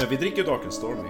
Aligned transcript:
Men 0.00 0.08
vi 0.10 0.16
dricker 0.16 0.44
Dark 0.44 0.62
and 0.62 0.72
Stormy. 0.74 1.08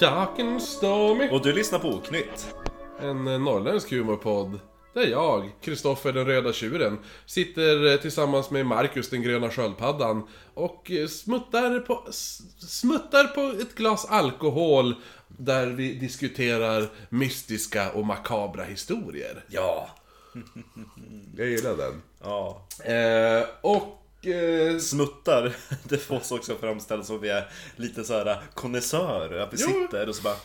Dark 0.00 0.38
and 0.38 0.62
Stormy. 0.62 1.28
Och 1.30 1.42
du 1.42 1.52
lyssnar 1.52 1.78
på 1.78 1.88
Oknytt. 1.88 2.54
En 3.00 3.26
eh, 3.28 3.38
norrländsk 3.40 3.90
humorpodd. 3.90 4.60
Där 4.94 5.06
jag, 5.06 5.50
Kristoffer 5.60 6.12
den 6.12 6.24
röda 6.26 6.52
tjuren, 6.52 6.98
sitter 7.26 7.92
eh, 7.92 7.96
tillsammans 8.00 8.50
med 8.50 8.66
Marcus 8.66 9.10
den 9.10 9.22
gröna 9.22 9.50
sköldpaddan 9.50 10.26
och 10.54 10.90
eh, 10.90 11.06
smuttar 11.08 11.78
på, 11.80 12.04
s- 12.08 12.40
smuttar 12.70 13.24
på 13.24 13.62
ett 13.62 13.74
glas 13.74 14.06
alkohol 14.06 14.94
där 15.28 15.66
vi 15.66 15.94
diskuterar 15.94 16.88
mystiska 17.08 17.90
och 17.92 18.06
makabra 18.06 18.64
historier. 18.64 19.44
Ja. 19.48 19.88
Jag 21.36 21.46
gillar 21.48 21.76
den. 21.76 22.02
Ja. 22.22 22.66
Eh, 22.84 23.44
och... 23.62 23.96
Eh, 24.22 24.78
Smuttar, 24.78 25.56
det 25.88 25.98
får 25.98 26.16
oss 26.16 26.32
också 26.32 26.56
framställas 26.56 27.06
som 27.06 27.20
vi 27.20 27.28
är 27.28 27.48
lite 27.76 28.04
så 28.04 28.12
här 28.14 28.42
konnässörer. 28.54 29.40
Att 29.40 29.52
vi 29.52 29.56
Jo. 29.60 29.66
sitter 29.68 30.08
och 30.08 30.14
så 30.14 30.22
bara... 30.22 30.36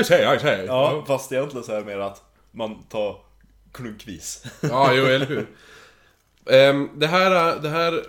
I 0.00 0.04
say, 0.04 0.36
I 0.36 0.38
say. 0.38 0.64
Ja, 0.64 1.04
fast 1.06 1.32
egentligen 1.32 1.64
så 1.64 1.72
är 1.72 1.76
det 1.78 1.84
mer 1.84 1.98
att 1.98 2.22
man 2.50 2.82
tar 2.82 3.16
klunkvis. 3.72 4.44
Ja, 4.60 4.92
jo, 4.94 5.04
eller 5.04 5.26
hur. 5.26 5.46
Ehm, 6.46 6.88
det 6.96 7.06
här, 7.06 7.60
det 7.60 7.68
här, 7.68 8.06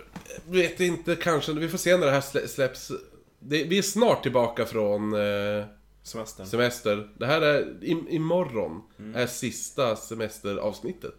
vet 0.49 0.79
jag 0.79 0.87
inte 0.87 1.15
kanske, 1.15 1.53
vi 1.53 1.69
får 1.69 1.77
se 1.77 1.97
när 1.97 2.05
det 2.05 2.11
här 2.11 2.21
slä, 2.21 2.47
släpps. 2.47 2.91
Det, 3.39 3.63
vi 3.63 3.77
är 3.77 3.81
snart 3.81 4.23
tillbaka 4.23 4.65
från 4.65 5.13
eh, 5.13 5.65
Semestern. 6.03 6.45
semester. 6.47 7.09
Det 7.17 7.25
här 7.25 7.41
är, 7.41 7.77
im, 7.83 8.07
imorgon 8.09 8.81
är 9.15 9.27
sista 9.27 9.95
semesteravsnittet. 9.95 11.15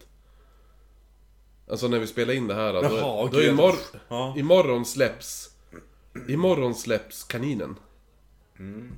Alltså 1.70 1.88
när 1.88 1.98
vi 1.98 2.06
spelar 2.06 2.34
in 2.34 2.46
det 2.46 2.54
här. 2.54 2.72
Då, 2.72 2.82
Jaha, 2.82 3.28
då 3.32 3.38
gud. 3.38 3.44
imor, 3.48 3.74
Ja. 4.08 4.34
imorgon 4.36 4.84
släpps, 4.84 5.50
imorgon 6.28 6.74
släpps 6.74 7.24
kaninen. 7.24 7.76
Mm. 8.58 8.92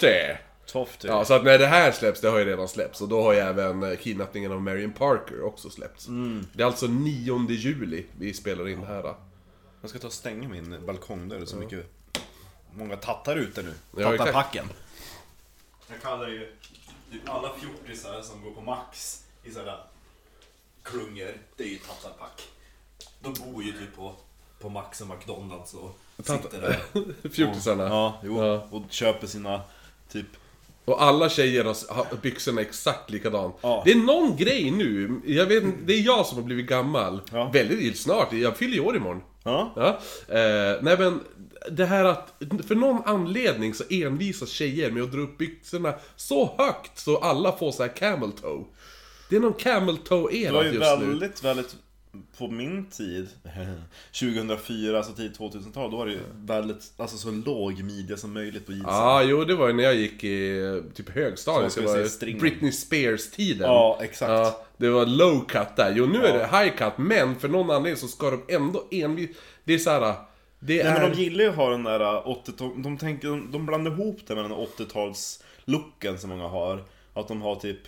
Det! 0.00 0.38
Tofft 0.66 1.04
Ja, 1.04 1.24
så 1.24 1.34
att 1.34 1.44
när 1.44 1.58
det 1.58 1.66
här 1.66 1.92
släpps, 1.92 2.20
det 2.20 2.28
har 2.28 2.38
ju 2.38 2.44
redan 2.44 2.68
släppts. 2.68 3.00
Och 3.00 3.08
då 3.08 3.22
har 3.22 3.32
ju 3.32 3.38
även 3.38 3.82
eh, 3.82 3.96
kidnappningen 3.96 4.52
av 4.52 4.62
Marion 4.62 4.92
Parker 4.92 5.42
också 5.42 5.70
släppts. 5.70 6.08
Mm. 6.08 6.46
Det 6.52 6.62
är 6.62 6.66
alltså 6.66 6.86
9 6.86 7.46
juli 7.50 8.06
vi 8.18 8.34
spelar 8.34 8.68
in 8.68 8.80
det 8.80 8.86
här. 8.86 9.02
då. 9.02 9.16
Jag 9.80 9.90
ska 9.90 9.98
ta 9.98 10.06
och 10.06 10.12
stänga 10.12 10.48
min 10.48 10.86
balkong 10.86 11.28
där, 11.28 11.36
det 11.36 11.42
är 11.42 11.46
så 11.46 11.56
mycket... 11.56 11.86
Många 12.74 12.96
tattar 12.96 13.36
ute 13.36 13.62
nu. 13.62 13.72
Ja. 13.96 14.16
Tattarpacken. 14.16 14.66
Jag 15.90 16.02
kallar 16.02 16.28
ju 16.28 16.52
typ 17.12 17.28
alla 17.28 17.50
fjortisar 17.54 18.22
som 18.22 18.42
går 18.42 18.50
på 18.50 18.60
Max 18.60 19.24
i 19.44 19.50
sådana 19.50 19.78
klungor, 20.90 21.32
det 21.56 21.62
är 21.62 21.68
ju 21.68 21.78
tattarpack. 21.78 22.48
De 23.20 23.34
bor 23.34 23.62
ju 23.62 23.72
typ 23.72 23.96
på, 23.96 24.14
på 24.60 24.68
Max 24.68 25.00
och 25.00 25.08
McDonalds 25.08 25.74
och 25.74 25.98
sitter 26.16 26.60
där. 26.60 27.28
Fjortisarna. 27.28 27.84
Ja, 27.84 28.20
jo. 28.24 28.44
Ja. 28.44 28.68
Och 28.70 28.82
köper 28.90 29.26
sina 29.26 29.60
typ... 30.12 30.26
Och 30.84 31.02
alla 31.02 31.28
tjejer 31.28 31.64
har, 31.64 31.94
har 31.94 32.16
byxorna 32.22 32.60
exakt 32.60 33.10
likadant. 33.10 33.56
Ja. 33.60 33.82
Det 33.84 33.90
är 33.90 33.96
någon 33.96 34.36
grej 34.36 34.70
nu, 34.70 35.20
jag 35.26 35.46
vet 35.46 35.64
inte, 35.64 35.78
det 35.84 35.92
är 35.92 36.00
jag 36.00 36.26
som 36.26 36.36
har 36.38 36.44
blivit 36.44 36.66
gammal. 36.66 37.20
Ja. 37.32 37.50
Väldigt 37.52 37.98
snart, 37.98 38.32
jag 38.32 38.56
fyller 38.56 38.74
ju 38.74 38.80
år 38.80 38.96
imorgon. 38.96 39.22
Ja. 39.44 39.72
Ja. 39.76 39.88
Eh, 40.34 40.76
nej 40.82 40.98
men, 40.98 41.20
det 41.70 41.86
här 41.86 42.04
att, 42.04 42.32
för 42.66 42.74
någon 42.74 43.02
anledning 43.04 43.74
så 43.74 43.84
envisas 43.90 44.48
tjejer 44.48 44.90
med 44.90 45.02
att 45.02 45.12
dra 45.12 45.20
upp 45.20 45.38
byxorna 45.38 45.94
så 46.16 46.54
högt 46.58 46.98
så 46.98 47.16
alla 47.16 47.52
får 47.52 47.72
så 47.72 47.82
här 47.82 47.96
camel 47.96 48.32
toe. 48.32 48.64
Det 49.28 49.36
är 49.36 49.40
någon 49.40 49.52
camel 49.52 49.96
Det 49.96 50.02
toe-era 50.08 50.52
var 50.52 50.64
ju 50.64 50.70
just 50.70 50.98
nu. 51.00 51.06
väldigt, 51.06 51.44
väldigt... 51.44 51.76
På 52.38 52.48
min 52.48 52.86
tid, 52.90 53.28
2004, 54.20 54.96
alltså 54.98 55.12
tidigt 55.12 55.38
2000-tal, 55.38 55.90
då 55.90 55.96
var 55.96 56.06
det 56.06 56.12
ju 56.12 56.18
väldigt, 56.34 56.92
alltså 56.96 57.16
så 57.16 57.30
låg 57.30 57.82
midja 57.82 58.16
som 58.16 58.32
möjligt 58.32 58.66
på 58.66 58.72
jeansen. 58.72 58.94
Ja, 58.94 59.22
jo 59.22 59.44
det 59.44 59.54
var 59.54 59.66
ju 59.66 59.72
när 59.72 59.84
jag 59.84 59.94
gick 59.94 60.24
i 60.24 60.82
typ 60.94 61.08
högstadiet. 61.10 61.74
Det 61.74 61.80
var. 61.80 62.38
Britney 62.40 62.72
Spears-tiden. 62.72 63.66
Ja, 63.68 63.98
exakt. 64.02 64.30
Ja, 64.30 64.64
det 64.76 64.88
var 64.90 65.06
low 65.06 65.44
cut 65.44 65.76
där. 65.76 65.92
Jo, 65.96 66.06
nu 66.06 66.18
är 66.26 66.38
det 66.38 66.58
high 66.58 66.76
cut, 66.76 66.92
men 66.98 67.36
för 67.36 67.48
någon 67.48 67.70
anledning 67.70 67.96
så 68.00 68.08
ska 68.08 68.30
de 68.30 68.54
ändå 68.54 68.84
envis... 68.90 69.30
Det 69.64 69.74
är 69.74 69.78
såhär... 69.78 70.14
Det 70.60 70.84
Nej 70.84 70.92
är... 70.92 71.00
men 71.00 71.10
de 71.10 71.22
gillar 71.22 71.44
ju 71.44 71.50
att 71.50 71.56
ha 71.56 71.70
den 71.70 71.82
där 71.84 72.00
80-tal, 72.00 72.82
de, 72.82 72.98
tänker, 72.98 73.52
de 73.52 73.66
blandar 73.66 73.92
ihop 73.92 74.18
det 74.26 74.34
med 74.34 74.44
den 74.44 74.52
80-tals-looken 74.52 76.16
som 76.16 76.30
många 76.30 76.48
har. 76.48 76.84
Att 77.14 77.28
de 77.28 77.42
har 77.42 77.56
typ 77.56 77.78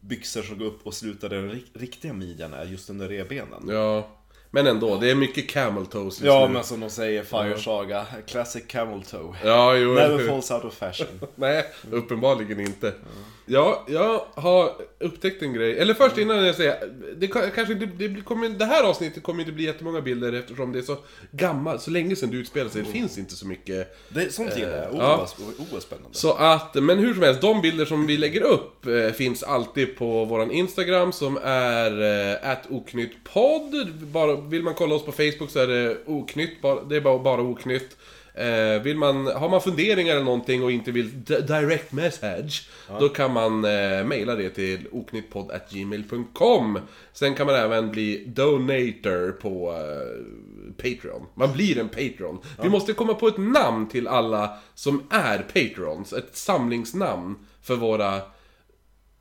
byxor 0.00 0.42
som 0.42 0.58
går 0.58 0.66
upp 0.66 0.86
och 0.86 0.94
slutar 0.94 1.28
där 1.28 1.36
den 1.36 1.50
rik- 1.50 1.70
riktiga 1.74 2.12
midjan 2.12 2.54
är, 2.54 2.64
just 2.64 2.90
under 2.90 3.08
revbenen. 3.08 3.68
Ja. 3.68 4.08
Men 4.50 4.66
ändå, 4.66 4.96
det 4.96 5.10
är 5.10 5.14
mycket 5.14 5.48
camel 5.50 5.86
toes 5.86 6.04
just 6.04 6.22
Ja 6.22 6.46
nu. 6.46 6.52
men 6.52 6.64
som 6.64 6.80
de 6.80 6.90
säger, 6.90 7.22
Fire 7.24 7.58
Saga, 7.58 8.06
classic 8.26 8.64
camel 8.68 9.02
toe. 9.02 9.34
Ja, 9.44 9.76
jo. 9.76 9.94
Never 9.94 10.28
falls 10.28 10.50
out 10.50 10.64
of 10.64 10.74
fashion. 10.74 11.06
Nej, 11.34 11.64
uppenbarligen 11.90 12.60
inte. 12.60 12.86
Ja, 12.86 13.43
jag 13.86 14.24
har 14.34 14.72
upptäckt 15.00 15.42
en 15.42 15.52
grej. 15.52 15.78
Eller 15.78 15.94
först 15.94 16.18
innan 16.18 16.46
jag 16.46 16.54
säger, 16.54 16.76
det, 17.16 17.26
ka- 17.26 17.50
kanske 17.54 17.74
det, 17.74 17.86
blir- 17.86 18.22
kommer, 18.22 18.48
det 18.48 18.64
här 18.64 18.84
avsnittet 18.84 19.22
kommer 19.22 19.40
inte 19.40 19.52
bli 19.52 19.64
jättemånga 19.64 20.00
bilder 20.00 20.32
eftersom 20.32 20.72
det 20.72 20.78
är 20.78 20.82
så 20.82 20.96
gammalt, 21.30 21.82
så 21.82 21.90
länge 21.90 22.16
sedan 22.16 22.30
det 22.30 22.36
utspelade 22.36 22.70
sig. 22.70 22.82
Det 22.82 22.88
finns 22.90 23.18
inte 23.18 23.34
så 23.36 23.46
mycket. 23.46 23.96
Det, 24.08 24.32
sånt 24.34 24.56
gillar 24.56 24.76
jag, 24.82 24.92
oh, 24.94 24.98
ja. 24.98 25.16
vad- 25.38 25.48
oh, 25.58 25.72
vad 25.72 25.82
spännande. 25.82 26.08
Så 26.12 26.32
att, 26.32 26.74
men 26.74 26.98
hur 26.98 27.14
som 27.14 27.22
helst, 27.22 27.40
de 27.40 27.60
bilder 27.60 27.84
som 27.84 28.06
vi 28.06 28.16
lägger 28.16 28.42
upp 28.42 28.86
eh, 28.86 29.08
finns 29.10 29.42
alltid 29.42 29.96
på 29.96 30.24
våran 30.24 30.50
Instagram 30.50 31.12
som 31.12 31.38
är 31.42 32.02
eh, 32.42 32.56
oknyttpodd. 32.70 33.92
Bara, 34.02 34.36
vill 34.36 34.62
man 34.62 34.74
kolla 34.74 34.94
oss 34.94 35.04
på 35.04 35.12
Facebook 35.12 35.50
så 35.50 35.58
är 35.58 35.66
det 35.66 35.96
oknytt, 36.06 36.62
bara, 36.62 36.82
det 36.84 36.96
är 36.96 37.00
bara, 37.00 37.18
bara 37.18 37.40
oknytt. 37.42 37.96
Eh, 38.36 38.82
vill 38.82 38.96
man, 38.96 39.26
har 39.26 39.48
man 39.48 39.60
funderingar 39.60 40.14
eller 40.14 40.24
någonting 40.24 40.64
och 40.64 40.72
inte 40.72 40.92
vill 40.92 41.24
direct 41.24 41.92
message, 41.92 42.68
då 43.00 43.08
kan 43.08 43.32
man 43.32 43.64
eh, 43.64 44.04
mejla 44.04 44.34
det 44.34 44.50
till 44.50 44.88
oknyttpodd.gmail.com 44.92 46.78
Sen 47.12 47.34
kan 47.34 47.46
man 47.46 47.54
även 47.54 47.90
bli 47.90 48.24
donator 48.26 49.32
på 49.32 49.72
eh, 49.72 49.78
Patreon. 50.76 51.26
Man 51.34 51.52
blir 51.52 51.78
en 51.78 51.88
Patreon. 51.88 52.38
Vi 52.62 52.68
måste 52.68 52.92
komma 52.92 53.14
på 53.14 53.28
ett 53.28 53.38
namn 53.38 53.88
till 53.88 54.08
alla 54.08 54.56
som 54.74 55.02
är 55.10 55.38
Patrons. 55.38 56.12
Ett 56.12 56.36
samlingsnamn 56.36 57.34
för 57.62 57.76
våra 57.76 58.20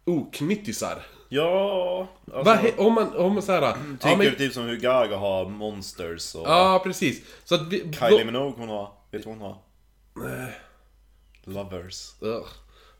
oknyttisar. 0.06 0.98
Ja, 1.30 2.08
alltså, 2.34 2.58
om 2.78 2.94
man, 2.94 3.16
om 3.16 3.34
man 3.34 3.42
såhär... 3.44 3.62
Ja, 3.62 3.76
Tycker 4.00 4.18
men, 4.18 4.36
typ 4.36 4.54
som 4.54 4.64
hur 4.64 4.78
Gaga 4.78 5.18
har 5.18 5.50
Monsters 5.50 6.36
och 6.36 6.48
ja, 6.48 6.82
precis. 6.84 7.22
Så 7.44 7.56
att 7.56 7.68
vi... 7.68 7.80
Kylie 7.80 8.20
då- 8.20 8.26
Minogue 8.26 8.54
hon 8.58 8.70
har, 8.70 8.92
vet 9.14 9.24
du 9.24 9.30
vad 9.30 9.38
hon 9.38 9.48
har? 9.48 9.62
Lovers. 11.44 12.12
Ugh. 12.22 12.48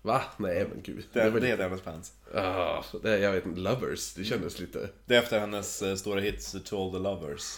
Va? 0.02 0.22
Nej 0.38 0.68
men 0.70 0.82
gud. 0.84 1.06
Det, 1.14 1.30
väl- 1.30 1.42
det 1.42 1.50
är 1.52 1.58
hennes 1.58 1.82
fans. 1.82 2.14
Ah, 2.36 2.84
det, 3.04 3.20
jag 3.20 3.32
vet 3.32 3.46
inte, 3.46 3.60
Lovers. 3.60 4.14
Det 4.14 4.24
kändes 4.24 4.60
lite... 4.60 4.90
Det 5.06 5.16
är 5.16 5.20
efter 5.20 5.40
hennes 5.40 5.82
eh, 5.82 5.96
stora 5.96 6.20
hits 6.22 6.56
To 6.66 6.84
All 6.86 6.92
The 6.92 7.00
Lovers. 7.00 7.58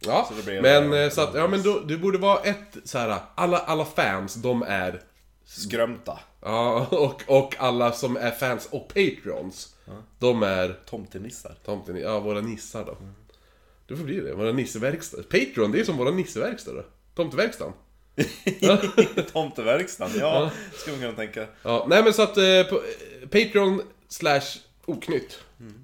Ja, 0.00 0.26
Så 0.28 0.34
det 0.34 0.42
blir 0.44 0.62
men 0.62 0.90
det- 0.90 1.04
eh, 1.04 1.10
så 1.10 1.20
att, 1.20 1.34
ja 1.34 1.48
men 1.48 1.62
då, 1.62 1.80
det 1.80 1.96
borde 1.98 2.18
vara 2.18 2.40
ett 2.40 2.76
så 2.84 2.98
här. 2.98 3.20
alla, 3.34 3.58
alla 3.58 3.84
fans, 3.84 4.34
de 4.34 4.62
är... 4.62 5.02
Skrömta. 5.44 6.18
Ja, 6.40 6.86
och, 6.90 7.22
och 7.38 7.54
alla 7.58 7.92
som 7.92 8.16
är 8.16 8.30
fans 8.30 8.68
och 8.70 8.88
Patrons, 8.94 9.76
de 10.18 10.42
är... 10.42 10.80
Tomtenissar. 10.86 11.54
Tomten, 11.64 11.96
ja 11.96 12.20
våra 12.20 12.40
nissar 12.40 12.84
då. 12.84 12.96
Det 13.88 13.96
får 13.96 14.04
bli 14.04 14.20
det, 14.20 14.34
våra 14.34 14.52
nisseverkstad. 14.52 15.22
Patreon, 15.22 15.72
det 15.72 15.80
är 15.80 15.84
som 15.84 15.96
våra 15.96 16.10
nisseverkstad 16.10 16.72
då. 16.72 16.84
Tomteverkstan. 17.14 17.72
Tomteverkstan, 19.32 20.10
ja. 20.18 20.50
Ska 20.74 20.90
man 20.90 21.00
kunna 21.00 21.12
tänka. 21.12 21.46
Ja, 21.62 21.86
nej 21.88 22.02
men 22.02 22.12
så 22.12 22.22
att 22.22 22.36
eh, 22.36 22.62
på, 22.70 22.76
eh, 22.76 23.28
Patreon 23.28 23.82
slash 24.08 24.58
oknytt 24.86 25.38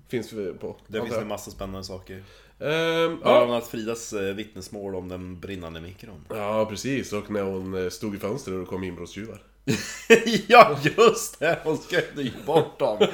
finns 0.08 0.32
vi 0.32 0.52
på. 0.52 0.76
Det 0.86 1.02
finns 1.02 1.14
en 1.14 1.28
massa 1.28 1.50
spännande 1.50 1.84
saker. 1.84 2.14
Ehm, 2.60 3.18
Bland 3.20 3.20
ja. 3.22 3.44
annat 3.44 3.66
Fridas 3.66 4.12
eh, 4.12 4.34
vittnesmål 4.34 4.94
om 4.94 5.08
den 5.08 5.40
brinnande 5.40 5.80
mikron. 5.80 6.24
ja, 6.28 6.66
precis. 6.66 7.12
Och 7.12 7.30
när 7.30 7.42
hon 7.42 7.84
eh, 7.84 7.90
stod 7.90 8.14
i 8.14 8.18
fönstret 8.18 8.54
och 8.54 8.60
det 8.60 8.66
kom 8.66 8.84
inbrottstjuvar. 8.84 9.42
ja, 10.46 10.78
just 10.96 11.38
det! 11.38 11.60
Hon 11.64 11.78
skrämde 11.78 12.22
ju 12.22 12.30
bort 12.46 12.78
dem. 12.78 13.06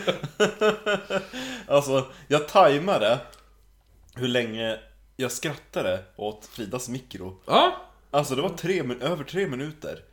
alltså, 1.67 2.07
jag 2.29 2.49
tajmade 2.49 3.19
hur 4.21 4.29
länge 4.29 4.79
jag 5.17 5.33
skrattade 5.33 6.05
åt 6.17 6.47
Fridas 6.47 6.89
mikro. 6.89 7.37
Ja, 7.47 7.77
Alltså 8.11 8.35
det 8.35 8.43
var 8.43 8.49
tre, 8.49 8.83
min- 8.83 9.03
över 9.03 9.25
tre 9.25 9.47
minuter. 9.47 10.05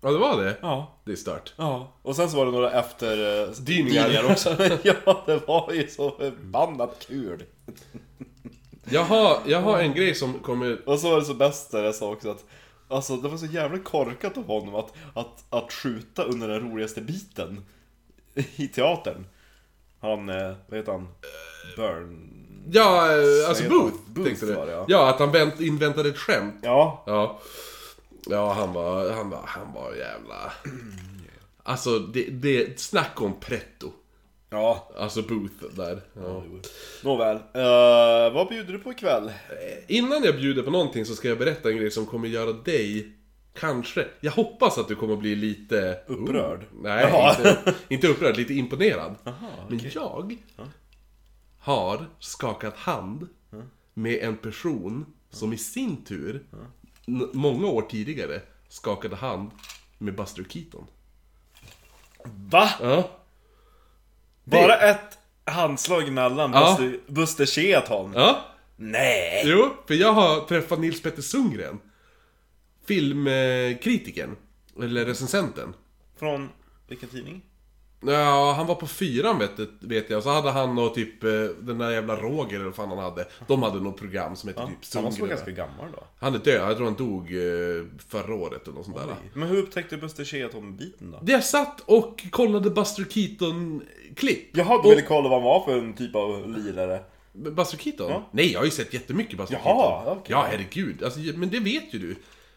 ja 0.00 0.10
det 0.10 0.18
var 0.18 0.44
det. 0.44 0.56
Ja. 0.62 0.98
Det 1.04 1.12
är 1.12 1.16
stört. 1.16 1.52
Ja. 1.56 1.92
Och 2.02 2.16
sen 2.16 2.30
så 2.30 2.36
var 2.36 2.46
det 2.46 2.52
några 2.52 2.70
efter... 2.80 3.42
eh, 3.42 3.48
Dyningar 3.50 4.30
också. 4.30 4.56
ja, 4.82 5.22
det 5.26 5.46
var 5.46 5.72
ju 5.72 5.88
så 5.88 6.10
förbannat 6.10 7.06
kul. 7.08 7.42
Jag 8.90 9.04
har, 9.04 9.38
jag 9.46 9.60
har 9.62 9.78
en 9.78 9.94
grej 9.94 10.14
som 10.14 10.34
kommer... 10.38 10.88
Och 10.88 10.98
så 10.98 11.10
var 11.10 11.18
det 11.18 11.24
så 11.24 11.34
bäst 11.34 11.70
där 11.70 11.84
jag 11.84 11.94
sa 11.94 12.10
också 12.12 12.30
att 12.30 12.44
Alltså 12.88 13.16
det 13.16 13.28
var 13.28 13.36
så 13.36 13.46
jävla 13.46 13.78
korkat 13.78 14.38
av 14.38 14.46
honom 14.46 14.74
att, 14.74 14.92
att, 15.14 15.44
att 15.50 15.72
skjuta 15.72 16.22
under 16.24 16.48
den 16.48 16.60
roligaste 16.60 17.00
biten 17.00 17.64
I 18.56 18.68
teatern 18.68 19.26
Han, 20.00 20.28
eh, 20.28 20.52
vad 20.68 20.78
heter 20.78 20.92
han? 20.92 21.08
Burn... 21.76 22.41
Ja, 22.70 23.06
eh, 23.06 23.48
alltså 23.48 23.68
Booth, 23.68 23.96
Booth, 24.06 24.28
tänkte 24.28 24.46
du. 24.46 24.52
ja. 24.52 24.84
ja. 24.88 25.10
att 25.10 25.18
han 25.18 25.32
vänt, 25.32 25.60
inväntade 25.60 26.08
ett 26.08 26.18
skämt. 26.18 26.54
Ja, 26.62 27.02
Ja. 27.06 27.40
Ja, 28.26 28.52
han 28.52 28.72
var, 28.72 29.10
han 29.10 29.30
var, 29.30 29.40
han 29.44 29.72
var 29.74 29.94
jävla... 29.94 30.52
Alltså, 31.62 31.98
det, 31.98 32.24
det, 32.30 32.80
snack 32.80 33.20
om 33.20 33.40
pretto. 33.40 33.92
Ja. 34.50 34.90
Alltså 34.96 35.22
Booth 35.22 35.64
där. 35.76 36.02
Ja. 36.14 36.44
Nåväl. 37.04 37.36
Uh, 37.36 38.34
vad 38.34 38.48
bjuder 38.48 38.72
du 38.72 38.78
på 38.78 38.92
ikväll? 38.92 39.32
Innan 39.86 40.24
jag 40.24 40.36
bjuder 40.36 40.62
på 40.62 40.70
någonting 40.70 41.04
så 41.04 41.14
ska 41.14 41.28
jag 41.28 41.38
berätta 41.38 41.70
en 41.70 41.76
grej 41.76 41.90
som 41.90 42.06
kommer 42.06 42.28
göra 42.28 42.52
dig, 42.52 43.12
kanske, 43.54 44.06
jag 44.20 44.32
hoppas 44.32 44.78
att 44.78 44.88
du 44.88 44.94
kommer 44.94 45.16
bli 45.16 45.34
lite... 45.34 45.98
Upprörd? 46.06 46.60
Oh, 46.60 46.82
nej, 46.82 47.34
inte, 47.38 47.74
inte 47.88 48.08
upprörd, 48.08 48.36
lite 48.36 48.54
imponerad. 48.54 49.14
Men 49.68 49.80
jag 49.94 50.38
har 51.62 52.06
skakat 52.18 52.76
hand 52.76 53.28
med 53.94 54.18
en 54.22 54.36
person 54.36 55.06
som 55.30 55.52
i 55.52 55.58
sin 55.58 56.04
tur, 56.04 56.46
n- 57.06 57.30
många 57.32 57.66
år 57.66 57.82
tidigare, 57.82 58.40
skakade 58.68 59.16
hand 59.16 59.50
med 59.98 60.14
Buster 60.14 60.44
Keaton. 60.48 60.86
Va? 62.24 62.68
Ja. 62.80 63.10
Bara 64.44 64.76
ett 64.76 65.18
handslag 65.44 66.08
emellan 66.08 66.52
Ja. 66.52 66.76
Buster, 66.78 67.00
Buster 67.12 67.46
Keaton? 67.46 68.12
Ja. 68.14 68.44
Nej! 68.76 69.42
Jo, 69.46 69.70
för 69.86 69.94
jag 69.94 70.12
har 70.12 70.40
träffat 70.40 70.80
Nils 70.80 71.02
Petter 71.02 71.22
Sundgren. 71.22 71.80
Filmkritiken. 72.86 74.36
Eller 74.82 75.04
recensenten. 75.04 75.74
Från 76.16 76.48
vilken 76.88 77.08
tidning? 77.08 77.42
Ja, 78.06 78.52
han 78.56 78.66
var 78.66 78.74
på 78.74 78.86
fyran 78.86 79.38
vet, 79.38 79.50
vet 79.80 80.10
jag. 80.10 80.22
Så 80.22 80.30
hade 80.30 80.50
han 80.50 80.78
och 80.78 80.94
typ 80.94 81.24
eh, 81.24 81.30
den 81.60 81.78
där 81.78 81.90
jävla 81.90 82.16
Roger 82.16 82.54
eller 82.54 82.64
vad 82.64 82.74
fan 82.74 82.88
han 82.88 82.98
hade. 82.98 83.26
De 83.46 83.62
hade 83.62 83.80
något 83.80 83.96
program 83.98 84.36
som 84.36 84.48
hette 84.48 84.60
typ 84.60 84.68
Han 84.68 84.74
måste 84.76 84.98
vara 85.02 85.10
Sundgren. 85.12 85.28
ganska 85.28 85.50
gammal 85.50 85.92
då. 85.96 86.04
Han 86.20 86.34
är 86.34 86.38
död, 86.38 86.68
jag 86.70 86.76
tror 86.76 86.84
han 86.86 86.94
dog 86.94 87.22
eh, 87.22 87.84
förra 88.08 88.34
året 88.34 88.62
eller 88.66 88.74
något 88.76 88.84
sånt 88.84 88.96
där. 88.96 89.06
Men 89.34 89.48
hur 89.48 89.58
upptäckte 89.58 89.96
Buster 89.96 90.24
Keaton-biten 90.24 91.10
då? 91.10 91.32
Jag 91.32 91.44
satt 91.44 91.80
och 91.80 92.24
kollade 92.30 92.70
Buster 92.70 93.04
Keaton-klipp. 93.10 94.56
Jaha, 94.56 94.80
du 94.82 94.88
ville 94.88 95.02
kolla 95.02 95.28
vad 95.28 95.32
han 95.32 95.42
var 95.42 95.64
för 95.64 95.78
en 95.78 95.92
typ 95.94 96.14
av 96.16 96.48
lirare? 96.58 97.00
Buster 97.32 97.78
Keaton? 97.78 98.10
Ja. 98.10 98.28
Nej, 98.30 98.52
jag 98.52 98.60
har 98.60 98.64
ju 98.64 98.70
sett 98.70 98.94
jättemycket 98.94 99.36
Buster 99.38 99.60
Jaha, 99.64 99.74
Keaton. 100.02 100.18
okej. 100.18 100.26
Ja, 100.32 100.46
herregud. 100.50 101.02
Alltså, 101.04 101.20
men 101.20 101.50
det 101.50 101.58
vet 101.60 101.94
ju 101.94 101.98
du. 101.98 102.16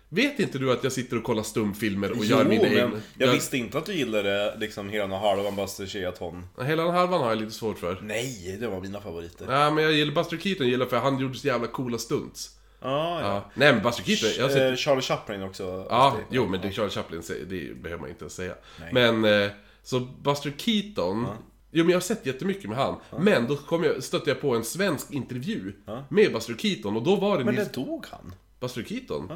Vet 0.09 0.39
inte 0.39 0.59
du 0.59 0.71
att 0.71 0.83
jag 0.83 0.91
sitter 0.91 1.17
och 1.17 1.23
kollar 1.23 1.43
stumfilmer 1.43 2.11
och 2.11 2.17
Jo, 2.19 2.23
gör 2.23 2.45
mina 2.45 2.63
men 2.63 2.77
egna... 2.77 3.01
jag 3.17 3.31
visste 3.31 3.57
inte 3.57 3.77
att 3.77 3.85
du 3.85 3.93
gillade 3.93 4.57
liksom 4.59 4.89
och 5.11 5.19
halvan 5.19 5.55
Buster 5.55 5.85
Keaton. 5.85 6.47
Hela 6.65 6.83
den 6.83 6.93
halvan 6.93 7.21
har 7.21 7.29
jag 7.29 7.37
lite 7.37 7.51
svårt 7.51 7.79
för. 7.79 7.99
Nej, 8.01 8.57
det 8.59 8.67
var 8.67 8.81
mina 8.81 9.01
favoriter. 9.01 9.47
Ja, 9.49 9.71
men 9.71 9.83
jag 9.83 9.93
gillar 9.93 10.13
Buster 10.13 10.37
Keaton, 10.37 10.67
gillar 10.67 10.85
för 10.85 10.97
han 10.97 11.19
gjorde 11.19 11.37
så 11.37 11.47
jävla 11.47 11.67
coola 11.67 11.97
stunts. 11.97 12.51
Ah, 12.79 13.19
ja. 13.19 13.21
Ja. 13.21 13.51
Nej 13.53 13.73
men 13.73 13.83
Buster 13.83 14.03
Keaton, 14.03 14.29
jag 14.37 14.51
sett... 14.51 14.71
Eh, 14.71 14.75
Charlie 14.75 15.01
Chaplin 15.01 15.43
också. 15.43 15.87
Ja, 15.89 16.15
det. 16.17 16.35
jo 16.35 16.47
men 16.47 16.61
det 16.61 16.71
Charlie 16.71 16.89
Chaplin, 16.89 17.21
det 17.47 17.81
behöver 17.81 18.01
man 18.01 18.09
inte 18.09 18.23
ens 18.23 18.33
säga. 18.33 18.55
Men, 18.91 19.25
eh, 19.25 19.49
så 19.83 19.99
Buster 19.99 20.53
Keaton, 20.57 21.27
jo 21.71 21.83
men 21.83 21.89
jag 21.89 21.95
har 21.95 22.01
sett 22.01 22.25
jättemycket 22.25 22.69
med 22.69 22.77
han. 22.77 22.95
Men 23.19 23.47
då 23.47 23.55
kom 23.55 23.83
jag, 23.83 24.03
stötte 24.03 24.29
jag 24.29 24.41
på 24.41 24.55
en 24.55 24.63
svensk 24.63 25.11
intervju 25.11 25.73
med 26.09 26.33
Buster 26.33 26.55
Keaton 26.57 26.95
och 26.95 27.03
då 27.03 27.15
var 27.15 27.37
det 27.37 27.43
Men 27.43 27.55
Nils... 27.55 27.67
det 27.67 27.73
dog 27.73 28.05
han? 28.11 28.35
Buster 28.59 28.83
Keaton? 28.83 29.31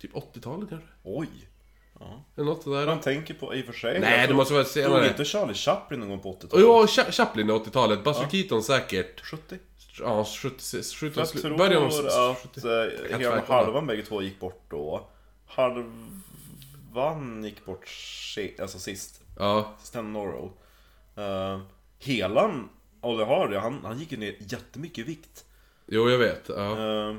Typ 0.00 0.14
80-talet 0.14 0.68
kanske? 0.68 0.88
Oj. 1.02 1.28
Eller 2.36 2.46
något 2.46 2.62
sådär. 2.62 2.86
Man 2.86 3.00
tänker 3.00 3.34
på, 3.34 3.54
i 3.54 3.62
och 3.62 3.66
för 3.66 3.72
sig. 3.72 4.00
Nej, 4.00 4.28
det 4.28 4.34
måste 4.34 4.52
vara 4.54 4.62
Dog 4.62 4.72
senare. 4.72 5.08
inte 5.08 5.24
Charlie 5.24 5.54
Chaplin 5.54 6.00
någon 6.00 6.08
gång 6.08 6.20
på 6.20 6.32
80-talet? 6.32 6.52
Och 6.52 6.60
ja, 6.60 6.86
Cha- 6.86 7.10
Chaplin 7.10 7.50
är 7.50 7.54
80-talet, 7.54 8.04
Buster 8.04 8.28
Keaton 8.30 8.62
säkert... 8.62 9.20
70? 9.20 9.58
Ja, 10.00 10.24
70, 10.24 10.82
70 10.82 11.18
Jag 11.20 11.28
tror 11.28 11.58
början 11.58 11.82
av 11.82 11.88
att 11.88 12.38
70. 12.42 12.60
eh, 12.68 13.10
kan 13.10 13.20
hela 13.20 13.40
halvan 13.40 13.86
bägge 13.86 14.02
två 14.02 14.22
gick 14.22 14.40
bort 14.40 14.64
då. 14.70 15.08
Halvan 15.46 17.44
gick 17.44 17.64
bort 17.64 17.88
alltså 18.60 18.78
sist. 18.78 19.20
Ja, 19.38 19.74
Stan 19.82 20.12
Norrow. 20.12 20.52
Uh, 21.18 21.60
helan, 21.98 22.68
Olle 23.00 23.24
Hardy, 23.24 23.56
han, 23.56 23.80
han 23.84 23.98
gick 23.98 24.12
ju 24.12 24.18
ner 24.18 24.34
jättemycket 24.38 24.98
i 24.98 25.02
vikt. 25.02 25.44
jo 25.86 26.10
jag 26.10 26.18
vet. 26.18 26.48
Ja. 26.48 26.70
Eh, 27.08 27.16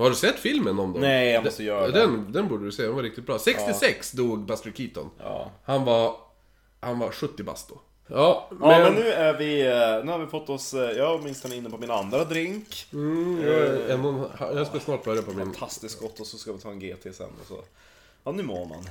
Har 0.00 0.10
du 0.10 0.16
sett 0.16 0.38
filmen 0.38 0.78
om 0.78 0.92
dem? 0.92 1.02
Nej, 1.02 1.28
jag 1.30 1.44
måste 1.44 1.64
göra 1.64 1.86
det. 1.86 2.00
den, 2.00 2.32
Den 2.32 2.48
borde 2.48 2.64
du 2.64 2.72
se, 2.72 2.82
den 2.82 2.94
var 2.94 3.02
riktigt 3.02 3.26
bra. 3.26 3.38
66 3.38 4.12
dog 4.12 4.46
Buster 4.46 4.70
Keaton. 4.70 5.10
ja. 5.18 5.50
Han 5.64 5.84
var... 5.84 6.16
Han 6.80 6.98
var 6.98 7.10
70 7.10 7.42
bast 7.42 7.68
då. 7.68 7.80
Ja, 8.06 8.48
men... 8.50 8.70
ja, 8.70 8.78
men 8.78 8.94
nu 8.94 9.08
är 9.08 9.38
vi, 9.38 9.60
eh, 9.60 10.04
nu 10.04 10.12
har 10.12 10.18
vi 10.18 10.26
fått 10.26 10.48
oss, 10.48 10.74
eh, 10.74 10.80
jag 10.80 10.96
är 11.12 11.20
åtminstone 11.20 11.56
inne 11.56 11.70
på 11.70 11.78
min 11.78 11.90
andra 11.90 12.24
drink. 12.24 12.86
Mm, 12.92 13.42
jag, 13.42 13.54
är 13.54 13.88
en 13.88 14.24
jag 14.56 14.66
ska 14.66 14.80
snart 14.80 15.04
börja 15.04 15.22
på 15.22 15.30
min... 15.30 15.46
Fantastiskt 15.46 16.00
gott 16.00 16.20
och 16.20 16.26
så 16.26 16.38
ska 16.38 16.52
vi 16.52 16.58
ta 16.58 16.70
en 16.70 16.80
GT 16.80 17.02
sen 17.02 17.28
och 17.40 17.46
så. 17.48 17.64
Ja, 18.24 18.32
nu 18.32 18.42
mår 18.42 18.66
man. 18.66 18.84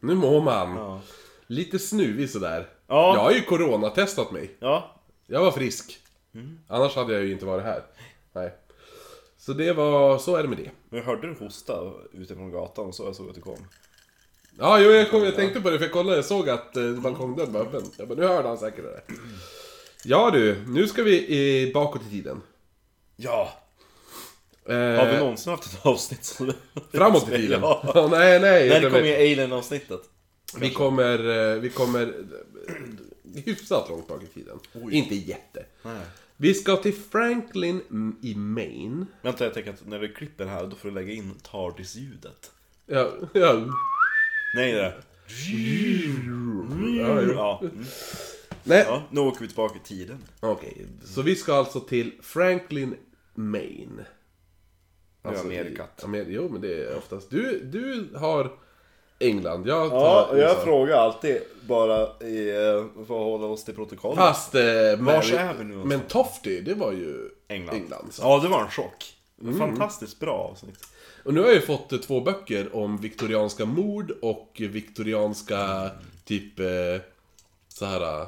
Nu 0.00 0.14
mår 0.14 0.40
man. 0.40 0.76
Ja. 0.76 1.00
Lite 1.46 1.78
snuvig 1.78 2.30
sådär. 2.30 2.68
Ja. 2.86 3.14
Jag 3.14 3.22
har 3.22 3.32
ju 3.32 3.42
coronatestat 3.42 4.32
mig. 4.32 4.50
Ja, 4.58 4.94
Jag 5.26 5.40
var 5.40 5.50
frisk. 5.50 5.98
Annars 6.68 6.96
hade 6.96 7.12
jag 7.12 7.24
ju 7.24 7.32
inte 7.32 7.46
varit 7.46 7.64
här. 7.64 7.82
Nej. 8.32 8.52
Så 9.46 9.52
det 9.52 9.72
var... 9.72 10.18
Så 10.18 10.36
är 10.36 10.42
det 10.42 10.48
med 10.48 10.58
det. 10.58 10.70
men 10.88 10.98
jag 10.98 11.06
hörde 11.06 11.28
du 11.28 11.34
hosta 11.44 11.92
utifrån 12.12 12.50
gatan 12.50 12.86
och 12.86 12.94
så 12.94 13.04
jag 13.04 13.16
såg 13.16 13.28
att 13.28 13.34
du 13.34 13.40
kom. 13.40 13.58
Ja, 14.58 14.80
jo, 14.80 14.90
jag, 14.90 15.10
kom, 15.10 15.24
jag 15.24 15.34
tänkte 15.36 15.60
på 15.60 15.70
det 15.70 15.78
för 15.78 15.84
jag 15.84 15.92
kollade, 15.92 16.16
jag 16.16 16.24
såg 16.24 16.48
att 16.48 16.76
eh, 16.76 16.92
balkongdörren 16.92 17.52
var 17.52 17.60
öppen. 17.60 17.82
Jag 17.96 18.08
bara, 18.08 18.18
nu 18.18 18.26
hörde 18.26 18.48
han 18.48 18.58
säkert 18.58 18.84
det. 18.84 19.00
Ja 20.04 20.30
du, 20.30 20.64
nu 20.66 20.88
ska 20.88 21.02
vi 21.02 21.66
eh, 21.68 21.72
bakåt 21.74 22.02
i 22.06 22.10
tiden. 22.10 22.42
Ja! 23.16 23.52
Eh, 24.68 24.74
Har 24.76 25.12
vi 25.12 25.18
någonsin 25.18 25.50
haft 25.50 25.72
ett 25.72 25.86
avsnitt 25.86 26.24
som... 26.24 26.52
Framåt 26.92 27.28
i 27.28 27.30
tiden? 27.36 27.60
Ja. 27.62 28.08
nej, 28.10 28.40
nej. 28.40 28.68
När 28.68 28.78
utan 28.78 28.90
kommer 28.90 29.02
vi, 29.02 29.08
ju 29.08 29.32
Alien-avsnittet? 29.32 30.00
vi 30.60 30.70
kommer, 30.70 31.52
eh, 31.54 31.60
vi 31.60 31.70
kommer 31.70 32.02
eh, 32.02 33.42
hyfsat 33.44 33.88
långt 33.88 34.08
bak 34.08 34.22
i 34.22 34.26
tiden. 34.26 34.58
Inte 34.90 35.14
jätte. 35.14 35.66
Nej. 35.82 35.94
Vi 36.36 36.54
ska 36.54 36.76
till 36.76 36.94
Franklin 36.94 37.80
i 38.22 38.34
Maine. 38.34 39.06
Vänta, 39.22 39.44
jag 39.44 39.54
tänker 39.54 39.70
att 39.72 39.86
när 39.86 40.00
du 40.00 40.12
klipper 40.12 40.46
här, 40.46 40.66
då 40.66 40.76
får 40.76 40.88
du 40.88 40.94
lägga 40.94 41.12
in 41.12 41.34
TARDIS-ljudet. 41.42 42.50
Ja, 42.86 43.10
ja. 43.32 43.66
Nej, 44.56 44.72
det 44.72 44.80
är 44.80 45.02
ja. 46.98 47.22
Ja. 47.32 47.60
Mm. 47.62 47.84
Nej, 48.64 48.84
ja, 48.88 49.02
nu 49.10 49.20
åker 49.20 49.40
vi 49.40 49.46
tillbaka 49.48 49.78
i 49.84 49.88
tiden. 49.88 50.18
okej. 50.40 50.86
Så 51.04 51.22
vi 51.22 51.36
ska 51.36 51.54
alltså 51.54 51.80
till 51.80 52.12
Franklin, 52.22 52.94
Maine. 53.34 54.00
Det 55.22 55.28
är 55.28 55.40
Amerikat. 55.40 56.00
i- 56.02 56.06
Amer- 56.06 56.26
jo, 56.28 56.48
men 56.48 56.60
det 56.60 56.84
är 56.84 56.96
oftast... 56.96 57.30
Du, 57.30 57.60
du 57.64 58.08
har 58.18 58.58
England, 59.18 59.66
jag 59.68 59.90
tar 59.90 59.96
Ja, 59.96 60.24
och 60.30 60.38
jag 60.38 60.50
USA. 60.50 60.60
frågar 60.64 60.96
alltid 60.96 61.38
bara 61.68 62.02
i, 62.26 62.48
eh, 62.50 62.84
för 62.94 63.00
att 63.02 63.08
hålla 63.08 63.46
oss 63.46 63.64
till 63.64 63.74
protokollet. 63.74 64.18
Fast... 64.18 64.54
Eh, 64.54 64.60
Mary- 64.60 65.36
är 65.36 65.54
vi 65.54 65.64
nu 65.64 65.74
Men 65.74 66.00
Tofty, 66.00 66.60
det 66.60 66.74
var 66.74 66.92
ju 66.92 67.30
England. 67.48 67.74
England 67.76 68.08
så. 68.10 68.22
Ja, 68.22 68.38
det 68.42 68.48
var 68.48 68.60
en 68.62 68.70
chock. 68.70 69.14
Fantastiskt 69.58 70.18
bra 70.20 70.32
avsnitt. 70.52 70.78
Och 71.24 71.34
nu 71.34 71.40
har 71.40 71.46
jag 71.46 71.54
ju 71.56 71.60
fått 71.62 71.92
eh, 71.92 71.98
två 71.98 72.20
böcker 72.20 72.76
om 72.76 72.96
viktorianska 72.96 73.64
mord 73.64 74.10
och 74.22 74.56
viktorianska 74.58 75.90
typ 76.24 76.60
eh, 76.60 76.66
så 77.68 77.84
här 77.84 78.20
eh, 78.20 78.26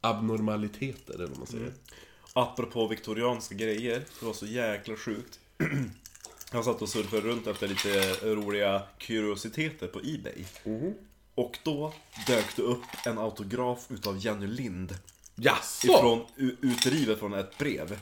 abnormaliteter 0.00 1.14
eller 1.14 1.26
vad 1.26 1.38
man 1.38 1.46
säger. 1.46 1.72
Apropå 2.32 2.86
viktorianska 2.86 3.54
grejer, 3.54 4.02
det 4.20 4.26
var 4.26 4.32
så 4.32 4.46
jäkla 4.46 4.96
sjukt. 4.96 5.38
Jag 6.52 6.64
satt 6.64 6.82
och 6.82 6.88
surfade 6.88 7.22
runt 7.22 7.46
efter 7.46 7.68
lite 7.68 8.14
roliga 8.22 8.82
kuriositeter 8.98 9.86
på 9.86 9.98
Ebay. 9.98 10.44
Och 11.34 11.58
då 11.62 11.94
dök 12.26 12.56
det 12.56 12.62
upp 12.62 12.84
en 13.06 13.18
autograf 13.18 13.86
utav 13.88 14.18
Jenny 14.18 14.46
Lind. 14.46 14.98
Jaså? 15.34 15.86
Ifrån, 15.86 16.26
utrivet 16.60 17.18
från 17.18 17.34
ett 17.34 17.58
brev. 17.58 17.98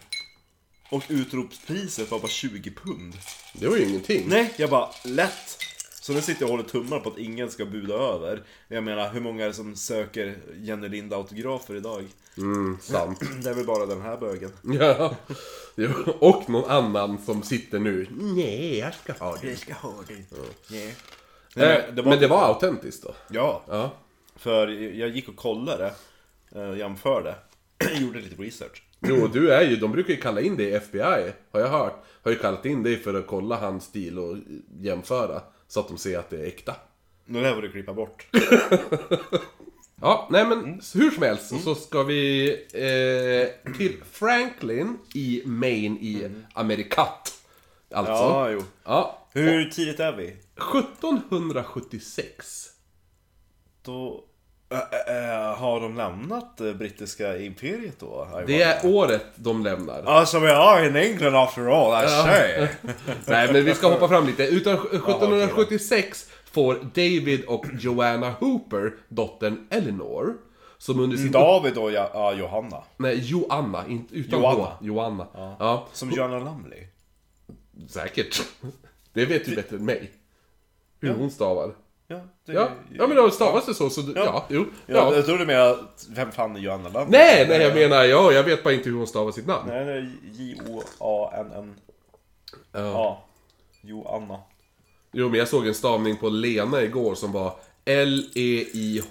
Och 0.90 1.05
utropspriset 1.09 2.11
var 2.11 2.19
bara 2.19 2.28
20 2.28 2.71
pund. 2.71 3.14
Det 3.52 3.69
var 3.69 3.76
ju 3.76 3.88
ingenting. 3.88 4.25
Nej, 4.28 4.55
jag 4.57 4.71
bara 4.71 4.88
lätt. 5.05 5.59
Så 6.00 6.12
nu 6.12 6.21
sitter 6.21 6.43
jag 6.43 6.50
och 6.50 6.57
håller 6.57 6.69
tummar 6.69 7.00
på 7.00 7.11
att 7.11 7.19
ingen 7.19 7.50
ska 7.50 7.64
buda 7.64 7.95
över. 7.95 8.43
Jag 8.69 8.85
menar, 8.85 9.12
hur 9.12 9.21
många 9.21 9.45
är 9.45 9.49
det 9.49 9.55
som 9.55 9.76
söker 9.76 10.38
Jenny 10.57 10.88
Lind 10.88 11.12
autografer 11.12 11.75
idag? 11.75 12.09
Mm, 12.38 12.78
sant. 12.80 13.21
Det 13.42 13.50
är 13.50 13.54
väl 13.54 13.66
bara 13.66 13.87
den 13.87 14.00
här 14.00 14.16
bögen. 14.16 14.50
ja. 14.62 15.16
Jo, 15.76 15.90
Och 16.21 16.50
någon 16.50 16.71
annan 16.71 17.18
som 17.18 17.42
sitter 17.42 17.78
nu. 17.78 18.07
Nej, 18.11 18.78
jag 18.78 18.95
ska 18.95 19.12
ha 19.12 19.37
det. 19.42 19.57
ska 19.57 19.75
ha 19.75 19.95
det. 20.09 20.75
Yeah. 20.76 20.92
Nej, 21.54 21.92
men, 22.04 22.21
det 22.21 22.26
var 22.28 22.42
autentiskt 22.47 23.02
då? 23.02 23.14
Ja, 23.30 23.62
Ja. 23.68 23.92
för 24.37 24.68
jag 24.68 25.09
gick 25.09 25.28
och 25.28 25.37
kollade, 25.37 25.92
eh, 26.54 26.76
jämförde, 26.78 27.35
gjorde 28.00 28.21
lite 28.21 28.42
research. 28.42 28.83
Jo, 29.00 29.26
du 29.33 29.50
är 29.52 29.62
ju, 29.62 29.76
de 29.76 29.92
brukar 29.92 30.14
ju 30.14 30.21
kalla 30.21 30.40
in 30.40 30.57
dig 30.57 30.66
i 30.66 30.73
FBI, 30.75 31.33
har 31.52 31.61
jag 31.61 31.68
hört. 31.68 32.04
Har 32.23 32.30
ju 32.30 32.38
kallat 32.38 32.64
in 32.66 32.83
dig 32.83 32.97
för 32.97 33.14
att 33.14 33.26
kolla 33.26 33.57
hans 33.57 33.85
stil 33.85 34.18
och 34.18 34.37
jämföra. 34.80 35.40
Så 35.68 35.80
att 35.80 35.88
de 35.88 35.99
ser 35.99 36.18
att 36.18 36.30
det 36.30 36.37
är 36.40 36.47
äkta. 36.47 36.75
Nu 37.25 37.42
där 37.42 37.54
får 37.54 37.62
du 37.62 37.71
klippa 37.71 37.92
bort. 37.95 38.26
Ja, 40.00 40.28
nej 40.31 40.47
men 40.47 40.81
hur 40.95 41.11
som 41.11 41.23
helst 41.23 41.64
så 41.64 41.75
ska 41.75 42.02
vi 42.02 42.50
eh, 42.73 43.73
till 43.73 43.97
Franklin 44.12 44.99
i 45.14 45.43
Maine 45.45 45.97
i 45.97 46.31
Amerikat. 46.55 47.35
Alltså. 47.95 48.12
Ja, 48.12 48.50
jo. 48.50 48.62
Ja. 48.85 49.26
Hur 49.33 49.71
tidigt 49.71 50.00
är 50.00 50.12
vi? 50.12 50.26
1776. 50.26 52.67
Då... 53.83 54.25
Äh, 54.71 54.78
äh, 54.78 54.85
har 55.57 55.81
de 55.81 55.97
lämnat 55.97 56.57
det 56.57 56.75
brittiska 56.75 57.38
imperiet 57.38 58.00
då? 58.00 58.43
Det 58.47 58.62
är 58.62 58.87
året 58.87 59.25
de 59.35 59.64
lämnar. 59.64 60.02
Alltså 60.02 60.38
we 60.38 60.57
are 60.57 60.87
in 60.87 60.97
England 60.97 61.37
after 61.37 61.62
all, 61.62 62.05
I 62.05 62.09
say. 62.09 62.69
Nej, 63.26 63.52
men 63.52 63.64
vi 63.64 63.75
ska 63.75 63.88
hoppa 63.88 64.09
fram 64.09 64.26
lite. 64.26 64.45
Utan 64.45 64.75
1776 64.75 66.31
får 66.50 66.75
David 66.75 67.45
och 67.45 67.67
Joanna 67.78 68.31
Hooper 68.31 68.93
dottern 69.09 69.67
Eleanor. 69.71 70.37
Som 70.78 71.00
under 71.00 71.17
sin... 71.17 71.33
David 71.33 71.78
och 71.78 71.93
ja, 71.93 72.11
ja, 72.14 72.33
Johanna. 72.33 72.83
Nej, 72.97 73.19
Joanna. 73.19 73.87
Inte, 73.88 74.14
utan 74.14 74.40
Joanna. 74.40 74.64
H. 74.64 74.71
Joanna. 74.81 75.26
Ja. 75.35 75.88
Som 75.93 76.11
Joanna 76.11 76.38
Lumley. 76.38 76.87
säkert. 77.88 78.43
Det 79.12 79.26
vet 79.26 79.45
du 79.45 79.55
bättre 79.55 79.76
än 79.76 79.85
mig. 79.85 80.11
Hur 81.00 81.14
hon 81.14 81.31
stavar. 81.31 81.75
Ja, 82.07 82.21
det, 82.45 82.52
Ja, 82.52 82.69
ja 82.95 83.07
men 83.07 83.17
då 83.17 83.31
stavas 83.31 83.67
det 83.67 83.75
så, 83.75 83.90
så 83.90 84.00
ja, 84.00 84.07
ja 84.17 84.45
jo. 84.49 84.67
Ja, 84.87 84.95
Ja. 84.97 85.14
Jag 85.14 85.26
trodde 85.26 85.47
mer 85.47 85.59
att, 85.59 86.07
vem 86.11 86.33
fan 86.33 86.57
är 86.57 86.61
Joanna 86.61 86.88
Lumley? 86.88 87.07
Nej, 87.09 87.47
nej 87.49 87.62
jag 87.62 87.75
menar, 87.75 88.05
ja, 88.05 88.33
jag 88.33 88.43
vet 88.43 88.64
bara 88.64 88.75
inte 88.75 88.90
hur 88.90 88.97
hon 88.97 89.07
stavar 89.07 89.33
sitt 89.33 89.47
namn. 89.47 89.69
Nej, 89.69 89.85
det 89.85 89.93
är 89.93 90.12
J-O-A-N-N. 90.33 91.75
Ja. 92.73 92.81
Ja. 92.81 93.25
Joanna. 93.81 94.38
Jo, 95.19 95.29
men 95.29 95.39
jag 95.39 95.49
såg 95.49 95.67
en 95.67 95.75
stavning 95.75 96.17
på 96.17 96.29
Lena 96.29 96.83
igår 96.83 97.15
som 97.15 97.33
var 97.33 97.61
L-E-I-H-E-I-N-A. 97.85 99.07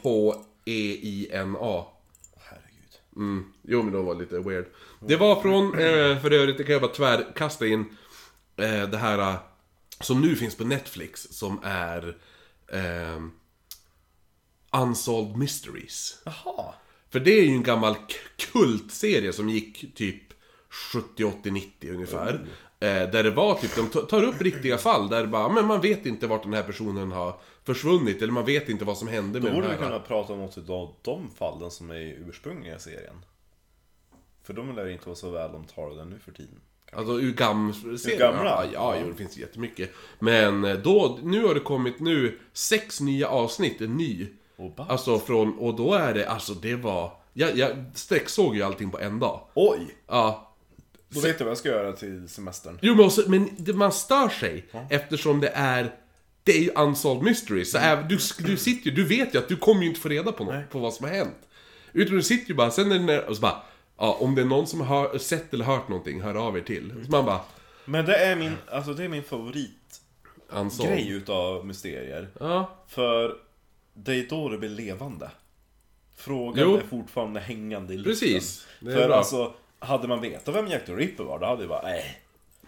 Herregud. 2.37 2.99
Mm. 3.15 3.45
Jo, 3.63 3.83
men 3.83 3.93
de 3.93 4.05
var 4.05 4.15
lite 4.15 4.39
weird. 4.39 4.65
Det 4.99 5.15
var 5.15 5.41
från, 5.41 5.65
eh, 5.73 6.21
för 6.21 6.31
övrigt, 6.31 6.57
det 6.57 6.63
kan 6.63 6.73
jag 6.73 6.81
bara 6.81 6.93
tvärkasta 6.93 7.67
in, 7.67 7.85
eh, 8.57 8.89
det 8.89 8.97
här 8.97 9.19
eh, 9.19 9.35
som 9.99 10.21
nu 10.21 10.35
finns 10.35 10.55
på 10.55 10.63
Netflix, 10.63 11.27
som 11.31 11.59
är 11.63 12.17
eh, 12.71 13.21
Unsolved 14.81 15.37
Mysteries. 15.37 16.21
Jaha. 16.25 16.73
För 17.09 17.19
det 17.19 17.31
är 17.39 17.43
ju 17.43 17.51
en 17.51 17.63
gammal 17.63 17.95
kultserie 18.51 19.33
som 19.33 19.49
gick 19.49 19.95
typ 19.95 20.23
70, 20.69 21.23
80, 21.23 21.51
90 21.51 21.93
ungefär. 21.93 22.33
Eh, 22.33 22.39
där 22.79 23.23
det 23.23 23.31
var 23.31 23.55
typ, 23.55 23.75
de 23.75 23.87
tar 24.05 24.23
upp 24.23 24.41
riktiga 24.41 24.77
fall 24.77 25.09
där 25.09 25.25
bara, 25.25 25.49
men 25.49 25.65
man 25.65 25.81
vet 25.81 26.05
inte 26.05 26.27
vart 26.27 26.43
den 26.43 26.53
här 26.53 26.63
personen 26.63 27.11
har 27.11 27.35
försvunnit, 27.63 28.21
eller 28.21 28.33
man 28.33 28.45
vet 28.45 28.69
inte 28.69 28.85
vad 28.85 28.97
som 28.97 29.07
hände 29.07 29.39
Då 29.39 29.43
med 29.43 29.53
den 29.53 29.61
borde 29.61 29.67
här. 29.73 29.77
vi 29.77 29.83
kunna 29.83 29.99
prata 29.99 30.33
om 30.33 30.39
något 30.39 30.69
av 30.69 30.93
de 31.01 31.29
fallen 31.37 31.71
som 31.71 31.91
är 31.91 31.95
i 31.95 32.17
ursprungliga 32.29 32.79
serien. 32.79 33.25
För 34.43 34.53
de 34.53 34.75
lär 34.75 34.87
inte 34.89 35.05
vara 35.05 35.15
så 35.15 35.29
väl 35.29 35.55
omtalade 35.55 36.05
nu 36.05 36.19
för 36.19 36.31
tiden. 36.31 36.61
Alltså 36.93 37.19
ur 37.19 37.33
gamla 37.33 37.75
Ur 37.85 38.17
gamla? 38.19 38.65
Ja, 38.73 38.95
ja, 38.95 39.05
det 39.07 39.13
finns 39.13 39.37
jättemycket. 39.37 39.91
Men 40.19 40.65
eh, 40.65 40.75
då, 40.77 41.19
nu 41.23 41.45
har 41.45 41.53
det 41.53 41.59
kommit 41.59 41.99
nu 41.99 42.39
sex 42.53 43.01
nya 43.01 43.27
avsnitt, 43.27 43.81
en 43.81 43.97
ny. 43.97 44.27
Bara, 44.77 44.87
Alltså 44.87 45.19
från, 45.19 45.57
och 45.57 45.75
då 45.75 45.93
är 45.93 46.13
det, 46.13 46.29
alltså 46.29 46.53
det 46.53 46.75
var... 46.75 47.11
Jag, 47.33 47.57
jag 47.57 47.69
sträcksåg 47.93 48.55
ju 48.55 48.63
allting 48.63 48.91
på 48.91 48.99
en 48.99 49.19
dag. 49.19 49.41
Oj! 49.53 49.95
Ja. 50.07 50.46
Då 51.09 51.19
vet 51.19 51.39
jag 51.39 51.45
vad 51.45 51.51
jag 51.51 51.57
ska 51.57 51.69
göra 51.69 51.91
till 51.93 52.29
semestern. 52.29 52.79
Jo 52.81 52.95
men, 52.95 53.05
också, 53.05 53.23
men 53.27 53.49
det, 53.57 53.73
man 53.73 53.91
stör 53.91 54.29
sig 54.29 54.65
eftersom 54.89 55.39
det 55.39 55.51
är... 55.53 55.95
Det 56.43 56.51
är 56.57 56.61
ju 56.61 56.71
Unsolved 56.75 57.23
Mysteries. 57.23 57.71
Så 57.71 57.77
även, 57.77 58.07
du, 58.07 58.17
du 58.39 58.57
sitter 58.57 58.89
ju, 58.89 58.95
du 58.95 59.03
vet 59.03 59.35
ju 59.35 59.39
att 59.39 59.47
du 59.47 59.55
kommer 59.55 59.81
ju 59.81 59.87
inte 59.87 59.99
få 59.99 60.09
reda 60.09 60.31
på 60.31 60.43
något, 60.43 60.69
på 60.69 60.79
vad 60.79 60.93
som 60.93 61.05
har 61.05 61.13
hänt. 61.13 61.37
Utan 61.93 62.15
du 62.15 62.23
sitter 62.23 62.49
ju 62.49 62.55
bara, 62.55 62.71
sen 62.71 62.91
är 62.91 62.99
det 62.99 63.05
när, 63.05 63.25
och 63.29 63.35
så 63.35 63.41
bara... 63.41 63.61
Ja, 63.97 64.17
om 64.19 64.35
det 64.35 64.41
är 64.41 64.45
någon 64.45 64.67
som 64.67 64.81
har 64.81 65.17
sett 65.17 65.53
eller 65.53 65.65
hört 65.65 65.87
någonting, 65.89 66.21
hör 66.21 66.35
av 66.35 66.57
er 66.57 66.61
till. 66.61 66.93
Så 67.05 67.11
man 67.11 67.25
bara... 67.25 67.39
Men 67.85 68.05
det 68.05 68.15
är 68.17 68.35
min, 68.35 68.53
alltså 68.71 68.93
det 68.93 69.03
är 69.03 69.07
min 69.09 69.23
favoritgrej 69.23 69.71
Unsolved. 70.49 71.07
utav 71.07 71.65
mysterier. 71.65 72.29
Ja. 72.39 72.77
För 72.87 73.35
det 73.93 74.15
är 74.15 74.27
då 74.29 74.49
det 74.49 74.57
blir 74.57 74.69
levande. 74.69 75.31
Frågan 76.15 76.63
Jo. 76.69 76.77
är 76.77 76.81
fortfarande 76.89 77.39
hängande 77.39 77.93
i 77.93 77.97
luften. 77.97 78.13
Precis. 78.29 78.67
Det 78.79 78.91
är 78.91 78.95
För 78.95 79.07
bra. 79.07 79.17
alltså, 79.17 79.53
hade 79.79 80.07
man 80.07 80.21
vetat 80.21 80.55
vem 80.55 80.67
Jack 80.67 80.85
the 80.85 80.91
Ripper 80.93 81.23
var, 81.23 81.39
då 81.39 81.45
hade 81.45 81.61
det 81.61 81.67
bara, 81.67 81.81
nej. 81.81 82.19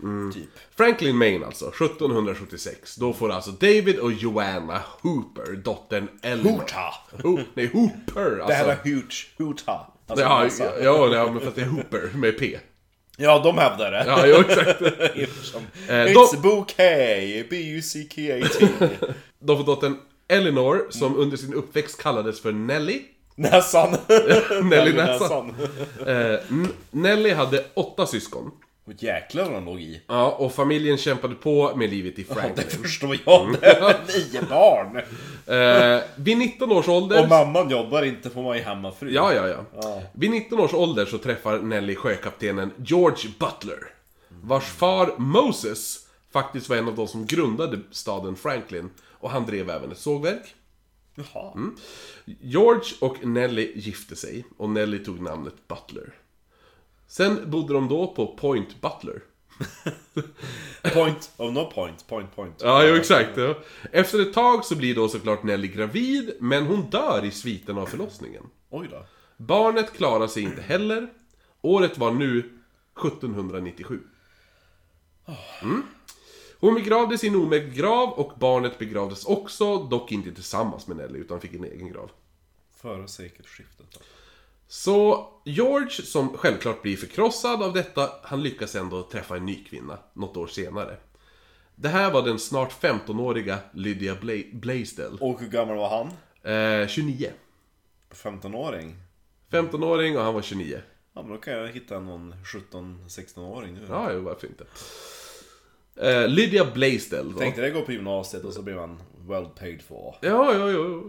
Mm. 0.03 0.31
Typ. 0.33 0.49
Franklin 0.77 1.17
Maine 1.17 1.43
alltså, 1.43 1.65
1776. 1.67 2.95
Då 2.95 3.13
får 3.13 3.31
alltså 3.31 3.51
David 3.51 3.99
och 3.99 4.11
Joanna 4.11 4.81
Hooper, 5.01 5.55
dottern 5.55 6.07
Eleanor. 6.21 6.51
Hoota! 6.51 6.93
Ho- 7.11 7.43
nej, 7.53 7.67
Hooper 7.73 8.31
alltså. 8.31 8.47
Det 8.47 8.53
här 8.53 8.65
var 8.65 8.75
Hooch, 8.83 9.31
Hoota. 9.37 9.79
Alltså, 10.07 10.25
ja, 10.25 10.43
massa. 10.43 10.83
ja, 10.83 11.07
ja, 11.15 11.31
men 11.31 11.39
för 11.41 11.47
att 11.47 11.55
det 11.55 11.61
är 11.61 11.65
Hooper 11.65 12.09
med 12.15 12.37
P. 12.39 12.59
ja, 13.17 13.39
de 13.43 13.57
hävdar 13.57 13.91
det. 13.91 14.03
Ja, 14.07 14.27
jo, 14.27 14.35
exakt. 14.35 14.81
Eh, 15.89 15.95
It's 15.95 16.31
de- 16.33 16.41
bouquet, 16.41 17.49
B-U-C-K-A-T. 17.49 18.67
De 19.39 19.57
får 19.57 19.63
dottern 19.65 19.97
Eleanor, 20.27 20.87
som 20.89 21.15
under 21.15 21.37
sin 21.37 21.53
uppväxt 21.53 22.01
kallades 22.01 22.41
för 22.41 22.51
Nelly. 22.51 23.01
Näsan. 23.39 23.89
Nelly 24.63 24.93
Näsan. 24.93 25.53
Eh, 26.07 26.39
N- 26.49 26.73
Nelly 26.91 27.31
hade 27.31 27.65
åtta 27.73 28.05
syskon. 28.05 28.51
Och 28.85 29.03
jäklar 29.03 29.43
vad 29.43 29.53
de 29.53 29.65
låg 29.65 29.81
i. 29.81 30.01
Ja, 30.07 30.31
och 30.31 30.53
familjen 30.53 30.97
kämpade 30.97 31.35
på 31.35 31.75
med 31.75 31.89
livet 31.89 32.19
i 32.19 32.23
Det 32.23 32.33
Franklin. 32.33 32.67
förstår 32.81 33.17
jag. 33.25 33.55
Det 33.61 33.67
är 33.67 33.97
nio 34.07 34.41
barn. 34.49 35.01
Eh, 35.49 36.01
vid 36.15 36.37
19 36.37 36.71
års 36.71 36.87
ålder... 36.87 37.23
Om 37.23 37.29
mamman 37.29 37.69
jobbar 37.69 38.03
inte 38.03 38.29
får 38.29 38.41
man 38.43 38.57
ju 38.57 38.63
hemmafru. 38.63 39.11
Ja, 39.13 39.33
ja, 39.33 39.47
ja. 39.47 39.65
Ja. 39.81 40.01
Vid 40.13 40.31
19 40.31 40.59
års 40.59 40.73
ålder 40.73 41.05
så 41.05 41.17
träffar 41.17 41.59
Nelly 41.59 41.95
sjökaptenen 41.95 42.71
George 42.77 43.29
Butler. 43.39 43.79
Vars 44.43 44.63
far 44.65 45.13
Moses 45.17 45.97
faktiskt 46.33 46.69
var 46.69 46.75
en 46.77 46.87
av 46.87 46.95
de 46.95 47.07
som 47.07 47.25
grundade 47.25 47.79
staden 47.91 48.35
Franklin. 48.35 48.89
Och 49.19 49.29
han 49.29 49.45
drev 49.45 49.69
även 49.69 49.91
ett 49.91 49.97
sågverk. 49.97 50.55
Jaha. 51.19 51.53
Mm. 51.55 51.75
George 52.25 52.91
och 52.99 53.25
Nelly 53.25 53.71
gifte 53.75 54.15
sig 54.15 54.45
och 54.57 54.69
Nelly 54.69 55.03
tog 55.03 55.21
namnet 55.21 55.67
Butler. 55.67 56.13
Sen 57.07 57.51
bodde 57.51 57.73
de 57.73 57.87
då 57.87 58.07
på 58.07 58.27
Point 58.27 58.81
Butler. 58.81 59.21
Point 60.93 61.31
of 61.37 61.53
no 61.53 61.71
point, 61.71 62.07
point, 62.07 62.35
point. 62.35 62.61
Ja, 62.63 62.85
jo, 62.85 62.95
exakt. 62.95 63.37
Ja. 63.37 63.55
Efter 63.91 64.21
ett 64.21 64.33
tag 64.33 64.65
så 64.65 64.75
blir 64.75 64.95
då 64.95 65.07
såklart 65.07 65.43
Nelly 65.43 65.67
gravid, 65.67 66.31
men 66.39 66.65
hon 66.65 66.89
dör 66.89 67.25
i 67.25 67.31
sviten 67.31 67.77
av 67.77 67.85
förlossningen. 67.85 68.43
Oj 68.69 68.87
då. 68.91 69.05
Barnet 69.37 69.93
klarar 69.93 70.27
sig 70.27 70.43
inte 70.43 70.61
heller. 70.61 71.07
Året 71.61 71.97
var 71.97 72.11
nu 72.11 72.39
1797. 72.39 73.99
Mm. 75.61 75.83
Hon 76.59 76.73
begravdes 76.75 77.23
i 77.23 77.27
en 77.27 77.35
omärkt 77.35 77.75
grav 77.75 78.09
och 78.09 78.39
barnet 78.39 78.77
begravdes 78.79 79.25
också, 79.25 79.77
dock 79.83 80.11
inte 80.11 80.31
tillsammans 80.31 80.87
med 80.87 80.97
Nelly 80.97 81.19
utan 81.19 81.41
fick 81.41 81.53
en 81.53 81.63
egen 81.63 81.91
grav. 81.91 82.11
Före 82.81 83.07
sekelskiftet 83.07 83.85
då. 83.93 83.99
Så 84.67 85.27
George, 85.45 85.89
som 85.89 86.37
självklart 86.37 86.81
blir 86.81 86.97
förkrossad 86.97 87.63
av 87.63 87.73
detta, 87.73 88.09
han 88.23 88.43
lyckas 88.43 88.75
ändå 88.75 89.03
träffa 89.03 89.37
en 89.37 89.45
ny 89.45 89.63
kvinna, 89.63 89.97
något 90.13 90.37
år 90.37 90.47
senare. 90.47 90.97
Det 91.75 91.89
här 91.89 92.11
var 92.11 92.21
den 92.21 92.39
snart 92.39 92.81
15-åriga 92.83 93.57
Lydia 93.73 94.15
Bla- 94.15 94.59
Blaisdell. 94.59 95.17
Och 95.21 95.39
hur 95.39 95.47
gammal 95.47 95.75
var 95.77 95.89
han? 95.89 96.07
Eh, 96.81 96.87
29. 96.87 97.31
15-åring? 98.11 98.95
15-åring 99.51 100.17
och 100.17 100.23
han 100.23 100.33
var 100.33 100.41
29. 100.41 100.81
Ja 101.13 101.21
men 101.21 101.31
då 101.31 101.37
kan 101.37 101.53
jag 101.53 101.67
hitta 101.67 101.99
någon 101.99 102.35
17-16-åring 102.45 103.73
nu. 103.73 103.85
Ja, 103.89 104.11
jo, 104.13 104.21
varför 104.21 104.47
inte. 104.47 104.65
Eh, 106.01 106.27
Lydia 106.27 106.65
Blaisdell 106.65 107.31
då. 107.33 107.39
Tänkte 107.39 107.61
det 107.61 107.69
gå 107.69 107.81
på 107.81 107.91
gymnasiet 107.91 108.43
och 108.43 108.53
så 108.53 108.61
blev 108.61 108.75
man 108.75 109.01
well 109.27 109.45
paid 109.45 109.81
for. 109.81 110.15
Ja, 110.21 110.53
ja, 110.53 110.71
ja. 110.71 111.03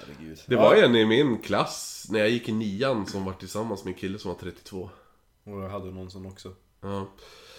Herregud. 0.00 0.38
Det 0.46 0.56
var 0.56 0.74
en 0.74 0.96
i 0.96 1.06
min 1.06 1.38
klass 1.38 2.06
när 2.10 2.18
jag 2.18 2.30
gick 2.30 2.48
i 2.48 2.52
nian 2.52 3.06
som 3.06 3.24
var 3.24 3.32
tillsammans 3.32 3.84
med 3.84 3.92
en 3.92 3.98
kille 3.98 4.18
som 4.18 4.28
var 4.28 4.38
32. 4.38 4.90
Och 5.44 5.62
jag 5.62 5.68
hade 5.68 5.90
någon 5.90 6.10
sån 6.10 6.26
också. 6.26 6.54
Ja. 6.80 7.08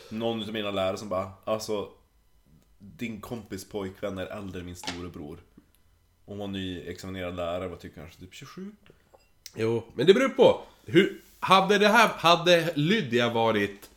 Någon 0.09 0.41
utav 0.41 0.53
mina 0.53 0.71
lärare 0.71 0.97
som 0.97 1.09
bara, 1.09 1.31
alltså 1.43 1.89
Din 2.77 3.21
kompis 3.21 3.69
pojkvän 3.69 4.17
är 4.17 4.25
äldre 4.25 4.59
än 4.59 4.65
min 4.65 4.75
storebror. 4.75 5.39
Hon 6.25 6.37
var 6.37 6.47
nyexaminerad 6.47 7.35
lärare, 7.35 7.67
var 7.67 7.77
typ 7.77 7.95
kanske 7.95 8.19
typ 8.19 8.33
27? 8.33 8.71
Jo, 9.55 9.83
men 9.95 10.07
det 10.07 10.13
beror 10.13 10.29
på. 10.29 10.61
Hur, 10.85 11.21
hade 11.39 11.77
det 11.77 11.87
här, 11.87 12.07
hade 12.07 12.73
Lydia 12.75 13.29
varit 13.29 13.89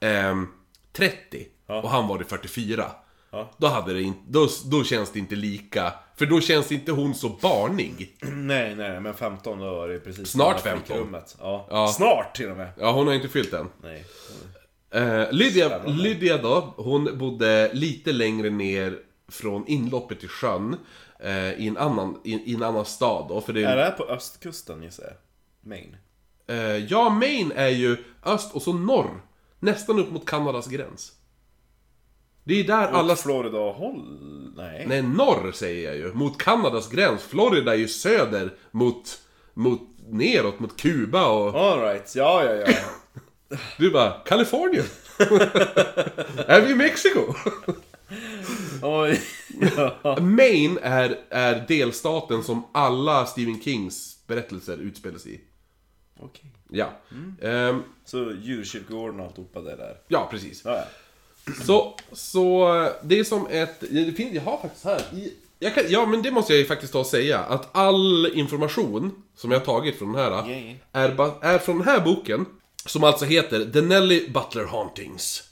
ehm, 0.00 0.48
30 0.92 1.46
Ja. 1.66 1.82
och 1.82 1.90
han 1.90 2.08
varit 2.08 2.28
44. 2.28 2.84
Ja. 3.30 3.50
Då, 3.56 3.66
hade 3.66 3.92
det 3.92 4.02
inte, 4.02 4.20
då, 4.28 4.48
då 4.64 4.84
känns 4.84 5.12
det 5.12 5.18
inte 5.18 5.34
lika, 5.34 5.92
för 6.16 6.26
då 6.26 6.40
känns 6.40 6.72
inte 6.72 6.92
hon 6.92 7.14
så 7.14 7.28
barnig. 7.28 8.16
Nej, 8.32 8.74
nej, 8.74 9.00
men 9.00 9.14
15 9.14 9.58
då 9.58 9.74
var 9.74 9.88
det 9.88 9.98
precis 9.98 10.30
Snart 10.30 10.64
när 10.64 10.70
jag 10.70 10.78
15. 10.78 10.86
fick 10.86 10.96
rummet. 10.96 11.36
Ja. 11.40 11.66
Ja. 11.70 11.88
Snart 11.88 12.36
till 12.36 12.50
och 12.50 12.56
med! 12.56 12.68
Ja, 12.78 12.92
hon 12.92 13.06
har 13.06 13.14
inte 13.14 13.28
fyllt 13.28 13.52
än. 13.52 13.68
Nej. 13.82 14.04
Eh, 14.90 15.32
Lydia. 15.32 15.84
Lydia 15.86 16.38
då, 16.38 16.74
hon 16.76 17.18
bodde 17.18 17.70
lite 17.72 18.12
längre 18.12 18.50
ner 18.50 18.98
från 19.28 19.66
inloppet 19.66 20.20
till 20.20 20.28
sjön. 20.28 20.76
Eh, 21.20 21.52
i, 21.52 21.68
en 21.68 21.76
annan, 21.76 22.20
i, 22.24 22.32
I 22.32 22.54
en 22.54 22.62
annan 22.62 22.84
stad 22.84 23.26
då, 23.28 23.40
för 23.40 23.52
det 23.52 23.62
Är 23.64 23.76
det 23.76 23.82
här 23.84 23.90
på 23.90 24.04
östkusten 24.04 24.82
gissar 24.82 25.04
jag? 25.04 25.14
Maine? 25.70 25.96
Eh, 26.46 26.76
ja, 26.76 27.10
Maine 27.10 27.52
är 27.52 27.68
ju 27.68 27.96
öst 28.24 28.54
och 28.54 28.62
så 28.62 28.72
norr. 28.72 29.20
Nästan 29.60 29.98
upp 29.98 30.10
mot 30.10 30.26
Kanadas 30.26 30.66
gräns. 30.66 31.12
Det 32.44 32.60
är 32.60 32.64
där 32.64 32.74
alla... 32.74 32.98
Alla 32.98 33.16
Florida 33.16 33.58
håll? 33.58 34.18
Nej. 34.56 34.84
Nej, 34.88 35.02
norr 35.02 35.52
säger 35.52 35.86
jag 35.88 35.96
ju. 35.96 36.14
Mot 36.14 36.38
Kanadas 36.38 36.88
gräns. 36.90 37.22
Florida 37.22 37.72
är 37.74 37.78
ju 37.78 37.88
söder 37.88 38.54
mot... 38.70 39.18
Mot... 39.54 39.80
Neråt 40.08 40.60
mot 40.60 40.76
Kuba 40.80 41.26
och... 41.26 41.54
Alright, 41.54 42.14
ja 42.14 42.44
ja 42.44 42.54
ja. 42.54 42.76
Du 43.78 43.90
bara, 43.90 44.10
Kalifornien? 44.10 44.84
är 46.46 46.60
vi 46.60 46.70
i 46.72 46.74
Mexiko? 46.74 47.20
Oj. 48.82 49.20
ja. 50.02 50.16
Maine 50.20 50.78
är, 50.82 51.18
är 51.30 51.64
delstaten 51.68 52.42
som 52.42 52.64
alla 52.72 53.26
Stephen 53.26 53.60
Kings 53.62 54.18
berättelser 54.26 54.76
utspelar 54.76 55.18
sig 55.18 55.34
i. 55.34 55.40
Okej. 56.20 56.50
Ja. 56.70 56.88
Ehm, 57.42 57.82
Så 58.04 58.32
djurkyrkogården 58.42 59.20
och 59.20 59.26
alltihopa 59.26 59.60
det 59.60 59.76
där. 59.76 59.96
ja, 60.08 60.28
precis. 60.30 60.62
Ja, 60.64 60.76
ja. 60.76 60.84
Så, 61.66 61.96
så 62.12 62.68
det 63.02 63.18
är 63.18 63.24
som 63.24 63.46
ett... 63.46 63.80
Det 63.80 64.12
finns, 64.16 64.34
jag 64.34 64.42
har 64.42 64.58
faktiskt 64.58 64.84
här 64.84 65.00
i... 65.12 65.32
Jag 65.58 65.74
kan, 65.74 65.84
ja, 65.88 66.06
men 66.06 66.22
det 66.22 66.30
måste 66.30 66.52
jag 66.52 66.60
ju 66.60 66.66
faktiskt 66.66 66.92
ta 66.92 66.98
och 66.98 67.06
säga. 67.06 67.38
Att 67.38 67.76
all 67.76 68.32
information 68.34 69.22
som 69.36 69.50
jag 69.50 69.58
har 69.58 69.66
tagit 69.66 69.98
från 69.98 70.12
den 70.12 70.22
här 70.22 70.32
är, 70.92 71.44
är 71.44 71.58
från 71.58 71.78
den 71.78 71.88
här 71.88 72.00
boken. 72.00 72.46
Som 72.86 73.04
alltså 73.04 73.24
heter 73.24 73.64
The 73.72 73.80
Nelly 73.80 74.28
Butler 74.28 74.64
Hauntings. 74.64 75.42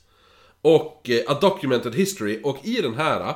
Och 0.62 1.10
eh, 1.10 1.32
A 1.32 1.38
Documented 1.40 1.94
History. 1.94 2.40
Och 2.44 2.58
i 2.62 2.80
den 2.80 2.94
här 2.94 3.34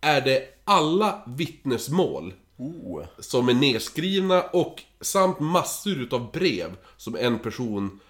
är 0.00 0.20
det 0.20 0.42
alla 0.64 1.22
vittnesmål 1.26 2.34
Oh. 2.56 3.04
som 3.18 3.48
är 3.48 3.54
nedskrivna 3.54 4.42
och 4.42 4.82
samt 5.00 5.40
massor 5.40 5.92
utav 5.92 6.30
brev 6.32 6.76
som 6.96 7.16
en 7.16 7.38
person, 7.38 8.00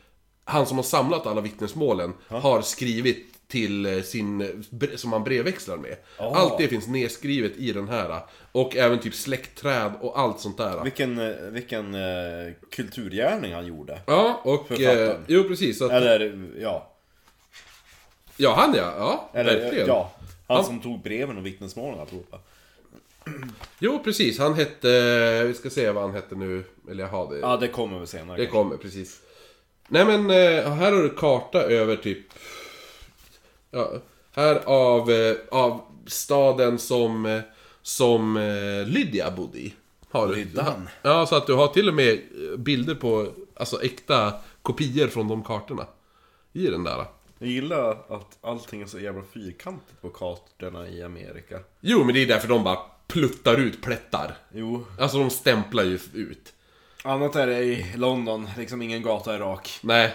han 0.45 0.67
som 0.67 0.77
har 0.77 0.85
samlat 0.85 1.27
alla 1.27 1.41
vittnesmålen, 1.41 2.13
har 2.29 2.63
skrivit 2.63 3.34
till 3.49 3.87
eh, 3.87 4.03
sin, 4.03 4.65
som 4.97 5.13
han 5.13 5.25
brevväxlar 5.25 5.77
med. 5.77 5.97
Ah. 6.19 6.35
Allt 6.35 6.59
det 6.59 6.69
finns 6.69 6.87
nedskrivet 6.89 7.53
i 7.57 7.73
den 7.73 7.89
här. 7.89 8.21
Och 8.53 8.77
även 8.77 8.99
typ 8.99 9.15
släktträd 9.15 9.93
och 10.01 10.19
allt 10.19 10.41
sånt 10.41 10.57
där. 10.59 10.83
Vilken, 10.85 11.19
eh, 11.19 11.37
vilken 11.51 11.95
eh, 11.95 12.53
kulturgärning 12.71 13.55
han 13.55 13.67
gjorde. 13.67 14.01
Ja, 14.07 14.41
och... 14.45 14.81
Eh, 14.81 15.17
jo, 15.27 15.45
precis. 15.45 15.83
Att, 15.83 15.93
Eller, 15.93 16.49
ja. 16.59 16.91
ja, 18.37 18.55
han 18.55 18.75
ja. 18.77 18.93
Ja, 18.99 19.31
Eller, 19.41 19.61
verkligen. 19.61 19.87
ja. 19.87 20.13
Han 20.49 20.57
Han- 20.57 20.65
som 20.67 20.81
tog 20.81 21.03
breven 21.03 21.39
och 21.39 21.47
vittnesmålen 21.47 22.01
alltihopa. 22.01 22.39
Jo, 23.79 24.01
precis. 24.05 24.39
Han 24.39 24.55
hette... 24.55 25.45
Vi 25.45 25.55
ska 25.55 25.71
se 25.71 25.91
vad 25.91 26.03
han 26.03 26.15
hette 26.15 26.35
nu. 26.35 26.65
Eller 26.91 27.05
jag 27.05 27.11
har 27.11 27.33
det. 27.35 27.39
Ja, 27.41 27.57
det 27.57 27.69
kommer 27.69 27.99
vi 27.99 28.07
senare. 28.07 28.37
Det 28.37 28.47
kommer, 28.47 28.77
precis. 28.77 29.21
Nej 29.89 30.05
men, 30.05 30.31
här 30.31 30.93
har 30.93 31.03
du 31.03 31.09
karta 31.11 31.63
över 31.63 31.97
typ... 31.97 32.19
Ja, 33.75 33.93
här 34.33 34.63
av, 34.65 35.11
eh, 35.11 35.37
av 35.51 35.81
staden 36.07 36.79
som, 36.79 37.27
eh, 37.27 37.41
som 37.83 38.37
eh, 38.37 38.87
Lydia 38.87 39.31
bodde 39.31 39.59
i. 39.59 39.75
Har 40.11 40.29
du. 40.29 40.35
Lyddan. 40.35 40.89
Ja, 41.03 41.27
så 41.27 41.37
att 41.37 41.47
du 41.47 41.55
har 41.55 41.69
till 41.69 41.89
och 41.89 41.95
med 41.95 42.21
bilder 42.59 42.95
på, 42.95 43.29
alltså 43.57 43.83
äkta 43.83 44.33
kopior 44.63 45.09
från 45.09 45.29
de 45.29 45.43
kartorna. 45.45 45.87
I 46.53 46.67
den 46.67 46.85
där. 46.85 47.05
Jag 47.39 47.49
gillar 47.49 47.91
att 47.91 48.39
allting 48.41 48.83
är 48.83 48.87
så 48.87 48.99
jävla 48.99 49.23
fyrkantigt 49.33 50.03
på 50.03 50.09
kartorna 50.09 50.89
i 50.89 51.03
Amerika. 51.03 51.59
Jo, 51.81 52.05
men 52.05 52.15
det 52.15 52.23
är 52.23 52.27
därför 52.27 52.49
de 52.49 52.65
bara 52.65 52.79
pluttar 53.07 53.61
ut 53.61 53.83
plättar. 53.83 54.37
Jo. 54.53 54.85
Alltså 55.01 55.19
de 55.19 55.31
stämplar 55.31 55.85
ju 55.85 55.99
ut. 56.13 56.53
Annat 57.03 57.37
är 57.37 57.47
det 57.47 57.65
i 57.65 57.97
London, 57.97 58.51
liksom 58.59 58.83
ingen 58.83 59.03
gata 59.03 59.35
är 59.35 59.39
rak. 59.39 59.79
Nej. 59.83 60.15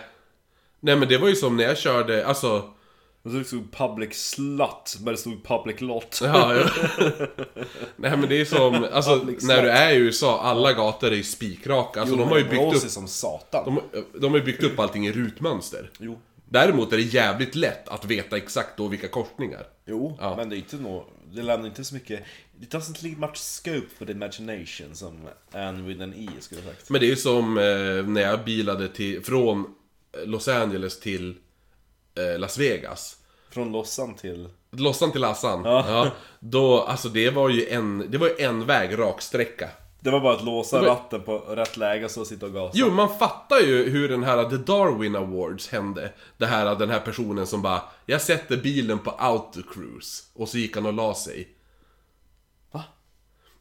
Nej 0.79 0.95
men 0.95 1.07
det 1.07 1.17
var 1.17 1.27
ju 1.27 1.35
som 1.35 1.57
när 1.57 1.63
jag 1.63 1.77
körde, 1.77 2.25
alltså... 2.25 2.73
Och 3.29 3.35
så 3.35 3.43
stod 3.43 3.71
public 3.71 4.13
slut, 4.29 4.97
men 4.99 5.13
det 5.13 5.17
stod 5.17 5.43
public 5.43 5.81
lot. 5.81 6.19
Ja, 6.23 6.55
ja. 6.55 6.69
Nej 7.95 8.17
men 8.17 8.29
det 8.29 8.41
är 8.41 8.45
som, 8.45 8.85
alltså 8.91 9.19
Public 9.19 9.43
när 9.43 9.63
du 9.63 9.69
är 9.69 9.93
i 9.93 9.95
USA, 9.97 10.39
alla 10.41 10.73
gator 10.73 11.11
är 11.11 11.15
ju 11.15 11.23
spikraka. 11.23 11.99
Alltså 12.01 12.15
Jo, 12.15 12.21
de 12.21 12.29
har 12.29 12.37
ju 12.37 12.43
byggt 12.43 12.83
upp, 12.83 12.91
som 12.91 13.07
satan. 13.07 13.81
de, 13.93 14.01
de 14.19 14.31
har 14.31 14.39
ju 14.39 14.45
byggt 14.45 14.63
upp 14.63 14.79
allting 14.79 15.07
i 15.07 15.11
rutmönster. 15.11 15.91
Jo. 15.99 16.19
Däremot 16.45 16.93
är 16.93 16.97
det 16.97 17.03
jävligt 17.03 17.55
lätt 17.55 17.89
att 17.89 18.05
veta 18.05 18.37
exakt 18.37 18.77
då 18.77 18.87
vilka 18.87 19.07
korsningar. 19.07 19.67
Jo, 19.85 20.17
Ja. 20.19 20.35
men 20.35 20.49
det 20.49 20.55
är 20.55 20.57
inte 20.57 20.75
nå 20.77 21.05
det 21.33 21.41
lämnar 21.41 21.67
inte 21.67 21.83
så 21.83 21.93
mycket... 21.93 22.23
It 22.61 22.73
doesn't 22.73 23.03
leave 23.03 23.19
much 23.19 23.37
scope 23.37 23.87
for 23.97 24.05
the 24.05 24.11
imagination, 24.11 24.95
som 24.95 25.27
Anne 25.51 25.81
with 25.81 26.01
an 26.03 26.13
E 26.13 26.29
skulle 26.39 26.61
ha 26.61 26.69
sagt. 26.69 26.89
Men 26.89 27.01
det 27.01 27.07
är 27.07 27.09
ju 27.09 27.15
som 27.15 27.57
eh, 27.57 27.63
när 28.07 28.21
jag 28.21 28.45
bilade 28.45 28.87
till, 28.87 29.23
från 29.23 29.65
Los 30.25 30.47
Angeles 30.47 30.99
till 30.99 31.35
eh, 32.15 32.39
Las 32.39 32.57
Vegas. 32.57 33.17
Från 33.49 33.71
Lossan 33.71 34.13
till... 34.13 34.49
Lossan 34.71 35.11
till 35.11 35.21
Lassan. 35.21 35.61
Ja. 35.65 36.07
Då, 36.39 36.81
alltså 36.81 37.09
det 37.09 37.29
var 37.29 37.49
ju 37.49 37.67
en, 37.69 38.05
det 38.11 38.17
var 38.17 38.27
ju 38.27 38.35
en 38.39 38.65
väg, 38.65 38.99
rak 38.99 39.21
sträcka. 39.21 39.69
Det 40.01 40.09
var 40.09 40.19
bara 40.19 40.35
att 40.35 40.43
låsa 40.43 40.79
var- 40.81 40.87
ratten 40.87 41.21
på 41.21 41.37
rätt 41.37 41.77
läge 41.77 42.05
och 42.05 42.11
så 42.11 42.25
sitta 42.25 42.45
och 42.45 42.53
gasa. 42.53 42.71
Jo, 42.73 42.89
man 42.89 43.17
fattar 43.19 43.59
ju 43.59 43.89
hur 43.89 44.09
den 44.09 44.23
här 44.23 44.49
The 44.49 44.55
Darwin 44.57 45.15
Awards 45.15 45.69
hände. 45.69 46.13
Det 46.37 46.45
här, 46.45 46.75
den 46.75 46.89
här 46.89 46.99
personen 46.99 47.47
som 47.47 47.61
bara 47.61 47.81
Jag 48.05 48.21
sätter 48.21 48.57
bilen 48.57 48.99
på 48.99 49.11
autocruise. 49.11 50.23
Och 50.35 50.49
så 50.49 50.57
gick 50.57 50.75
han 50.75 50.85
och 50.85 50.93
la 50.93 51.13
sig. 51.15 51.47
Va? 52.71 52.83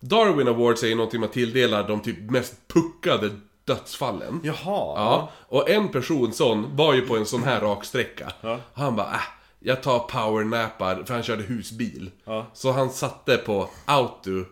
Darwin 0.00 0.48
Awards 0.48 0.82
är 0.82 0.86
ju 0.86 0.94
någonting 0.94 1.20
man 1.20 1.30
tilldelar 1.30 1.88
de 1.88 2.00
typ 2.00 2.30
mest 2.30 2.54
puckade 2.68 3.30
dödsfallen. 3.64 4.40
Jaha. 4.44 4.54
Ja, 4.96 5.30
och 5.48 5.70
en 5.70 5.88
person 5.88 6.32
sån 6.32 6.76
var 6.76 6.94
ju 6.94 7.00
på 7.00 7.16
en 7.16 7.26
sån 7.26 7.42
här 7.42 7.60
raksträcka. 7.60 8.32
Ja. 8.40 8.58
Han 8.74 8.96
bara 8.96 9.06
äh, 9.14 9.20
jag 9.68 9.82
tar 9.82 9.98
powernappar, 9.98 11.02
för 11.06 11.14
han 11.14 11.22
körde 11.22 11.42
husbil. 11.42 12.10
Ja. 12.24 12.46
Så 12.52 12.72
han 12.72 12.90
satte 12.90 13.36
på 13.36 13.70
auto. 13.84 14.44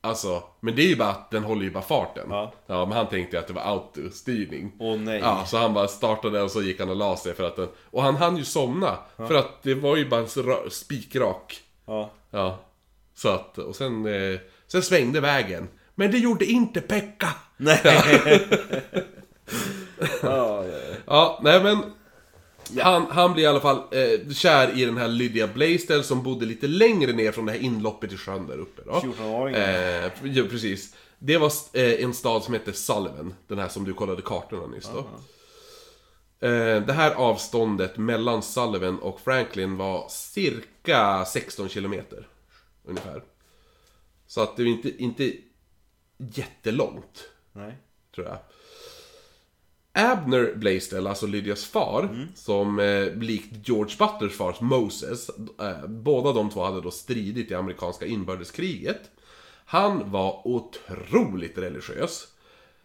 Alltså, 0.00 0.42
men 0.60 0.76
det 0.76 0.82
är 0.82 0.86
ju 0.86 0.96
bara 0.96 1.08
att 1.08 1.30
den 1.30 1.44
håller 1.44 1.62
ju 1.62 1.70
bara 1.70 1.82
farten. 1.82 2.26
Ja. 2.30 2.52
men 2.66 2.92
han 2.92 3.08
tänkte 3.08 3.38
att 3.38 3.46
det 3.46 3.52
var 3.52 3.62
autostyrning. 3.62 4.72
Åh 4.78 4.96
nej. 4.96 5.18
Ja, 5.18 5.44
så 5.46 5.58
han 5.58 5.74
bara 5.74 5.88
startade 5.88 6.42
och 6.42 6.50
så 6.50 6.62
gick 6.62 6.80
han 6.80 6.90
och 6.90 6.96
la 6.96 7.16
sig 7.16 7.34
för 7.34 7.44
att 7.44 7.56
den... 7.56 7.68
Och 7.90 8.02
han 8.02 8.16
hann 8.16 8.36
ju 8.36 8.44
somna. 8.44 8.98
För 9.16 9.34
att 9.34 9.62
det 9.62 9.74
var 9.74 9.96
ju 9.96 10.08
bara 10.08 10.20
en 10.20 10.70
spikrak. 10.70 11.60
Ja. 11.86 12.10
Ja. 12.30 12.58
Så 13.14 13.28
att, 13.28 13.58
och 13.58 13.76
sen, 13.76 14.06
eh, 14.06 14.40
sen 14.66 14.82
svängde 14.82 15.20
vägen. 15.20 15.68
Men 15.94 16.10
det 16.10 16.18
gjorde 16.18 16.44
inte 16.44 16.80
Pekka! 16.80 17.28
Nej. 17.56 17.80
ja, 17.84 17.92
ja, 20.22 20.64
ja. 20.64 20.78
Ja, 21.06 21.40
nej 21.42 21.62
men... 21.62 21.82
Han, 22.80 23.06
han 23.10 23.32
blir 23.32 23.44
i 23.44 23.46
alla 23.46 23.60
fall 23.60 23.76
eh, 23.76 24.32
kär 24.32 24.78
i 24.78 24.84
den 24.84 24.96
här 24.96 25.08
Lydia 25.08 25.46
Blaisdell 25.46 26.04
som 26.04 26.22
bodde 26.22 26.46
lite 26.46 26.66
längre 26.66 27.12
ner 27.12 27.32
från 27.32 27.46
det 27.46 27.52
här 27.52 27.58
inloppet 27.58 28.12
i 28.12 28.16
sjön 28.16 28.46
där 28.46 28.58
uppe 28.58 28.82
då. 28.84 28.92
14-åringen. 28.92 29.56
Eh, 29.56 30.10
ja, 30.22 30.44
precis. 30.50 30.94
Det 31.18 31.38
var 31.38 31.52
eh, 31.72 32.04
en 32.04 32.14
stad 32.14 32.42
som 32.42 32.54
hette 32.54 32.72
Sullivan, 32.72 33.34
den 33.46 33.58
här 33.58 33.68
som 33.68 33.84
du 33.84 33.94
kollade 33.94 34.22
kartorna 34.22 34.66
nyss 34.66 34.90
då. 34.94 34.98
Eh, 36.46 36.82
det 36.82 36.92
här 36.92 37.14
avståndet 37.14 37.96
mellan 37.96 38.42
Sullivan 38.42 38.98
och 38.98 39.20
Franklin 39.20 39.76
var 39.76 40.08
cirka 40.08 41.24
16 41.24 41.68
kilometer. 41.68 42.28
Ungefär. 42.84 43.22
Så 44.26 44.40
att 44.40 44.56
det 44.56 44.62
är 44.62 44.66
inte, 44.66 45.02
inte 45.02 45.32
jättelångt 46.18 47.28
Nej. 47.52 47.76
tror 48.14 48.26
jag. 48.26 48.38
Abner 49.98 50.54
Blaisdell, 50.56 51.06
alltså 51.06 51.26
Lydias 51.26 51.64
far, 51.64 52.26
som 52.34 52.78
eh, 52.78 53.14
likt 53.14 53.68
George 53.68 53.96
Butlers 53.98 54.36
far 54.36 54.56
Moses, 54.60 55.30
eh, 55.60 55.86
båda 55.88 56.32
de 56.32 56.50
två 56.50 56.64
hade 56.64 56.80
då 56.80 56.90
stridit 56.90 57.50
i 57.50 57.54
amerikanska 57.54 58.06
inbördeskriget. 58.06 59.00
Han 59.64 60.10
var 60.10 60.40
otroligt 60.44 61.58
religiös. 61.58 62.28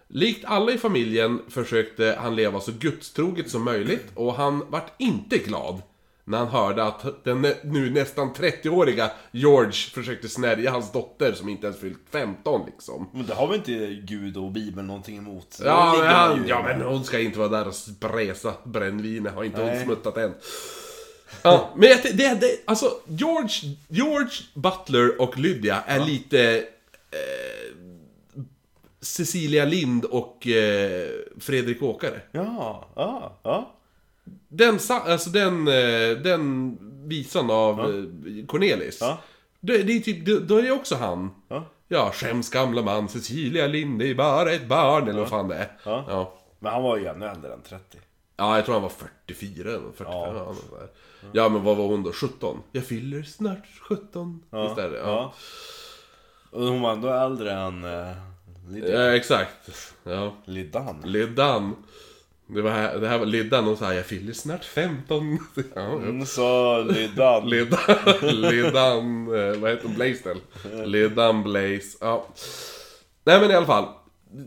Likt 0.08 0.46
alla 0.46 0.72
i 0.72 0.78
familjen 0.78 1.42
försökte 1.50 2.18
han 2.20 2.36
leva 2.36 2.60
så 2.60 2.72
gudstroget 2.80 3.50
som 3.50 3.64
möjligt 3.64 4.06
och 4.16 4.34
han 4.34 4.66
vart 4.70 5.02
inte 5.02 5.38
glad 5.38 5.82
när 6.24 6.38
han 6.38 6.48
hörde 6.48 6.84
att 6.84 7.24
den 7.24 7.42
nu 7.64 7.90
nästan 7.90 8.34
30-åriga 8.34 9.12
George 9.32 9.72
försökte 9.72 10.30
snärja 10.30 10.72
hans 10.72 10.92
dotter 10.92 11.34
som 11.34 11.50
inte 11.50 11.68
ens 11.68 11.80
fyllt 11.80 12.00
15 12.12 12.66
liksom. 12.66 13.10
Men 13.14 13.26
det 13.26 13.34
har 13.34 13.48
väl 13.48 13.56
inte 13.56 13.94
Gud 13.94 14.38
och 14.38 14.52
Bibeln 14.52 14.88
någonting 14.88 15.18
emot? 15.18 15.60
Ja, 15.66 15.96
men, 15.98 16.08
han, 16.08 16.48
ja 16.48 16.64
men 16.64 16.82
hon 16.82 17.04
ska 17.04 17.20
inte 17.20 17.40
vara 17.40 17.50
där 17.50 17.68
och 17.68 17.76
spresa 17.76 18.54
brännvinet, 18.64 19.34
har 19.34 19.44
inte 19.44 19.62
hon 19.62 19.70
Nej. 19.70 19.84
smuttat 19.86 20.18
än. 20.18 20.34
Ja, 21.42 21.70
men 21.76 21.90
jag, 21.90 22.00
det, 22.04 22.42
det, 22.42 22.58
alltså 22.66 22.92
George, 23.08 23.76
George 23.88 24.32
Butler 24.54 25.22
och 25.22 25.38
Lydia 25.38 25.84
är 25.88 26.06
lite 26.06 26.58
eh, 27.12 27.72
Cecilia 29.02 29.66
Lind 29.66 30.06
och 30.06 30.48
eh, 30.48 31.10
Fredrik 31.40 31.84
Åkare. 31.84 32.22
Ja, 32.32 32.88
ja, 32.96 33.40
ja. 33.44 33.72
Den, 34.48 34.80
alltså 34.90 35.30
den, 35.30 35.68
eh, 35.68 36.18
den 36.24 36.78
visan 37.08 37.52
av 37.52 37.80
eh, 37.80 38.46
Cornelis. 38.48 38.98
Ja. 39.02 39.20
Det, 39.60 39.84
det 39.84 39.94
är 39.94 40.00
typ, 40.00 40.26
det, 40.26 40.40
då 40.40 40.58
är 40.58 40.62
det 40.62 40.72
också 40.72 40.96
han. 40.96 41.30
Ja. 41.48 41.66
Ja, 41.88 42.12
skäms 42.14 42.50
gamla 42.50 42.82
man, 42.82 43.10
Cecilia 43.10 43.68
Lind 43.68 44.02
är 44.02 44.16
bara 44.16 44.52
ett 44.52 44.68
barn, 44.68 45.08
eller 45.08 45.20
vad 45.20 45.30
fan 45.30 45.48
det 45.48 45.56
är. 45.56 45.72
Ja. 45.84 46.06
ja. 46.08 46.34
Men 46.60 46.74
han 46.74 46.84
var 46.84 46.98
ju 46.98 47.06
ännu 47.06 47.26
äldre 47.26 47.54
än 47.54 47.62
30. 47.62 47.98
Ja, 48.38 48.56
jag 48.56 48.66
tror 48.66 48.74
han 48.76 48.82
var 48.82 48.92
44 49.26 49.70
eller 49.70 49.80
45. 49.80 50.06
Ja. 50.06 50.54
ja, 51.32 51.50
men 51.50 51.64
vad 51.64 51.78
var 51.78 51.88
hon 51.88 52.04
då? 52.04 52.12
17? 52.14 52.58
Jag 52.72 52.86
fyller 52.86 53.24
snart 53.24 53.66
17 53.82 54.44
istället. 54.70 55.02
Ja. 55.04 55.08
Ja. 55.08 55.34
Och 56.60 56.68
hon 56.68 56.82
var 56.82 56.92
ändå 56.92 57.10
äldre 57.10 57.52
än 57.52 57.84
uh, 57.84 58.08
Lydia. 58.70 59.06
ja, 59.06 59.16
exakt. 59.16 59.94
Ja. 60.04 60.34
Lidan. 60.46 61.02
Liddan. 61.06 61.76
Det, 62.56 62.62
var 62.62 62.72
här, 62.72 62.98
det 63.00 63.08
här 63.08 63.18
var 63.18 63.26
Liddan, 63.26 63.68
och 63.68 63.78
sa 63.78 63.94
jag 63.94 64.06
fyller 64.06 64.34
snart 64.34 64.64
15. 64.66 65.38
Ja, 65.56 65.64
ja. 65.76 65.82
Mm, 65.82 66.26
så 66.26 66.78
Lidan. 66.84 67.50
Liddan, 67.50 67.80
Liddan, 68.22 69.28
eh, 69.36 69.60
vad 69.60 69.72
heter 69.72 69.84
hon? 69.88 69.96
Blaze 69.96 70.22
väl? 70.24 70.38
Liddan 70.88 71.44
Blaze, 71.44 71.98
ja. 72.02 72.28
Nej 73.24 73.40
men 73.40 73.52
i 73.52 73.54
alla 73.54 73.66
fall. 73.66 73.86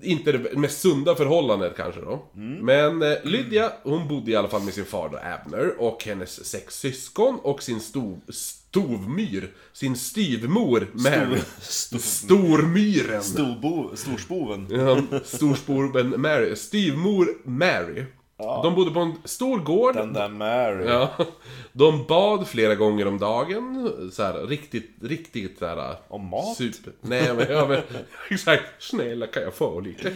Inte 0.03 0.33
det 0.33 0.57
mest 0.59 0.81
sunda 0.81 1.15
förhållandet 1.15 1.77
kanske 1.77 2.01
då. 2.01 2.25
Men 2.63 3.03
eh, 3.03 3.13
Lydia, 3.25 3.73
hon 3.83 4.09
bodde 4.09 4.31
i 4.31 4.37
alla 4.37 4.49
fall 4.49 4.63
med 4.63 4.75
sin 4.75 4.85
far 4.85 5.09
då, 5.09 5.19
Abner, 5.19 5.75
och 5.81 6.05
hennes 6.05 6.45
sex 6.47 6.75
syskon 6.79 7.39
och 7.43 7.63
sin 7.63 7.81
stov, 7.81 8.21
stovmyr, 8.29 9.51
sin 9.73 9.97
styvmor 9.97 10.89
Mary. 10.93 11.39
Stor- 11.61 11.99
Stormyren. 11.99 13.23
Storbo, 13.23 13.97
storspoven. 13.97 14.67
Ja, 14.71 15.03
Storsporben 15.25 16.21
Mary. 16.21 16.57
Styvmor 16.57 17.27
Mary. 17.45 18.05
De 18.37 18.75
bodde 18.75 18.91
på 18.91 19.01
en 19.01 19.15
stor 19.25 19.59
gård. 19.59 19.95
Den 19.95 20.13
där 20.13 20.29
Mary. 20.29 20.85
Ja, 20.87 21.11
de 21.73 22.05
bad 22.07 22.49
flera 22.49 22.75
gånger 22.75 23.07
om 23.07 23.19
dagen, 23.19 23.93
så 24.13 24.23
här, 24.23 24.47
riktigt, 24.47 24.91
riktigt 25.03 25.59
så 25.59 25.67
här, 25.67 25.97
Om 26.09 26.29
mat? 26.29 26.57
Super. 26.57 26.93
Nej 27.01 27.35
men, 27.35 27.47
ja, 27.51 27.67
men 27.67 27.81
exakt, 28.31 28.65
snälla 28.79 29.27
kan 29.27 29.43
jag 29.43 29.55
få 29.55 29.81
lite? 29.81 30.13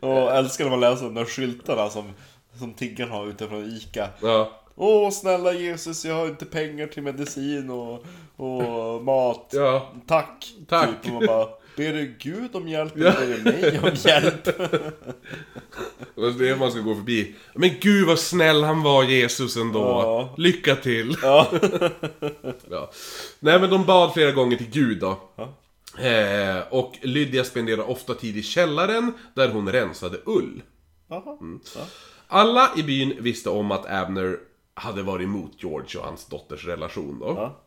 Och 0.00 0.32
älskar 0.36 0.64
när 0.64 0.70
man 0.70 0.80
läser 0.80 1.04
de 1.04 1.14
där 1.14 1.24
skyltarna 1.24 1.90
som, 1.90 2.10
som 2.58 2.74
tiggarna 2.74 3.14
har 3.14 3.26
utifrån 3.26 3.64
Ica. 3.64 4.08
Ja, 4.22 4.60
Åh 4.76 5.10
snälla 5.10 5.52
Jesus, 5.52 6.04
jag 6.04 6.14
har 6.14 6.26
inte 6.26 6.44
pengar 6.46 6.86
till 6.86 7.02
medicin 7.02 7.70
och, 7.70 8.04
och 8.36 9.04
mat. 9.04 9.48
ja, 9.52 9.92
Tack. 10.06 10.54
Tack. 10.68 10.88
Typ, 11.02 11.04
och 11.04 11.12
man 11.12 11.26
bara, 11.26 11.48
ber 11.76 11.92
du 11.92 12.14
Gud 12.18 12.56
om 12.56 12.68
hjälp 12.68 12.96
eller 12.96 13.12
ber 13.12 13.26
du 13.26 13.42
mig 13.42 13.78
om 13.78 13.94
hjälp? 13.94 14.44
det 16.38 16.48
är 16.48 16.56
man 16.56 16.70
ska 16.70 16.80
gå 16.80 16.94
förbi. 16.94 17.34
Men 17.54 17.70
gud 17.80 18.06
vad 18.06 18.18
snäll 18.18 18.62
han 18.62 18.82
var 18.82 19.04
Jesus 19.04 19.56
ändå. 19.56 19.80
Ja. 19.80 20.34
Lycka 20.38 20.76
till! 20.76 21.16
Ja. 21.22 21.50
Ja. 22.70 22.90
Nej 23.40 23.60
men 23.60 23.70
de 23.70 23.84
bad 23.84 24.14
flera 24.14 24.32
gånger 24.32 24.56
till 24.56 24.70
Gud 24.70 25.00
då. 25.00 25.10
Eh, 25.98 26.58
och 26.70 26.98
Lydia 27.02 27.44
spenderade 27.44 27.82
ofta 27.82 28.14
tid 28.14 28.36
i 28.36 28.42
källaren 28.42 29.12
där 29.34 29.48
hon 29.48 29.72
rensade 29.72 30.18
ull. 30.26 30.62
Ja. 31.08 31.38
Alla 32.28 32.70
i 32.76 32.82
byn 32.82 33.16
visste 33.20 33.50
om 33.50 33.70
att 33.70 33.86
Abner 33.90 34.38
hade 34.74 35.02
varit 35.02 35.24
emot 35.24 35.52
George 35.58 36.00
och 36.00 36.06
hans 36.06 36.26
dotters 36.26 36.66
relation 36.66 37.18
då. 37.18 37.60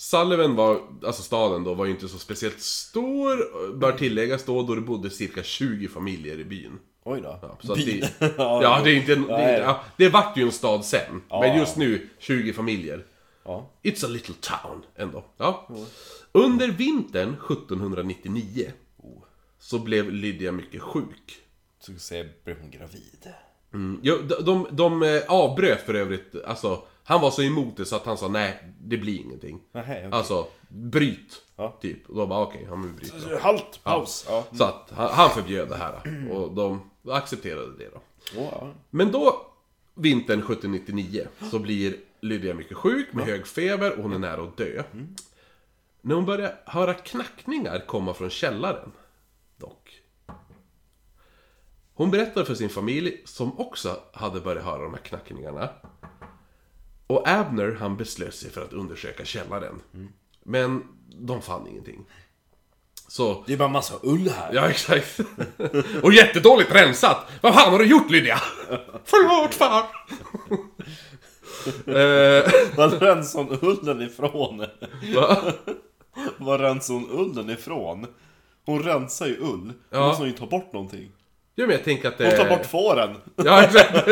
Ja. 0.00 0.24
Sullivan 0.24 0.56
var, 0.56 0.80
alltså 1.04 1.22
staden 1.22 1.64
då, 1.64 1.74
var 1.74 1.84
ju 1.84 1.90
inte 1.90 2.08
så 2.08 2.18
speciellt 2.18 2.60
stor, 2.60 3.74
bör 3.76 3.92
tilläggas 3.92 4.44
då, 4.44 4.62
då 4.62 4.74
det 4.74 4.80
bodde 4.80 5.10
cirka 5.10 5.42
20 5.42 5.88
familjer 5.88 6.38
i 6.38 6.44
byn. 6.44 6.78
Oj 7.04 7.20
då. 7.20 7.38
Ja, 7.42 7.58
så 7.60 7.72
att 7.72 7.78
det, 7.78 8.12
ja, 8.38 8.80
det 8.84 8.90
är 8.90 8.96
inte 8.96 9.12
en, 9.12 9.26
det, 9.26 9.34
är, 9.34 9.60
ja, 9.60 9.84
det 9.96 10.08
vart 10.08 10.36
ju 10.36 10.42
en 10.42 10.52
stad 10.52 10.84
sen, 10.84 11.22
men 11.30 11.48
Ja. 11.48 11.56
just 11.56 11.76
nu 11.76 12.08
20 12.18 12.52
familjer. 12.52 13.06
Ja. 13.44 13.70
It's 13.82 14.04
a 14.04 14.08
little 14.08 14.34
town 14.40 14.82
ändå. 14.96 15.24
Ja. 15.36 15.68
Under 16.32 16.68
vintern 16.68 17.28
1799 17.28 18.72
så 19.58 19.78
blev 19.78 20.12
Lydia 20.12 20.52
mycket 20.52 20.82
sjuk. 20.82 21.36
Så 21.80 21.92
ska 21.92 21.98
säga, 22.00 22.24
blev 22.44 22.60
hon 22.60 22.70
gravid? 22.70 23.28
Mm. 23.74 24.00
Jo, 24.02 24.16
de, 24.28 24.44
de, 24.44 24.66
de 24.70 25.02
eh, 25.02 25.22
avbröt 25.28 25.80
för 25.80 25.94
övrigt, 25.94 26.34
alltså 26.46 26.82
han 27.10 27.20
var 27.20 27.30
så 27.30 27.42
emot 27.42 27.76
det 27.76 27.84
så 27.84 27.96
att 27.96 28.06
han 28.06 28.18
sa 28.18 28.28
nej, 28.28 28.58
det 28.80 28.96
blir 28.96 29.20
ingenting. 29.20 29.60
Nähä, 29.72 29.98
okej. 29.98 30.08
Alltså, 30.12 30.46
bryt. 30.68 31.42
Ja. 31.56 31.78
Typ. 31.80 32.08
Och 32.08 32.16
de 32.16 32.28
bara 32.28 32.42
okej, 32.42 32.66
han 32.68 32.82
vill 32.82 32.92
bryta. 32.92 33.38
Halt, 33.38 33.80
paus. 33.82 34.26
Ja. 34.28 34.44
Så 34.52 34.64
att 34.64 34.92
han, 34.96 35.10
han 35.12 35.30
förbjöd 35.30 35.68
det 35.68 35.76
här. 35.76 36.02
Och 36.32 36.54
de 36.54 36.90
accepterade 37.08 37.76
det 37.78 37.88
då. 37.94 38.00
Ja. 38.36 38.72
Men 38.90 39.12
då, 39.12 39.46
vintern 39.94 40.38
1799, 40.38 41.26
så 41.50 41.58
blir 41.58 41.96
Lydia 42.20 42.54
mycket 42.54 42.76
sjuk 42.76 43.12
med 43.12 43.24
hög 43.24 43.46
feber 43.46 43.96
och 43.96 44.02
hon 44.02 44.12
är 44.12 44.18
nära 44.18 44.42
att 44.42 44.56
dö. 44.56 44.82
När 46.00 46.14
hon 46.14 46.24
börjar 46.24 46.54
höra 46.66 46.94
knackningar 46.94 47.86
komma 47.86 48.14
från 48.14 48.30
källaren, 48.30 48.92
dock. 49.56 50.02
Hon 51.94 52.10
berättar 52.10 52.44
för 52.44 52.54
sin 52.54 52.68
familj, 52.68 53.22
som 53.24 53.60
också 53.60 54.00
hade 54.12 54.40
börjat 54.40 54.64
höra 54.64 54.82
de 54.82 54.94
här 54.94 55.00
knackningarna. 55.00 55.68
Och 57.10 57.28
Abner, 57.28 57.76
han 57.80 57.96
beslöt 57.96 58.34
sig 58.34 58.50
för 58.50 58.62
att 58.64 58.72
undersöka 58.72 59.24
källaren. 59.24 59.80
Men 60.44 60.82
de 61.18 61.42
fann 61.42 61.66
ingenting. 61.68 62.04
Så 63.08 63.44
Det 63.46 63.52
är 63.52 63.56
bara 63.56 63.68
massa 63.68 63.94
ull 64.02 64.28
här. 64.36 64.50
Ja, 64.54 64.68
exakt. 64.70 65.20
Och 66.02 66.12
jättedåligt 66.12 66.74
rensat! 66.74 67.16
Vad 67.40 67.54
fan 67.54 67.72
har 67.72 67.78
du 67.78 67.84
gjort 67.86 68.10
Lydia? 68.10 68.40
Förlåt 69.04 69.54
far! 69.54 69.84
eh, 71.86 72.52
Var 72.76 73.00
rensade 73.00 73.44
hon 73.44 73.58
ullen 73.62 74.02
ifrån? 74.02 74.58
va? 75.14 75.36
Var 76.38 76.58
rensade 76.58 76.98
hon 76.98 77.10
ullen 77.20 77.50
ifrån? 77.50 78.06
Hon 78.66 78.82
rensar 78.82 79.26
ju 79.26 79.36
ull. 79.36 79.66
Då 79.90 79.98
Ja. 79.98 80.06
måste 80.06 80.22
hon 80.22 80.28
ju 80.30 80.36
ta 80.36 80.46
bort 80.46 80.72
någonting. 80.72 81.10
Ja, 81.54 81.66
men 81.66 81.76
jag 81.76 81.84
tänker 81.84 82.08
att 82.08 82.18
det... 82.18 82.26
Hon 82.26 82.36
tar 82.48 82.56
bort 82.56 82.66
fåren. 82.66 83.16
Ja, 83.36 83.62
exakt. 83.62 84.08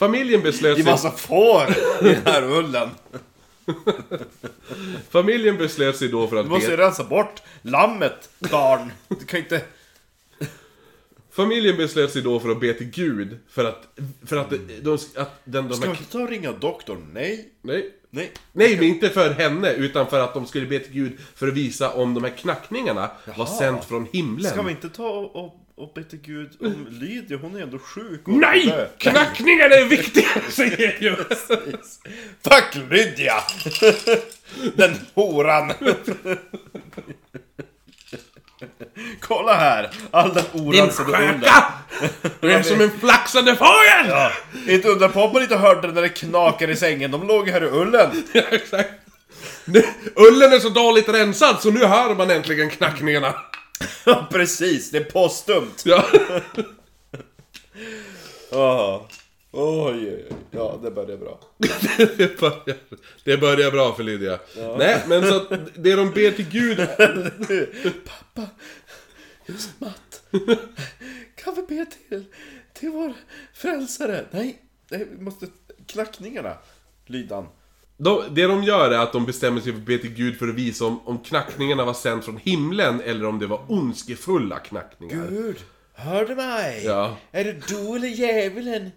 Familjen 0.00 0.42
beslöt 0.42 0.76
Det 0.76 0.80
är 0.80 0.84
sig... 0.84 0.92
massa 0.92 1.10
får 1.10 1.70
i 2.00 2.14
den 2.14 2.22
här 2.24 2.42
ullen. 2.42 2.88
Familjen 5.10 5.56
beslöt 5.56 5.96
sig 5.96 6.08
då 6.08 6.28
för 6.28 6.36
att 6.36 6.44
Du 6.44 6.50
måste 6.50 6.70
ju 6.70 6.76
rensa 6.76 7.04
bort 7.04 7.42
lammet, 7.62 8.30
barn. 8.38 8.92
Du 9.08 9.24
kan 9.24 9.40
inte... 9.40 9.60
Familjen 11.30 11.76
beslöt 11.76 12.12
sig 12.12 12.22
då 12.22 12.40
för 12.40 12.48
att 12.48 12.60
be 12.60 12.74
till 12.74 12.90
Gud 12.90 13.38
för 13.48 13.64
att... 13.64 13.98
För 14.26 14.36
att, 14.36 14.50
de, 14.82 14.98
att 15.16 15.40
den, 15.44 15.68
de 15.68 15.74
Ska 15.74 15.82
vi 15.82 15.92
här... 15.92 16.00
inte 16.00 16.12
ta 16.12 16.18
och 16.22 16.28
ringa 16.28 16.52
doktorn? 16.52 17.10
Nej. 17.12 17.48
Nej. 17.62 17.90
Nej. 18.10 18.32
Nej, 18.52 18.76
men 18.76 18.84
inte 18.84 19.08
för 19.08 19.30
henne, 19.30 19.72
utan 19.72 20.06
för 20.06 20.20
att 20.20 20.34
de 20.34 20.46
skulle 20.46 20.66
be 20.66 20.78
till 20.78 20.92
Gud 20.92 21.18
för 21.34 21.48
att 21.48 21.54
visa 21.54 21.92
om 21.92 22.14
de 22.14 22.24
här 22.24 22.36
knackningarna 22.36 23.10
var 23.24 23.34
Jaha. 23.36 23.46
sänt 23.46 23.84
från 23.84 24.06
himlen. 24.12 24.50
Ska 24.50 24.62
vi 24.62 24.70
inte 24.70 24.88
ta 24.88 25.08
och, 25.08 25.44
och, 25.44 25.59
och 25.80 25.92
be 25.94 26.04
till 26.04 26.18
Gud 26.18 26.50
om 26.60 26.86
Lydia? 26.90 27.38
Hon 27.38 27.56
är 27.56 27.60
ändå 27.62 27.78
sjuk. 27.78 28.28
och 28.28 28.34
Nej! 28.34 28.88
Knackningarna 28.98 29.74
är 29.74 29.84
viktiga, 29.84 30.28
säger 30.50 30.96
jag 31.00 31.02
ju! 31.02 31.16
Fuck 32.44 32.90
Lydia! 32.90 33.34
Den 34.76 34.94
horan! 35.14 35.72
Kolla 39.20 39.54
här! 39.54 39.90
All 40.10 40.34
den 40.34 40.44
Din 40.52 40.62
orensade 40.68 41.08
ullen. 41.08 41.40
sköka! 41.40 41.64
Du 42.40 42.52
är 42.52 42.62
som 42.62 42.80
en 42.80 42.90
flaxande 43.00 43.56
fågel! 43.56 44.06
Ja, 44.08 44.32
inte 44.68 44.88
undra 44.88 45.08
på 45.08 45.24
att 45.24 45.32
man 45.32 45.42
inte 45.42 45.56
hörde 45.56 45.88
det 45.88 45.94
när 45.94 46.02
det 46.02 46.08
knakade 46.08 46.72
i 46.72 46.76
sängen. 46.76 47.10
De 47.10 47.26
låg 47.26 47.48
här 47.48 47.62
i 47.64 47.66
ullen. 47.66 48.10
Ja, 48.32 48.42
exakt. 48.50 48.90
Nu, 49.64 49.82
ullen 50.14 50.52
är 50.52 50.58
så 50.58 50.68
dåligt 50.68 51.08
rensad 51.08 51.60
så 51.62 51.70
nu 51.70 51.84
hör 51.84 52.14
man 52.14 52.30
äntligen 52.30 52.70
knackningarna. 52.70 53.34
Ja, 54.06 54.28
precis. 54.30 54.90
Det 54.90 54.98
är 54.98 55.04
postumt. 55.04 55.84
Ja. 58.52 59.08
Oj, 59.52 59.94
oj, 59.94 60.14
oj. 60.14 60.36
Ja, 60.50 60.80
det 60.82 60.90
börjar 60.90 61.16
bra. 61.16 61.40
Det, 62.16 62.40
börjar, 62.40 62.76
det 63.24 63.36
börjar 63.36 63.70
bra 63.70 63.94
för 63.94 64.02
Lydia. 64.02 64.38
Nej, 64.78 65.02
men 65.08 65.28
så 65.28 65.36
att 65.36 65.48
det 65.74 65.96
de 65.96 66.10
ber 66.10 66.30
till 66.30 66.48
Gud... 66.48 66.78
Pappa, 68.04 68.48
just 69.46 69.80
Matt. 69.80 70.22
Kan 71.34 71.54
vi 71.54 71.62
be 71.62 71.86
till, 71.86 72.24
till 72.72 72.90
vår 72.90 73.12
frälsare? 73.54 74.24
Nej, 74.30 74.62
nej, 74.88 75.06
vi 75.10 75.22
måste... 75.22 75.46
Knackningarna. 75.86 76.58
Lydan. 77.06 77.46
De, 78.02 78.22
det 78.30 78.46
de 78.46 78.64
gör 78.64 78.90
är 78.90 78.98
att 78.98 79.12
de 79.12 79.26
bestämmer 79.26 79.60
sig 79.60 79.72
för 79.72 79.78
att 79.80 79.86
be 79.86 79.98
till 79.98 80.14
Gud 80.14 80.38
för 80.38 80.48
att 80.48 80.54
visa 80.54 80.84
om, 80.84 81.00
om 81.04 81.18
knackningarna 81.18 81.84
var 81.84 81.94
sänt 81.94 82.24
från 82.24 82.36
himlen 82.36 83.00
eller 83.00 83.24
om 83.26 83.38
det 83.38 83.46
var 83.46 83.64
ondskefulla 83.68 84.58
knackningar. 84.58 85.26
Gud, 85.28 85.56
hör 85.92 86.24
du 86.24 86.34
mig? 86.34 86.84
Ja. 86.84 87.16
Är 87.32 87.44
det 87.44 87.68
du 87.68 87.96
eller 87.96 88.08
djävulen? 88.08 88.90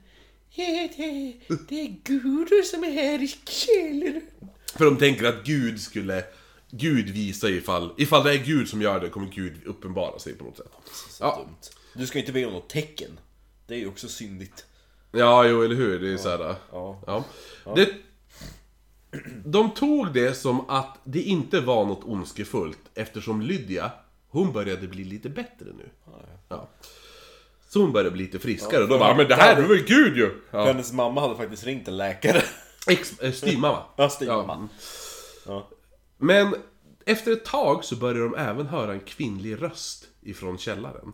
Ja, 0.50 0.90
det, 0.98 1.34
det 1.70 1.82
är 1.82 1.96
Gud 2.04 2.66
som 2.66 2.84
är 2.84 2.92
här 2.92 3.24
i 3.24 3.28
källaren. 3.46 4.22
För 4.76 4.86
de 4.86 4.98
tänker 4.98 5.26
att 5.26 5.44
Gud 5.44 5.82
skulle... 5.82 6.24
Gud 6.72 7.10
visar 7.10 7.50
ifall... 7.50 7.94
Ifall 7.98 8.24
det 8.24 8.34
är 8.34 8.38
Gud 8.38 8.70
som 8.70 8.82
gör 8.82 9.00
det 9.00 9.10
kommer 9.10 9.28
Gud 9.28 9.54
uppenbara 9.66 10.20
sig 10.20 10.34
på 10.34 10.44
något 10.44 10.58
sätt. 10.58 10.72
Ja, 11.20 11.36
Dumt. 11.38 11.58
Du 11.94 12.08
ska 12.08 12.20
inte 12.20 12.32
be 12.32 12.46
om 12.46 12.54
något 12.54 12.70
tecken. 12.70 13.20
Det 13.68 13.74
är 13.74 13.80
ju 13.80 13.88
också 13.88 14.08
syndigt. 14.08 14.66
ja 15.12 15.48
jo 15.48 15.64
eller 15.64 15.76
hur. 15.76 16.00
Det 16.00 16.14
är 16.14 16.18
såhär... 16.18 16.56
Ja. 16.72 17.02
Ja. 17.08 17.26
Det, 17.76 17.90
de 19.46 19.74
tog 19.74 20.14
det 20.14 20.34
som 20.34 20.70
att 20.70 20.98
det 21.04 21.22
inte 21.22 21.60
var 21.60 21.86
något 21.86 22.04
ondskefullt 22.04 22.80
eftersom 22.96 23.42
Lydia, 23.42 23.92
hon 24.30 24.54
började 24.54 24.88
bli 24.88 25.04
lite 25.04 25.30
bättre 25.30 25.66
nu. 25.78 25.90
Ja. 26.50 26.70
Så 27.70 27.82
hon 27.82 27.92
började 27.92 28.12
bli 28.12 28.24
lite 28.24 28.40
friskare. 28.40 28.84
och 28.84 28.90
då 28.90 29.00
bara, 29.00 29.16
men 29.16 29.28
det 29.28 29.36
här, 29.36 29.56
det 29.56 29.68
var 29.68 29.76
ju 29.76 29.84
gud 29.84 30.18
ju! 30.18 30.42
Ja. 30.52 30.66
Hennes 30.66 30.94
mamma 30.94 31.22
hade 31.22 31.36
faktiskt 31.36 31.66
ringt 31.66 31.88
en 31.88 31.98
läkare. 31.98 32.42
Ex, 32.88 33.20
äh, 33.20 33.32
styvmamma. 33.34 33.84
Ja, 33.96 34.10
styvmamma. 34.10 34.68
Ja. 35.46 35.70
Men 36.18 36.56
efter 37.06 37.32
ett 37.32 37.46
tag 37.46 37.84
så 37.84 37.96
började 37.96 38.24
de 38.24 38.36
även 38.36 38.68
höra 38.68 38.94
en 38.94 39.00
kvinnlig 39.00 39.62
röst 39.62 40.08
ifrån 40.22 40.58
källaren. 40.58 41.14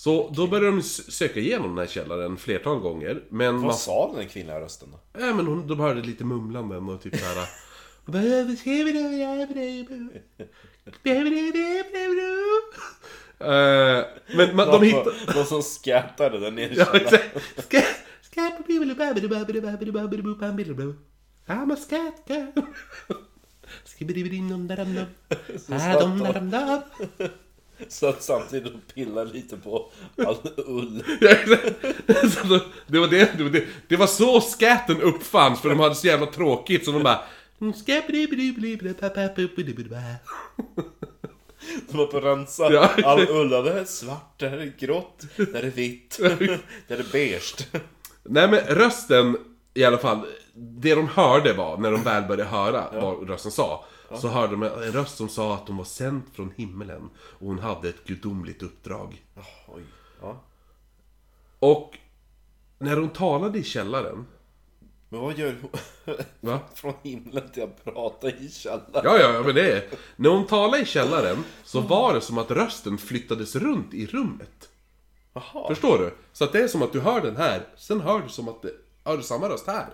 Så 0.00 0.30
då 0.34 0.46
började 0.46 0.76
de 0.76 0.82
söka 0.82 1.40
igenom 1.40 1.68
den 1.68 1.78
här 1.78 1.86
källaren 1.86 2.36
flertal 2.36 2.80
gånger. 2.80 3.22
Men 3.28 3.54
man 3.54 3.64
Vad 3.64 3.78
sa 3.78 4.06
den 4.06 4.16
där 4.16 4.24
kvinnliga 4.24 4.60
rösten 4.60 4.88
då? 4.92 5.20
Ja 5.20 5.34
men 5.34 5.46
hon, 5.46 5.66
de 5.66 5.80
hörde 5.80 6.02
lite 6.02 6.24
mumlanden 6.24 6.88
och 6.88 7.02
typ 7.02 7.16
såhär... 7.16 7.36
Eh, 13.38 14.04
men 14.36 14.56
man, 14.56 14.66
de 14.66 14.82
hittade... 14.82 15.12
Någon 15.34 15.46
som 15.46 15.62
skrattade 15.62 16.40
där 16.40 16.50
nere 16.50 16.72
i 16.72 16.76
källaren. 16.76 17.20
I'm 21.46 21.72
a 21.72 21.76
scat 21.76 22.22
girl. 22.26 22.62
Så 23.84 23.98
att 28.02 28.22
samtidigt 28.22 28.74
och 28.74 28.94
pillar 28.94 29.24
lite 29.24 29.56
på 29.56 29.90
all 30.26 30.36
ull. 30.56 31.04
Det, 32.86 32.98
var 32.98 33.08
det, 33.08 33.30
det, 33.36 33.42
var 33.42 33.50
det, 33.50 33.64
det 33.88 33.96
var 33.96 34.06
så 34.06 34.40
skatten 34.40 35.00
uppfanns, 35.02 35.60
för 35.60 35.68
de 35.68 35.80
hade 35.80 35.94
så 35.94 36.06
jävla 36.06 36.26
tråkigt 36.26 36.84
så 36.84 36.92
de 36.92 37.02
bara... 37.02 37.20
De 41.90 41.96
var 41.96 42.06
på 42.06 42.16
att 42.18 42.24
rensa 42.24 42.72
Ja. 42.72 42.90
all 43.04 43.28
ull. 43.28 43.48
Det 43.50 43.72
här 43.72 43.80
är 43.80 43.84
svart, 43.84 44.34
det 44.36 44.48
här 44.48 44.58
är 44.58 44.72
grått, 44.78 45.22
det 45.36 45.54
här 45.54 45.62
är 45.62 45.70
vitt, 45.70 46.16
det 46.18 46.94
här 46.94 46.98
är 46.98 47.12
beige. 47.12 47.66
Nej 48.22 48.48
men 48.48 48.60
rösten, 48.60 49.36
i 49.74 49.84
alla 49.84 49.98
fall, 49.98 50.20
det 50.54 50.94
de 50.94 51.08
hörde 51.08 51.52
var, 51.52 51.76
när 51.76 51.92
de 51.92 52.02
väl 52.02 52.22
började 52.22 52.50
höra 52.50 52.84
vad 52.92 53.28
rösten 53.28 53.52
sa, 53.52 53.84
så 54.18 54.28
hörde 54.28 54.52
de 54.52 54.62
en 54.62 54.72
röst 54.92 55.16
som 55.16 55.28
sa 55.28 55.54
att 55.54 55.68
hon 55.68 55.76
var 55.76 55.84
sänd 55.84 56.22
från 56.32 56.52
himmelen 56.56 57.10
och 57.16 57.46
hon 57.46 57.58
hade 57.58 57.88
ett 57.88 58.04
gudomligt 58.04 58.62
uppdrag. 58.62 59.24
Oj. 59.68 59.82
Ja. 60.20 60.40
Och 61.58 61.98
när 62.78 62.96
hon 62.96 63.08
talade 63.08 63.58
i 63.58 63.62
källaren, 63.64 64.26
Men 65.08 65.20
vad 65.20 65.38
gör 65.38 65.56
hon? 65.60 65.70
va? 66.40 66.60
Från 66.74 66.94
himlen 67.02 67.50
till 67.52 67.62
att 67.62 67.84
prata 67.84 68.28
i 68.30 68.48
källaren. 68.48 69.02
Ja, 69.04 69.18
ja, 69.18 69.32
ja, 69.32 69.42
men 69.42 69.54
det 69.54 69.72
är... 69.72 69.84
När 70.16 70.30
hon 70.30 70.46
talade 70.46 70.82
i 70.82 70.84
källaren 70.84 71.44
så 71.64 71.80
var 71.80 72.14
det 72.14 72.20
som 72.20 72.38
att 72.38 72.50
rösten 72.50 72.98
flyttades 72.98 73.56
runt 73.56 73.94
i 73.94 74.06
rummet. 74.06 74.68
Jaha. 75.32 75.68
Förstår 75.68 75.98
du? 75.98 76.14
Så 76.32 76.44
att 76.44 76.52
det 76.52 76.62
är 76.62 76.68
som 76.68 76.82
att 76.82 76.92
du 76.92 77.00
hör 77.00 77.20
den 77.20 77.36
här, 77.36 77.66
sen 77.76 78.00
hör 78.00 78.20
du 78.20 78.28
som 78.28 78.48
att 78.48 78.62
det, 78.62 78.72
hör 79.04 79.16
du 79.16 79.22
samma 79.22 79.48
röst 79.48 79.66
här. 79.66 79.86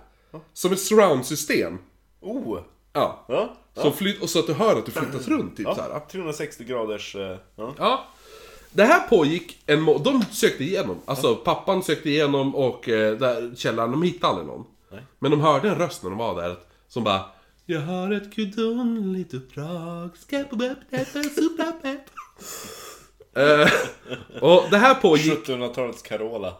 Som 0.53 0.71
ett 0.73 0.79
surround-system. 0.81 1.77
Oh! 2.19 2.59
Ja. 2.93 3.25
Ja. 3.27 3.55
Så 3.81 3.91
flytt, 3.91 4.21
och 4.21 4.29
så 4.29 4.39
att 4.39 4.47
du 4.47 4.53
hör 4.53 4.75
att 4.79 4.85
du 4.85 4.91
flyttas 4.91 5.27
runt, 5.27 5.57
typ 5.57 5.65
ja. 5.67 5.75
såhär. 5.75 5.99
360 6.11 6.63
graders... 6.63 7.15
eh, 7.15 7.37
Ja. 7.55 7.73
Ja. 7.77 8.07
Det 8.71 8.83
här 8.83 8.99
pågick 9.07 9.57
en 9.65 9.81
må- 9.81 9.97
De 9.97 10.23
sökte 10.31 10.63
igenom. 10.63 10.95
Alltså 11.05 11.35
pappan 11.35 11.83
sökte 11.83 12.09
igenom 12.09 12.55
och 12.55 12.89
eh, 12.89 13.17
där 13.17 13.55
källaren, 13.55 13.91
de 13.91 14.03
hittade 14.03 14.27
aldrig 14.33 14.47
någon. 14.47 14.65
Nej. 14.91 15.01
Men 15.19 15.31
de 15.31 15.41
hörde 15.41 15.69
en 15.69 15.75
röst 15.75 16.03
när 16.03 16.09
de 16.09 16.19
var 16.19 16.41
där 16.41 16.55
som 16.87 17.03
bara 17.03 17.21
Jag 17.65 17.81
har 17.81 18.11
ett 18.13 18.35
gudomligt 18.35 19.33
uppdrag 19.33 20.09
Eh, 23.35 23.69
Och 24.41 24.63
det 24.71 24.77
här 24.77 24.95
pågick 24.95 25.47
1700-talets 25.47 26.01
Carola. 26.01 26.53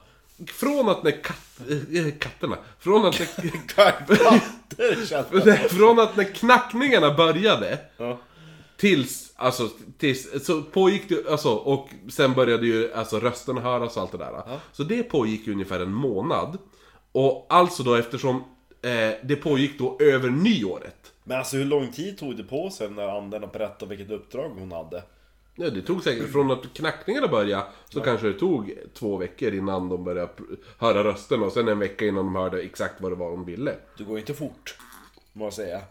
Från 0.46 0.90
att 0.90 1.04
när 1.04 1.24
katt, 1.24 1.60
äh, 1.94 2.12
katterna, 2.20 2.58
från 2.80 3.06
att 3.06 3.20
när, 3.20 3.68
Katter 3.68 5.68
från 5.68 6.00
att 6.00 6.18
när 6.18 6.24
knackningarna 6.24 7.14
började 7.14 7.80
Ja. 7.98 8.20
Tills, 8.78 9.34
alltså, 9.36 9.70
tills, 9.98 10.46
så 10.46 10.62
pågick 10.62 11.10
det, 11.10 11.32
alltså, 11.32 11.50
och 11.50 11.90
sen 12.10 12.34
började 12.34 12.68
ju 12.68 12.94
alltså 12.94 13.20
rösten 13.20 13.58
höras 13.58 13.96
och 13.96 14.02
allt 14.02 14.12
det 14.12 14.18
där. 14.18 14.44
Så 14.72 14.84
det 14.84 15.04
pågick 15.04 15.48
ju 15.48 15.54
ungefär 15.54 15.80
en 15.80 15.92
månad. 15.92 16.58
Och 17.12 17.46
alltså 17.50 17.84
då 17.84 17.96
eftersom 17.96 18.36
eh, 18.82 19.12
det 19.24 19.36
pågick 19.36 19.80
då 19.80 19.98
över 20.00 20.30
nyåret. 20.30 21.14
Men 21.24 21.38
alltså 21.38 21.58
hur 21.58 21.66
lång 21.66 21.92
tid 21.92 22.18
tog 22.18 22.38
det 22.38 22.44
på 22.44 22.70
sig 22.70 22.90
när 22.90 23.18
anden 23.18 23.50
berättade 23.54 23.96
vilket 23.96 24.16
uppdrag 24.16 24.50
hon 24.50 24.72
hade? 24.72 25.04
Ja, 25.60 25.70
det 25.70 25.82
tog 25.82 26.04
säkert, 26.04 26.32
från 26.32 26.52
att 26.52 26.74
knackningarna 26.74 27.28
började, 27.28 27.64
så 27.90 28.02
kanske 28.02 28.28
det 28.28 28.34
tog 28.34 28.74
två 28.94 29.18
veckor 29.18 29.54
innan 29.54 29.90
de 29.90 30.04
började 30.04 30.32
höra 30.78 31.04
rösten 31.04 31.44
och 31.44 31.52
sen 31.52 31.68
en 31.68 31.80
vecka 31.80 32.06
innan 32.06 32.26
de 32.26 32.36
hörde 32.36 32.62
exakt 32.62 33.02
vad 33.02 33.12
det 33.12 33.16
var 33.16 33.32
de 33.32 33.46
ville. 33.46 33.76
Det 33.98 34.04
går 34.04 34.20
inte 34.20 34.34
fort, 34.34 34.78
må 35.34 35.46
jag 35.46 35.54
säga. 35.54 35.82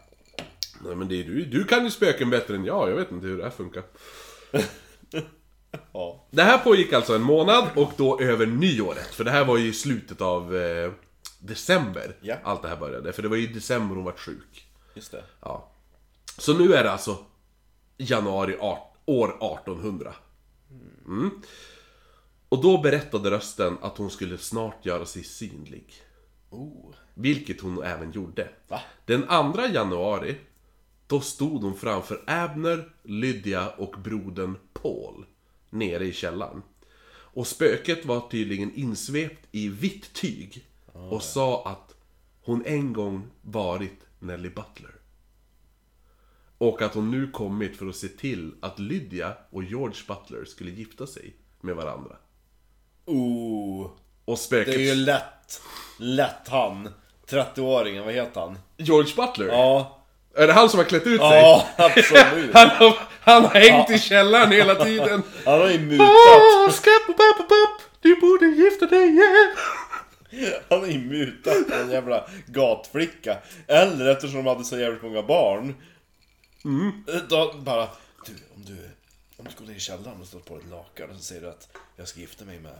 Nej 0.85 0.95
men 0.95 1.07
det 1.07 1.19
är 1.19 1.23
du, 1.23 1.45
du 1.45 1.63
kan 1.63 1.83
ju 1.83 1.91
spöken 1.91 2.29
bättre 2.29 2.55
än 2.55 2.65
jag, 2.65 2.89
jag 2.89 2.95
vet 2.95 3.11
inte 3.11 3.27
hur 3.27 3.37
det 3.37 3.43
här 3.43 3.51
funkar. 3.51 3.83
Ja. 5.91 6.27
Det 6.31 6.43
här 6.43 6.57
pågick 6.57 6.93
alltså 6.93 7.15
en 7.15 7.21
månad 7.21 7.69
och 7.75 7.91
då 7.97 8.19
över 8.19 8.45
nyåret. 8.45 9.07
För 9.07 9.23
det 9.23 9.31
här 9.31 9.45
var 9.45 9.57
ju 9.57 9.73
slutet 9.73 10.21
av 10.21 10.55
eh, 10.57 10.91
december. 11.39 12.15
Ja. 12.21 12.35
Allt 12.43 12.61
det 12.61 12.67
här 12.67 12.75
började. 12.75 13.13
För 13.13 13.21
det 13.21 13.27
var 13.27 13.35
ju 13.35 13.43
i 13.43 13.53
december 13.53 13.95
hon 13.95 14.03
var 14.03 14.11
sjuk. 14.11 14.67
Just 14.93 15.11
det. 15.11 15.23
Ja. 15.41 15.71
Så 16.37 16.53
nu 16.53 16.73
är 16.73 16.83
det 16.83 16.91
alltså 16.91 17.17
januari 17.97 18.57
art, 18.59 18.86
år 19.07 19.29
1800. 19.29 20.15
Mm. 21.05 21.41
Och 22.49 22.61
då 22.61 22.77
berättade 22.77 23.31
rösten 23.31 23.77
att 23.81 23.97
hon 23.97 24.09
skulle 24.09 24.37
snart 24.37 24.85
göra 24.85 25.05
sig 25.05 25.23
synlig. 25.23 25.93
Oh. 26.49 26.93
Vilket 27.13 27.61
hon 27.61 27.83
även 27.83 28.11
gjorde. 28.11 28.49
Va? 28.67 28.81
Den 29.05 29.53
2 29.53 29.61
januari, 29.73 30.35
då 31.07 31.21
stod 31.21 31.63
hon 31.63 31.75
framför 31.75 32.23
Abner, 32.27 32.93
Lydia 33.03 33.69
och 33.69 33.95
brodern 34.03 34.57
Paul. 34.73 35.25
Nere 35.69 36.05
i 36.05 36.13
källaren. 36.13 36.61
Och 37.09 37.47
spöket 37.47 38.05
var 38.05 38.29
tydligen 38.29 38.73
insvept 38.75 39.47
i 39.51 39.69
vitt 39.69 40.13
tyg. 40.13 40.65
Och 40.93 41.23
sa 41.23 41.65
att 41.65 41.95
hon 42.41 42.65
en 42.65 42.93
gång 42.93 43.27
varit 43.41 43.99
Nelly 44.19 44.49
Butler. 44.49 44.95
Och 46.57 46.81
att 46.81 46.93
hon 46.93 47.11
nu 47.11 47.27
kommit 47.27 47.77
för 47.77 47.87
att 47.87 47.95
se 47.95 48.07
till 48.07 48.51
att 48.61 48.79
Lydia 48.79 49.33
och 49.49 49.63
George 49.63 49.97
Butler 50.07 50.45
skulle 50.45 50.71
gifta 50.71 51.07
sig 51.07 51.35
med 51.61 51.75
varandra. 51.75 52.15
Oh. 53.05 53.91
Och 54.25 54.39
spöket... 54.39 54.73
Det 54.73 54.81
är 54.81 54.95
ju 54.95 54.95
lätt. 54.95 55.61
Lätt 55.99 56.47
han. 56.47 56.89
30-åringen, 57.29 58.05
vad 58.05 58.13
heter 58.13 58.41
han? 58.41 58.57
George 58.77 59.13
Butler? 59.15 59.47
Ja. 59.47 60.03
Är 60.35 60.47
det 60.47 60.53
han 60.53 60.69
som 60.69 60.77
har 60.77 60.85
klätt 60.85 61.07
ut 61.07 61.21
sig? 61.21 61.39
Ja, 61.39 61.67
absolut. 61.77 62.53
Han 62.53 62.69
har, 62.69 62.97
han 63.21 63.45
har 63.45 63.59
hängt 63.59 63.89
i 63.89 63.99
källaren 63.99 64.51
hela 64.51 64.75
tiden. 64.85 65.23
Han 65.45 65.61
har 65.61 65.69
ju 65.69 65.79
mutat. 65.79 66.07
Åh, 66.07 66.71
skapp-a-papp-a-papp, 66.71 67.81
du 68.01 68.15
borde 68.15 68.45
gifta 68.45 68.85
dig 68.85 69.09
igen. 69.09 69.55
Han 70.69 70.79
har 70.79 70.87
ju 70.87 70.99
mutat 70.99 71.71
en 71.81 71.91
jävla 71.91 72.25
gatflicka. 72.47 73.37
Eller 73.67 74.11
eftersom 74.11 74.37
de 74.37 74.47
hade 74.47 74.63
så 74.63 74.77
jävligt 74.79 75.03
många 75.03 75.23
barn. 75.23 75.75
Då 77.29 77.53
bara, 77.57 77.89
du 78.25 78.33
om 78.55 78.65
du, 78.65 78.89
om 79.37 79.45
du 79.45 79.51
går 79.57 79.65
ner 79.65 79.75
i 79.75 79.79
källaren 79.79 80.21
och 80.21 80.27
står 80.27 80.39
på 80.39 80.57
ett 80.57 80.67
lakan 80.69 81.09
och 81.09 81.15
så 81.15 81.23
säger 81.23 81.41
du 81.41 81.49
att 81.49 81.77
jag 81.95 82.07
ska 82.07 82.19
gifta 82.19 82.45
mig 82.45 82.59
med, 82.59 82.79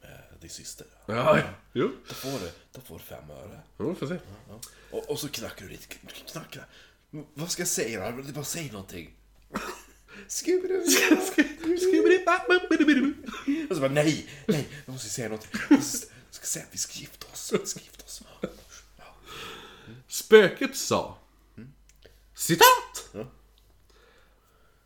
med 0.00 0.20
din 0.40 0.50
syster. 0.50 0.86
Ja, 1.06 1.40
jo. 1.72 1.90
Då 2.08 2.14
får 2.14 2.30
du, 2.30 2.50
då 2.72 2.80
får 2.80 2.98
du 2.98 3.04
fem 3.04 3.30
öre. 3.30 3.60
Ja, 3.78 3.84
vi 3.84 3.94
får 3.94 4.06
se. 4.06 4.18
Och, 4.90 5.10
och 5.10 5.18
så 5.18 5.28
knackar 5.28 5.66
du 5.66 5.70
dit, 5.70 5.88
knackar. 6.30 6.66
Vad 7.34 7.50
ska 7.50 7.62
jag 7.62 7.68
säga 7.68 8.10
då? 8.10 8.22
Bara 8.32 8.44
säg 8.44 8.70
någonting. 8.70 9.14
Och 13.70 13.76
så 13.76 13.80
bara 13.80 13.90
nej, 13.90 14.28
nej, 14.46 14.68
jag 14.86 14.92
måste 14.92 15.08
säga 15.08 15.28
någonting. 15.28 15.50
Jag 15.70 15.82
ska, 15.82 16.06
jag 16.26 16.34
ska 16.34 16.46
säga 16.46 16.64
att 16.64 16.74
vi 16.74 16.78
ska 16.78 16.98
gifta 16.98 17.26
oss. 17.32 17.52
Vi 17.52 17.66
ska 17.66 17.80
gifta 17.80 18.04
oss. 18.04 18.22
Ja. 18.98 19.04
Spöket 20.08 20.76
sa 20.76 21.19
Citat! 22.40 23.26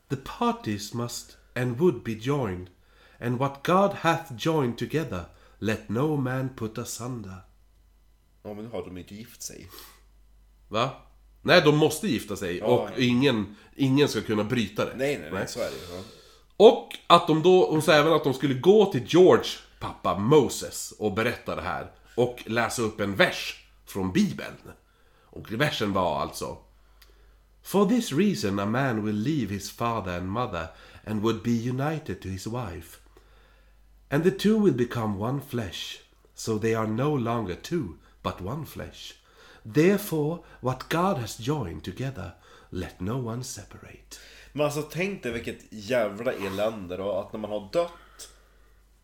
The 0.08 0.16
parties 0.16 0.94
must 0.94 1.36
and 1.54 1.78
would 1.78 2.04
be 2.04 2.14
joined 2.14 2.70
And 3.20 3.38
what 3.38 3.62
God 3.62 3.92
hath 3.92 4.36
joined 4.36 4.78
together 4.78 5.24
Let 5.58 5.88
no 5.88 6.16
man 6.16 6.48
put 6.56 6.78
asunder 6.78 7.36
Ja, 8.42 8.54
men 8.54 8.64
nu 8.64 8.70
har 8.70 8.82
de 8.82 8.98
inte 8.98 9.14
gift 9.14 9.42
sig. 9.42 9.68
Va? 10.68 10.90
Nej, 11.42 11.62
de 11.64 11.76
måste 11.76 12.08
gifta 12.08 12.36
sig 12.36 12.58
Ja, 12.58 12.64
och 12.66 12.90
ja. 12.90 13.02
ingen, 13.02 13.56
ingen 13.74 14.08
ska 14.08 14.20
kunna 14.20 14.44
bryta 14.44 14.84
det. 14.84 14.96
Nej, 14.96 15.18
nej, 15.18 15.30
nej, 15.32 15.48
så 15.48 15.60
är 15.60 15.70
det 15.70 15.76
ju. 15.76 15.96
Ja. 15.96 16.02
Och 16.56 16.88
att 17.06 17.26
de 17.26 17.42
då, 17.42 17.70
hon 17.70 17.82
sa 17.82 17.92
även 17.92 18.12
att 18.12 18.24
de 18.24 18.34
skulle 18.34 18.54
gå 18.54 18.92
till 18.92 19.04
George 19.06 19.50
pappa 19.80 20.18
Moses 20.18 20.92
och 20.98 21.12
berätta 21.12 21.56
det 21.56 21.62
här. 21.62 21.90
Och 22.16 22.42
läsa 22.46 22.82
upp 22.82 23.00
en 23.00 23.16
vers 23.16 23.66
från 23.86 24.12
Bibeln. 24.12 24.72
Och 25.24 25.52
versen 25.52 25.92
var 25.92 26.20
alltså 26.20 26.58
For 27.64 27.86
this 27.86 28.12
reason 28.12 28.58
a 28.58 28.66
man 28.66 29.02
will 29.02 29.14
leave 29.14 29.48
his 29.48 29.70
father 29.70 30.12
and 30.12 30.28
mother 30.28 30.70
and 31.06 31.22
would 31.22 31.42
be 31.42 31.68
united 31.68 32.20
to 32.20 32.28
his 32.28 32.46
wife. 32.46 33.00
And 34.10 34.22
the 34.22 34.30
two 34.30 34.58
will 34.58 34.74
become 34.74 35.18
one 35.18 35.40
flesh. 35.40 36.00
So 36.34 36.58
they 36.58 36.74
are 36.74 36.86
no 36.86 37.10
longer 37.14 37.54
two, 37.54 37.96
but 38.22 38.42
one 38.42 38.66
flesh. 38.66 39.14
Therefore, 39.64 40.40
what 40.60 40.90
God 40.90 41.16
has 41.16 41.38
joined 41.38 41.84
together, 41.84 42.34
let 42.70 43.00
no 43.00 43.16
one 43.16 43.42
separate. 43.42 44.18
Men 44.52 44.66
alltså 44.66 44.82
tänk 44.82 45.22
dig 45.22 45.32
vilket 45.32 45.60
jävla 45.70 46.32
elände 46.32 46.96
då, 46.96 47.12
att 47.12 47.32
när 47.32 47.40
man 47.40 47.50
har 47.50 47.68
dött 47.72 48.28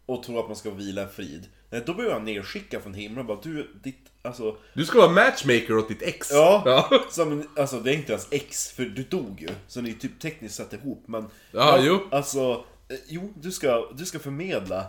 och 0.07 0.23
tror 0.23 0.41
att 0.41 0.47
man 0.47 0.57
ska 0.57 0.71
vila 0.71 1.03
i 1.03 1.07
frid. 1.07 1.49
Nej, 1.71 1.83
då 1.87 1.95
blir 1.95 2.11
han 2.11 2.25
nedskickad 2.25 2.83
från 2.83 2.95
himlen 2.95 3.19
och 3.19 3.27
bara 3.27 3.41
du, 3.43 3.75
ditt, 3.83 4.10
alltså... 4.23 4.57
Du 4.75 4.85
ska 4.85 4.99
vara 4.99 5.11
matchmaker 5.11 5.77
åt 5.77 5.89
ditt 5.89 6.03
ex. 6.03 6.31
Ja, 6.33 6.63
ja. 6.67 7.03
Som, 7.11 7.45
alltså 7.57 7.81
det 7.81 7.91
är 7.91 7.95
inte 7.95 8.13
ens 8.13 8.29
ex, 8.31 8.73
för 8.73 8.83
du 8.83 9.03
dog 9.03 9.41
ju. 9.41 9.49
Så 9.69 9.81
ni 9.81 9.95
typ 9.95 10.21
tekniskt 10.21 10.55
sett 10.55 10.73
ihop, 10.73 11.03
men... 11.07 11.27
Ja, 11.53 11.79
jo. 11.81 12.01
Alltså, 12.11 12.65
eh, 12.89 12.97
jo, 13.09 13.33
du 13.37 13.53
ska, 13.53 13.91
du 13.95 14.07
ska 14.07 14.19
förmedla 14.19 14.87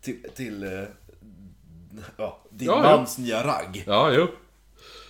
till, 0.00 0.26
till 0.34 0.62
eh, 0.62 0.82
ja, 2.16 2.42
din 2.50 2.68
Ja, 2.68 2.82
mans 2.82 3.18
nya 3.18 3.46
ragg. 3.46 3.84
Ja, 3.86 4.12
jo. 4.12 4.26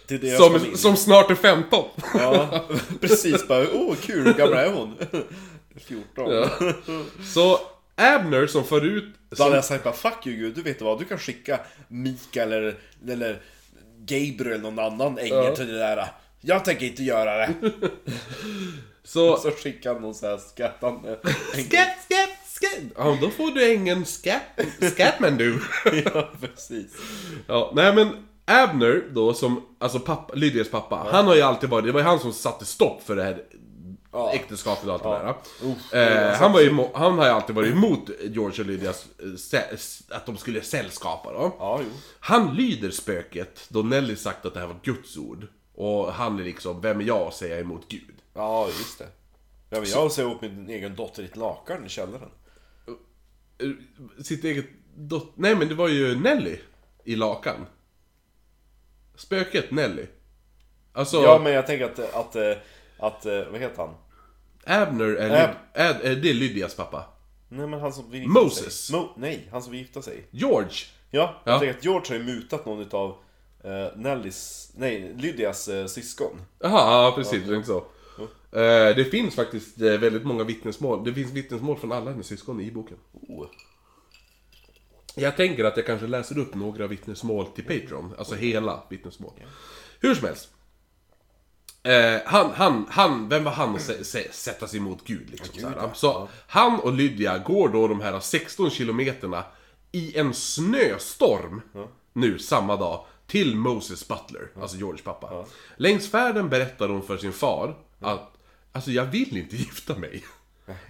Till 0.07 0.21
deras 0.21 0.39
Som, 0.39 0.77
som 0.77 0.97
snart 0.97 1.31
är 1.31 1.35
15. 1.35 1.85
Ja, 2.15 2.65
precis. 3.01 3.49
Bara, 3.49 3.67
åh 3.73 3.95
kul, 3.95 4.27
hur 4.27 4.35
gammal 4.35 4.59
är 4.59 4.73
hon? 4.73 4.95
14. 5.77 6.31
Ja. 6.31 6.51
Så 7.35 7.61
Abner 7.95 8.47
som 8.47 8.65
förut... 8.65 9.15
Då 9.31 9.43
hade 9.43 9.55
jag 9.55 9.65
sagt 9.65 9.85
bara, 9.85 9.95
fuck 9.95 10.27
you 10.27 10.37
gud, 10.37 10.55
du 10.55 10.63
vet 10.63 10.83
vad, 10.83 10.99
du 10.99 11.05
kan 11.05 11.19
skicka 11.19 11.61
Mikael 11.89 12.53
eller, 12.53 12.75
eller 13.09 13.43
Gabriel 14.11 14.47
eller 14.61 14.71
någon 14.71 14.79
annan 14.79 15.19
ängel 15.19 15.45
Ja. 15.45 15.57
till 15.57 15.67
det 15.67 15.79
där. 15.79 16.07
Jag 16.41 16.65
tänker 16.65 16.87
inte 16.87 17.03
göra 17.03 17.37
det. 17.37 17.55
så... 19.05 19.37
Så 19.37 19.51
skickar 19.51 19.93
han 19.93 20.03
någon 20.03 20.15
sån 20.15 20.29
här 20.29 20.37
skrattande. 20.37 21.19
Skat, 21.53 21.89
skat, 22.05 22.31
skat! 22.47 22.93
Ja, 22.97 23.19
då 23.21 23.31
får 23.31 23.51
du 23.51 23.73
ängeln 23.73 24.05
Scat... 24.05 24.43
Scatman 24.93 25.37
du. 25.37 25.61
Ja, 26.05 26.31
precis. 26.41 26.93
Ja, 27.47 27.73
nej 27.75 27.95
men 27.95 28.27
Abner 28.45 29.03
då 29.11 29.35
som, 29.35 29.67
alltså 29.79 30.01
pappa, 30.01 30.35
Lydias 30.35 30.69
pappa, 30.71 31.07
han 31.13 31.27
har 31.27 31.35
ju 31.35 31.43
alltid 31.43 31.71
varit, 31.71 31.85
det 31.87 31.93
var 31.93 32.01
ju 32.01 32.07
han 32.07 32.21
som 32.21 32.33
satte 32.33 32.65
stopp 32.65 33.03
för 33.07 33.17
det 33.17 33.23
här 33.23 33.43
Ja. 34.13 34.33
äktenskapet 34.33 34.85
och 34.89 34.93
allt 34.95 35.03
Ja. 35.05 35.37
det 35.91 35.99
där. 35.99 36.31
Eh, 36.31 36.37
han, 36.37 36.53
var 36.53 36.61
ju, 36.61 36.85
han 36.95 37.19
har 37.19 37.25
ju 37.27 37.31
alltid 37.33 37.57
varit 37.57 37.73
emot 37.73 38.11
George 38.25 38.61
och 38.63 38.67
Lydias, 38.67 39.07
eh, 39.53 40.17
att 40.17 40.27
de 40.27 40.37
skulle 40.37 40.63
sällskapa 40.63 41.33
då. 41.33 41.57
Ja. 41.59 41.81
Han 42.21 42.55
lyder 42.55 42.91
spöket 42.91 43.67
då 43.69 43.83
Nelly 43.83 44.17
sagt 44.17 44.47
att 44.47 44.55
det 44.55 44.61
här 44.61 44.67
var 44.67 44.77
Guds 44.83 45.17
ord. 45.17 45.47
Och 45.75 46.13
han 46.13 46.39
är 46.39 46.45
liksom, 46.45 46.81
vem 46.81 47.01
är 47.01 47.05
jag 47.05 47.21
att 47.29 47.35
säga 47.35 47.59
emot 47.61 47.89
Gud? 47.89 48.15
Ja, 48.35 48.67
just 48.67 48.99
det. 48.99 49.09
Ja, 49.71 49.81
men 49.81 49.89
jag 49.91 50.13
ser 50.13 50.25
upp 50.35 50.43
min 50.43 50.69
egen 50.71 50.95
dotter 50.97 51.23
i 51.23 51.27
ett 51.27 51.37
lakan 51.37 51.87
i 51.87 51.89
källaren. 51.89 52.31
Eh, 53.59 53.69
Sitt 54.25 54.45
eget 54.45 54.67
dot- 54.97 55.33
Nej 55.35 55.55
men 55.57 55.69
det 55.69 55.75
var 55.75 55.89
ju 55.89 56.21
Nelly 56.21 56.57
i 57.05 57.17
lakan. 57.17 57.67
Spöket 59.17 59.71
Nelly. 59.71 60.07
Alltså, 60.93 61.23
Ja, 61.23 61.41
men 61.43 61.53
jag 61.53 61.67
tänker 61.67 61.85
att, 61.85 62.15
att, 62.15 62.37
att, 63.01 63.27
att 63.27 63.49
vad 63.51 63.61
heter 63.61 63.77
han? 63.77 63.95
Abner 64.65 65.07
är, 65.07 65.49
Ab- 65.49 65.57
Ad, 65.75 66.01
är 66.03 66.17
det 66.17 66.33
Lydias 66.33 66.75
pappa. 66.75 67.05
Nej, 67.49 67.67
men 67.67 67.81
han 67.81 67.93
som 67.93 68.11
vill 68.11 68.21
gifta 68.21 68.41
Moses. 68.41 68.87
sig. 68.87 68.97
Mo- 68.97 69.09
nej, 69.17 69.49
han 69.53 69.63
som 69.63 69.73
vill 69.73 69.81
gifta 69.81 70.03
sig. 70.03 70.27
George. 70.31 70.71
Ja, 71.11 71.41
jag 71.45 71.55
Ja. 71.55 71.59
tänker 71.59 71.79
att 71.79 71.85
George 71.85 72.09
har 72.09 72.15
ju 72.17 72.23
mutat 72.25 72.67
någon 72.67 72.81
utav 72.81 73.17
eh, 73.65 73.97
Nellys, 73.97 74.73
nej, 74.77 75.15
Lydias 75.19 75.69
eh, 75.69 75.87
syskon. 75.87 76.41
Jaha, 76.59 77.05
ja 77.05 77.13
precis, 77.17 77.49
inte 77.49 77.67
så. 77.67 77.77
Eh, 78.53 78.97
det 78.97 79.11
finns 79.11 79.35
faktiskt 79.35 79.81
eh, 79.81 79.93
väldigt 79.93 80.25
många 80.25 80.45
vittnesmål. 80.45 81.05
Det 81.05 81.15
finns 81.15 81.33
vittnesmål 81.33 81.77
från 81.79 81.93
alla 81.93 82.11
hennes 82.11 82.27
syskon 82.27 82.61
i 82.61 82.71
boken. 82.71 82.97
Oh. 83.29 83.47
Jag 85.15 85.37
tänker 85.37 85.65
att 85.65 85.77
jag 85.77 85.87
kanske 85.87 86.07
läser 86.07 86.39
upp 86.39 86.55
några 86.55 86.87
vittnesmål 86.87 87.47
till 87.47 87.65
Patreon. 87.65 88.15
Alltså 88.19 88.35
hela 88.35 88.83
vittnesmål. 88.91 89.33
Hur 90.01 90.15
som 90.15 90.27
helst. 90.27 90.49
Eh, 91.83 92.21
han, 92.25 92.51
han, 92.55 92.87
han, 92.91 93.29
vem 93.29 93.45
var 93.45 93.53
han 93.53 93.75
att 93.75 93.83
sä, 93.83 94.05
sä, 94.05 94.33
sätta 94.33 94.67
sig 94.67 94.79
emot 94.79 95.05
Gud 95.05 95.31
liksom? 95.31 95.61
så 95.61 95.69
här. 95.69 95.91
så 95.95 96.29
han 96.47 96.81
och 96.81 96.93
Lydia 96.93 97.39
går 97.39 97.69
då 97.69 97.89
de 97.89 98.01
här 98.01 98.21
16 98.21 98.71
kilometerna 98.71 99.45
i 99.93 100.19
en 100.19 100.35
snöstorm 100.35 101.63
nu 102.13 102.39
samma 102.39 102.77
dag 102.77 103.05
till 103.27 103.57
Moses 103.57 104.09
Butler, 104.09 104.49
alltså 104.61 104.77
George 104.77 105.03
pappa. 105.03 105.45
Längs 105.77 106.11
färden 106.11 106.49
berättar 106.49 106.89
hon 106.89 107.03
för 107.03 107.17
sin 107.17 107.33
far 107.33 107.77
att 108.01 108.37
Alltså 108.73 108.91
jag 108.91 109.05
vill 109.05 109.37
inte 109.37 109.57
gifta 109.67 109.97
mig. 109.97 110.25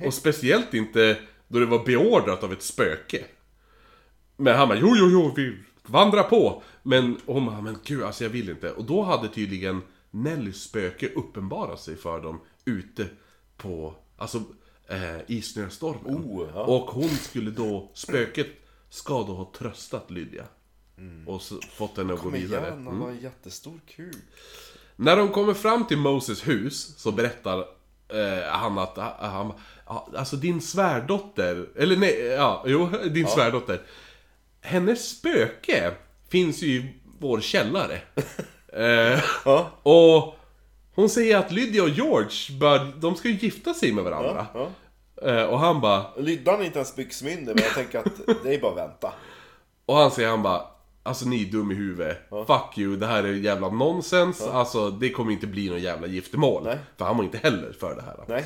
Och 0.07 0.15
speciellt 0.15 0.75
inte 0.75 1.19
då 1.49 1.59
det 1.59 1.67
var 1.67 1.85
beordrat 1.85 2.45
av 2.45 2.53
ett 2.53 2.63
spöke. 2.63 3.25
Men 4.37 4.57
han 4.57 4.69
bara, 4.69 4.79
jo, 4.79 4.95
jo, 4.97 5.09
jo, 5.11 5.33
vi 5.37 5.59
vandrar 5.83 6.23
på. 6.23 6.63
Men 6.83 7.17
hon 7.27 7.47
bara, 7.47 7.61
men 7.61 7.79
gud, 7.85 8.03
alltså 8.03 8.25
jag 8.25 8.31
vill 8.31 8.51
inte. 8.51 8.71
Och 8.71 8.85
då 8.85 9.03
hade 9.03 9.29
tydligen 9.29 9.83
Nellys 10.11 10.63
spöke 10.63 11.09
uppenbarat 11.09 11.81
sig 11.81 11.97
för 11.97 12.21
dem 12.21 12.41
ute 12.65 13.09
på, 13.57 13.95
alltså 14.17 14.43
eh, 14.89 15.21
i 15.27 15.43
snöstormen. 15.43 16.17
Oh, 16.17 16.49
ja. 16.55 16.63
Och 16.63 16.91
hon 16.91 17.09
skulle 17.09 17.51
då, 17.51 17.91
spöket 17.95 18.49
ska 18.89 19.23
då 19.23 19.35
ha 19.35 19.53
tröstat 19.59 20.11
Lydia. 20.11 20.45
Och 21.27 21.43
så, 21.43 21.61
fått 21.61 21.97
henne 21.97 22.15
att 22.15 22.23
gå 22.23 22.29
vidare. 22.29 22.67
igen, 22.67 22.87
han 22.87 23.01
var 23.01 23.09
en 23.09 23.21
jättestor 23.21 23.81
kuk. 23.87 24.17
När 24.97 25.17
de 25.17 25.29
kommer 25.29 25.55
fram 25.55 25.87
till 25.87 25.99
Moses 25.99 26.49
hus 26.49 26.99
så 26.99 27.13
berättar 27.13 27.59
eh, 28.09 28.49
han 28.49 28.79
att 28.79 28.99
ah, 28.99 29.17
han, 29.21 29.53
ah, 29.85 30.07
alltså 30.17 30.37
din 30.37 30.61
svärdotter, 30.61 31.69
eller 31.77 31.97
nej, 31.97 32.21
ja, 32.21 32.65
jo, 32.67 32.91
din 33.11 33.27
svärdotter. 33.27 33.83
Hennes 34.61 35.19
spöke 35.19 35.95
finns 36.29 36.63
ju 36.63 36.69
i 36.69 36.95
vår 37.19 37.41
källare. 37.41 38.01
eh, 38.73 39.21
Ja. 39.45 39.71
och 39.83 40.37
hon 40.95 41.09
säger 41.09 41.37
att 41.39 41.53
Lydia 41.53 41.83
och 41.83 41.89
George, 41.89 42.59
bör, 42.61 42.93
de 42.97 43.17
ska 43.17 43.29
ju 43.29 43.35
gifta 43.35 43.75
sig 43.75 43.93
med 43.93 44.05
varandra. 44.05 44.47
Ja. 44.55 44.69
Eh, 45.31 45.45
och 45.45 45.59
han 45.59 45.81
bara, 45.81 46.05
Lyddan 46.17 46.61
är 46.61 46.65
inte 46.65 46.79
ens 46.79 46.97
byxmyndig, 46.97 47.55
men 47.55 47.65
jag 47.65 47.75
tänker 47.75 47.99
att 47.99 48.43
det 48.45 48.55
är 48.55 48.61
bara 48.61 48.73
att 48.73 48.79
vänta. 48.79 49.13
Och 49.87 49.97
han 49.97 50.11
säger 50.11 50.29
han 50.29 50.43
bara 50.43 50.63
Alltså 51.03 51.27
ni 51.29 51.43
är 51.49 51.53
dum 51.53 51.73
i 51.73 51.75
huvudet. 51.75 52.19
Fuck 52.29 52.79
you, 52.79 52.97
det 52.97 53.07
här 53.07 53.23
är 53.25 53.33
jävla 53.33 53.69
nonsens. 53.69 54.43
Alltså 54.43 54.91
det 54.91 55.11
kommer 55.11 55.33
inte 55.33 55.47
bli 55.47 55.69
någon 55.71 55.81
jävla 55.81 56.07
giftermål. 56.07 56.63
Nej. 56.65 56.79
För 56.97 57.05
han 57.05 57.17
var 57.17 57.25
inte 57.25 57.39
heller 57.39 57.73
för 57.81 57.95
det 57.95 58.03
här. 58.03 58.17
Nej. 58.29 58.45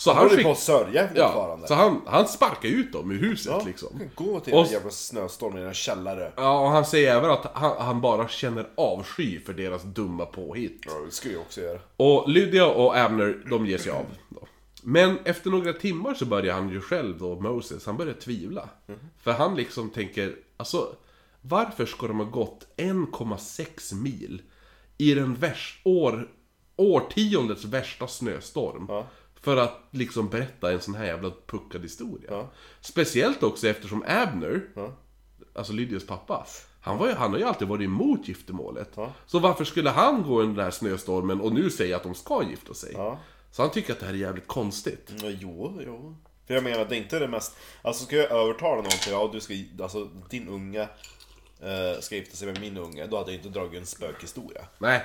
Så 0.00 0.10
Han 0.12 0.18
han, 0.28 0.28
skick... 0.36 0.44
på 0.44 0.50
att 0.52 0.58
sörja 0.58 1.08
ja, 1.14 1.26
fortfarande. 1.28 1.68
så 1.68 1.74
han, 1.74 2.00
han 2.06 2.28
sparkar 2.28 2.68
ut 2.68 2.92
dem 2.92 3.10
ur 3.10 3.18
huset 3.18 3.52
Ja, 3.58 3.62
liksom. 3.66 4.00
Gå 4.14 4.40
till 4.40 4.54
Och- 4.54 4.66
en 4.66 4.72
jävla 4.72 4.90
snöstorm 4.90 5.58
i 5.58 5.60
en 5.62 5.74
källare. 5.74 6.32
Ja, 6.36 6.60
och 6.60 6.68
han 6.70 6.84
säger 6.84 7.16
även 7.16 7.30
att 7.30 7.50
han, 7.54 7.76
han 7.78 8.00
bara 8.00 8.28
känner 8.28 8.68
avsky 8.74 9.40
för 9.40 9.52
deras 9.52 9.82
dumma 9.82 10.26
påhitt. 10.26 10.82
Ja, 10.86 10.92
det 11.06 11.10
skulle 11.10 11.34
jag 11.34 11.40
också 11.42 11.60
göra. 11.60 11.78
Och 11.96 12.28
Lydia 12.28 12.66
och 12.66 12.96
Abner, 12.98 13.42
de 13.50 13.66
ger 13.66 13.78
sig 13.78 13.92
av. 13.92 14.04
Då. 14.28 14.40
Men 14.82 15.18
efter 15.24 15.50
några 15.50 15.72
timmar 15.72 16.14
så 16.14 16.24
börjar 16.24 16.54
han 16.54 16.68
ju 16.70 16.80
själv 16.80 17.18
då, 17.18 17.40
Moses, 17.40 17.86
han 17.86 17.96
börjar 17.96 18.14
tvivla. 18.14 18.68
För 19.22 19.32
han 19.32 19.54
liksom 19.56 19.90
tänker, 19.90 20.36
alltså 20.56 20.88
varför 21.40 21.86
ska 21.86 22.06
de 22.06 22.18
ha 22.18 22.24
gått 22.26 22.66
1,6 22.76 23.94
mil 23.94 24.42
i 24.98 25.14
den 25.14 25.34
värst, 25.34 25.80
år, 25.84 26.28
årtiondets 26.76 27.64
värsta 27.64 28.06
snöstorm? 28.06 28.86
Ja. 28.88 29.06
För 29.42 29.56
att 29.56 29.80
liksom 29.90 30.28
berätta 30.28 30.72
en 30.72 30.80
sån 30.80 30.94
här 30.94 31.04
jävla 31.04 31.30
puckad 31.46 31.82
historia. 31.82 32.30
Ja. 32.30 32.50
Speciellt 32.80 33.42
också 33.42 33.68
eftersom 33.68 34.04
Abner, 34.08 34.62
Ja. 34.74 34.92
alltså 35.54 35.72
Lydias 35.72 36.06
pappa, 36.06 36.46
han, 36.80 36.98
var 36.98 37.06
ju, 37.08 37.14
han 37.14 37.30
har 37.32 37.38
ju 37.38 37.44
alltid 37.44 37.68
varit 37.68 37.84
emot 37.84 38.28
giftermålet. 38.28 38.90
Ja. 38.94 39.12
Så 39.26 39.38
varför 39.38 39.64
skulle 39.64 39.90
han 39.90 40.22
gå 40.22 40.42
i 40.42 40.46
den 40.46 40.58
här 40.58 40.70
snöstormen 40.70 41.40
och 41.40 41.52
nu 41.52 41.70
säga 41.70 41.96
att 41.96 42.02
de 42.02 42.14
ska 42.14 42.42
gifta 42.50 42.74
sig? 42.74 42.94
Så 43.52 43.62
han 43.62 43.70
tycker 43.70 43.92
att 43.92 44.00
det 44.00 44.06
här 44.06 44.12
är 44.12 44.18
jävligt 44.18 44.46
konstigt. 44.46 45.12
Ja, 45.22 45.28
Jo, 45.28 45.80
jo. 45.86 46.16
För 46.46 46.54
jag 46.54 46.64
menar, 46.64 46.84
det 46.84 46.96
är 46.96 46.98
inte 46.98 47.18
det 47.18 47.28
mest... 47.28 47.56
Alltså 47.82 48.04
ska 48.04 48.16
jag 48.16 48.30
övertala 48.30 48.76
någon 48.76 48.90
till, 48.90 49.12
ja 49.12 49.30
du 49.32 49.40
ska, 49.40 49.54
alltså 49.82 50.04
din 50.30 50.48
unga 50.48 50.82
eh, 51.60 52.00
ska 52.00 52.14
gifta 52.16 52.36
sig 52.36 52.46
med 52.46 52.60
min 52.60 52.76
unge, 52.76 53.06
då 53.06 53.16
hade 53.18 53.30
jag 53.32 53.38
inte 53.38 53.48
dragit 53.48 53.80
en 53.80 53.86
spökhistoria. 53.86 54.60
Nej. 54.78 55.02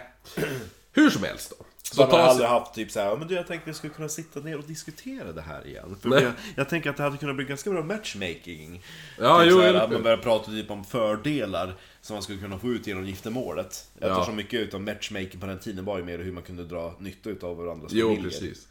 Hur 0.96 1.10
som 1.10 1.24
helst 1.24 1.54
då. 1.60 1.66
Så 1.84 2.02
man 2.02 2.10
tar 2.10 2.20
aldrig 2.20 2.50
haft 2.50 2.74
typ 2.74 2.92
såhär, 2.92 3.18
men 3.18 3.28
du 3.28 3.36
jag 3.36 3.48
tänkte 3.48 3.70
vi 3.70 3.74
skulle 3.74 3.94
kunna 3.94 4.10
sitta 4.10 4.40
ner 4.40 4.58
och 4.58 4.64
diskutera 4.64 5.32
det 5.32 5.42
här 5.42 5.68
igen. 5.68 5.96
För 6.02 6.22
jag, 6.22 6.32
jag 6.56 6.70
tänker 6.70 6.90
att 6.90 6.98
det 6.98 7.04
hade 7.04 7.18
kunnat 7.18 7.36
bli 7.36 7.46
ganska 7.46 7.70
bra 7.70 7.84
matchmaking. 7.84 8.84
Ja, 9.20 9.40
typ 9.42 9.52
jo, 9.52 9.62
jo, 9.64 9.78
att 9.78 9.92
man 9.92 10.04
börjar 10.04 10.18
prata 10.18 10.52
typ 10.52 10.72
om 10.72 10.84
fördelar 10.84 11.74
som 12.02 12.14
man 12.14 12.24
skulle 12.24 12.40
kunna 12.40 12.60
få 12.60 12.68
ut 12.68 12.88
genom 12.88 13.06
giftermålet. 13.06 13.88
Ja. 14.00 14.08
Eftersom 14.08 14.36
mycket 14.36 14.60
utav 14.60 14.82
matchmaking 14.82 15.40
på 15.40 15.46
den 15.46 15.60
tiden 15.60 15.86
var 15.86 15.98
ju 15.98 16.04
mer 16.04 16.20
hur 16.20 16.32
man 16.32 16.44
kunde 16.44 16.64
dra 16.64 16.94
nytta 17.00 17.30
utav 17.30 17.58
varandras 17.58 17.92
Jo, 17.94 18.08
familjer. 18.08 18.30
precis. 18.30 18.68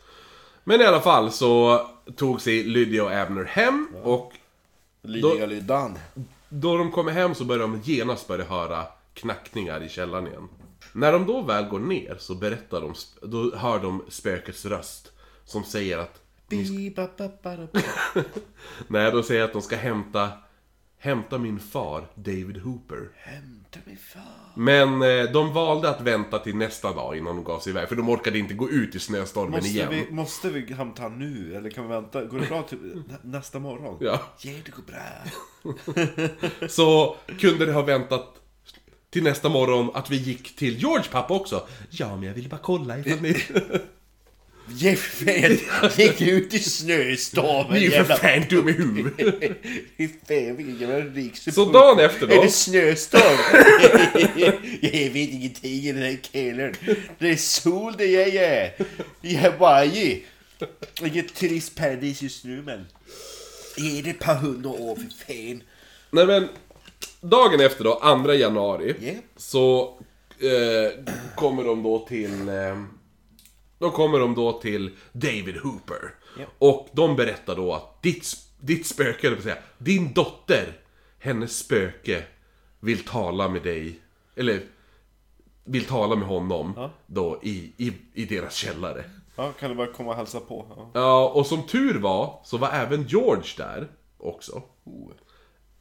Men 0.64 0.80
i 0.80 0.84
alla 0.84 1.00
fall 1.00 1.32
så 1.32 1.80
tog 2.16 2.40
sig 2.40 2.64
Lydia 2.64 3.04
och 3.04 3.12
Abner 3.12 3.44
hem 3.44 3.88
och 4.02 4.32
Lydiga 5.02 5.46
Lydan. 5.46 5.98
då 6.48 6.76
de 6.76 6.92
kommer 6.92 7.12
hem 7.12 7.34
så 7.34 7.44
börjar 7.44 7.60
de 7.60 7.80
genast 7.84 8.28
börja 8.28 8.44
höra 8.44 8.86
knackningar 9.14 9.82
i 9.82 9.88
källaren 9.88 10.26
igen. 10.26 10.48
När 10.94 11.12
de 11.12 11.26
då 11.26 11.42
väl 11.42 11.64
går 11.64 11.80
ner 11.80 12.16
så 12.18 12.34
berättar 12.34 12.80
de, 12.80 12.94
då 13.22 13.56
hör 13.56 13.78
de 13.78 14.04
spökets 14.08 14.64
röst 14.64 15.12
som 15.44 15.64
säger 15.64 15.98
att. 15.98 16.20
Nej, 18.88 19.12
de 19.12 19.22
säger 19.22 19.44
att 19.44 19.52
de 19.52 19.62
ska 19.62 19.76
hämta 19.76 20.30
Hämta 20.98 21.38
min 21.38 21.60
far, 21.60 22.06
David 22.14 22.56
Hooper. 22.58 23.08
Hämta 23.16 23.78
mig 23.86 23.96
fan. 23.96 24.22
Men 24.54 25.02
eh, 25.02 25.24
de 25.32 25.52
valde 25.52 25.90
att 25.90 26.00
vänta 26.00 26.38
till 26.38 26.56
nästa 26.56 26.92
dag 26.92 27.16
innan 27.16 27.36
de 27.36 27.44
gav 27.44 27.60
sig 27.60 27.70
iväg, 27.70 27.88
för 27.88 27.96
de 27.96 28.08
orkade 28.08 28.38
inte 28.38 28.54
gå 28.54 28.70
ut 28.70 28.94
i 28.94 28.98
snöstormen 29.00 29.50
Måste 29.52 29.68
igen. 29.68 29.88
vi, 29.90 30.06
måste 30.10 30.50
vi 30.50 30.72
hämta 30.74 31.02
han 31.02 31.18
nu? 31.18 31.54
Eller 31.56 31.70
kan 31.70 31.84
vi 31.84 31.90
vänta? 31.94 32.24
Går 32.24 32.38
det 32.38 32.46
bra 32.46 32.62
till 32.62 33.02
nä- 33.08 33.18
nästa 33.22 33.58
morgon? 33.58 33.96
Ja. 34.00 34.20
Ja, 34.40 34.52
det 34.64 34.70
går 34.70 34.82
bra. 34.82 34.98
Så 36.68 37.16
kunde 37.38 37.66
det 37.66 37.72
ha 37.72 37.82
väntat 37.82 38.40
till 39.14 39.22
nästa 39.22 39.48
morgon 39.48 39.90
att 39.94 40.10
vi 40.10 40.16
gick 40.16 40.56
till 40.56 40.78
George 40.78 41.04
pappa 41.10 41.34
också. 41.34 41.66
Ja, 41.90 42.16
men 42.16 42.28
jag 42.28 42.34
ville 42.34 42.48
bara 42.48 42.60
kolla 42.62 42.98
ifall 42.98 43.20
ni... 43.20 43.42
Jeffen, 44.68 45.58
gick 45.96 46.20
ut 46.20 46.54
i 46.54 46.58
snöstormen 46.58 47.72
Ni 47.72 47.78
är 47.78 47.82
ju 47.82 47.90
för 47.90 47.96
jävla... 47.96 48.16
fan 48.16 48.44
dum 48.50 48.68
i 48.68 48.72
huvudet. 48.72 49.16
Fy 49.96 50.08
fan 50.08 50.56
vilken 50.56 50.78
jävla 50.78 50.98
riksdag. 50.98 51.54
Så 51.54 51.72
dagen 51.72 51.98
efter 51.98 52.28
Är 52.28 52.36
då? 52.36 52.42
det 52.42 52.50
snöstorm? 52.50 53.38
jag 54.80 55.10
vet 55.10 55.30
ingenting 55.30 55.72
i 55.72 55.92
den 55.92 56.02
här 56.02 56.18
källaren. 56.32 56.74
Det 57.18 57.30
är 57.30 57.36
sol 57.36 57.94
det 57.98 58.06
jag 58.06 58.28
är. 58.28 58.72
I 59.22 59.34
Hawaii. 59.34 60.24
Vilket 61.02 61.34
trist 61.34 61.74
paradis 61.74 62.22
just 62.22 62.44
nu 62.44 62.62
men. 62.62 62.86
Är 63.76 64.02
det 64.02 64.10
ett 64.10 64.18
par 64.18 64.34
hundra 64.34 64.70
år 64.70 64.96
för 64.96 65.26
fan? 65.26 65.62
Nej 66.10 66.26
men, 66.26 66.48
dagen 67.30 67.60
efter 67.60 67.84
då, 67.84 68.22
2 68.24 68.32
januari, 68.32 68.94
Ja. 69.00 69.12
så 69.36 69.82
eh, 70.38 71.04
kommer 71.36 71.64
de 71.64 71.82
då 71.82 71.98
till... 71.98 72.48
Eh, 72.48 72.82
då 73.78 73.90
kommer 73.90 74.18
de 74.18 74.34
då 74.34 74.52
till 74.52 74.90
David 75.12 75.56
Hooper. 75.56 76.14
Ja. 76.38 76.44
Och 76.58 76.88
de 76.92 77.16
berättar 77.16 77.56
då 77.56 77.72
att 77.74 78.02
ditt, 78.02 78.26
ditt 78.60 78.86
spöke, 78.86 79.26
eller 79.26 79.40
säga, 79.40 79.56
din 79.78 80.12
dotter, 80.12 80.80
hennes 81.18 81.58
spöke, 81.58 82.22
vill 82.80 83.04
tala 83.04 83.48
med 83.48 83.62
dig, 83.62 83.98
eller 84.36 84.60
vill 85.64 85.84
tala 85.84 86.16
med 86.16 86.28
honom, 86.28 86.72
Ja. 86.76 86.90
då 87.06 87.40
i, 87.42 87.72
i, 87.76 87.92
i 88.14 88.24
deras 88.24 88.54
källare. 88.54 89.04
Ja, 89.36 89.52
kan 89.52 89.70
du 89.70 89.76
bara 89.76 89.92
komma 89.92 90.10
och 90.10 90.16
hälsa 90.16 90.40
på? 90.40 90.66
Ja. 90.76 90.90
Ja, 90.94 91.28
och 91.28 91.46
som 91.46 91.62
tur 91.66 91.98
var, 91.98 92.40
så 92.44 92.56
var 92.58 92.68
även 92.68 93.02
George 93.02 93.48
där 93.56 93.88
också. 94.18 94.62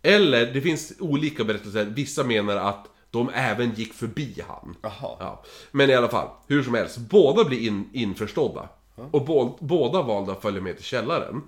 Eller, 0.03 0.45
det 0.53 0.61
finns 0.61 0.93
olika 0.99 1.43
berättelser. 1.43 1.85
Vissa 1.85 2.23
menar 2.23 2.55
att 2.55 2.87
de 3.11 3.29
även 3.33 3.73
gick 3.73 3.93
förbi 3.93 4.43
han. 4.47 4.75
Jaha. 4.81 5.17
Ja. 5.19 5.43
Men 5.71 5.89
i 5.89 5.93
alla 5.95 6.09
fall, 6.09 6.29
hur 6.47 6.63
som 6.63 6.73
helst. 6.73 6.97
Båda 6.97 7.43
blir 7.43 7.67
in, 7.67 7.89
införstådda. 7.93 8.69
Och 9.11 9.25
bå, 9.25 9.57
båda 9.61 10.01
valde 10.01 10.31
att 10.31 10.41
följa 10.41 10.61
med 10.61 10.75
till 10.75 10.85
källaren. 10.85 11.41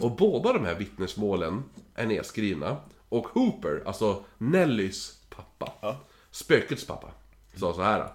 Och 0.00 0.10
båda 0.16 0.52
de 0.52 0.64
här 0.64 0.74
vittnesmålen 0.74 1.64
är 1.94 2.06
nedskrivna. 2.06 2.76
Och 3.08 3.26
Hooper, 3.28 3.82
alltså 3.86 4.24
Nellys 4.38 5.16
pappa, 5.30 5.72
Ja. 5.80 5.96
spökets 6.30 6.86
pappa, 6.86 7.08
sa 7.56 7.72
så 7.74 7.82
här. 7.82 8.08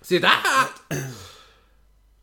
Citat! 0.00 0.30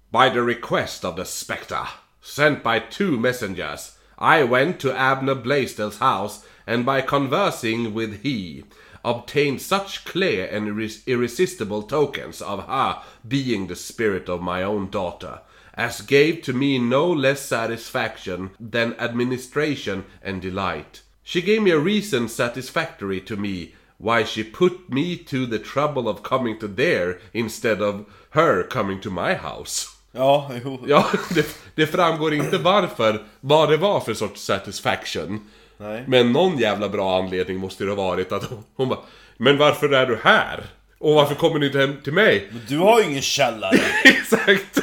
By 0.10 0.30
the 0.34 0.40
request 0.42 1.06
of 1.06 1.16
the 1.16 1.26
spectre, 1.26 1.88
sent 2.22 2.64
by 2.64 2.82
two 2.92 3.12
messengers, 3.20 3.92
I 4.18 4.44
went 4.44 4.80
to 4.80 4.90
Abner 4.98 5.36
Blaisdell's 5.36 6.00
house 6.00 6.46
and 6.68 6.86
by 6.86 7.02
conversing 7.02 7.94
with 7.94 8.22
he, 8.24 8.64
obtained 9.04 9.62
such 9.62 10.04
clear 10.04 10.48
and 10.48 10.68
irresistible 11.06 11.84
tokens 11.84 12.42
of 12.42 12.66
her 12.66 13.02
being 13.28 13.68
the 13.68 13.76
spirit 13.76 14.28
of 14.28 14.42
my 14.42 14.64
own 14.64 14.90
daughter, 14.90 15.42
as 15.76 16.02
gave 16.02 16.42
to 16.42 16.54
me 16.54 16.80
no 16.80 17.12
less 17.12 17.42
satisfaction 17.42 18.50
than 18.60 18.96
administration 19.00 20.04
and 20.24 20.42
delight. 20.42 21.02
She 21.24 21.42
gave 21.42 21.62
me 21.62 21.72
a 21.72 21.80
reason 21.80 22.28
satisfactory 22.30 23.22
to 23.22 23.36
me 23.36 23.74
why 23.98 24.24
she 24.24 24.44
put 24.44 24.90
me 24.90 25.16
to 25.18 25.46
the 25.46 25.60
trouble 25.60 26.10
of 26.10 26.24
coming 26.24 26.60
to 26.60 26.68
there 26.68 27.20
instead 27.34 27.82
of 27.82 28.06
her 28.32 28.64
coming 28.64 29.00
to 29.02 29.10
my 29.10 29.36
house. 29.36 29.92
Ja, 30.18 30.52
jo. 30.64 30.80
Ja, 30.88 31.06
det, 31.30 31.58
det 31.76 31.88
framgår 31.88 32.34
inte 32.34 32.58
varför, 32.58 33.24
vad 33.42 33.70
det 33.70 33.78
var 33.78 34.00
för 34.00 34.14
sorts 34.14 34.42
satisfaction. 34.42 35.40
Nej. 35.78 36.04
Men 36.08 36.32
någon 36.32 36.58
jävla 36.58 36.90
bra 36.90 37.18
anledning 37.20 37.58
måste 37.58 37.84
det 37.84 37.90
ha 37.92 37.96
varit 37.96 38.32
att 38.32 38.44
hon, 38.44 38.64
hon 38.76 38.90
bara 38.90 39.00
Men 39.38 39.58
varför 39.58 39.90
är 39.90 40.06
du 40.06 40.20
här? 40.24 40.64
Och 40.98 41.14
varför 41.14 41.36
kommer 41.36 41.60
du 41.60 41.66
inte 41.66 41.80
hem 41.80 41.96
till 42.04 42.14
mig? 42.14 42.52
Du 42.68 42.78
har 42.78 43.00
ju 43.02 43.06
ingen 43.06 43.22
källare. 43.22 43.80
Exakt! 44.04 44.80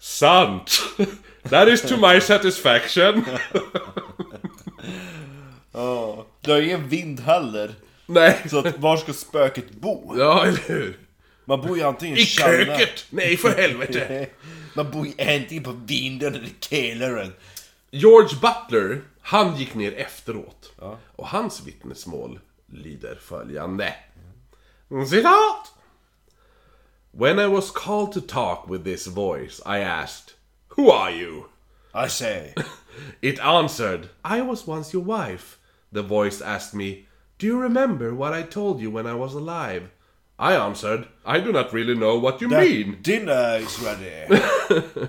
Sant! 0.00 0.80
That 1.50 1.68
is 1.68 1.82
to 1.82 1.96
my 2.12 2.20
satisfaction. 2.20 3.24
Ja. 5.72 6.26
Du 6.40 6.50
har 6.52 6.60
ingen 6.60 6.88
vind 6.88 7.20
heller. 7.20 7.74
Nej. 8.06 8.38
Så 8.50 8.58
att 8.58 8.78
var 8.78 8.96
ska 8.96 9.12
spöket 9.12 9.70
bo? 9.70 10.14
Ja, 10.18 10.46
eller 10.46 10.60
hur? 10.68 10.96
Man 11.44 11.60
bor 11.60 11.76
ju 11.78 11.82
antingen 11.84 12.18
I 12.18 12.24
källare- 12.24 12.64
köket! 12.78 13.06
Nej, 13.10 13.36
för 13.36 13.48
helvete! 13.50 14.26
Man 14.74 14.90
bor 14.90 15.06
ju 15.06 15.12
antingen 15.36 15.64
på 15.64 15.72
vinden 15.86 16.34
eller 16.34 16.44
i 16.46 16.54
källaren. 16.60 17.32
George 17.90 18.28
Butler, 18.40 19.00
han 19.20 19.56
gick 19.56 19.74
ner 19.74 19.94
efteråt. 19.96 20.72
Och 21.16 21.26
hans 21.26 21.66
vittnesmål 21.66 22.40
lyder 22.66 23.14
följande. 23.14 23.94
Citat! 25.08 25.72
When 27.12 27.38
I 27.38 27.46
was 27.46 27.70
called 27.70 28.12
to 28.12 28.20
talk 28.20 28.68
with 28.68 28.84
this 28.84 29.06
voice, 29.06 29.60
I 29.66 29.80
asked, 29.80 30.34
Who 30.76 30.90
are 30.90 31.10
you? 31.10 31.44
I 31.94 32.08
say. 32.08 32.54
It 33.20 33.38
answered, 33.40 34.08
I 34.24 34.42
was 34.42 34.66
once 34.66 34.92
your 34.92 35.04
wife. 35.04 35.58
The 35.92 36.02
voice 36.02 36.40
asked 36.40 36.74
me, 36.74 37.06
Do 37.38 37.46
you 37.46 37.58
remember 37.58 38.14
what 38.14 38.32
I 38.32 38.42
told 38.42 38.80
you 38.80 38.90
when 38.90 39.06
I 39.06 39.14
was 39.14 39.34
alive? 39.34 39.90
I 40.38 40.54
answered, 40.54 41.06
I 41.24 41.40
do 41.40 41.52
not 41.52 41.72
really 41.72 41.94
know 41.94 42.18
what 42.18 42.40
you 42.40 42.48
mean. 42.48 42.98
Dinner 43.02 43.58
is 43.60 43.78
ready. 43.80 45.08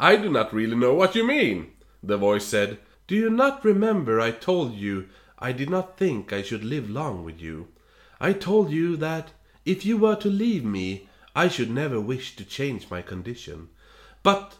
I 0.00 0.16
do 0.16 0.30
not 0.30 0.52
really 0.52 0.76
know 0.76 0.94
what 0.94 1.14
you 1.14 1.26
mean. 1.26 1.71
The 2.02 2.16
voice 2.16 2.44
said, 2.44 2.78
Do 3.06 3.14
you 3.14 3.30
not 3.30 3.64
remember 3.64 4.20
I 4.20 4.30
told 4.32 4.74
you 4.74 5.08
I 5.38 5.52
did 5.52 5.70
not 5.70 5.96
think 5.96 6.32
I 6.32 6.42
should 6.42 6.64
live 6.64 6.90
long 6.90 7.24
with 7.24 7.40
you? 7.40 7.68
I 8.20 8.32
told 8.32 8.70
you 8.70 8.96
that 8.96 9.32
if 9.64 9.86
you 9.86 9.96
were 9.96 10.16
to 10.16 10.28
leave 10.28 10.64
me, 10.64 11.08
I 11.34 11.48
should 11.48 11.70
never 11.70 12.00
wish 12.00 12.36
to 12.36 12.44
change 12.44 12.90
my 12.90 13.02
condition. 13.02 13.68
But 14.22 14.56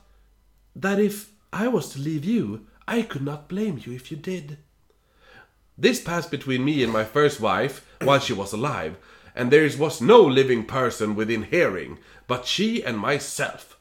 that 0.74 0.98
if 0.98 1.30
I 1.52 1.68
was 1.68 1.90
to 1.90 2.00
leave 2.00 2.24
you, 2.24 2.66
I 2.88 3.02
could 3.02 3.22
not 3.22 3.48
blame 3.48 3.80
you 3.84 3.92
if 3.92 4.10
you 4.10 4.16
did. 4.16 4.58
This 5.76 6.00
passed 6.00 6.30
between 6.30 6.64
me 6.64 6.82
and 6.82 6.92
my 6.92 7.04
first 7.04 7.40
wife 7.40 7.86
while 8.00 8.20
she 8.20 8.32
was 8.32 8.52
alive, 8.52 8.96
and 9.34 9.50
there 9.50 9.68
was 9.78 10.00
no 10.00 10.22
living 10.22 10.64
person 10.64 11.14
within 11.14 11.44
hearing 11.44 11.98
but 12.26 12.46
she 12.46 12.82
and 12.82 12.98
myself. 12.98 13.78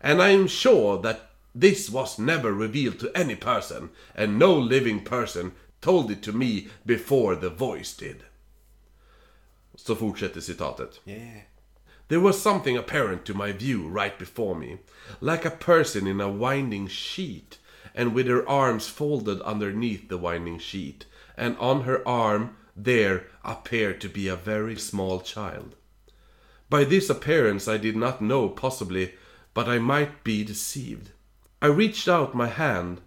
And 0.00 0.22
I 0.22 0.30
am 0.30 0.46
sure 0.46 0.98
that 1.02 1.27
this 1.60 1.90
was 1.90 2.18
never 2.18 2.52
revealed 2.52 2.98
to 3.00 3.10
any 3.16 3.34
person, 3.34 3.90
and 4.14 4.38
no 4.38 4.54
living 4.54 5.04
person 5.04 5.52
told 5.80 6.10
it 6.10 6.22
to 6.22 6.32
me 6.32 6.68
before 6.86 7.34
the 7.34 7.50
voice 7.50 7.96
did. 7.96 8.22
Så 9.76 9.94
fortsätter 9.94 10.40
citatet. 10.40 11.00
Yeah. 11.04 11.42
There 12.08 12.20
was 12.20 12.40
something 12.40 12.76
apparent 12.76 13.24
to 13.26 13.34
my 13.34 13.52
view 13.52 13.88
right 13.88 14.18
before 14.18 14.54
me, 14.54 14.78
like 15.20 15.44
a 15.44 15.50
person 15.50 16.06
in 16.06 16.20
a 16.20 16.28
winding 16.28 16.88
sheet, 16.88 17.58
and 17.94 18.14
with 18.14 18.28
her 18.28 18.48
arms 18.48 18.88
folded 18.88 19.40
underneath 19.42 20.08
the 20.08 20.16
winding 20.16 20.58
sheet, 20.58 21.06
and 21.36 21.56
on 21.58 21.82
her 21.82 22.06
arm 22.06 22.56
there 22.76 23.26
appeared 23.44 24.00
to 24.00 24.08
be 24.08 24.28
a 24.28 24.36
very 24.36 24.76
small 24.76 25.20
child. 25.20 25.74
By 26.70 26.84
this 26.84 27.10
appearance 27.10 27.66
I 27.66 27.78
did 27.78 27.96
not 27.96 28.22
know 28.22 28.48
possibly, 28.48 29.14
but 29.54 29.68
I 29.68 29.78
might 29.78 30.22
be 30.22 30.44
deceived. 30.44 31.10
I 31.62 31.66
reached 31.66 32.08
out 32.08 32.34
my 32.34 32.46
hand 32.48 33.00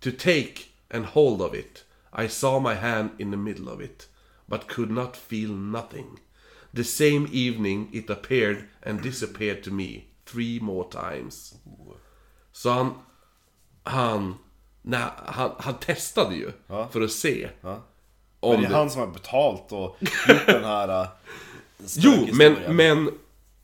to 0.00 0.10
take 0.10 0.72
and 0.90 1.04
hold 1.06 1.40
of 1.40 1.54
it. 1.54 1.84
I 2.12 2.28
saw 2.28 2.58
my 2.60 2.74
hand 2.74 3.10
in 3.18 3.30
the 3.30 3.36
middle 3.36 3.68
of 3.68 3.80
it, 3.80 4.08
but 4.46 4.68
could 4.68 4.90
not 4.90 5.16
feel 5.16 5.50
nothing. 5.50 6.18
The 6.74 6.84
same 6.84 7.28
evening 7.32 7.88
it 7.92 8.10
appeared 8.10 8.64
and 8.86 9.02
disappeared 9.02 9.62
to 9.64 9.70
me 9.70 10.04
three 10.26 10.58
more 10.60 10.84
times. 10.90 11.54
Så 12.52 12.70
han, 12.70 12.94
han, 13.84 14.34
nej, 14.82 15.04
han, 15.26 15.50
han 15.58 15.74
testade 15.78 16.34
ju 16.34 16.52
Ja. 16.66 16.88
för 16.92 17.00
att 17.00 17.12
se 17.12 17.48
Ja. 17.60 17.82
om 18.40 18.50
Men 18.52 18.60
det 18.60 18.66
är 18.66 18.70
det... 18.70 18.76
han 18.76 18.90
som 18.90 19.00
har 19.00 19.08
betalt 19.08 19.72
och 19.72 19.96
gjort 20.00 20.46
den 20.46 20.64
här... 20.64 21.02
äh, 21.02 21.08
Jo, 21.96 22.10
men, 22.12 22.28
spökhistorien, 22.28 22.76
men 22.76 23.10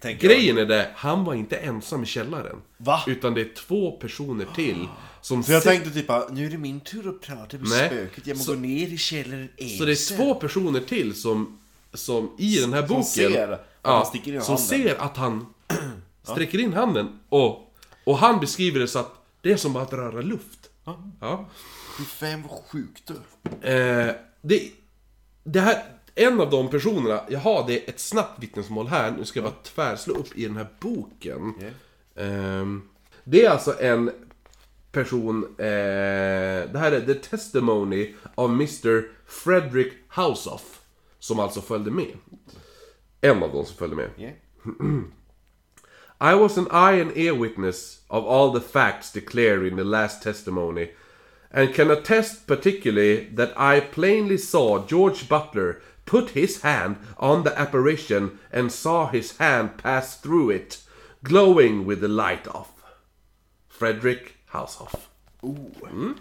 tänker 0.01 0.27
jag. 0.29 0.37
grejen 0.37 0.59
är 0.59 0.67
det, 0.67 0.91
han 0.95 1.25
var 1.25 1.35
inte 1.35 1.57
ensam 1.57 2.03
i 2.03 2.07
källaren. 2.07 2.57
Va? 2.77 3.03
Utan 3.07 3.35
det 3.35 3.41
är 3.41 3.55
två 3.55 3.91
personer 3.91 4.47
till 4.55 4.89
som 5.21 5.45
För 5.45 5.53
jag 5.53 5.63
se- 5.63 5.69
tänkte 5.69 5.91
typ 5.91 6.11
att 6.11 6.33
nu 6.33 6.47
är 6.47 6.51
det 6.51 6.59
min 6.59 6.81
tur 6.81 7.09
att 7.09 7.21
prata 7.21 7.57
med 7.57 7.69
Nej. 7.69 7.87
spöket. 7.89 8.27
Jag 8.27 8.37
må 8.37 8.43
Så- 8.45 8.55
gå 8.55 8.61
ner 8.61 8.87
i 8.87 8.99
källaren 8.99 9.49
Så 9.79 9.85
det 9.85 9.93
är 9.93 10.17
två 10.17 10.35
personer 10.35 10.81
till 10.81 11.15
som, 11.15 11.59
som 11.95 12.31
i 12.39 12.57
den 12.61 12.73
här 12.73 12.83
boken... 12.87 13.05
ser 13.05 13.49
att 13.53 13.67
han 13.83 14.07
sticker 14.07 14.33
in 14.35 14.43
som 14.43 14.55
handen. 14.57 14.69
ser 14.69 14.95
att 15.01 15.17
han 15.17 15.47
sträcker 16.23 16.59
in 16.59 16.73
handen 16.73 17.19
och, 17.29 17.75
och 18.05 18.19
han 18.19 18.41
beskriver 18.41 18.81
det 18.81 18.89
så 18.89 18.99
att 18.99 19.15
det 19.43 19.53
är 19.53 19.57
som 19.57 19.77
att 19.77 19.93
röra 19.93 20.21
luft. 20.21 20.71
Ja. 21.21 21.49
Fy 21.99 22.05
fan 22.05 22.43
vad 22.43 22.51
sjukt 22.51 23.03
du. 23.63 23.69
Eh, 23.71 24.15
det, 24.43 24.71
det 25.45 25.61
här, 25.61 25.83
en 26.19 26.41
av 26.41 26.51
de 26.51 26.71
personerna, 26.71 27.21
jaha 27.29 27.65
det 27.67 27.85
är 27.85 27.91
ett 27.91 28.01
snabbt 28.01 28.43
vittnesmål 28.43 28.87
här, 28.87 29.11
nu 29.11 29.25
ska 29.25 29.41
jag 29.41 29.45
bara 29.53 29.63
tvärslå 29.63 30.15
upp 30.15 30.37
i 30.39 30.47
den 30.47 30.57
här 30.57 30.67
boken. 30.81 31.55
Ehm, 32.17 32.83
det 33.25 33.45
är 33.45 33.51
alltså 33.51 33.81
en 33.81 34.11
person, 34.93 35.45
eh, 35.59 35.65
det 36.73 36.79
här 36.79 36.93
är 36.93 37.01
The 37.01 37.15
Testimony 37.15 38.15
of 38.35 38.51
Mr. 38.51 39.03
Frederick 39.27 39.93
Houseoff, 40.09 40.81
som 41.19 41.41
alltså 41.41 41.61
följde 41.61 41.91
med. 41.91 42.13
En 43.21 43.43
av 43.43 43.53
de 43.53 43.65
som 43.65 43.77
följde 43.77 43.97
med. 43.97 44.11
Yeah. 44.19 44.35
I 46.21 46.35
was 46.35 46.59
an 46.59 46.67
eye 46.73 47.03
and 47.03 47.17
ear 47.17 47.35
witness 47.35 48.01
of 48.09 48.25
all 48.27 48.61
the 48.61 48.69
facts 48.69 49.13
declared 49.13 49.67
in 49.67 49.77
the 49.77 49.85
last 49.85 50.23
testimony, 50.23 50.91
and 51.51 51.75
can 51.75 51.91
attest 51.91 52.47
particularly 52.47 53.37
that 53.37 53.51
I 53.57 53.81
plainly 53.81 54.39
saw 54.39 54.85
George 54.89 55.29
Butler 55.29 55.77
put 56.11 56.31
his 56.31 56.63
hand 56.63 56.97
on 57.17 57.45
the 57.45 57.51
apparition 57.57 58.39
and 58.53 58.73
saw 58.73 59.11
his 59.11 59.39
hand 59.39 59.69
pass 59.83 60.21
through 60.21 60.57
it, 60.57 60.79
glowing 61.21 61.89
with 61.89 62.01
the 62.01 62.09
light 62.09 62.47
off. 62.47 62.69
Frederick 63.69 64.35
Househoff. 64.47 65.09
Mm. 65.43 66.15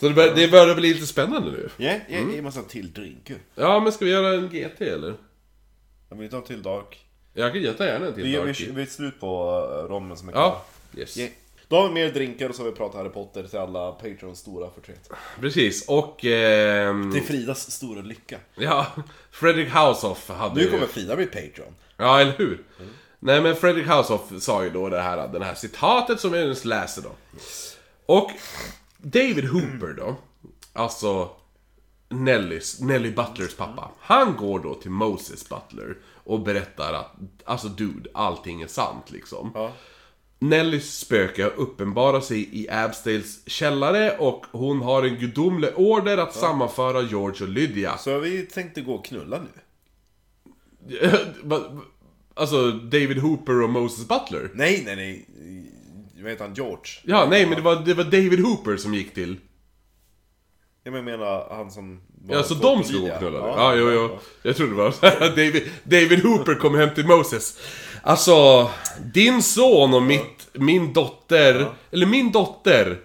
Så 0.00 0.08
det 0.08 0.14
börjar, 0.14 0.34
det 0.34 0.48
börjar 0.48 0.74
bli 0.74 0.94
lite 0.94 1.06
spännande 1.06 1.50
nu. 1.50 1.68
Ja, 1.76 1.98
jag 2.08 2.32
ger 2.32 2.42
massa 2.42 2.62
till 2.62 2.92
drink. 2.92 3.32
Ja, 3.54 3.80
men 3.80 3.92
ska 3.92 4.04
vi 4.04 4.10
göra 4.10 4.34
en 4.34 4.48
GT 4.48 4.80
eller? 4.80 5.14
Jag 6.08 6.16
vill 6.16 6.30
ta 6.30 6.36
en 6.36 6.42
till 6.42 6.62
dark. 6.62 7.04
Jag 7.34 7.52
kan 7.52 7.62
jätta 7.62 7.86
gärna 7.86 8.06
en 8.06 8.14
till 8.14 8.22
Vi 8.22 8.30
gör 8.30 8.46
Darky. 8.46 8.66
vi, 8.66 8.72
vi 8.72 8.82
är 8.82 8.86
slut 8.86 9.20
på 9.20 9.60
uh, 9.60 9.90
rommen 9.92 10.16
som 10.16 10.28
är 10.28 10.32
kvar. 10.32 10.42
Ja, 10.42 11.00
yes. 11.00 11.18
Yeah. 11.18 11.32
Då 11.72 11.78
har 11.78 11.88
vi 11.88 11.94
mer 11.94 12.10
drinkar 12.10 12.48
och 12.48 12.54
så 12.54 12.62
har 12.62 12.70
vi 12.70 12.76
pratat 12.76 12.96
Harry 12.96 13.08
Potter 13.08 13.42
till 13.44 13.58
alla 13.58 13.92
Patrons 13.92 14.38
stora 14.38 14.70
förtret. 14.70 15.10
Precis, 15.40 15.88
och... 15.88 16.24
ehm, 16.24 17.12
Till 17.12 17.22
Fridas 17.22 17.70
stora 17.70 18.02
lycka. 18.02 18.38
Ja, 18.54 18.86
Fredrik 19.30 19.68
Househoff 19.74 20.28
hade 20.28 20.54
Nu 20.54 20.60
ju... 20.62 20.70
kommer 20.70 20.86
Frida 20.86 21.16
bli 21.16 21.26
Patron. 21.26 21.74
Ja, 21.96 22.20
eller 22.20 22.32
hur? 22.32 22.64
Nej 23.18 23.40
men 23.40 23.56
Fredrik 23.56 23.86
Househoff 23.86 24.42
sa 24.42 24.64
ju 24.64 24.70
då 24.70 24.88
det 24.88 25.00
här, 25.02 25.28
den 25.28 25.42
här 25.42 25.54
citatet 25.54 26.20
som 26.20 26.34
jag 26.34 26.48
nyss 26.48 26.64
läste 26.64 27.00
då. 27.00 27.10
Och 28.06 28.30
David 28.98 29.44
Hooper 29.44 29.94
då, 29.96 30.16
alltså 30.72 31.30
Nellys, 32.08 32.80
Nelly 32.80 33.10
Butlers 33.10 33.54
pappa. 33.56 33.90
Han 34.00 34.36
går 34.36 34.58
då 34.60 34.74
till 34.74 34.90
Moses 34.90 35.48
Butler 35.48 35.96
och 36.24 36.40
berättar 36.40 36.92
att, 36.92 37.12
alltså 37.44 37.68
dude, 37.68 38.10
allting 38.14 38.62
är 38.62 38.66
sant 38.66 39.10
liksom. 39.10 39.50
Ja. 39.54 39.72
Nellys 40.42 40.98
spöke 40.98 41.46
uppenbarar 41.46 42.20
sig 42.20 42.48
i 42.52 42.68
Abstales 42.70 43.48
källare 43.48 44.16
och 44.18 44.46
hon 44.52 44.80
har 44.82 45.02
en 45.02 45.16
gudomlig 45.16 45.70
order 45.76 46.18
att 46.18 46.34
sammanföra 46.34 47.02
George 47.02 47.42
och 47.46 47.48
Lydia. 47.52 47.98
Så 47.98 48.18
vi 48.18 48.42
tänkte 48.42 48.80
gå 48.80 48.94
och 48.94 49.04
knulla 49.04 49.40
nu. 49.40 49.48
Alltså 52.34 52.70
David 52.72 53.18
Hooper 53.18 53.62
och 53.62 53.70
Moses 53.70 54.08
Butler? 54.08 54.50
Nej, 54.54 54.82
nej, 54.86 54.96
nej. 54.96 55.26
Vad 56.22 56.30
heter 56.30 56.44
han? 56.44 56.54
George? 56.54 56.92
Ja, 57.04 57.26
nej 57.30 57.46
men 57.46 57.54
det 57.56 57.62
var, 57.62 57.76
det 57.76 57.94
var 57.94 58.04
David 58.04 58.40
Hooper 58.40 58.76
som 58.76 58.94
gick 58.94 59.14
till... 59.14 59.36
Jag 60.84 61.04
menar 61.04 61.54
han 61.54 61.70
som... 61.70 62.00
var 62.24 62.36
Ja, 62.36 62.42
så 62.42 62.54
på- 62.54 62.62
de 62.62 62.84
skulle 62.84 62.98
gå 62.98 63.04
Lydia. 63.04 63.14
och 63.14 63.20
knulla? 63.20 63.38
Ja, 63.38 63.54
Ja, 63.56 63.74
jo, 63.74 63.86
ja, 63.90 63.92
jo. 64.12 64.18
Jag 64.42 64.56
trodde 64.56 64.72
det 64.72 64.76
var 64.76 64.90
David, 65.36 65.62
David 65.84 66.22
Hooper 66.22 66.54
kom 66.54 66.74
hem 66.74 66.94
till 66.94 67.06
Moses. 67.06 67.58
Alltså, 68.02 68.70
din 69.14 69.42
son 69.42 69.94
och 69.94 70.02
mitt, 70.02 70.48
min 70.52 70.92
dotter, 70.92 71.70
eller 71.92 72.06
min 72.06 72.32
dotter. 72.32 72.98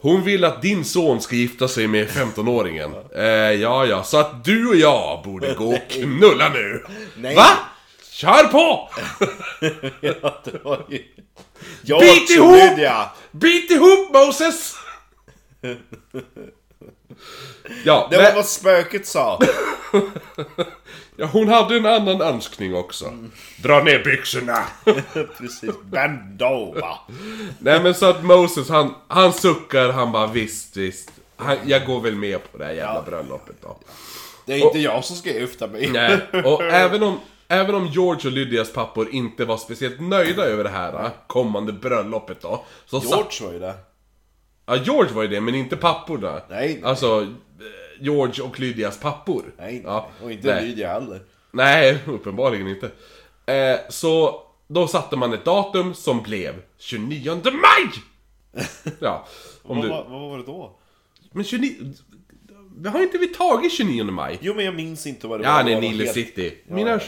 Hon 0.00 0.22
vill 0.24 0.44
att 0.44 0.62
din 0.62 0.84
son 0.84 1.20
ska 1.20 1.36
gifta 1.36 1.68
sig 1.68 1.86
med 1.86 2.08
15-åringen. 2.08 2.94
Eh, 3.14 3.24
ja, 3.60 3.86
ja, 3.86 4.02
så 4.04 4.16
att 4.18 4.44
du 4.44 4.68
och 4.68 4.76
jag 4.76 5.22
borde 5.24 5.54
gå 5.54 5.72
och 5.74 5.90
knulla 5.90 6.48
nu. 6.48 6.84
Nej. 7.16 7.34
Va? 7.36 7.48
Kör 8.10 8.44
på! 8.44 8.90
ja, 10.00 10.42
det 10.44 10.64
var 10.64 10.84
ju... 10.88 10.98
Bit 10.98 11.08
George 11.82 12.34
ihop! 12.36 12.56
Lydia! 12.56 13.10
Bit 13.30 13.70
ihop 13.70 14.12
Moses! 14.14 14.74
Ja, 17.84 18.08
Det 18.10 18.16
men- 18.16 18.24
var 18.24 18.34
vad 18.34 18.46
spöket 18.46 19.06
sa. 19.06 19.38
Ja, 21.22 21.28
hon 21.32 21.48
hade 21.48 21.76
en 21.76 21.86
annan 21.86 22.20
önskning 22.20 22.74
också. 22.74 23.12
Dra 23.62 23.82
ner 23.82 24.04
byxorna! 24.04 24.64
Precis. 25.38 25.70
Bandova. 25.82 26.98
Nej 27.58 27.82
men 27.82 27.94
så 27.94 28.06
att 28.06 28.24
Moses, 28.24 28.68
han, 28.68 28.94
han 29.08 29.32
suckar, 29.32 29.88
han 29.88 30.12
bara 30.12 30.26
visst, 30.26 30.76
visst. 30.76 31.12
Han, 31.36 31.56
jag 31.66 31.86
går 31.86 32.00
väl 32.00 32.14
med 32.14 32.52
på 32.52 32.58
det 32.58 32.64
här 32.64 32.72
jävla 32.72 33.02
bröllopet 33.02 33.56
då. 33.62 33.76
Det 34.46 34.52
är 34.52 34.66
inte 34.66 34.78
jag 34.78 35.04
som 35.04 35.16
ska 35.16 35.32
gifta 35.32 35.66
mig. 35.66 35.90
Nej, 35.92 36.42
och 36.44 36.62
även 36.62 37.02
om, 37.02 37.20
även 37.48 37.74
om 37.74 37.86
George 37.86 38.26
och 38.26 38.32
Lydias 38.32 38.72
pappor 38.72 39.08
inte 39.12 39.44
var 39.44 39.56
speciellt 39.56 40.00
nöjda 40.00 40.42
över 40.44 40.64
det 40.64 40.70
här 40.70 41.10
kommande 41.26 41.72
bröllopet 41.72 42.40
då. 42.40 42.64
Så 42.86 43.00
satt, 43.00 43.10
George 43.10 43.46
var 43.46 43.52
ju 43.52 43.58
där. 43.58 43.74
ja, 44.66 44.76
George 44.76 45.12
var 45.12 45.22
ju 45.22 45.28
det, 45.28 45.40
men 45.40 45.54
inte 45.54 45.76
papporna. 45.76 46.32
Nej, 46.32 46.42
nej. 46.48 46.80
Alltså, 46.84 47.26
George 48.00 48.42
och 48.44 48.60
Lydias 48.60 48.98
pappor. 49.00 49.54
Nej, 49.58 49.82
Ja, 49.84 50.08
och 50.22 50.32
inte 50.32 50.54
nej. 50.54 50.66
Lydia 50.66 50.92
heller. 50.92 51.20
Nej, 51.50 51.98
uppenbarligen 52.06 52.68
inte. 52.68 52.90
Eh, 53.46 53.78
så 53.88 54.42
då 54.68 54.86
satte 54.88 55.16
man 55.16 55.32
ett 55.32 55.44
datum 55.44 55.94
som 55.94 56.22
blev 56.22 56.54
29 56.78 57.34
maj! 57.44 57.92
Ja, 59.00 59.26
om 59.62 59.76
Vad, 59.76 59.84
du... 59.86 59.88
vad, 59.90 60.06
vad 60.10 60.20
var 60.20 60.38
det 60.38 60.44
då? 60.44 60.78
Men 61.32 61.44
29... 61.44 61.92
Har 62.92 63.02
inte 63.02 63.18
vi 63.18 63.26
tagit 63.28 63.72
29 63.72 64.04
maj? 64.04 64.38
Jo 64.40 64.54
men 64.54 64.64
jag 64.64 64.74
minns 64.74 65.06
inte 65.06 65.26
vad 65.26 65.40
det 65.40 65.44
var. 65.48 65.52
Ja, 65.52 65.58
Det 65.58 65.64
nej, 65.64 65.74
var 65.74 65.80
Nile 65.80 66.04
helt- 66.04 66.14
City. 66.14 66.54
Ja, 66.68 66.74
Mina... 66.74 66.90
ja. 66.90 67.00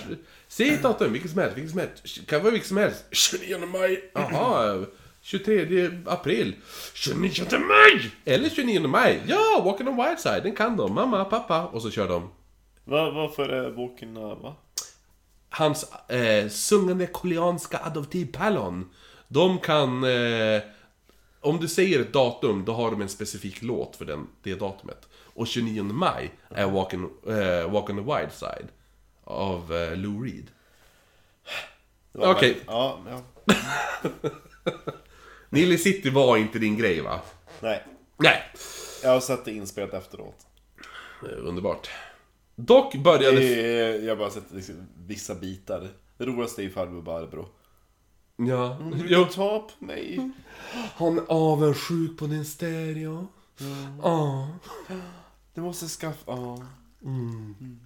Säg 0.49 0.69
ett 0.69 0.83
datum, 0.83 1.13
vilket 1.13 1.31
som 1.31 1.41
helst, 1.41 1.57
vilket 1.57 1.71
som 1.71 1.81
helst. 1.81 2.27
Kan 2.27 2.41
vara 2.43 2.51
vilket 2.53 2.69
som 2.69 2.77
helst. 2.77 3.05
29 3.11 3.59
maj. 3.67 4.11
Jaha, 4.15 4.85
23 5.25 5.91
april. 6.07 6.55
29 6.95 7.59
maj! 7.59 8.11
Eller 8.25 8.49
29 8.49 8.89
maj. 8.89 9.23
Ja, 9.27 9.63
Walk 9.65 9.81
on 9.81 9.87
the 9.87 10.03
Wild 10.03 10.19
Side, 10.19 10.41
den 10.43 10.55
kan 10.57 10.77
de. 10.77 10.95
Mamma, 10.95 11.25
pappa. 11.25 11.67
Och 11.67 11.83
så 11.83 11.91
kör 11.91 12.09
de. 12.09 12.31
Va, 12.85 13.11
varför 13.11 13.49
är 13.49 13.71
boken... 13.71 14.17
uh, 14.17 14.43
Va? 14.43 14.57
hans 15.49 15.93
eh, 16.11 16.49
sungande 16.49 17.07
koreanska 17.07 17.79
adoptivpallon. 17.79 18.91
De 19.29 19.59
kan... 19.59 20.05
Eh, 20.05 20.63
om 21.41 21.59
du 21.61 21.69
säger 21.69 22.01
ett 22.01 22.13
datum, 22.13 22.65
då 22.65 22.73
har 22.73 22.91
de 22.91 23.01
en 23.03 23.09
specifik 23.09 23.63
låt 23.63 23.97
för 23.97 24.05
den, 24.05 24.27
det 24.43 24.55
datumet. 24.55 25.09
Och 25.35 25.47
29 25.47 25.83
maj 25.83 26.31
är 26.51 26.67
Walk 26.67 26.95
on, 26.95 27.11
eh, 27.29 27.71
Walk 27.73 27.91
on 27.91 27.97
the 27.97 28.15
Wild 28.19 28.33
Side. 28.33 28.69
Av 29.25 29.75
eh, 29.75 29.97
Lou 29.97 30.25
Reed. 30.25 30.51
Okej. 32.13 32.53
väl- 32.53 32.63
Ja, 32.67 32.99
ja. 33.11 33.21
Nile 35.55 35.79
City 35.79 36.11
var 36.11 36.37
inte 36.37 36.59
din 36.59 36.77
grej 36.77 37.01
va? 37.01 37.21
Nej. 37.61 37.83
Nej. 38.17 38.43
Jag 39.03 39.11
har 39.11 39.21
sett 39.21 39.45
det 39.45 39.53
inspelat 39.53 39.95
efteråt. 39.95 40.47
Underbart. 41.23 41.91
Dock 42.57 42.95
började... 42.95 43.39
Det 43.39 43.81
är, 43.81 44.03
jag 44.03 44.11
har 44.11 44.17
bara 44.17 44.31
sett 44.31 44.53
liksom, 44.53 44.87
vissa 45.07 45.35
bitar. 45.35 45.89
Det 46.19 46.27
roligaste 46.27 46.63
är 46.63 46.65
ju 46.65 46.71
farbror 46.71 47.03
Barbro. 47.03 47.49
Ja. 48.37 48.79
Du 48.93 49.07
Jo. 49.09 49.25
kan 49.25 49.33
ta 49.33 49.59
på 49.59 49.85
mig. 49.85 50.31
Han 50.97 51.19
är 51.19 51.25
avundsjuk 51.29 52.19
på 52.19 52.27
din 52.27 52.45
stereo. 52.45 53.27
Ja. 54.03 54.49
Du 55.55 55.61
måste 55.61 55.87
skaffa... 55.87 56.23
Ja. 56.27 56.63
Mm. 57.05 57.81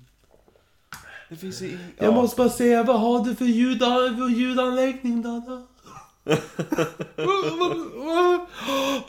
Det 1.29 1.37
finns 1.37 1.63
ju 1.63 1.71
ing... 1.71 1.79
Jag 1.97 2.07
ja. 2.07 2.13
måste 2.13 2.37
bara 2.37 2.49
säga, 2.49 2.83
vad 2.83 3.01
har 3.01 3.25
du 3.25 3.35
för, 3.35 3.45
ljud, 3.45 3.79
för 3.79 4.29
ljudanläggning 4.29 5.23
Dada? 5.23 5.67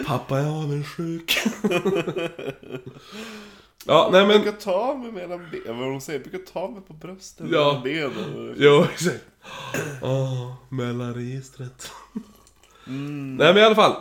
Pappa 0.06 0.40
är 0.40 0.46
avundsjuk. 0.64 1.38
ja, 3.86 4.10
nej 4.12 4.28
men... 4.28 4.42
brukar 4.42 4.60
ta 4.60 4.98
mig 4.98 5.12
mellan 5.12 5.48
benen. 5.52 5.80
Vad 5.80 5.88
hon 5.90 6.02
säger? 6.02 6.20
Brukar 6.20 6.40
ta 6.54 6.68
mig 6.72 6.82
på 6.82 6.94
brösten 6.94 7.50
Ja. 7.52 7.66
mellan 7.68 7.84
benen. 7.84 8.56
Jo, 8.58 8.86
exakt. 8.94 9.26
Åh, 10.02 10.54
mellanregistret. 10.70 11.92
Nej 13.38 13.54
men 13.54 13.58
i 13.58 13.62
alla 13.62 13.76
fall. 13.76 13.96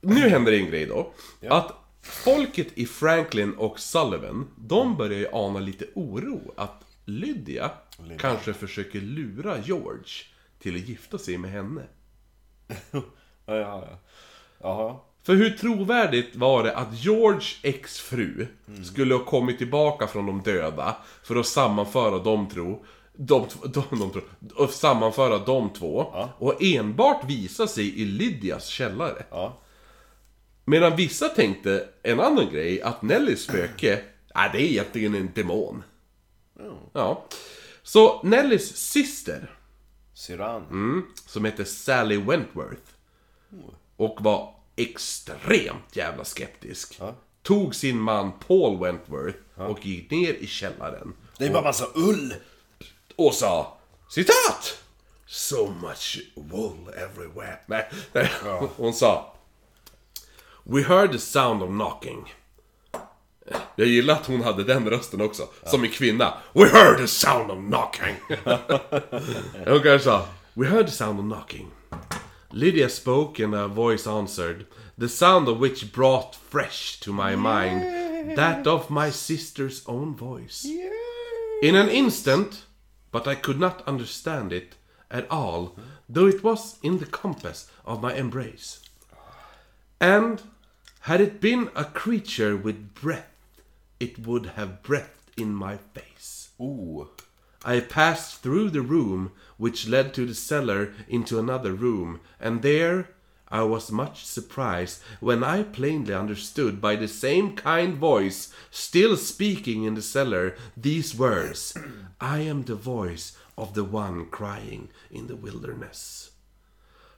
Nu 0.00 0.28
händer 0.28 0.52
det 0.52 0.58
en 0.58 0.66
grej 0.70 0.86
då. 0.86 1.12
Ja. 1.40 1.54
Att 1.56 1.72
folket 2.02 2.68
i 2.74 2.86
Franklin 2.86 3.52
och 3.54 3.80
Sullivan, 3.80 4.46
de 4.56 4.96
börjar 4.96 5.18
ju 5.18 5.28
ana 5.32 5.58
lite 5.58 5.84
oro 5.94 6.54
att 6.56 6.84
Lydia 7.04 7.70
Lydia. 7.98 8.18
kanske 8.18 8.52
försöker 8.52 9.00
lura 9.00 9.58
George 9.58 10.12
till 10.58 10.74
att 10.74 10.88
gifta 10.88 11.18
sig 11.18 11.38
med 11.38 11.50
henne. 11.50 11.82
Ja, 12.90 13.02
ja, 13.46 13.84
ja. 13.90 13.98
Jaha. 14.60 14.96
För 15.22 15.34
hur 15.34 15.50
trovärdigt 15.50 16.36
var 16.36 16.62
det 16.64 16.76
att 16.76 16.94
George 17.04 17.46
exfru 17.62 18.46
skulle 18.84 19.14
ha 19.14 19.24
kommit 19.24 19.58
tillbaka 19.58 20.06
från 20.06 20.26
de 20.26 20.42
döda 20.42 20.96
för 21.22 21.36
att 21.36 21.46
sammanföra 21.46 22.18
de 22.18 22.48
tro, 22.48 22.84
de, 23.16 23.46
de, 23.64 23.82
de, 23.90 24.10
tro, 24.10 24.20
och 24.54 24.70
sammanföra 24.70 25.38
de 25.38 25.72
två 25.72 26.10
Ja. 26.14 26.30
och 26.38 26.62
enbart 26.62 27.24
visa 27.24 27.66
sig 27.66 28.00
i 28.00 28.04
Lydias 28.04 28.66
källare? 28.66 29.22
Ja. 29.30 29.58
Medan 30.64 30.96
vissa 30.96 31.28
tänkte 31.28 31.88
en 32.02 32.20
annan 32.20 32.48
grej, 32.52 32.82
att 32.82 33.02
Nellys 33.02 33.42
spöke, 33.42 34.00
nej 34.34 34.50
det 34.52 34.58
är 34.58 34.70
egentligen 34.70 35.14
en 35.14 35.30
demon. 35.34 35.82
Ja. 36.92 37.24
Så 37.82 38.22
Nellys 38.22 38.76
syster, 38.76 39.50
Syrran. 40.18 40.66
Mm. 40.70 41.06
som 41.26 41.44
heter 41.44 41.64
Sally 41.64 42.16
Wentworth, 42.16 42.82
och 43.96 44.16
var 44.20 44.54
extremt 44.76 45.96
jävla 45.96 46.24
skeptisk. 46.24 46.96
Ja. 47.00 47.14
Tog 47.42 47.74
sin 47.74 47.98
man 47.98 48.32
Paul 48.38 48.78
Wentworth 48.78 49.38
och 49.54 49.86
gick 49.86 50.10
ner 50.10 50.34
i 50.34 50.46
källaren. 50.46 51.14
Det 51.38 51.46
är 51.46 51.52
bara 51.52 51.62
massa 51.62 51.86
ull! 51.94 52.34
och 53.16 53.34
sa 53.34 53.78
citat! 54.08 54.84
So 55.26 55.74
much 55.82 56.20
wool 56.34 56.88
everywhere. 56.88 57.58
Nej, 57.66 57.90
nej. 58.12 58.30
hon 58.76 58.94
sa 58.94 59.34
We 60.62 60.82
heard 60.82 61.12
the 61.12 61.18
sound 61.18 61.62
of 61.62 61.68
knocking. 61.68 62.34
Jag 63.76 63.86
gillar 63.86 64.14
att 64.14 64.26
hon 64.26 64.42
hade 64.42 64.64
den 64.64 64.90
rösten 64.90 65.20
också, 65.20 65.48
som 65.64 65.84
en 65.84 65.90
kvinna. 65.90 66.34
We 66.52 66.68
heard 66.68 66.98
the 66.98 67.06
sound 67.06 67.50
of 67.50 67.58
knocking. 67.58 68.14
hon 69.66 69.82
kanske 69.82 69.98
sa 69.98 70.26
We 70.54 70.66
heard 70.66 70.86
the 70.86 70.92
sound 70.92 71.18
of 71.18 71.24
knocking. 71.24 71.70
Lydia 72.50 72.88
spoke 72.88 73.44
and 73.44 73.54
a 73.54 73.68
voice 73.68 74.06
answered, 74.06 74.66
the 74.98 75.08
sound 75.08 75.48
of 75.48 75.60
which 75.60 75.92
brought 75.92 76.34
fresh 76.34 76.98
to 77.00 77.12
my 77.12 77.36
mind 77.36 77.84
that 78.36 78.66
of 78.66 78.90
my 78.90 79.10
sister's 79.10 79.82
own 79.86 80.16
voice. 80.16 80.66
In 81.62 81.76
an 81.76 81.88
instant, 81.88 82.64
but 83.12 83.26
I 83.26 83.34
could 83.34 83.60
not 83.60 83.86
understand 83.86 84.52
it 84.52 84.74
at 85.10 85.30
all, 85.30 85.76
though 86.08 86.26
it 86.26 86.42
was 86.42 86.76
in 86.82 86.98
the 86.98 87.06
compass 87.06 87.70
of 87.84 88.02
my 88.02 88.14
embrace. 88.14 88.80
And 90.00 90.42
had 91.00 91.20
it 91.20 91.40
been 91.40 91.70
a 91.74 91.84
creature 91.84 92.56
with 92.56 92.94
breath, 92.94 93.26
it 94.00 94.26
would 94.26 94.46
have 94.56 94.82
breathed 94.82 95.30
in 95.36 95.54
my 95.54 95.76
face. 95.76 96.50
Oh. 96.60 97.10
I 97.64 97.80
passed 97.80 98.42
through 98.42 98.70
the 98.70 98.82
room 98.82 99.32
which 99.56 99.88
led 99.88 100.14
to 100.14 100.26
the 100.26 100.34
cellar 100.34 100.92
into 101.08 101.38
another 101.38 101.72
room, 101.72 102.20
and 102.40 102.62
there 102.62 103.10
I 103.50 103.62
was 103.62 103.90
much 103.90 104.26
surprised 104.26 105.00
when 105.20 105.42
I 105.42 105.62
plainly 105.62 106.14
understood 106.14 106.80
by 106.80 106.96
the 106.96 107.08
same 107.08 107.56
kind 107.56 107.96
voice, 107.96 108.52
still 108.70 109.16
speaking 109.16 109.84
in 109.84 109.94
the 109.94 110.02
cellar, 110.02 110.54
these 110.76 111.14
words 111.14 111.76
I 112.20 112.40
am 112.40 112.64
the 112.64 112.74
voice 112.74 113.36
of 113.56 113.74
the 113.74 113.84
one 113.84 114.26
crying 114.26 114.90
in 115.10 115.26
the 115.26 115.36
wilderness. 115.36 116.30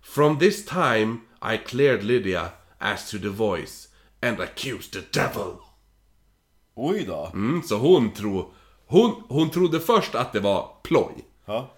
From 0.01 0.39
this 0.39 0.64
time 0.64 1.22
I 1.43 1.57
cleared 1.57 2.05
Lydia 2.05 2.55
as 2.81 3.11
to 3.11 3.18
the 3.18 3.31
voice 3.31 3.89
and 4.22 4.41
accused 4.41 4.95
the 4.95 5.03
devil. 5.03 5.62
Oj 6.75 7.05
då. 7.05 7.31
Mm, 7.35 7.62
så 7.62 7.77
hon 7.77 8.11
tror... 8.11 8.53
Hon, 8.87 9.23
hon 9.29 9.51
trodde 9.51 9.81
först 9.81 10.14
att 10.14 10.33
det 10.33 10.41
var 10.41 10.71
ploj. 10.83 11.25
Ja. 11.45 11.71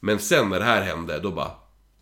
Men 0.00 0.18
sen 0.18 0.48
när 0.48 0.58
det 0.58 0.64
här 0.64 0.82
hände, 0.82 1.20
då 1.20 1.30
bara... 1.30 1.50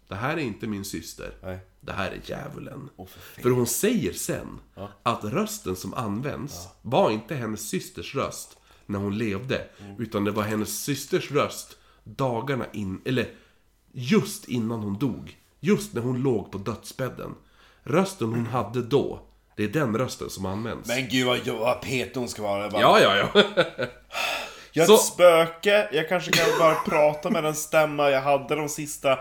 Det 0.08 0.14
här 0.14 0.36
är 0.36 0.40
inte 0.40 0.66
min 0.66 0.84
syster. 0.84 1.34
Nej. 1.42 1.58
Det 1.80 1.92
här 1.92 2.10
är 2.10 2.20
djävulen. 2.24 2.88
Åh, 2.96 3.06
för 3.06 3.42
för 3.42 3.50
hon 3.50 3.66
säger 3.66 4.12
sen 4.12 4.58
att 5.02 5.24
rösten 5.24 5.76
som 5.76 5.94
används 5.94 6.68
var 6.82 7.10
inte 7.10 7.34
hennes 7.34 7.68
systers 7.68 8.14
röst 8.14 8.56
när 8.86 8.98
hon 8.98 9.18
levde. 9.18 9.66
Mm. 9.80 10.00
Utan 10.00 10.24
det 10.24 10.30
var 10.30 10.42
hennes 10.42 10.84
systers 10.84 11.30
röst 11.30 11.76
dagarna 12.04 12.66
in... 12.72 13.00
Eller 13.04 13.34
just 13.92 14.48
innan 14.48 14.80
hon 14.80 14.98
dog. 14.98 15.38
Just 15.60 15.94
när 15.94 16.02
hon 16.02 16.22
låg 16.22 16.52
på 16.52 16.58
dödsbädden. 16.58 17.34
Rösten 17.82 18.28
hon 18.28 18.46
hade 18.46 18.82
då, 18.82 19.26
det 19.56 19.64
är 19.64 19.68
den 19.68 19.96
rösten 19.96 20.30
som 20.30 20.46
används. 20.46 20.88
Men 20.88 21.08
gud 21.08 21.26
vad, 21.26 21.38
vad 21.48 21.80
petig 21.80 22.20
hon 22.20 22.28
ska 22.28 22.42
vara. 22.42 22.68
Bara, 22.70 22.82
Ja, 22.82 23.00
ja, 23.00 23.16
ja. 23.34 23.42
Jag 24.72 24.82
är 24.82 24.86
Så- 24.86 24.94
ett 24.94 25.00
spöke, 25.04 25.88
jag 25.92 26.08
kanske 26.08 26.30
kan 26.30 26.46
bara 26.58 26.74
prata 26.74 27.30
med 27.30 27.44
den 27.44 27.54
stämma 27.54 28.10
jag 28.10 28.20
hade 28.22 28.54
de 28.56 28.68
sista 28.68 29.18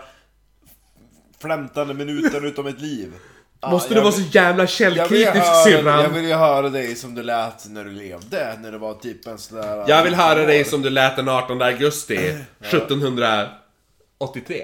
flämtande 1.40 1.94
minuterna 1.94 2.46
utav 2.46 2.64
mitt 2.64 2.80
liv. 2.80 3.12
Ja, 3.60 3.70
Måste 3.70 3.94
du 3.94 4.00
vara 4.00 4.12
så 4.12 4.20
jävla 4.20 4.66
källkritisk 4.66 5.46
syrran? 5.66 6.02
jag 6.02 6.08
vill 6.08 6.24
ju 6.24 6.34
höra 6.34 6.68
dig 6.68 6.96
som 6.96 7.14
du 7.14 7.22
lät 7.22 7.68
när 7.68 7.84
du 7.84 7.90
levde, 7.90 8.58
när 8.60 8.72
det 8.72 8.78
var 8.78 8.94
typ 8.94 9.26
en 9.26 9.38
sån 9.38 9.58
där... 9.60 9.84
Jag 9.88 10.04
vill 10.04 10.14
höra 10.14 10.46
dig 10.46 10.64
som 10.64 10.82
du 10.82 10.90
lät 10.90 11.16
den 11.16 11.28
18 11.28 11.62
augusti 11.62 12.36
1783. 12.60 14.62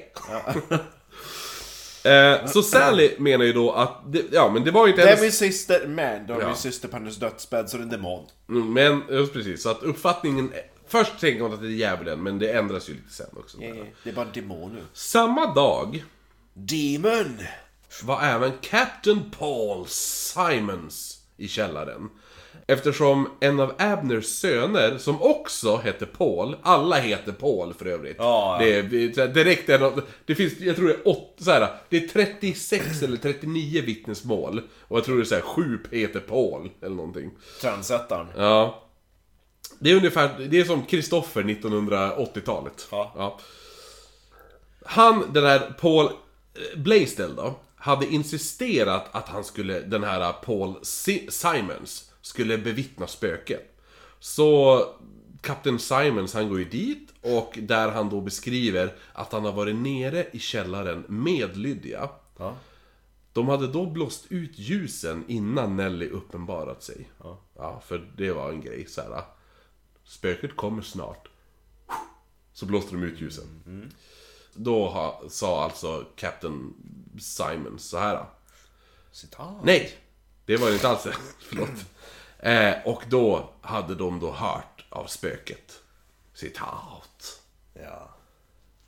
Eh, 2.06 2.46
så 2.46 2.62
Sally 2.62 3.10
menar 3.18 3.44
ju 3.44 3.52
då 3.52 3.72
att, 3.72 4.12
det, 4.12 4.22
ja 4.32 4.50
men 4.52 4.64
det 4.64 4.70
var 4.70 4.86
ju 4.86 4.92
inte 4.92 5.02
Det 5.02 5.08
är 5.12 5.16
hennes... 5.16 5.22
min 5.22 5.50
syster, 5.50 5.86
men 5.86 6.26
då 6.26 6.34
är 6.34 6.40
Ja. 6.40 6.46
min 6.46 6.56
syster 6.56 6.88
på 6.88 6.96
hennes 6.96 7.16
dödsbädd 7.16 7.68
så 7.70 7.76
är 7.76 7.78
det 7.78 7.84
en 7.84 7.90
demon. 7.90 8.24
Mm, 8.48 8.72
Men, 8.72 9.02
just 9.16 9.32
precis, 9.32 9.62
så 9.62 9.68
att 9.68 9.82
uppfattningen... 9.82 10.52
Först 10.88 11.20
tänker 11.20 11.40
hon 11.42 11.54
att 11.54 11.60
det 11.60 11.66
är 11.66 11.70
djävulen, 11.70 12.22
men 12.22 12.38
det 12.38 12.52
ändras 12.52 12.88
ju 12.88 12.94
lite 12.94 13.12
sen 13.12 13.26
också. 13.36 13.58
Det 14.04 14.10
är 14.10 14.14
bara 14.14 14.26
en 14.26 14.32
demon 14.32 14.72
nu. 14.74 14.82
Samma 14.92 15.54
dag 15.54 16.04
Demon! 16.54 17.38
var 18.02 18.22
även 18.22 18.52
Captain 18.60 19.30
Paul 19.38 19.86
Simons 19.88 21.20
i 21.36 21.48
källaren. 21.48 22.08
Eftersom 22.68 23.28
en 23.40 23.60
av 23.60 23.72
Abners 23.78 24.24
söner, 24.26 24.98
som 24.98 25.22
också 25.22 25.76
hette 25.76 26.06
Paul, 26.06 26.56
alla 26.62 26.96
heter 26.96 27.32
Paul 27.32 27.74
för 27.74 27.86
övrigt. 27.86 28.16
Ja, 28.18 28.62
ja. 28.62 28.82
Det 28.82 29.18
är 29.18 29.28
direkt 29.28 29.68
en 29.68 29.82
av, 29.82 30.02
det 30.24 30.34
finns, 30.34 30.60
jag 30.60 30.76
tror 30.76 30.88
det 30.88 30.94
är 30.94 31.08
åt, 31.08 31.36
så 31.38 31.50
här, 31.50 31.68
det 31.88 31.96
är 31.96 32.08
36 32.08 33.02
eller 33.02 33.16
39 33.16 33.82
vittnesmål. 33.82 34.62
Och 34.80 34.96
jag 34.98 35.04
tror 35.04 35.16
det 35.16 35.22
är 35.22 35.24
så 35.24 35.34
här, 35.34 35.42
7 35.42 35.80
heter 35.90 36.20
Paul, 36.20 36.70
eller 36.82 36.96
någonting. 36.96 37.30
Trendsättaren. 37.60 38.26
Ja. 38.36 38.82
Det 39.78 39.90
är 39.90 39.96
ungefär, 39.96 40.46
det 40.50 40.60
är 40.60 40.64
som 40.64 40.82
Kristoffer 40.86 41.42
1980-talet. 41.42 42.86
Ja. 42.90 43.38
Han, 44.84 45.24
den 45.32 45.44
här 45.44 45.74
Paul 45.80 46.06
eh, 46.06 46.78
Blaisdell 46.78 47.36
då, 47.36 47.54
hade 47.76 48.06
insisterat 48.06 49.04
att 49.12 49.28
han 49.28 49.44
skulle, 49.44 49.80
den 49.80 50.04
här 50.04 50.32
Paul 50.32 50.74
Si- 50.82 51.28
Simons, 51.30 52.10
skulle 52.26 52.58
bevittna 52.58 53.06
spöket. 53.06 53.78
Så 54.18 54.82
Kapten 55.40 55.78
Simons 55.78 56.34
han 56.34 56.48
går 56.48 56.58
ju 56.58 56.64
dit 56.64 57.08
och 57.22 57.58
där 57.62 57.88
han 57.88 58.10
då 58.10 58.20
beskriver 58.20 58.94
att 59.12 59.32
han 59.32 59.44
har 59.44 59.52
varit 59.52 59.76
nere 59.76 60.26
i 60.32 60.38
källaren 60.38 61.04
med 61.08 61.56
Lydia. 61.56 62.08
Ja. 62.38 62.56
De 63.32 63.48
hade 63.48 63.66
då 63.66 63.86
blåst 63.86 64.26
ut 64.28 64.58
ljusen 64.58 65.24
innan 65.28 65.76
Nelly 65.76 66.08
uppenbarat 66.08 66.82
sig. 66.82 67.10
Ja. 67.54 67.82
för 67.86 68.10
det 68.16 68.32
var 68.32 68.50
en 68.52 68.60
grej 68.60 68.86
så 68.88 69.00
här. 69.00 69.22
Spöket 70.04 70.56
kommer 70.56 70.82
snart. 70.82 71.28
Så 72.52 72.66
blåste 72.66 72.94
de 72.94 73.02
ut 73.02 73.20
ljusen. 73.20 73.92
Då 74.54 74.88
ha, 74.88 75.22
sa 75.28 75.64
alltså 75.64 76.06
Captain 76.16 76.74
Simon 77.18 77.78
så 77.78 77.98
här. 77.98 78.24
Citat. 79.12 79.64
Nej! 79.64 79.98
Det 80.46 80.56
var 80.56 80.68
det 80.68 80.74
inte 80.74 80.88
alls 80.88 81.02
det. 81.02 81.14
Förlåt. 81.38 81.86
Eh, 82.38 82.74
och 82.84 83.02
då 83.08 83.50
hade 83.60 83.94
de 83.94 84.20
då 84.20 84.30
hört 84.30 84.84
av 84.88 85.06
spöket. 85.06 85.82
Citat. 86.34 87.40
Ja. 87.74 88.16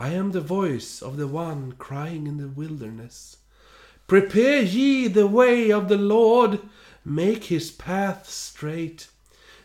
I 0.01 0.17
am 0.17 0.33
the 0.33 0.41
voice 0.41 1.03
of 1.03 1.17
the 1.17 1.25
one 1.25 1.73
crying 1.79 2.27
in 2.27 2.39
the 2.39 2.61
wilderness. 2.61 3.39
Prepare 4.07 4.63
ye 4.63 5.09
the 5.09 5.29
way 5.29 5.75
of 5.75 5.89
the 5.89 5.97
Lord, 5.97 6.59
make 7.03 7.41
his 7.45 7.77
path 7.77 8.29
straight. 8.29 9.09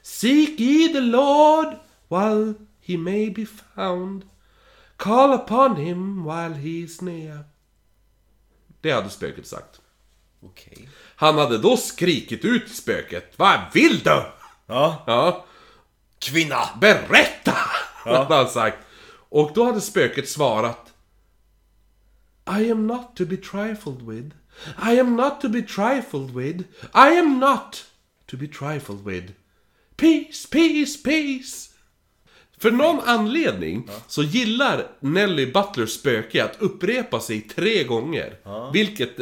Seek 0.01 0.59
ye 0.59 0.93
the 0.93 1.01
Lord 1.01 1.77
while 2.09 2.55
he 2.81 2.97
may 2.97 3.29
be 3.29 3.45
found. 3.45 4.25
Call 4.97 5.33
upon 5.33 5.75
him 5.75 6.23
while 6.25 6.53
he 6.53 6.83
is 6.83 7.01
near. 7.01 7.45
Det 8.81 8.91
hade 8.91 9.09
spöket 9.09 9.47
sagt. 9.47 9.81
Okej. 10.41 10.89
Han 11.23 11.37
hade 11.37 11.57
då 11.57 11.77
skrikit 11.77 12.45
ut 12.45 12.65
till 12.65 12.75
spöket. 12.75 13.33
Vad 13.35 13.59
vill 13.73 13.99
du? 13.99 14.23
Ja. 14.65 15.03
Ja, 15.07 15.45
Kvinna! 16.19 16.69
Berätta! 16.81 17.57
Hade 18.03 18.35
han 18.35 18.47
sagt. 18.47 18.77
Och 19.29 19.51
då 19.55 19.63
hade 19.63 19.81
spöket 19.81 20.29
svarat 20.29 20.93
I 22.59 22.71
am 22.71 22.87
not 22.87 23.15
to 23.15 23.25
be 23.25 23.37
trifled 23.37 24.01
with. 24.01 24.35
I 24.91 24.99
am 24.99 25.15
not 25.15 25.41
to 25.41 25.49
be 25.49 25.61
trifled 25.61 26.35
with. 26.35 26.59
I 26.93 27.19
am 27.19 27.39
not 27.39 27.85
to 28.25 28.37
be 28.37 28.47
trifled 28.47 29.05
with. 29.05 29.31
Peace, 29.95 30.47
peace, 30.51 31.03
peace. 31.03 31.69
För 32.57 32.71
någon 32.71 32.99
anledning 32.99 33.89
så 34.07 34.23
gillar 34.23 34.87
Nelly 34.99 35.45
Butlers 35.45 35.91
spöke 35.91 36.43
att 36.43 36.61
upprepa 36.61 37.19
sig 37.19 37.41
tre 37.41 37.83
gånger. 37.83 38.35
Vilket, 38.73 39.17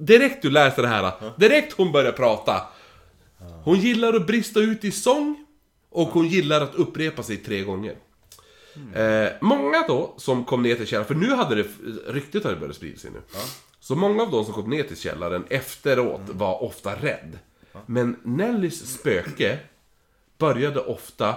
direkt 0.00 0.42
du 0.42 0.50
läser 0.50 0.82
det 0.82 0.88
här, 0.88 1.12
direkt 1.36 1.72
hon 1.72 1.92
börjar 1.92 2.12
prata. 2.12 2.62
Hon 3.64 3.78
gillar 3.80 4.14
att 4.14 4.26
brista 4.26 4.60
ut 4.60 4.84
i 4.84 4.90
sång 4.90 5.44
och 5.90 6.08
hon 6.08 6.28
gillar 6.28 6.60
att 6.60 6.74
upprepa 6.74 7.22
sig 7.22 7.36
tre 7.36 7.62
gånger. 7.64 7.96
Eh, 8.94 9.28
många 9.40 9.84
då 9.88 10.14
som 10.16 10.44
kom 10.44 10.62
ner 10.62 10.74
till 10.74 10.86
källaren, 10.86 11.06
för 11.08 11.14
nu 11.14 11.34
hade 11.34 11.54
det, 11.54 11.68
ryktet 12.06 12.44
hade 12.44 12.56
börjat 12.56 12.76
sprida 12.76 12.98
sig 12.98 13.10
nu. 13.10 13.20
Så 13.80 13.94
många 13.94 14.22
av 14.22 14.30
de 14.30 14.44
som 14.44 14.54
kom 14.54 14.70
ner 14.70 14.82
till 14.82 14.96
källaren 14.96 15.44
efteråt 15.50 16.20
var 16.26 16.62
ofta 16.62 16.94
rädd. 16.94 17.38
Men 17.86 18.16
Nellys 18.22 18.94
spöke 18.94 19.58
började 20.38 20.80
ofta 20.80 21.34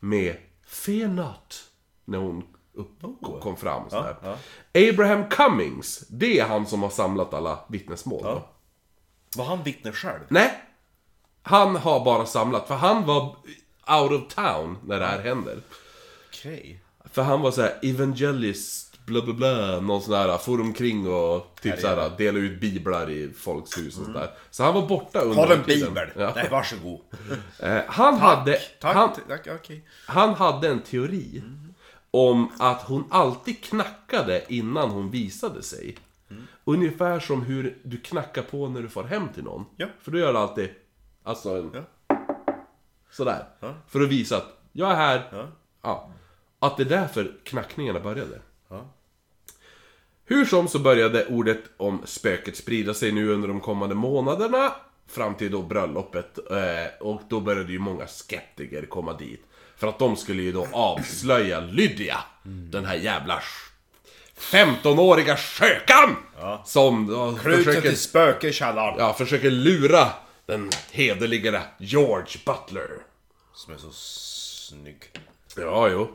med 0.00 0.36
Fear 0.66 1.08
not, 1.08 1.64
när 2.04 2.18
hon 2.18 2.44
upp, 2.76 3.00
kom 3.42 3.56
fram. 3.56 3.90
Så 3.90 4.02
här. 4.02 4.16
Abraham 4.90 5.28
Cummings, 5.28 5.98
det 6.08 6.38
är 6.38 6.44
han 6.44 6.66
som 6.66 6.82
har 6.82 6.90
samlat 6.90 7.34
alla 7.34 7.58
vittnesmål. 7.68 8.22
då. 8.22 8.48
Var 9.36 9.44
han 9.44 9.62
vittne 9.62 9.92
själv? 9.92 10.20
Nej! 10.28 10.62
Han 11.42 11.76
har 11.76 12.04
bara 12.04 12.26
samlat, 12.26 12.68
för 12.68 12.74
han 12.74 13.06
var 13.06 13.36
out 14.00 14.12
of 14.12 14.34
town 14.34 14.78
när 14.84 15.00
det 15.00 15.06
här 15.06 15.22
händer. 15.22 15.60
Okej. 16.28 16.80
För 17.12 17.22
han 17.22 17.40
var 17.40 17.50
så 17.50 17.62
här 17.62 17.74
evangelist, 17.82 18.98
bla 19.06 19.22
bla 19.22 19.34
bla, 19.34 19.80
någon 19.80 20.02
sån 20.02 20.12
där, 20.12 20.38
for 20.38 20.60
omkring 20.60 21.08
och 21.12 21.56
typ 21.62 21.80
så 21.80 21.86
här 21.86 22.10
dela 22.18 22.38
ut 22.38 22.60
biblar 22.60 23.10
i 23.10 23.32
folks 23.32 23.78
hus 23.78 23.98
och 23.98 24.06
sådär. 24.06 24.30
Så 24.50 24.62
han 24.64 24.74
var 24.74 24.86
borta 24.86 25.20
under 25.20 25.46
Har 25.46 25.54
en 25.54 25.62
bibel? 25.62 26.08
Ja. 26.16 26.32
Nej, 26.36 26.48
varsågod. 26.50 27.00
Eh, 27.58 27.78
han, 27.88 28.14
hade, 28.18 28.58
Tack, 28.80 28.94
han, 28.94 29.10
tack, 29.28 29.46
okej. 29.60 29.84
han 30.06 30.34
hade 30.34 30.68
en 30.68 30.82
teori 30.82 31.42
om 32.16 32.48
att 32.58 32.82
hon 32.82 33.04
alltid 33.10 33.64
knackade 33.64 34.44
innan 34.48 34.90
hon 34.90 35.10
visade 35.10 35.62
sig. 35.62 35.96
Ungefär 36.64 37.20
som 37.20 37.42
hur 37.42 37.78
du 37.82 37.96
knackar 37.96 38.42
på 38.42 38.68
när 38.68 38.82
du 38.82 38.88
får 38.88 39.04
hem 39.04 39.28
till 39.34 39.44
någon. 39.44 39.64
Ja. 39.76 39.86
För 40.00 40.10
då 40.10 40.18
gör 40.18 40.32
du 40.32 40.38
alltid, 40.38 40.68
alltså 41.22 41.50
en, 41.50 41.70
Ja. 41.74 41.82
sådär. 43.10 43.44
För 43.88 44.00
att 44.00 44.08
visa 44.08 44.36
att 44.36 44.58
jag 44.72 44.90
är 44.90 44.94
här. 44.94 45.28
Ja. 45.32 45.48
Ja. 45.82 46.10
Att 46.58 46.76
det 46.76 46.82
är 46.82 46.88
därför 46.88 47.32
knackningarna 47.44 48.00
började. 48.00 48.40
Ja. 48.68 48.86
Hur 50.24 50.44
som 50.44 50.68
så 50.68 50.78
började 50.78 51.26
ordet 51.26 51.60
om 51.76 52.02
spöket 52.04 52.56
sprida 52.56 52.94
sig 52.94 53.12
nu 53.12 53.28
under 53.32 53.48
de 53.48 53.60
kommande 53.60 53.94
månaderna. 53.94 54.72
Fram 55.06 55.34
till 55.34 55.50
då 55.52 55.62
bröllopet. 55.62 56.38
eh, 56.50 57.00
Och 57.06 57.20
då 57.28 57.40
började 57.40 57.72
ju 57.72 57.78
många 57.78 58.06
skeptiker 58.06 58.86
komma 58.86 59.12
dit. 59.12 59.45
För 59.76 59.86
att 59.86 59.98
de 59.98 60.16
skulle 60.16 60.42
ju 60.42 60.52
då 60.52 60.66
avslöja 60.72 61.60
Lydia. 61.60 62.18
Den 62.42 62.84
här 62.84 62.94
jävla 62.96 63.42
15-åriga 64.38 65.36
skökan! 65.36 66.16
Som 66.64 67.06
då 67.06 67.38
Klutet 67.42 67.64
försöker, 67.64 67.88
till 67.88 67.98
spöke 67.98 68.48
i 68.48 68.52
källaren. 68.52 68.94
ja, 68.98 69.12
försöker 69.14 69.50
lura 69.50 70.08
den 70.46 70.70
hederliga 70.90 71.62
George 71.78 72.40
Butler. 72.46 72.88
Som 73.54 73.74
är 73.74 73.78
så 73.78 73.90
snygg. 73.92 74.96
Ja, 75.56 75.88
jo. 75.88 76.08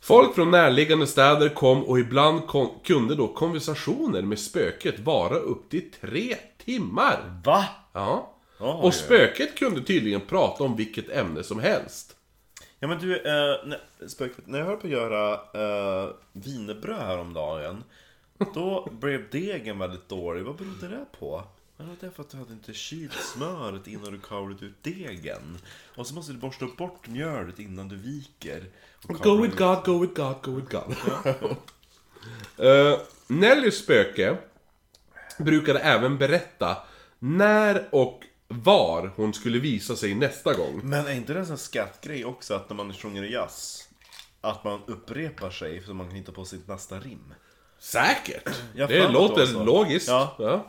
Folk 0.00 0.34
från 0.34 0.50
närliggande 0.50 1.06
städer 1.06 1.48
kom 1.48 1.84
och 1.84 1.98
ibland 1.98 2.46
kon- 2.46 2.78
kunde 2.84 3.14
då 3.14 3.28
konversationer 3.28 4.22
med 4.22 4.38
spöket 4.38 4.98
vara 5.00 5.34
upp 5.34 5.70
till 5.70 5.90
tre 6.00 6.36
timmar. 6.64 7.40
Va? 7.44 7.64
Ja. 7.92 8.34
Oj, 8.60 8.66
Och 8.82 8.94
spöket 8.94 9.58
kunde 9.58 9.82
tydligen 9.82 10.20
prata 10.20 10.64
om 10.64 10.76
vilket 10.76 11.10
ämne 11.10 11.42
som 11.42 11.60
helst. 11.60 12.14
Ja 12.80 12.88
men 12.88 12.98
du, 12.98 13.16
eh, 13.16 13.66
när, 13.66 14.08
spöket, 14.08 14.46
när 14.46 14.58
jag 14.58 14.66
höll 14.66 14.76
på 14.76 14.86
att 14.86 14.92
göra 14.92 15.32
eh, 15.34 16.10
wienerbröd 16.32 16.98
häromdagen 17.00 17.84
Då 18.54 18.88
blev 19.00 19.30
degen 19.30 19.78
väldigt 19.78 20.08
dålig, 20.08 20.44
vad 20.44 20.56
berodde 20.56 20.88
det 20.88 21.04
på? 21.20 21.44
Ja, 21.76 21.84
det 22.00 22.06
är 22.06 22.10
för 22.10 22.22
att 22.22 22.30
du 22.30 22.36
hade 22.36 22.52
inte 22.52 22.72
kylt 22.74 23.12
smöret 23.12 23.86
innan 23.86 24.12
du 24.12 24.20
kavlat 24.20 24.62
ut 24.62 24.82
degen 24.82 25.58
Och 25.96 26.06
så 26.06 26.14
måste 26.14 26.32
du 26.32 26.38
borsta 26.38 26.66
bort 26.78 27.08
mjölet 27.08 27.58
innan 27.58 27.88
du 27.88 27.96
viker 27.96 28.64
Go 29.02 29.42
with 29.42 29.52
ut. 29.52 29.58
God, 29.58 29.84
go 29.84 29.98
with 29.98 30.14
God, 30.14 30.36
go 30.42 30.50
with 30.50 30.70
God. 30.70 30.96
uh, 32.66 32.98
Nellys 33.26 33.78
spöke 33.78 34.36
brukade 35.38 35.78
även 35.78 36.18
berätta 36.18 36.76
när 37.18 37.88
och 37.90 38.24
var 38.48 39.10
hon 39.16 39.34
skulle 39.34 39.58
visa 39.58 39.96
sig 39.96 40.14
nästa 40.14 40.54
gång. 40.54 40.80
Men 40.84 41.06
är 41.06 41.12
inte 41.12 41.32
det 41.32 41.38
en 41.38 41.46
sån 41.46 41.58
skattgrej 41.58 42.24
också 42.24 42.54
att 42.54 42.68
när 42.70 42.76
man 42.76 42.92
sjunger 42.94 43.22
jazz 43.22 43.88
Att 44.40 44.64
man 44.64 44.80
upprepar 44.86 45.50
sig 45.50 45.82
så 45.86 45.94
man 45.94 46.06
kan 46.06 46.16
hitta 46.16 46.32
på 46.32 46.44
sitt 46.44 46.68
nästa 46.68 47.00
rim? 47.00 47.34
Säkert! 47.80 48.48
Jag 48.74 48.88
det 48.88 49.08
låter 49.08 49.46
det 49.46 49.52
var 49.52 49.60
så. 49.60 49.64
logiskt. 49.64 50.08
Ja. 50.08 50.36
ja. 50.38 50.66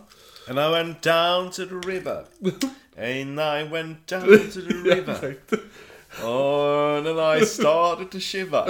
And 0.49 0.59
I 0.59 0.69
went 0.71 1.01
down 1.01 1.51
to 1.51 1.65
the 1.65 1.89
river 1.89 2.25
And 2.97 3.39
I 3.39 3.69
went 3.71 4.07
down 4.07 4.39
to 4.53 4.61
the 4.61 4.89
river 4.95 5.35
Oh, 6.23 6.97
and 6.97 7.05
then 7.05 7.19
I 7.41 7.45
started 7.45 8.11
to 8.11 8.19
shiver 8.19 8.65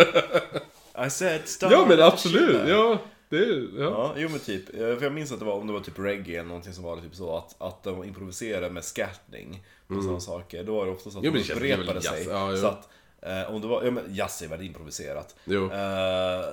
I 1.06 1.10
said 1.10 1.48
start 1.48 1.72
Ja 1.72 1.86
men 1.86 1.98
to 1.98 2.04
absolut, 2.04 2.52
shiver. 2.52 2.70
ja. 2.70 3.02
Det, 3.30 3.46
ja. 3.78 3.84
Ja, 3.84 4.14
jo 4.18 4.30
men 4.30 4.40
typ. 4.40 4.70
Eh, 4.74 4.80
För 4.80 5.04
jag 5.04 5.14
minns 5.14 5.32
att 5.32 5.40
det 5.40 5.46
var, 5.46 5.54
om 5.54 5.68
det 5.68 5.74
var 5.74 5.80
typ 5.80 6.00
reggae 6.00 6.36
eller 6.40 6.48
någonting 6.48 6.74
som 6.74 6.84
var 6.84 6.98
typ 6.98 7.16
så 7.16 7.38
att, 7.38 7.56
att 7.62 7.84
de 7.84 8.04
improviserade 8.04 8.70
med 8.70 8.84
scatting 8.84 9.64
och 9.88 10.04
sådana 10.04 10.20
saker. 10.20 10.64
Då 10.64 10.76
var 10.76 10.86
det 10.86 10.92
ofta 10.92 11.10
så 11.10 11.18
att 11.20 11.26
Mm. 11.26 11.38
Jo, 11.38 11.44
de 11.48 11.54
är 11.54 11.60
väl 11.60 11.74
upprepade 11.80 12.02
sig. 12.02 12.28
Ja, 12.30 12.58
så 12.58 12.68
att, 12.68 12.90
eh, 13.22 13.54
om 13.56 13.62
det 13.62 13.68
var, 13.68 13.84
ja 13.84 13.92
men 13.92 14.16
jazz 14.16 14.42
är 14.42 14.48
väldigt 14.48 14.68
improviserat. 14.68 15.36
Jo. 15.46 15.64
Eh, 15.64 15.70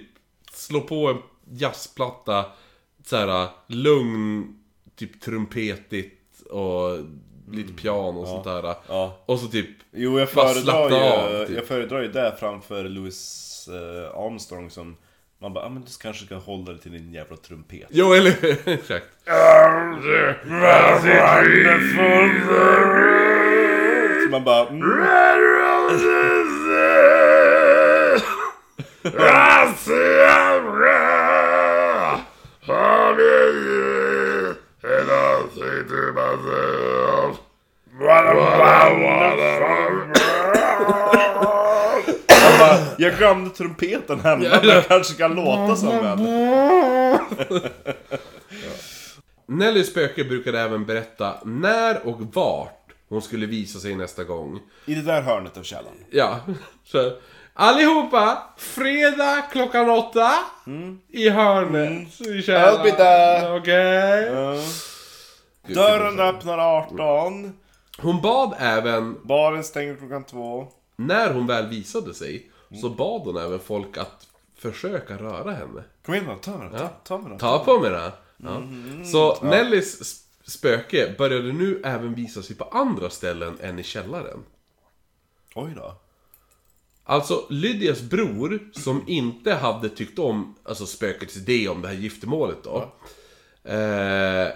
slå 0.53 0.81
på 0.81 1.09
en 1.09 1.19
jazzplatta, 1.59 2.45
så 3.05 3.17
här 3.17 3.49
lugn, 3.67 4.55
typ 4.97 5.21
trumpetigt 5.21 6.43
och 6.43 6.99
lite 7.53 7.73
piano 7.73 8.21
och 8.21 8.29
sånt 8.29 8.45
där. 8.45 8.75
Ja. 8.89 9.19
Och 9.27 9.39
så 9.41 9.47
typ... 9.47 9.69
Jo, 9.93 10.19
jag 10.19 10.29
Bara 10.35 10.49
föredrar, 10.49 10.63
slappna 10.63 10.97
ju, 10.97 11.03
av, 11.03 11.47
typ. 11.47 11.57
jag 11.57 11.67
föredrar 11.67 12.03
ju 12.03 12.09
det 12.09 12.37
framför 12.41 12.85
Louis 12.85 13.69
eh, 13.69 14.19
Armstrong 14.21 14.71
som 14.71 14.97
man 15.41 15.53
bara, 15.53 15.65
ah, 15.65 15.69
men 15.69 15.83
du 15.83 15.91
kanske 16.03 16.27
ska 16.27 16.37
hålla 16.37 16.73
dig 16.73 16.81
till 16.81 16.93
din 16.93 17.13
jävla 17.13 17.37
trumpet. 17.37 17.87
Jo, 17.91 18.13
eller 18.13 18.31
exakt. 18.69 19.07
Så 24.25 24.31
man 24.31 24.45
bara, 24.45 24.69
mm, 24.69 25.09
bara, 42.59 42.79
jag 42.99 43.17
glömde 43.17 43.51
trumpeten 43.51 44.21
hemma, 44.21 44.39
men 44.39 44.69
jag 44.69 44.87
kanske 44.87 45.15
kan 45.15 45.35
låta 45.35 45.77
som 45.77 45.91
en. 45.91 46.27
Nellys 49.47 49.91
spöke 49.91 50.25
brukade 50.25 50.61
även 50.61 50.87
berätta 50.87 51.35
när 51.45 52.07
och 52.07 52.21
vart 52.35 52.75
Hon 53.09 53.23
skulle 53.23 53.47
visa 53.47 53.79
sig 53.79 53.95
nästa 53.95 54.25
gång. 54.25 54.61
I 54.87 54.95
det 54.95 55.03
där 55.03 55.23
hörnet 55.23 55.57
av 55.57 55.63
källaren. 55.63 56.05
Ja, 56.11 56.41
så 56.85 57.13
allihopa, 57.55 58.43
fredag 58.57 59.43
klockan 59.53 59.91
åtta 59.91 60.31
i 61.09 61.29
hörnet 61.29 62.21
i 62.21 62.43
källaren. 62.43 62.75
I'll 62.75 62.83
be 62.83 62.93
there. 62.93 63.57
Okej. 63.57 64.31
Dörren 65.75 66.21
öppnar 66.21 66.59
18. 66.59 67.53
Hon 68.01 68.21
bad 68.21 68.55
även, 68.59 69.27
Baren 69.27 69.65
stänger 69.65 69.97
klockan 69.97 70.25
2. 70.25 70.69
när 70.97 71.35
hon 71.35 71.47
väl 71.47 71.67
visade 71.69 72.15
sig, 72.15 72.51
så 72.81 72.91
bad 72.91 73.21
hon 73.23 73.37
även 73.37 73.59
folk 73.61 73.97
att 73.97 74.27
försöka 74.57 75.17
röra 75.19 75.53
henne. 75.53 75.85
Kom 76.07 76.15
igen 76.15 76.27
då, 76.27 76.35
ta 76.35 76.59
mig 76.59 76.69
då. 76.73 76.79
Ta, 76.79 76.89
ta 76.89 77.19
mig 77.19 77.31
då. 77.31 77.39
Ta 77.39 77.65
på 77.65 77.81
mig 77.81 77.91
det. 77.91 78.13
Ja. 78.37 78.63
Så 79.13 79.45
Nellys 79.45 80.01
sp- 80.03 80.51
spöke 80.51 81.15
började 81.19 81.53
nu 81.53 81.81
även 81.85 82.15
visa 82.15 82.43
sig 82.43 82.57
på 82.57 82.65
andra 82.65 83.11
ställen 83.11 83.59
än 83.61 83.79
i 83.79 83.83
källaren. 83.83 84.45
Oj 85.55 85.73
då. 85.77 85.95
Alltså 87.05 87.47
Lydias 87.51 88.01
bror, 88.03 88.71
som 88.73 89.05
inte 89.07 89.55
hade 89.55 89.89
tyckt 89.89 90.19
om 90.19 90.55
alltså 90.63 90.87
spökets 90.87 91.37
idé 91.37 91.69
om 91.69 91.83
det 91.83 91.89
här 91.89 91.95
giftermålet 91.95 92.59
då. 92.65 92.93
Eh, 93.71 94.49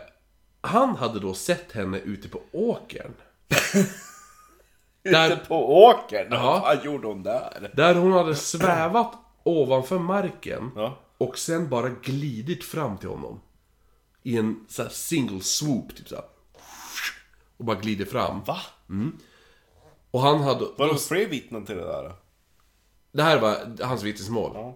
han 0.61 0.97
hade 0.97 1.21
då 1.21 1.35
sett 1.35 1.73
henne 1.73 1.99
ute 1.99 2.29
på 2.29 2.41
åkern. 2.53 3.13
Ute 5.05 5.19
Där- 5.29 5.37
på 5.37 5.85
åkern? 5.85 6.27
Ja. 6.31 6.43
Vad 6.43 6.63
fan 6.63 6.85
gjorde 6.85 7.07
hon 7.07 7.23
där? 7.23 7.73
Där 7.75 7.95
hon 7.95 8.13
hade 8.13 8.35
svävat 8.35 9.13
ovanför 9.43 9.99
marken. 9.99 10.71
Ja. 10.77 10.99
Och 11.19 11.39
sen 11.39 11.69
bara 11.69 11.89
glidit 11.89 12.65
fram 12.65 12.99
till 12.99 13.09
honom. 13.09 13.41
I 14.23 14.37
en 14.37 14.67
så 14.69 14.89
single 14.89 15.41
swoop, 15.41 15.97
typ 15.97 16.09
så 16.09 16.15
här. 16.15 16.25
Och 17.57 17.65
bara 17.65 17.77
glider 17.77 18.05
fram. 18.05 18.45
Va? 18.45 18.59
Och 20.11 20.21
han 20.21 20.41
hade... 20.41 20.65
Var 20.79 20.93
det 20.93 20.99
fler 20.99 21.27
vittnen 21.27 21.65
till 21.65 21.77
det 21.77 21.85
där? 21.85 22.13
Det 23.13 23.23
här 23.23 23.41
var 23.41 23.85
hans 23.85 24.03
vittnesmål. 24.03 24.75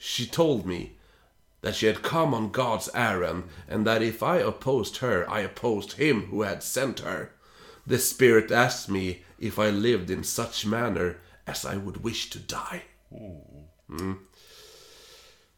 She 0.00 0.24
told 0.32 0.66
me 0.66 0.86
that 1.60 1.74
she 1.74 1.86
had 1.86 2.02
come 2.02 2.36
on 2.36 2.52
God's 2.52 2.90
errand 2.94 3.42
and 3.72 3.86
that 3.86 4.02
if 4.02 4.22
I 4.22 4.44
opposed 4.44 4.96
her, 4.96 5.40
I 5.40 5.46
opposed 5.46 5.92
him 5.92 6.22
who 6.30 6.44
had 6.44 6.62
sent 6.62 7.00
her. 7.00 7.30
The 7.88 7.98
spirit 7.98 8.50
asked 8.50 8.94
me 8.94 9.16
if 9.38 9.58
I 9.58 9.70
lived 9.70 10.10
in 10.10 10.24
such 10.24 10.66
manner 10.66 11.16
as 11.44 11.64
I 11.64 11.76
would 11.76 12.04
wish 12.04 12.30
to 12.30 12.38
die. 12.38 12.82
Mm. 13.90 14.14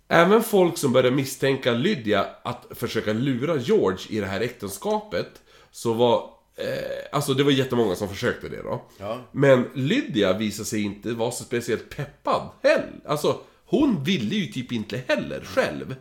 Även 0.08 0.42
folk 0.42 0.78
som 0.78 0.92
började 0.92 1.16
misstänka 1.16 1.72
Lydia 1.72 2.26
att 2.42 2.66
försöka 2.70 3.12
lura 3.12 3.56
George 3.56 4.06
i 4.08 4.20
det 4.20 4.26
här 4.26 4.40
äktenskapet, 4.40 5.42
så 5.70 5.92
var... 5.92 6.30
Eh, 6.56 6.66
alltså 7.12 7.34
det 7.34 7.42
var 7.42 7.50
jättemånga 7.50 7.94
som 7.94 8.08
försökte 8.08 8.48
det 8.48 8.62
då. 8.62 8.84
Ja. 8.98 9.18
Men 9.32 9.68
Lydia 9.74 10.32
visade 10.32 10.66
sig 10.66 10.82
inte 10.82 11.12
vara 11.12 11.30
så 11.30 11.44
speciellt 11.44 11.96
peppad 11.96 12.48
heller. 12.62 13.00
Alltså, 13.06 13.40
hon 13.64 14.04
ville 14.04 14.34
ju 14.34 14.46
typ 14.46 14.72
inte 14.72 15.02
heller 15.08 15.40
själv. 15.44 15.94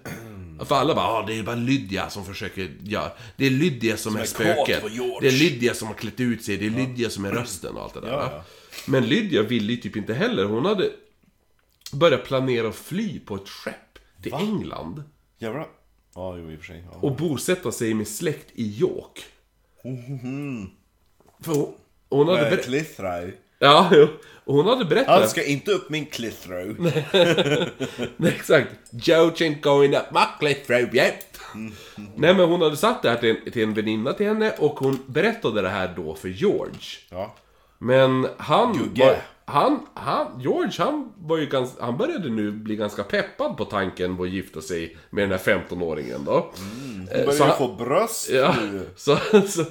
För 0.65 0.75
alla 0.75 0.95
bara, 0.95 1.05
ah, 1.07 1.25
det 1.25 1.39
är 1.39 1.43
bara 1.43 1.55
Lydia 1.55 2.09
som 2.09 2.25
försöker 2.25 2.71
göra... 2.83 3.11
Det 3.37 3.45
är 3.45 3.49
Lydia 3.49 3.97
som, 3.97 4.15
är 4.15 4.19
är 4.19 4.23
kåt 4.23 4.29
spöket. 4.29 4.81
på 4.81 4.89
George." 4.89 5.17
Det 5.21 5.27
är 5.27 5.39
Lydia 5.39 5.73
som 5.73 5.87
har 5.87 5.95
klätt 5.95 6.19
ut 6.19 6.43
sig, 6.43 6.57
det 6.57 6.65
är 6.65 6.69
Lydia 6.69 7.09
som 7.09 7.25
är 7.25 7.31
rösten 7.31 7.75
och 7.77 7.83
allt 7.83 7.93
det 7.93 8.01
där. 8.01 8.07
Ja, 8.07 8.29
ja. 8.31 8.43
Men 8.87 9.05
Lydia 9.05 9.43
ville 9.43 9.73
ju 9.73 9.77
typ 9.77 9.95
inte 9.95 10.13
heller. 10.13 10.45
Hon 10.45 10.65
hade 10.65 10.89
börjat 11.93 12.23
planera 12.23 12.67
att 12.67 12.75
fly 12.75 13.19
på 13.19 13.35
ett 13.35 13.49
skepp 13.49 13.99
till 14.23 14.33
England. 14.33 15.03
Jävlar. 15.37 15.67
Ja, 16.15 16.37
jo 16.37 16.51
i 16.51 16.55
och 16.55 16.59
för 16.59 16.65
sig. 16.65 16.83
Ja. 16.91 16.97
Och 16.99 17.15
bosätta 17.15 17.71
sig 17.71 17.93
med 17.93 18.07
släkt 18.07 18.51
i 18.53 18.79
York. 18.79 19.25
För 21.39 21.53
hon, 21.53 21.73
hon 22.09 22.27
hade 22.27 22.41
Med. 22.41 23.33
Clithrow. 23.59 23.71
Ja, 23.73 23.89
jo. 23.91 24.07
Och 24.45 24.55
hon 24.55 24.65
hade 24.67 24.85
berättat... 24.85 25.19
Han 25.19 25.29
ska 25.29 25.43
inte 25.43 25.71
upp 25.71 25.89
min 25.89 26.05
Clithrow. 26.05 26.75
Nej, 28.17 28.31
exakt. 28.35 28.69
Ain't 28.91 29.61
going 29.61 29.95
up 29.95 30.03
my 30.11 30.19
cliff 30.39 30.69
rope 30.69 30.97
yet. 30.97 31.25
Nej 32.15 32.33
men 32.33 32.39
hon 32.49 32.61
hade 32.61 32.77
sagt 32.77 33.03
det 33.03 33.09
här 33.09 33.17
till 33.17 33.29
en, 33.45 33.51
till 33.51 33.63
en 33.63 33.73
väninna 33.73 34.13
till 34.13 34.25
henne 34.27 34.51
och 34.57 34.79
hon 34.79 34.99
berättade 35.05 35.61
det 35.61 35.69
här 35.69 35.93
då 35.95 36.15
för 36.15 36.27
George. 36.29 36.79
Ja. 37.09 37.35
Men 37.77 38.27
han... 38.37 38.73
Gugge. 38.77 39.05
Var, 39.05 39.15
han, 39.45 39.79
han, 39.93 40.39
George 40.41 40.71
han 40.77 41.13
var 41.17 41.37
ju 41.37 41.45
ganska, 41.45 41.83
han 41.83 41.97
började 41.97 42.29
nu 42.29 42.51
bli 42.51 42.75
ganska 42.75 43.03
peppad 43.03 43.57
på 43.57 43.65
tanken 43.65 44.17
på 44.17 44.23
att 44.23 44.29
gifta 44.29 44.61
sig 44.61 44.97
med 45.09 45.29
den 45.29 45.39
här 45.39 45.59
15-åringen 45.69 46.25
då. 46.25 46.31
Hon 46.57 47.07
Eh, 47.11 47.25
börjar 47.25 47.33
ju 47.39 47.43
han- 47.43 47.57
få 47.57 47.67
bröst 47.67 48.29
Ja, 48.29 48.55
nu. 48.71 48.85
så, 48.95 49.17
så, 49.47 49.63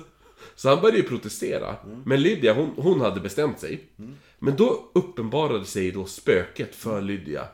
så 0.58 0.68
han 0.68 0.80
började 0.80 0.98
ju 0.98 1.04
protestera. 1.04 1.76
Men 2.04 2.22
Lydia, 2.22 2.54
hon, 2.54 2.72
hon 2.76 3.00
hade 3.00 3.20
bestämt 3.20 3.60
sig. 3.60 3.84
Men 4.38 4.56
då 4.56 4.90
uppenbarade 4.94 5.64
sig 5.64 5.90
då 5.90 6.04
spöket 6.04 6.74
för 6.74 7.02
Lydia. 7.02 7.48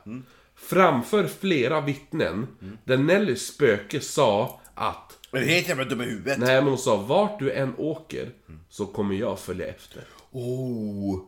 Framför 0.54 1.26
flera 1.26 1.80
vittnen, 1.80 2.46
där 2.84 2.96
Nellys 2.96 3.46
spöke 3.46 4.00
sa 4.00 4.60
att 4.74 5.18
Men 5.30 5.42
det 5.42 5.48
är 5.48 5.54
helt 5.54 5.68
jävla 5.68 5.84
dum 5.84 6.00
i 6.00 6.04
huvudet. 6.04 6.38
Nej 6.38 6.60
men 6.60 6.68
hon 6.68 6.78
sa, 6.78 6.96
vart 6.96 7.38
du 7.38 7.52
än 7.52 7.74
åker 7.76 8.30
så 8.68 8.86
kommer 8.86 9.14
jag 9.14 9.38
följa 9.38 9.66
efter. 9.66 10.02
Oh. 10.30 11.20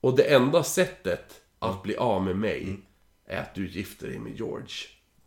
Och 0.00 0.16
det 0.16 0.34
enda 0.34 0.62
sättet 0.62 1.40
att 1.58 1.82
bli 1.82 1.96
av 1.96 2.24
med 2.24 2.36
mig 2.36 2.80
är 3.26 3.40
att 3.40 3.54
du 3.54 3.68
gifter 3.68 4.06
dig 4.06 4.18
med 4.18 4.36
George. 4.36 4.74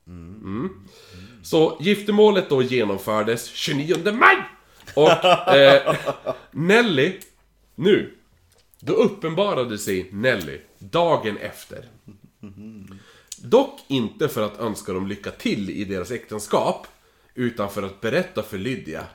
Mm. 0.07 0.69
Så 1.43 1.77
giftermålet 1.81 2.49
då 2.49 2.61
genomfördes 2.61 3.45
29 3.45 3.95
maj! 4.13 4.37
Och 4.93 5.25
eh, 5.55 5.95
Nelly, 6.51 7.19
nu, 7.75 8.13
då 8.79 8.93
uppenbarade 8.93 9.77
sig 9.77 10.09
Nelly 10.11 10.59
dagen 10.79 11.37
efter. 11.37 11.89
Dock 13.37 13.79
inte 13.87 14.29
för 14.29 14.41
att 14.41 14.59
önska 14.59 14.93
dem 14.93 15.07
lycka 15.07 15.31
till 15.31 15.69
i 15.69 15.85
deras 15.85 16.11
äktenskap, 16.11 16.87
utan 17.33 17.69
för 17.69 17.83
att 17.83 18.01
berätta 18.01 18.43
för 18.43 18.57
Lydia 18.57 19.07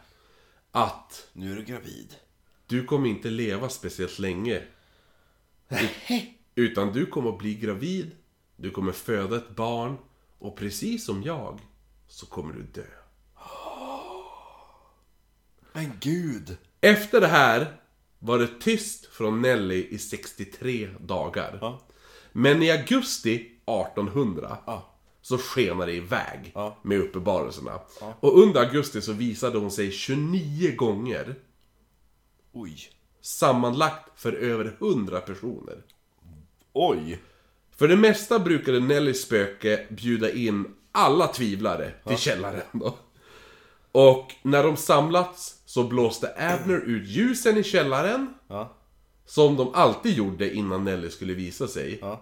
att 0.72 1.28
Nu 1.32 1.52
är 1.52 1.56
du 1.56 1.64
gravid. 1.64 2.14
du 2.66 2.84
kommer 2.84 3.08
inte 3.08 3.30
leva 3.30 3.68
speciellt 3.68 4.18
länge. 4.18 4.62
Utan 6.54 6.92
du 6.92 7.06
kommer 7.06 7.30
att 7.30 7.38
bli 7.38 7.54
gravid, 7.54 8.10
du 8.56 8.70
kommer 8.70 8.92
föda 8.92 9.36
ett 9.36 9.56
barn 9.56 9.96
och 10.38 10.56
precis 10.56 11.04
som 11.04 11.22
jag 11.22 11.60
så 12.08 12.26
kommer 12.26 12.54
du 12.54 12.62
dö. 12.62 12.99
Men 15.80 15.92
gud. 16.00 16.56
Efter 16.80 17.20
det 17.20 17.26
här 17.26 17.76
var 18.18 18.38
det 18.38 18.48
tyst 18.60 19.06
från 19.06 19.42
Nelly 19.42 19.86
i 19.90 19.98
63 19.98 20.88
dagar. 21.00 21.58
Ja. 21.60 21.80
Men 22.32 22.62
i 22.62 22.70
augusti 22.70 23.34
1800 23.66 24.58
Ja. 24.66 24.94
så 25.22 25.38
skenade 25.38 25.92
det 25.92 25.96
iväg 25.96 26.50
Ja. 26.54 26.76
med 26.82 26.98
uppenbarelserna. 27.00 27.80
Och 28.20 28.38
under 28.42 28.60
augusti 28.60 29.02
så 29.02 29.12
visade 29.12 29.58
hon 29.58 29.70
sig 29.70 29.90
29 29.92 30.76
gånger. 30.76 31.34
Oj. 32.52 32.78
Sammanlagt 33.20 34.20
för 34.20 34.32
över 34.32 34.76
100 34.80 35.20
personer. 35.20 35.82
Oj. 36.72 37.20
För 37.76 37.88
det 37.88 37.96
mesta 37.96 38.38
brukade 38.38 38.80
Nellys 38.80 39.22
spöke 39.22 39.86
bjuda 39.90 40.32
in 40.32 40.74
alla 40.92 41.26
tvivlare 41.26 41.92
till 42.06 42.18
källaren 42.18 42.62
då. 42.72 42.98
Och 43.92 44.32
när 44.42 44.62
de 44.64 44.76
samlats 44.76 45.59
så 45.70 45.84
blåste 45.84 46.34
Abner 46.36 46.76
ut 46.80 47.08
ljusen 47.08 47.56
i 47.56 47.62
källaren, 47.62 48.34
Ja. 48.48 48.76
som 49.26 49.56
de 49.56 49.74
alltid 49.74 50.14
gjorde 50.16 50.54
innan 50.54 50.84
Nelly 50.84 51.10
skulle 51.10 51.34
visa 51.34 51.68
sig. 51.68 51.98
Ja. 52.00 52.20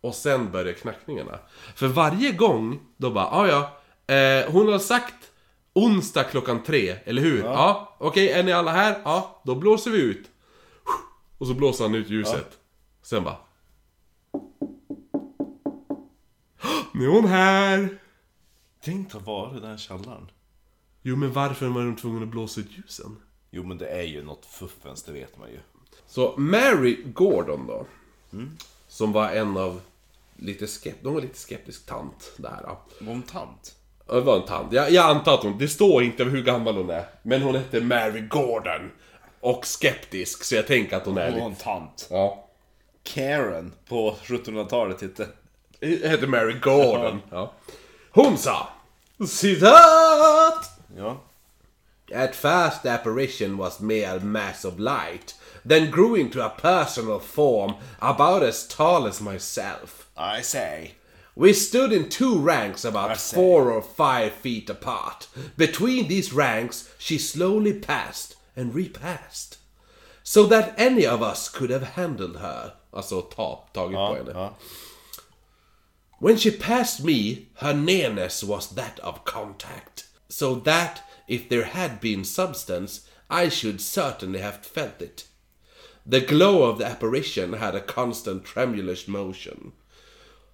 Och 0.00 0.14
sen 0.14 0.50
började 0.50 0.72
knackningarna. 0.72 1.38
För 1.74 1.86
varje 1.88 2.32
gång, 2.32 2.80
då 2.96 3.10
bara, 3.10 3.26
ah, 3.26 3.48
ja, 3.48 3.80
eh, 4.14 4.50
hon 4.52 4.68
har 4.72 4.78
sagt 4.78 5.30
onsdag 5.72 6.24
klockan 6.24 6.62
tre, 6.62 6.96
eller 7.04 7.22
hur? 7.22 7.44
Ja, 7.44 7.96
okej, 8.00 8.28
är 8.30 8.42
ni 8.42 8.52
alla 8.52 8.70
här? 8.70 9.00
Ja, 9.04 9.42
då 9.44 9.54
blåser 9.54 9.90
vi 9.90 10.00
ut. 10.00 10.30
Och 11.38 11.46
så 11.46 11.54
blåser 11.54 11.84
han 11.84 11.94
ut 11.94 12.08
ljuset. 12.10 12.58
Sen 13.02 13.24
bara... 13.24 13.36
Nu 16.94 17.04
är 17.06 17.10
hon 17.10 17.28
här! 17.28 17.98
Tänk 18.84 19.14
att 19.14 19.26
vara 19.26 19.56
i 19.56 19.60
den 19.60 19.78
källaren. 19.78 20.30
Jo, 21.02 21.16
men 21.16 21.32
varför 21.32 21.66
var 21.66 21.80
de 21.84 21.96
tvungna 21.96 22.22
att 22.22 22.28
blåsa 22.28 22.60
ut 22.60 22.70
ljusen? 22.76 23.16
Jo 23.50 23.64
men 23.64 23.78
det 23.78 23.88
är 23.88 24.02
ju 24.02 24.24
något 24.24 24.46
fuffens, 24.46 25.02
det 25.02 25.12
vet 25.12 25.38
man 25.38 25.48
ju. 25.50 25.58
Så 26.06 26.34
Mary 26.36 27.02
Gordon 27.04 27.66
då. 27.66 27.86
Som 28.88 29.12
var 29.12 29.30
en 29.30 29.56
av 29.56 29.80
lite 30.36 30.66
skept... 30.66 31.02
De 31.04 31.14
var 31.14 31.20
lite 31.20 31.38
skeptisk 31.38 31.86
tant 31.86 32.32
där. 32.36 32.62
Var 32.62 32.78
hon 33.12 33.22
tant? 33.22 33.74
Ja, 34.08 34.14
Det 34.14 34.20
var 34.20 34.36
en 34.36 34.46
tant. 34.46 34.72
Jag, 34.72 34.90
jag 34.90 35.10
antar 35.10 35.34
att 35.34 35.42
hon... 35.42 35.58
Det 35.58 35.68
står 35.68 36.02
inte 36.02 36.24
hur 36.24 36.42
gammal 36.42 36.76
hon 36.76 36.90
är. 36.90 37.04
Men 37.22 37.42
hon 37.42 37.54
hette 37.54 37.80
Mary 37.80 38.20
Gordon. 38.20 38.90
Och 39.40 39.66
skeptisk, 39.66 40.44
så 40.44 40.54
jag 40.54 40.66
tänker 40.66 40.96
att 40.96 41.06
hon 41.06 41.18
är 41.18 41.30
Hon 41.30 41.40
var 41.40 41.48
lite... 41.50 41.60
en 41.60 41.64
tant. 41.64 42.08
Ja. 42.10 42.48
Karen 43.02 43.72
på 43.88 44.16
1700-talet 44.24 45.00
hette. 45.02 45.28
Hette 46.08 46.26
Mary 46.26 46.58
Gordon. 46.58 47.20
Ja. 47.30 47.52
Hon 48.10 48.38
sa... 48.38 48.68
Citat! 49.28 50.79
At 52.12 52.34
first 52.34 52.82
the 52.82 52.88
apparition 52.90 53.56
was 53.56 53.80
mere 53.80 54.18
mass 54.20 54.64
of 54.64 54.80
light, 54.80 55.34
then 55.64 55.90
grew 55.90 56.14
into 56.16 56.44
a 56.44 56.50
personal 56.50 57.20
form 57.20 57.76
about 58.00 58.42
as 58.42 58.66
tall 58.66 59.06
as 59.06 59.20
myself. 59.20 60.10
I 60.16 60.42
say. 60.42 60.92
We 61.36 61.52
stood 61.52 61.92
in 61.92 62.08
two 62.08 62.38
ranks 62.38 62.84
about 62.84 63.16
four 63.16 63.70
or 63.70 63.80
five 63.82 64.32
feet 64.32 64.68
apart. 64.68 65.28
Between 65.56 66.08
these 66.08 66.32
ranks, 66.32 66.92
she 66.98 67.18
slowly 67.18 67.72
passed 67.72 68.34
and 68.56 68.74
repassed. 68.74 69.56
So 70.24 70.46
that 70.46 70.74
any 70.76 71.06
of 71.06 71.22
us 71.22 71.48
could 71.48 71.70
have 71.70 71.94
handled 71.94 72.36
her. 72.38 72.74
Alltså 72.92 73.20
ta, 73.22 73.64
tagit 73.72 73.94
på 73.96 74.14
Ja, 74.14 74.14
henne. 74.14 74.30
ja. 74.34 74.50
When 76.18 76.36
she 76.36 76.50
passed 76.50 77.04
me, 77.04 77.46
her 77.54 77.72
nearness 77.72 78.42
was 78.44 78.74
that 78.74 78.98
of 79.00 79.24
contact. 79.24 80.04
So 80.30 80.60
that, 80.64 80.98
if 81.26 81.48
there 81.48 81.64
had 81.64 81.90
been 82.00 82.24
substance, 82.24 83.00
I 83.44 83.50
should 83.50 83.80
certainly 83.80 84.40
have 84.40 84.58
felt 84.74 85.02
it. 85.02 85.26
The 86.10 86.20
glow 86.20 86.62
of 86.62 86.78
the 86.78 86.86
apparition 86.86 87.52
had 87.54 87.74
a 87.74 87.80
constant 87.80 88.46
tremulous 88.46 89.06
motion. 89.08 89.72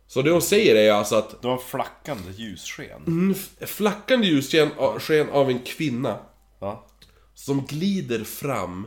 Så 0.08 0.22
det 0.22 0.30
hon 0.30 0.42
säger 0.42 0.76
är 0.76 0.92
alltså 0.92 1.16
att 1.16 1.42
Det 1.42 1.48
var 1.48 1.58
flackande 1.58 2.32
ljussken. 2.32 3.02
Mm. 3.06 3.34
flackande 3.60 4.26
ljussken 4.26 4.70
sken 4.98 5.30
av 5.30 5.50
en 5.50 5.58
kvinna 5.58 6.18
Ja. 6.60 6.86
som 7.34 7.66
glider 7.66 8.24
fram 8.24 8.86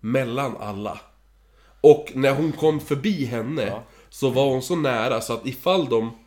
mellan 0.00 0.56
alla. 0.56 1.00
Och 1.80 2.12
när 2.14 2.34
hon 2.34 2.52
kom 2.52 2.80
förbi 2.80 3.24
henne 3.24 3.82
så 4.10 4.30
var 4.30 4.44
hon 4.50 4.62
så 4.62 4.76
nära 4.76 5.20
så 5.20 5.32
att 5.32 5.46
ifall 5.46 5.88
de... 5.88 6.18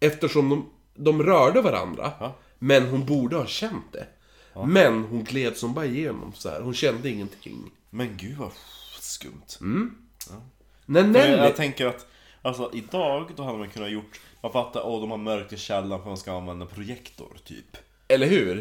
Eftersom 0.00 0.48
de, 0.48 0.70
de 0.94 1.22
rörde 1.22 1.60
varandra, 1.60 2.12
men 2.58 2.88
hon 2.88 3.04
borde 3.06 3.36
ha 3.36 3.46
känt 3.46 3.92
det. 3.92 4.06
Men 4.66 5.04
hon 5.04 5.24
gled 5.24 5.56
som 5.56 5.74
bara 5.74 5.84
igenom 5.86 6.32
så 6.34 6.48
här. 6.50 6.60
hon 6.60 6.74
kände 6.74 7.08
ingenting. 7.10 7.70
Men 7.90 8.16
gud 8.16 8.36
vad 8.36 8.52
skumt. 9.00 9.58
När 10.86 11.02
För 11.02 11.08
Nelly... 11.08 11.30
Jag, 11.36 11.46
jag 11.46 11.56
tänker 11.56 11.86
att, 11.86 12.06
alltså 12.42 12.70
idag, 12.74 13.30
då 13.36 13.42
hade 13.42 13.58
man 13.58 13.68
kunnat 13.70 13.90
gjort, 13.90 14.20
man 14.42 14.52
fattar, 14.52 14.82
åh 14.86 15.00
de 15.00 15.10
har 15.10 15.18
mörkt 15.18 15.52
i 15.52 15.56
källaren 15.56 16.02
för 16.02 16.08
man 16.08 16.16
ska 16.16 16.32
använda 16.32 16.66
projektor, 16.66 17.36
typ. 17.44 17.76
Eller 18.08 18.26
hur? 18.26 18.58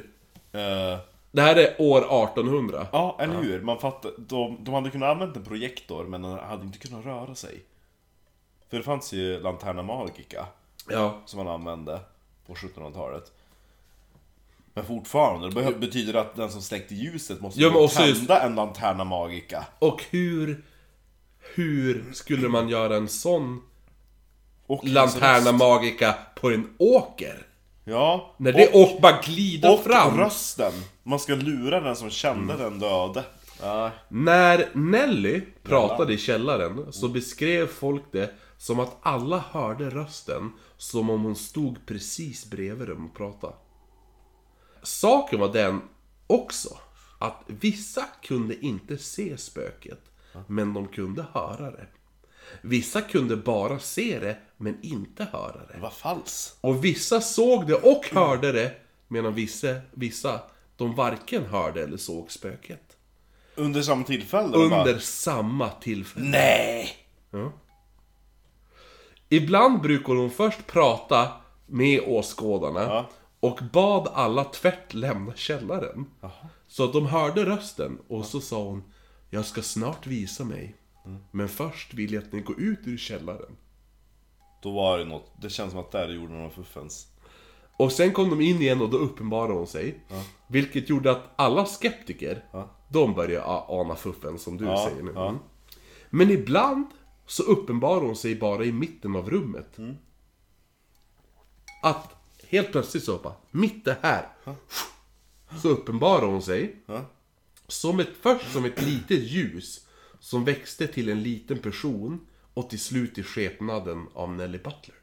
Eh, 0.52 0.98
Det 1.32 1.42
här 1.42 1.56
är 1.56 1.76
år 1.82 1.98
1800. 2.24 2.88
ja, 2.92 3.18
eller 3.22 3.42
hur? 3.42 3.62
Man 3.62 3.80
fattar, 3.80 4.12
de, 4.18 4.58
de 4.64 4.74
hade 4.74 4.90
kunnat 4.90 5.10
använda 5.10 5.40
en 5.40 5.46
projektor, 5.46 6.04
men 6.04 6.22
den 6.22 6.32
hade 6.40 6.64
inte 6.64 6.80
kunnat 6.80 7.06
röra 7.06 7.36
sig. 7.36 7.64
För 8.70 8.78
det 8.78 8.84
fanns 8.84 9.14
ju 9.14 9.40
Lanterna 9.40 9.84
Magica, 9.84 10.46
Ja. 10.90 11.22
som 11.26 11.38
man 11.38 11.48
använde 11.48 12.00
på 12.48 12.54
1700-talet. 12.54 13.32
Men 14.78 14.86
fortfarande, 14.86 15.50
det 15.50 15.56
behö- 15.62 15.80
betyder 15.80 16.14
att 16.14 16.36
den 16.36 16.50
som 16.52 16.62
släckte 16.62 16.96
ljuset 16.96 17.42
måste 17.42 17.62
Ja, 17.62 17.70
men 17.70 17.78
också 17.84 18.04
just- 18.04 18.18
tända 18.20 18.42
en 18.42 18.56
Lanterna 18.56 19.04
Magica. 19.04 19.66
Och 19.80 20.04
hur... 20.10 20.64
Hur 21.56 22.06
skulle 22.14 22.48
man 22.50 22.70
göra 22.70 22.96
en 22.96 23.08
sån 23.08 23.62
Och 24.68 24.86
Lanterna. 24.88 25.52
Magica 25.52 26.16
på 26.36 26.50
en 26.52 26.70
åker? 26.78 27.46
Ja, 27.84 28.36
När 28.38 28.54
det 28.54 28.68
och, 28.74 29.02
bara 29.02 29.22
glider 29.22 29.74
och 29.74 29.84
fram. 29.84 30.18
rösten. 30.18 30.72
Man 31.04 31.20
ska 31.20 31.36
lura 31.36 31.80
den 31.80 31.96
som 31.96 32.10
kände 32.10 32.54
Mm. 32.54 32.66
den 32.66 32.80
döde. 32.80 33.24
Ja. 33.62 33.92
När 34.10 34.70
Nelly 34.74 35.42
pratade 35.64 36.14
i 36.14 36.18
källaren 36.18 36.94
så 36.94 37.08
beskrev 37.08 37.68
folk 37.68 38.04
det 38.12 38.34
som 38.58 38.80
att 38.80 38.98
alla 39.02 39.44
hörde 39.52 39.90
rösten 39.90 40.52
som 40.78 41.10
om 41.10 41.24
hon 41.24 41.36
stod 41.36 41.86
precis 41.86 42.46
bredvid 42.50 42.88
dem 42.88 43.06
och 43.06 43.18
pratade. 43.18 43.54
Saken 44.84 45.40
var 45.40 45.54
den 45.54 45.82
också 46.28 46.78
att 47.20 47.44
vissa 47.48 48.06
kunde 48.22 48.66
inte 48.66 48.98
se 48.98 49.38
spöket, 49.38 50.02
men 50.48 50.74
de 50.74 50.88
kunde 50.88 51.26
höra 51.34 51.72
det. 51.72 51.88
Vissa 52.62 53.02
kunde 53.02 53.36
bara 53.36 53.80
se 53.80 54.20
det, 54.20 54.38
men 54.58 54.78
inte 54.82 55.28
höra 55.32 55.62
det. 55.74 55.80
Var 55.80 55.90
falskt. 55.90 56.58
Och 56.62 56.86
vissa 56.86 57.22
såg 57.22 57.68
det 57.68 57.76
och 57.76 58.10
hörde 58.12 58.52
det, 58.52 58.72
medan 59.08 59.34
vissa, 59.34 59.76
vissa 59.92 60.42
de 60.78 60.96
varken 60.96 61.46
hörde 61.46 61.84
eller 61.84 61.98
såg 61.98 62.32
spöket. 62.32 62.98
Under 63.56 63.82
samma 63.82 64.04
tillfälle? 64.04 64.52
de 64.52 64.58
Under 64.58 64.84
Bara, 64.84 65.00
samma 65.00 65.70
tillfälle. 65.70 66.26
Nej! 66.26 66.90
Ibland 69.30 69.82
brukar 69.82 70.14
hon 70.14 70.32
först 70.32 70.68
prata 70.68 71.32
med 71.66 72.02
åskådarna 72.06 72.82
Ja. 72.84 73.10
Och 73.48 73.60
bad 73.74 74.08
alla 74.14 74.44
tvärt 74.44 74.94
lämna 74.94 75.34
källaren. 75.36 76.06
Så 76.68 76.84
att 76.84 76.94
de 76.94 77.06
hörde 77.06 77.46
rösten 77.46 77.98
och 78.08 78.26
så 78.26 78.42
sa 78.42 78.64
hon 78.64 78.84
Jag 79.30 79.46
ska 79.46 79.62
snart 79.62 80.08
visa 80.08 80.44
mig. 80.44 80.76
Men 81.32 81.50
först 81.50 81.94
vill 81.94 82.14
jag 82.14 82.24
att 82.24 82.32
ni 82.34 82.42
går 82.42 82.60
ut 82.60 82.80
ur 82.86 82.98
källaren. 82.98 83.58
Då 84.62 84.72
var 84.72 84.98
det 84.98 85.06
något, 85.06 85.32
det 85.42 85.50
känns 85.50 85.72
som 85.72 85.80
att 85.80 85.92
där 85.92 86.10
gjorde 86.10 86.34
någon 86.34 86.52
fuffens. 86.52 87.08
Och 87.78 87.92
sen 87.92 88.12
kom 88.14 88.30
de 88.30 88.42
in 88.42 88.62
igen 88.62 88.82
och 88.82 88.90
då 88.90 88.98
uppenbarade 88.98 89.54
hon 89.54 89.68
sig. 89.68 90.04
Vilket 90.48 90.90
gjorde 90.90 91.12
att 91.12 91.24
alla 91.36 91.66
skeptiker, 91.66 92.44
de 92.92 93.14
började 93.14 93.46
ana 93.68 93.96
fuffen 93.96 94.40
som 94.40 94.58
du 94.58 94.66
Ja, 94.66 94.88
säger 94.90 95.04
nu. 95.04 95.12
ja. 95.16 95.28
Mm. 95.30 95.40
Men 96.10 96.32
ibland 96.32 96.86
så 97.26 97.44
uppenbarar 97.44 98.02
hon 98.02 98.16
sig 98.16 98.36
bara 98.36 98.66
i 98.66 98.72
mitten 98.72 99.16
av 99.16 99.30
rummet. 99.30 99.78
Mm. 99.78 99.96
Att 101.84 102.17
helt 102.50 102.72
plötsligt 102.72 103.04
så 103.04 103.18
bara, 103.18 103.36
mitt 103.52 103.86
det 103.86 103.98
här. 104.02 104.28
Så 105.62 105.70
uppenbarar 105.70 106.28
hon 106.28 106.42
sig. 106.42 106.76
Som 107.68 108.00
ett, 108.00 108.10
först 108.22 108.52
som 108.54 108.66
ett 108.66 108.82
litet 108.82 109.20
ljus. 109.20 109.88
Som 110.20 110.46
växte 110.46 110.88
till 110.88 111.10
en 111.10 111.24
liten 111.24 111.58
person. 111.58 112.28
Och 112.54 112.70
till 112.70 112.80
slut 112.80 113.18
i 113.18 113.24
skepnaden 113.24 114.08
av 114.14 114.32
Nelly 114.32 114.58
Butler. 114.58 114.96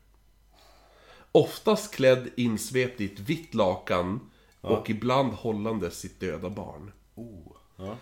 Oftast 1.32 1.94
klädd 1.94 2.28
insvept 2.36 3.00
i 3.00 3.04
ett 3.04 3.20
vitt 3.20 3.54
lakan. 3.54 4.20
Och 4.60 4.90
ibland 4.90 5.32
hållande 5.32 5.90
sitt 5.90 6.20
döda 6.20 6.50
barn. 6.50 6.92
Oh. 7.14 7.56
Ja. 7.76 7.96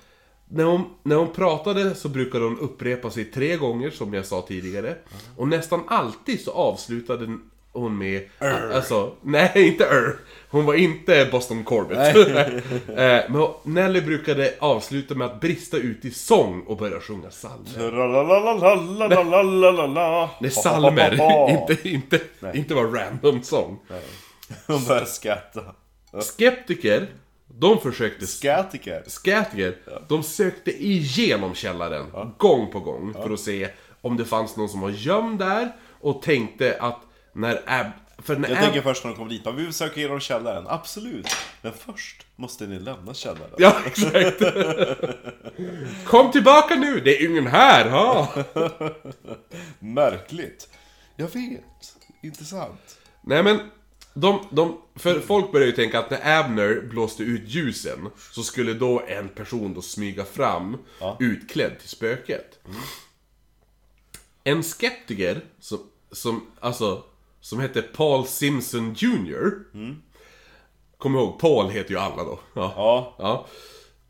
När 0.49 0.65
hon, 0.65 0.85
när 1.03 1.17
hon 1.17 1.33
pratade 1.33 1.95
så 1.95 2.09
brukade 2.09 2.45
hon 2.45 2.59
upprepa 2.59 3.11
sig 3.11 3.25
tre 3.25 3.57
gånger 3.57 3.91
som 3.91 4.15
jag 4.15 4.27
sa 4.27 4.43
tidigare. 4.43 4.99
Och 5.37 5.49
nästan 5.49 5.83
alltid 5.87 6.41
så 6.41 6.51
avslutade 6.51 7.39
hon 7.73 7.99
med... 7.99 8.23
Alltså, 8.75 9.13
nej 9.23 9.51
inte 9.55 9.85
er. 9.85 10.17
Hon 10.51 10.65
var 10.67 10.75
inte 10.75 11.29
Boston 11.33 11.65
Corbett. 11.65 12.17
Eh, 12.89 13.31
Men 13.31 13.49
Nelly 13.65 14.01
brukade 14.01 14.55
avsluta 14.59 15.15
med 15.15 15.27
att 15.27 15.41
brista 15.41 15.77
ut 15.77 16.05
i 16.05 16.11
sång 16.11 16.63
och 16.67 16.77
börja 16.77 17.01
sjunga 17.01 17.29
psalmer. 17.31 17.91
Nej, 20.41 20.51
psalmer. 20.51 21.13
inte, 21.51 21.89
inte, 21.89 22.21
inte 22.55 22.75
bara 22.75 22.87
random 22.87 23.43
sång. 23.43 23.79
Hon 24.67 24.85
började 24.85 25.07
skratta. 25.07 25.61
Skeptiker, 26.21 27.07
de 27.47 27.81
försökte... 27.81 28.27
Skatiker. 28.27 29.03
Skeptiker, 29.07 29.77
de 30.09 30.23
sökte 30.23 30.71
igenom 30.85 31.55
källaren 31.55 32.07
gång 32.39 32.71
på 32.73 32.81
gång 32.81 33.15
för 33.15 33.31
att 33.31 33.41
se 33.41 33.69
om 34.01 34.17
det 34.17 34.25
fanns 34.25 34.57
någon 34.57 34.69
som 34.69 34.81
var 34.81 34.91
gömd 34.91 35.39
där 35.39 35.73
och 36.01 36.23
tänkte 36.23 36.77
att 36.81 37.01
när 37.33 37.63
Ab... 37.67 37.87
För 38.19 38.37
när 38.37 38.49
Jag 38.49 38.59
Ab... 38.59 38.65
tänker 38.65 38.83
först 38.83 39.05
när 39.05 39.11
de 39.11 39.17
kommer 39.17 39.31
dit, 39.31 39.47
vi 39.57 39.73
söka 39.73 40.01
igenom 40.01 40.21
källaren. 40.21 40.65
Absolut. 40.69 41.27
Men 41.63 41.73
först 41.73 42.27
måste 42.37 42.67
ni 42.67 42.79
lämna 42.79 43.15
källaren. 43.15 43.55
Ja, 43.59 43.77
exakt! 43.87 44.43
Kom 46.07 46.33
tillbaka 46.33 46.75
nu, 46.75 47.01
det 47.01 47.23
är 47.23 47.31
ingen 47.31 47.47
här! 47.47 47.91
Ha? 47.91 48.29
Märkligt. 49.79 50.69
Jag 51.17 51.29
vet. 51.29 51.97
Intressant. 52.23 52.99
Nej 53.23 53.43
men, 53.43 53.59
de, 54.15 54.47
de, 54.51 54.81
för 54.97 55.21
folk 55.21 55.53
börjar 55.53 55.67
ju 55.67 55.73
tänka 55.73 55.99
att 55.99 56.11
när 56.11 56.41
Abner 56.41 56.81
blåste 56.81 57.23
ut 57.23 57.49
ljusen 57.49 58.11
så 58.33 58.43
skulle 58.43 58.75
då 58.75 59.03
en 59.09 59.29
person 59.29 59.75
då 59.75 59.83
smyga 59.83 60.25
fram 60.25 60.79
utklädd 61.21 61.79
till 61.79 61.89
spöket. 61.89 62.59
En 64.45 64.63
skeptiker 64.63 65.41
som, 65.61 65.79
som, 66.13 66.47
alltså, 66.61 67.05
som 67.43 67.61
hette 67.61 67.83
Paul 67.83 68.27
Simpson 68.27 68.95
Jr. 68.95 69.51
Kom 70.99 71.15
ihåg, 71.15 71.39
Paul 71.39 71.71
heter 71.71 71.91
ju 71.91 71.99
alla 71.99 72.25
då. 72.25 72.41
Ja. 72.55 72.73
Ja. 72.77 73.15
ja. 73.19 73.47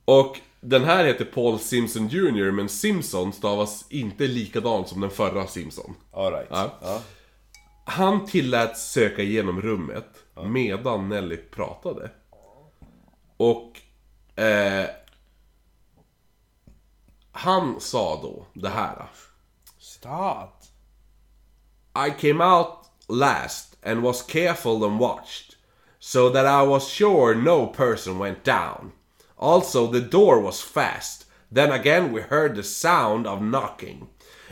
Och 0.04 0.40
den 0.60 0.84
här 0.84 1.04
heter 1.04 1.24
Paul 1.24 1.58
Simpson 1.58 2.08
Jr. 2.08 2.50
men 2.50 2.68
Simpson 2.68 3.32
stavas 3.32 3.86
inte 3.88 4.26
likadant 4.26 4.88
som 4.88 5.00
den 5.00 5.10
förra 5.10 5.46
Simpson. 5.46 5.94
Alright. 6.12 6.48
Ja. 6.50 6.78
Ja. 6.80 7.02
Han 7.84 8.26
tilläts 8.26 8.92
söka 8.92 9.22
igenom 9.22 9.62
rummet 9.62 10.24
medan 10.44 11.08
Nelly 11.08 11.36
pratade. 11.36 12.10
Och... 13.36 13.80
Eh, 14.42 14.86
han 17.32 17.80
sa 17.80 18.20
då 18.22 18.46
det 18.60 18.68
här. 18.68 19.06
Start. 19.78 20.64
I 22.06 22.10
came 22.20 22.44
out 22.44 22.81
last 23.12 23.76
and 23.82 24.02
was 24.02 24.22
careful 24.22 24.84
and 24.84 24.98
watched, 24.98 25.56
so 26.00 26.28
that 26.30 26.46
I 26.46 26.62
was 26.62 26.88
sure 26.88 27.34
no 27.34 27.66
person 27.66 28.18
went 28.18 28.42
down. 28.42 28.92
Also, 29.38 29.86
the 29.86 30.00
door 30.00 30.40
was 30.40 30.60
fast. 30.60 31.26
Then 31.50 31.70
again, 31.70 32.12
we 32.12 32.22
heard 32.22 32.54
the 32.54 32.62
sound 32.62 33.26
of 33.26 33.42
knocking. 33.42 34.08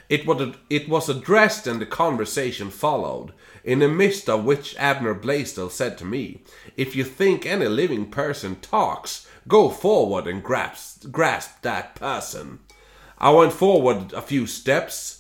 It 0.09 0.27
was, 0.27 0.57
it 0.69 0.89
was 0.89 1.09
addressed 1.09 1.67
and 1.67 1.81
the 1.81 1.87
conversation 1.87 2.71
followed, 2.71 3.33
in 3.63 3.79
the 3.79 3.89
midst 3.89 4.29
of 4.29 4.45
which 4.45 4.77
Abner 4.77 5.15
Blaisdell 5.15 5.71
said 5.71 5.97
to 5.99 6.05
me, 6.05 6.43
If 6.77 6.97
you 6.97 7.05
think 7.05 7.47
any 7.47 7.67
living 7.67 8.11
person 8.11 8.57
talks, 8.57 9.29
go 9.47 9.71
forward 9.71 10.27
and 10.27 10.43
grasp, 10.43 11.11
grasp 11.13 11.63
that 11.63 11.95
person. 11.95 12.59
I 13.19 13.31
went 13.31 13.53
forward 13.53 14.13
a 14.13 14.23
few 14.23 14.47
steps, 14.47 15.20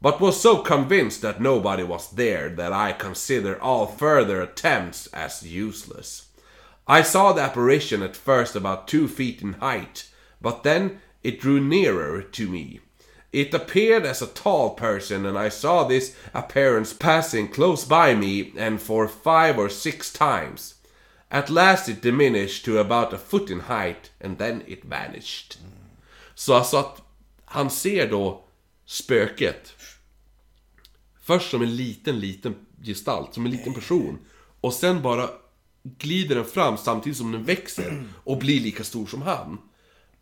but 0.00 0.20
was 0.20 0.40
so 0.40 0.58
convinced 0.58 1.22
that 1.22 1.40
nobody 1.40 1.82
was 1.82 2.10
there 2.12 2.48
that 2.50 2.72
I 2.72 2.92
considered 2.92 3.58
all 3.60 3.86
further 3.86 4.40
attempts 4.40 5.06
as 5.08 5.42
useless. 5.42 6.28
I 6.86 7.02
saw 7.02 7.32
the 7.32 7.42
apparition 7.42 8.02
at 8.02 8.16
first 8.16 8.56
about 8.56 8.88
two 8.88 9.08
feet 9.08 9.42
in 9.42 9.54
height, 9.54 10.08
but 10.40 10.62
then 10.62 11.00
it 11.22 11.40
drew 11.40 11.60
nearer 11.60 12.22
to 12.22 12.48
me. 12.48 12.80
It 13.32 13.52
appeared 13.52 14.06
as 14.06 14.22
a 14.22 14.26
tall 14.26 14.70
person, 14.70 15.26
and 15.26 15.36
I 15.36 15.50
saw 15.50 15.84
this 15.84 16.16
appearance 16.32 16.94
passing 16.94 17.48
close 17.48 17.84
by 17.84 18.14
me 18.14 18.52
and 18.56 18.80
for 18.80 19.06
five 19.06 19.58
or 19.58 19.68
six 19.68 20.10
times. 20.12 20.76
At 21.30 21.50
last 21.50 21.88
it 21.90 22.00
diminished 22.00 22.64
to 22.64 22.78
about 22.78 23.12
a 23.12 23.18
foot 23.18 23.50
in 23.50 23.60
height, 23.60 24.10
and 24.18 24.38
then 24.38 24.64
it 24.66 24.84
vanished. 24.84 25.58
Så 26.34 26.54
alltså 26.54 26.76
att 26.76 27.02
han 27.44 27.70
ser 27.70 28.06
då 28.06 28.44
spöket 28.86 29.74
Först 31.28 31.50
som 31.50 31.62
en 31.62 31.76
liten, 31.76 32.20
liten 32.20 32.54
gestalt, 32.82 33.34
som 33.34 33.44
en 33.46 33.50
liten 33.52 33.74
person. 33.74 34.18
Och 34.60 34.72
sen 34.72 35.02
bara 35.02 35.28
glider 35.82 36.34
den 36.34 36.44
fram 36.44 36.76
samtidigt 36.76 37.16
som 37.18 37.32
den 37.32 37.44
växer 37.44 38.04
och 38.24 38.38
blir 38.38 38.60
lika 38.60 38.84
stor 38.84 39.06
som 39.06 39.22
han. 39.22 39.58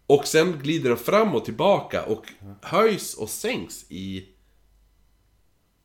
Och 0.06 0.26
sen 0.26 0.58
glider 0.62 0.88
den 0.88 0.98
fram 0.98 1.34
och 1.34 1.44
tillbaka 1.44 2.04
och 2.04 2.24
höjs 2.62 3.14
och 3.14 3.28
sänks 3.28 3.84
i... 3.88 4.28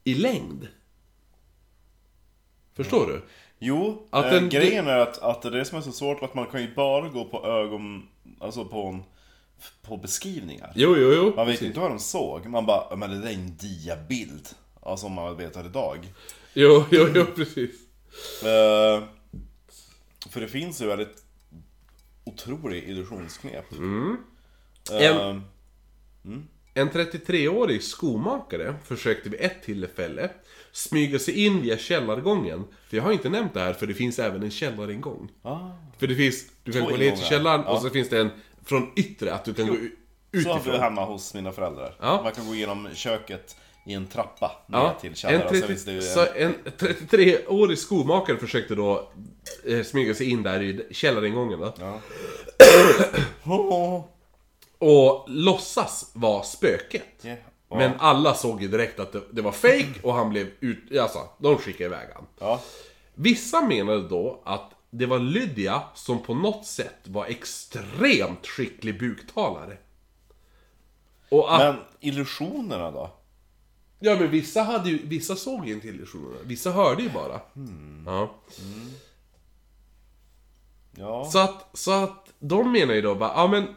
i 0.03 0.13
längd. 0.15 0.67
Förstår 2.73 3.07
du? 3.07 3.21
Jo, 3.59 4.07
Att 4.09 4.25
eh, 4.25 4.31
den- 4.31 4.49
grejen 4.49 4.87
är 4.87 4.97
att, 4.97 5.17
att 5.17 5.41
det 5.41 5.47
är 5.47 5.51
det 5.51 5.65
som 5.65 5.77
är 5.77 5.81
så 5.81 5.91
svårt 5.91 6.23
att 6.23 6.33
man 6.33 6.45
kan 6.45 6.61
ju 6.61 6.73
bara 6.75 7.09
gå 7.09 7.25
på 7.25 7.45
ögon, 7.45 8.07
alltså 8.39 8.65
på 8.65 8.87
en, 8.87 9.03
på 9.81 9.97
beskrivningar. 9.97 10.71
Jo, 10.75 10.95
jo, 10.97 11.13
jo. 11.13 11.33
Man 11.35 11.47
vet 11.47 11.61
ju 11.61 11.65
inte 11.67 11.79
vad 11.79 11.91
de 11.91 11.99
såg, 11.99 12.45
man 12.45 12.65
bara, 12.65 12.83
"Ja, 12.89 12.95
men 12.95 13.09
det 13.09 13.19
där 13.21 13.29
är 13.29 13.33
en 13.33 13.57
diabild. 13.57 14.47
Alltså 14.81 15.05
om 15.05 15.11
man 15.13 15.37
vet 15.37 15.57
idag. 15.65 16.07
Jo, 16.53 16.85
jo, 16.91 17.07
jo, 17.15 17.25
precis. 17.35 17.71
Eh, 18.43 19.03
för 20.29 20.41
det 20.41 20.47
finns 20.47 20.81
ju 20.81 20.85
väldigt 20.85 21.23
otrolig 22.23 22.83
illusionsknep. 22.83 23.71
Mm. 23.71 24.17
Eh, 24.91 25.05
En- 26.23 26.47
En 26.73 26.89
33-årig 26.89 27.83
skomakare 27.83 28.75
försökte 28.85 29.29
vid 29.29 29.41
ett 29.41 29.63
tillfälle 29.63 30.29
smyga 30.71 31.19
sig 31.19 31.45
in 31.45 31.61
via 31.61 31.77
källargången. 31.77 32.63
För 32.89 32.97
jag 32.97 33.03
har 33.03 33.11
inte 33.11 33.29
nämnt 33.29 33.53
det 33.53 33.59
här, 33.59 33.73
för 33.73 33.87
det 33.87 33.93
finns 33.93 34.19
även 34.19 34.43
en 34.43 34.51
källaringång. 34.51 35.31
ah, 35.41 35.59
För 35.97 36.07
det 36.07 36.15
finns, 36.15 36.45
du 36.63 36.71
kan 36.71 36.81
Två 36.81 36.89
gå 36.89 36.97
ner 36.97 37.11
till 37.15 37.25
källaren 37.25 37.61
Ja. 37.65 37.71
och 37.71 37.81
så 37.81 37.89
finns 37.89 38.09
det 38.09 38.19
en 38.19 38.29
från 38.65 38.91
yttre, 38.95 39.33
att 39.33 39.45
du 39.45 39.53
kan 39.53 39.67
gå 39.67 39.73
u- 39.73 39.91
så 40.43 40.49
har 40.49 40.53
vi 40.55 40.59
utifrån. 40.59 40.79
hemma 40.81 41.05
hos 41.05 41.33
mina 41.33 41.51
föräldrar. 41.51 41.95
Ja. 42.01 42.21
Man 42.23 42.31
kan 42.31 42.47
gå 42.47 42.55
igenom 42.55 42.87
köket 42.93 43.55
i 43.85 43.93
en 43.93 44.07
trappa 44.07 44.51
ner 44.67 44.77
Ja, 44.77 44.93
till 45.01 45.09
en, 45.09 45.15
källaren. 45.15 45.41
sen 45.41 45.49
30, 45.49 45.67
finns 45.67 45.85
det 45.85 45.91
ju 45.91 46.01
så 46.01 46.19
en... 46.19 46.27
en 46.37 46.55
33-årig 46.77 47.77
skomakare 47.77 48.37
försökte 48.37 48.75
då 48.75 49.09
eh, 49.65 49.83
smyga 49.83 50.13
sig 50.13 50.29
in 50.29 50.43
där 50.43 50.61
i 50.61 50.87
källaringången 50.91 51.59
då. 51.59 51.73
Ja. 51.79 51.99
Och 54.77 55.25
låtsas 55.27 56.11
vara 56.13 56.43
spöket. 56.43 57.25
yeah. 57.25 57.37
Men 57.69 57.91
alla 57.99 58.33
såg 58.33 58.61
ju 58.61 58.67
direkt 58.67 58.99
att 58.99 59.11
det, 59.11 59.21
det 59.31 59.41
var 59.41 59.51
fake 59.51 59.93
och 60.03 60.13
han 60.13 60.29
blev 60.29 60.47
ut... 60.59 60.97
Alltså, 60.97 61.29
de 61.37 61.57
skickade 61.57 61.85
iväg 61.85 62.07
han. 62.13 62.25
Ja. 62.39 62.61
Vissa 63.13 63.61
menade 63.61 64.07
då 64.07 64.41
att 64.45 64.71
det 64.89 65.05
var 65.05 65.19
Lydia 65.19 65.81
som 65.95 66.23
på 66.23 66.33
något 66.33 66.65
sätt 66.65 66.97
var 67.03 67.25
extremt 67.25 68.47
skicklig 68.47 68.99
buktalare. 68.99 69.77
Och 71.29 71.55
att... 71.55 71.59
Men 71.59 71.75
illusionerna 71.99 72.91
då? 72.91 73.09
Ja 74.03 74.15
men 74.19 74.31
vissa 74.31 74.61
hade 74.61 74.89
ju, 74.89 74.99
vissa 75.03 75.35
såg 75.35 75.67
ju 75.67 75.73
inte 75.73 75.87
illusionerna. 75.87 76.35
Vissa 76.45 76.71
hörde 76.71 77.03
ju 77.03 77.09
bara. 77.09 77.41
Ja. 78.05 78.41
Ja. 80.97 81.29
Så 81.31 81.39
att, 81.39 81.69
så 81.73 81.91
att 81.91 82.33
de 82.39 82.71
menar 82.71 82.93
ju 82.93 83.01
då 83.01 83.15
bara, 83.15 83.31
ja 83.35 83.47
men 83.47 83.67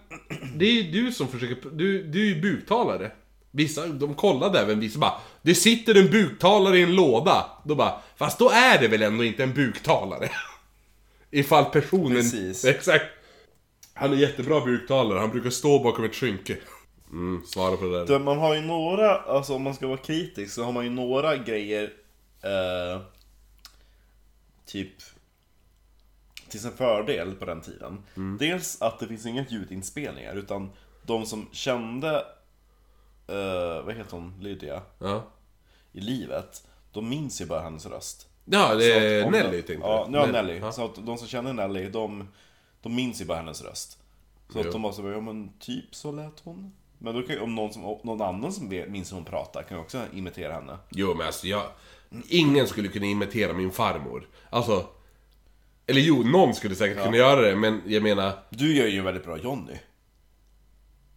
det 0.55 0.65
är 0.65 0.73
ju 0.73 1.03
du 1.03 1.13
som 1.13 1.29
försöker, 1.29 1.71
du, 1.71 2.03
du 2.03 2.21
är 2.21 2.35
ju 2.35 2.41
buktalare. 2.41 3.11
Vissa, 3.51 3.87
de 3.87 4.15
kollade 4.15 4.61
även 4.61 4.81
vissa 4.81 4.99
bara, 4.99 5.15
det 5.43 5.55
sitter 5.55 5.95
en 5.95 6.11
buktalare 6.11 6.79
i 6.79 6.83
en 6.83 6.95
låda. 6.95 7.51
Då 7.65 7.75
bara, 7.75 8.01
fast 8.17 8.39
då 8.39 8.51
är 8.51 8.81
det 8.81 8.89
väl 8.89 9.03
ändå 9.03 9.25
inte 9.25 9.43
en 9.43 9.55
buktalare? 9.55 10.31
Ifall 11.31 11.65
personen... 11.65 12.17
Precis. 12.17 12.65
Exakt. 12.65 13.05
Han 13.95 14.13
är 14.13 14.17
jättebra 14.17 14.61
buktalare, 14.61 15.19
han 15.19 15.31
brukar 15.31 15.51
stå 15.51 15.79
bakom 15.79 16.05
ett 16.05 16.15
skynke. 16.15 16.57
Mm, 17.15 17.43
svara 17.47 17.77
på 17.77 17.85
det 17.85 18.05
där. 18.05 18.19
Man 18.19 18.39
har 18.39 18.55
ju 18.55 18.61
några, 18.61 19.17
alltså 19.19 19.55
om 19.55 19.63
man 19.63 19.75
ska 19.75 19.87
vara 19.87 19.97
kritisk 19.99 20.55
så 20.55 20.65
har 20.65 20.73
man 20.73 20.85
ju 20.85 20.91
några 20.91 21.37
grejer 21.37 21.93
eh, 22.43 23.01
Typ 24.67 24.93
Till 26.49 26.61
sin 26.61 26.71
fördel 26.73 27.35
på 27.35 27.45
den 27.45 27.61
tiden 27.61 28.03
Dels 28.39 28.83
att 28.83 28.99
det 28.99 29.07
finns 29.09 29.27
inga 29.27 29.45
ljudinspelningar 29.49 30.35
utan 30.35 30.71
De 31.07 31.27
som 31.27 31.49
kände 31.53 32.17
eh, 33.29 33.83
Vad 33.85 33.95
heter 33.95 34.11
hon? 34.17 34.35
Lydia 34.41 34.83
Ja. 34.99 35.25
I 35.93 36.01
livet 36.01 36.67
De 36.93 37.09
minns 37.09 37.41
ju 37.41 37.47
bara 37.47 37.61
hennes 37.61 37.87
röst 37.87 38.29
Ja, 38.45 38.75
det 38.75 38.81
Så 38.81 38.99
är 38.99 39.31
Nelly 39.31 39.63
tänkte 39.63 39.87
Ja, 39.89 40.09
jag. 40.13 40.27
ja 40.27 40.33
Nelly. 40.33 40.59
Ja. 40.59 40.73
Så 40.73 40.85
att 40.85 41.07
de 41.07 41.19
som 41.19 41.29
känner 41.29 41.53
Nelly, 41.53 41.89
de, 41.89 42.29
de 42.83 42.95
minns 42.95 43.21
ju 43.21 43.25
bara 43.25 43.39
hennes 43.39 43.63
röst. 43.63 43.99
Så 44.49 44.59
Jo. 44.59 44.61
att 44.61 44.73
de 44.73 44.81
måste 44.81 45.03
bara, 45.03 45.13
ja 45.13 45.21
men 45.21 45.53
typ 45.59 45.95
så 45.95 46.13
lät 46.13 46.41
hon. 46.45 46.73
Men 47.05 47.15
då 47.15 47.23
kan 47.23 47.35
ju, 47.37 47.41
om 47.41 47.55
någon, 47.55 47.73
som, 47.73 47.85
om 47.85 47.99
någon 48.03 48.23
annan 48.23 48.53
som 48.53 48.69
minns 48.69 49.13
hur 49.13 49.17
hon 49.17 49.25
pratar 49.25 49.63
kan 49.63 49.77
ju 49.77 49.83
också 49.83 50.03
imitera 50.13 50.53
henne. 50.53 50.79
Jo 50.91 51.15
men 51.15 51.27
alltså 51.27 51.47
jag... 51.47 51.63
Ingen 52.29 52.67
skulle 52.67 52.89
kunna 52.89 53.07
imitera 53.07 53.53
min 53.53 53.71
farmor. 53.71 54.29
Alltså... 54.51 54.87
Eller 55.87 56.01
jo, 56.01 56.23
någon 56.23 56.55
skulle 56.55 56.75
säkert 56.75 57.05
kunna 57.05 57.17
göra 57.17 57.41
det, 57.41 57.57
men 57.57 57.83
jag 57.87 58.03
menar... 58.03 58.33
Du 58.51 58.77
gör 58.77 58.87
ju 58.87 58.99
en 58.99 59.05
väldigt 59.05 59.25
bra 59.25 59.39
Johnny. 59.39 59.73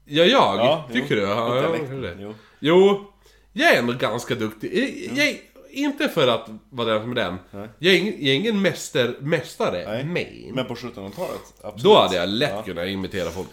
Ja, 0.06 0.24
jag? 0.24 0.57
Ja, 0.57 0.90
tycker 0.94 1.16
jo. 1.16 1.22
du? 1.22 1.28
Ja, 1.28 1.56
ja, 1.56 1.62
dialekt, 1.62 1.90
kanske 1.90 2.07
det. 2.07 2.18
jo. 2.20 2.34
Jo, 2.60 3.12
jag 3.53 3.74
är 3.74 3.80
ändå 3.80 3.94
ganska 3.94 4.36
duktig. 4.36 4.72
Jag, 4.78 5.26
jag, 5.26 5.38
inte 5.72 6.10
för 6.10 6.28
att 6.28 6.49
vara 6.70 6.90
den 6.94 7.02
som 7.02 7.12
är 7.12 7.16
den. 7.16 7.38
Jag 7.80 7.94
är 7.94 7.98
ingen, 7.98 8.14
jag 8.14 8.30
är 8.30 8.34
ingen 8.34 8.62
mäster, 8.62 9.18
mästare, 9.22 9.86
Nej. 9.86 10.03
men... 10.03 10.56
Men 10.56 10.66
på 10.66 10.76
1700-talet, 10.76 11.53
absolut. 11.62 11.84
Då 11.84 11.95
hade 11.95 12.16
jag 12.16 12.30
lätt 12.30 12.49
Ja. 12.56 12.64
kunnat 12.64 12.88
imitera 12.88 13.30
folk. 13.30 13.49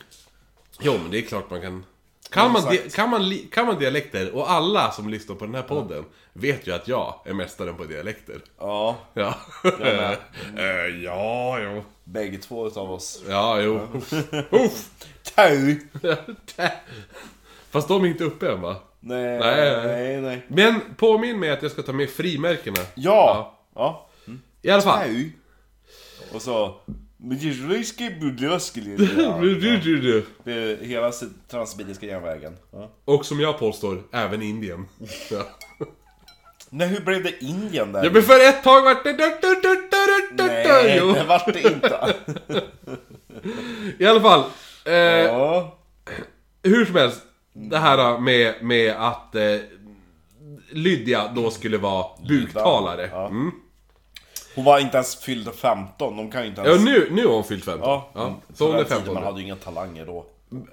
Jo, 0.81 0.93
men 1.03 1.11
det 1.11 1.19
är 1.19 1.23
klart 1.23 1.51
man 1.51 1.61
kan... 1.61 1.85
Kan 2.35 2.53
man, 2.53 2.63
di- 2.71 2.91
kan, 2.91 3.11
man, 3.11 3.29
li- 3.29 3.49
kan 3.53 3.67
man 3.67 3.79
dialekter, 3.79 4.35
och 4.35 4.51
alla 4.51 4.91
som 4.91 5.09
lyssnar 5.09 5.37
på 5.37 5.45
den 5.47 5.55
här 5.55 5.63
podden 5.63 6.05
vet 6.33 6.67
ju 6.67 6.75
att 6.75 6.89
jag 6.89 7.21
är 7.25 7.33
mästaren 7.35 7.77
på 7.77 7.85
dialekter. 7.85 8.41
Ja, 8.59 8.97
Ja. 9.15 9.35
med. 9.79 10.17
Eh, 10.57 11.03
ja, 11.05 11.59
jo. 11.61 11.85
bägge 12.05 12.39
två 12.39 12.67
utav 12.67 12.93
oss. 12.93 13.23
Ja, 13.29 13.61
jo. 13.61 13.81
Uff. 14.51 14.91
Tau! 15.35 15.75
Fast 17.71 17.89
de 17.89 18.05
är 18.05 18.09
inte 18.09 18.25
uppe 18.25 18.53
än 18.53 18.61
va? 18.61 18.77
Nej, 19.01 19.39
Nej, 19.39 19.71
nej, 19.71 19.87
nej. 19.87 20.21
nej. 20.21 20.43
Men 20.49 20.81
påminn 20.97 21.41
mig 21.41 21.51
att 21.51 21.63
jag 21.63 21.71
ska 21.71 21.83
ta 21.83 21.93
med 21.93 22.11
frimärkena. 22.11 22.81
Ja! 22.95 23.59
Ja. 23.75 24.09
I 24.63 24.71
alla 24.71 24.83
fall. 24.83 24.99
Tau! 25.09 25.31
Och 26.35 26.43
så... 26.43 26.75
Det 30.45 30.53
är 30.53 30.85
hela 30.85 31.13
Transsibiriska 31.51 32.07
järnvägen. 32.07 32.57
Ja. 32.73 32.91
Och 33.05 33.27
som 33.27 33.41
jag 33.41 33.59
påstår, 33.59 34.03
även 34.13 34.43
Indien. 34.43 34.87
Ja. 35.31 35.43
Nej, 36.71 36.89
hur 36.89 37.01
blev 37.01 37.23
det 37.23 37.45
Indien 37.45 37.93
där? 37.93 38.05
Ja 38.05 38.11
men 38.11 38.23
för 38.23 38.49
ett 38.49 38.63
tag 38.63 38.83
vart 38.83 39.05
det... 39.05 39.13
Nej, 40.47 40.97
jo. 40.99 41.13
det 41.13 41.25
vart 41.25 41.53
det 41.53 41.63
inte. 41.63 42.15
I 43.99 44.07
alla 44.07 44.21
fall. 44.21 44.45
Eh, 44.85 44.95
ja. 44.95 45.79
hur 46.63 46.85
som 46.85 46.95
helst. 46.95 47.23
Det 47.53 47.79
här 47.79 48.19
med, 48.19 48.55
med 48.63 48.95
att 48.99 49.35
eh, 49.35 49.57
Lydia 50.71 51.33
då 51.35 51.51
skulle 51.51 51.79
vara 51.79 52.07
buktalare. 52.29 53.07
Mm. 53.07 53.53
Hon 54.55 54.65
var 54.65 54.79
inte 54.79 54.97
ens 54.97 55.17
fylld 55.17 55.55
15, 55.55 56.17
de 56.17 56.31
kan 56.31 56.43
ju 56.43 56.49
inte 56.49 56.61
Ja, 56.61 56.67
ens... 56.69 56.85
nu, 56.85 57.09
nu 57.11 57.27
har 57.27 57.35
hon 57.35 57.45
fyllt 57.45 57.65
15. 57.65 57.89
Ja, 57.89 58.11
Ja, 58.15 58.27
mm. 58.27 58.39
så 58.55 58.65
hon 58.67 58.75
är 58.75 58.79
den 58.79 58.85
tiden, 58.85 58.99
15 58.99 59.15
Man 59.15 59.23
hade 59.23 59.39
ju 59.41 59.45
inga 59.45 59.57
talanger 59.57 60.07
då. 60.07 60.27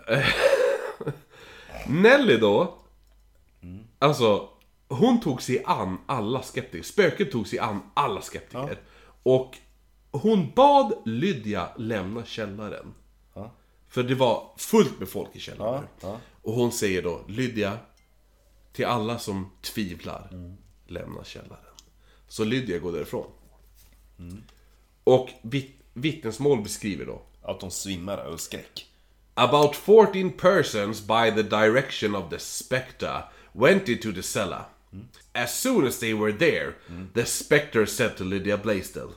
Nelly 1.87 2.37
då, 2.37 2.77
alltså 3.99 4.49
hon 4.87 5.21
tog 5.21 5.41
sig 5.41 5.63
an 5.65 5.97
alla 6.05 6.41
skeptiker. 6.41 6.83
Spöket 6.83 7.31
tog 7.31 7.47
sig 7.47 7.59
an 7.59 7.81
alla 7.93 8.21
skeptiker. 8.21 8.77
Och 9.23 9.57
hon 10.11 10.51
bad 10.55 10.93
Lydia 11.05 11.69
lämna 11.77 12.25
källaren. 12.25 12.93
Ja. 13.33 13.51
För 13.87 14.03
det 14.03 14.15
var 14.15 14.49
fullt 14.57 14.99
med 14.99 15.09
folk 15.09 15.29
i 15.33 15.39
källaren. 15.39 15.83
Ja, 16.01 16.07
ja. 16.07 16.17
Och 16.41 16.53
hon 16.53 16.71
säger 16.71 17.01
då, 17.01 17.21
Lydia, 17.27 17.77
till 18.73 18.85
alla 18.85 19.19
som 19.19 19.51
tvivlar, 19.61 20.29
lämna 20.87 21.23
källaren. 21.23 21.63
Så 22.27 22.43
Lydia 22.43 22.79
går 22.79 22.91
därifrån. 22.91 23.27
Och 25.03 25.29
vitt, 25.41 25.75
vittnesmål 25.93 26.61
beskriver 26.61 27.05
då, 27.05 27.21
Att 27.41 27.59
de 27.59 27.71
svimmar 27.71 28.17
av 28.17 28.37
skräck. 28.37 28.87
About 29.33 29.75
14 29.75 30.31
persons 30.31 31.01
by 31.01 31.31
the 31.35 31.43
direction 31.43 32.15
of 32.15 32.29
the 32.29 32.39
spectre 32.39 33.23
went 33.53 33.89
into 33.89 34.13
the 34.13 34.23
cellar. 34.23 34.65
As 35.33 35.59
soon 35.59 35.87
as 35.87 35.99
they 35.99 36.13
were 36.13 36.33
there, 36.33 36.73
the 37.13 37.25
spectre 37.25 37.87
said 37.87 38.17
to 38.17 38.23
Lydia 38.23 38.57
Blaisdell, 38.57 39.13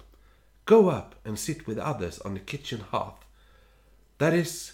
Go 0.65 0.89
up 0.89 1.15
and 1.25 1.39
sit 1.39 1.67
with 1.67 1.79
others 1.79 2.19
on 2.21 2.35
the 2.35 2.41
kitchen 2.41 2.81
hearth. 2.91 3.25
That 4.19 4.33
is, 4.33 4.73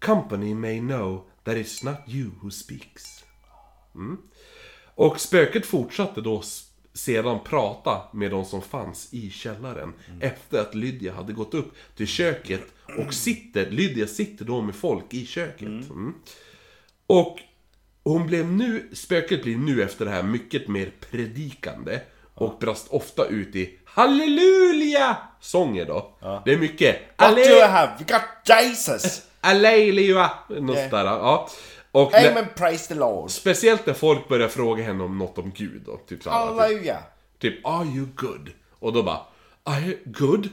company 0.00 0.54
may 0.54 0.80
know 0.80 1.24
that 1.44 1.56
it's 1.56 1.84
not 1.84 2.08
you 2.08 2.32
who 2.42 2.50
speaks. 2.50 3.24
Mm. 3.94 4.18
Och 4.94 5.20
spöket 5.20 5.66
fortsatte 5.66 6.20
då 6.20 6.42
sedan 6.94 7.38
prata 7.44 8.02
med 8.12 8.30
de 8.30 8.44
som 8.44 8.62
fanns 8.62 9.08
i 9.14 9.30
källaren 9.30 9.92
efter 10.20 10.60
att 10.60 10.74
Lydia 10.74 11.12
hade 11.12 11.32
gått 11.32 11.54
upp 11.54 11.74
till 11.96 12.06
köket 12.06 12.62
och 12.98 13.14
sitter, 13.14 13.70
Lydia 13.70 14.06
sitter 14.06 14.44
då 14.44 14.60
med 14.60 14.74
folk 14.74 15.14
i 15.14 15.26
köket. 15.26 15.62
Mm. 15.68 16.14
Och 17.06 17.38
hon 18.04 18.26
blev 18.26 18.46
nu, 18.52 18.88
spöket 18.92 19.42
blir 19.42 19.56
nu 19.56 19.82
efter 19.82 20.04
det 20.04 20.10
här 20.10 20.22
mycket 20.22 20.68
mer 20.68 20.92
predikande 21.10 22.00
och 22.34 22.58
brast 22.60 22.88
ofta 22.88 23.26
ut 23.26 23.56
i 23.56 23.78
Halleluja! 23.84 25.16
Sånger 25.40 25.86
då. 25.86 26.16
Det 26.44 26.52
är 26.52 26.58
mycket 26.58 26.96
What 27.18 27.36
do 27.36 27.40
you 27.40 27.62
have? 27.66 27.92
We 27.98 28.04
got 28.04 28.22
Jesus! 28.48 29.22
Alleluja! 29.40 30.30
Något 30.48 30.76
Yeah. 30.76 30.90
sådär, 30.90 31.04
ja. 31.04 31.48
Och 31.94 32.12
när, 32.12 32.30
Amen, 32.30 32.46
praise 32.56 32.88
the 32.88 32.94
Lord! 32.94 33.30
speciellt 33.30 33.86
när 33.86 33.94
folk 33.94 34.28
börjar 34.28 34.48
fråga 34.48 34.84
henne 34.84 35.04
om 35.04 35.18
något 35.18 35.38
om 35.38 35.52
Gud 35.56 35.82
då. 35.86 35.96
Typ 35.96 36.22
såhär, 36.22 36.48
typ, 36.48 36.58
Halleluja! 36.58 36.98
typ 37.38 37.66
Are 37.66 37.84
you 37.84 38.06
good? 38.14 38.50
Och 38.78 38.92
då 38.92 39.02
bara 39.02 39.20
I 39.66 39.84
am 39.84 39.94
good, 40.04 40.46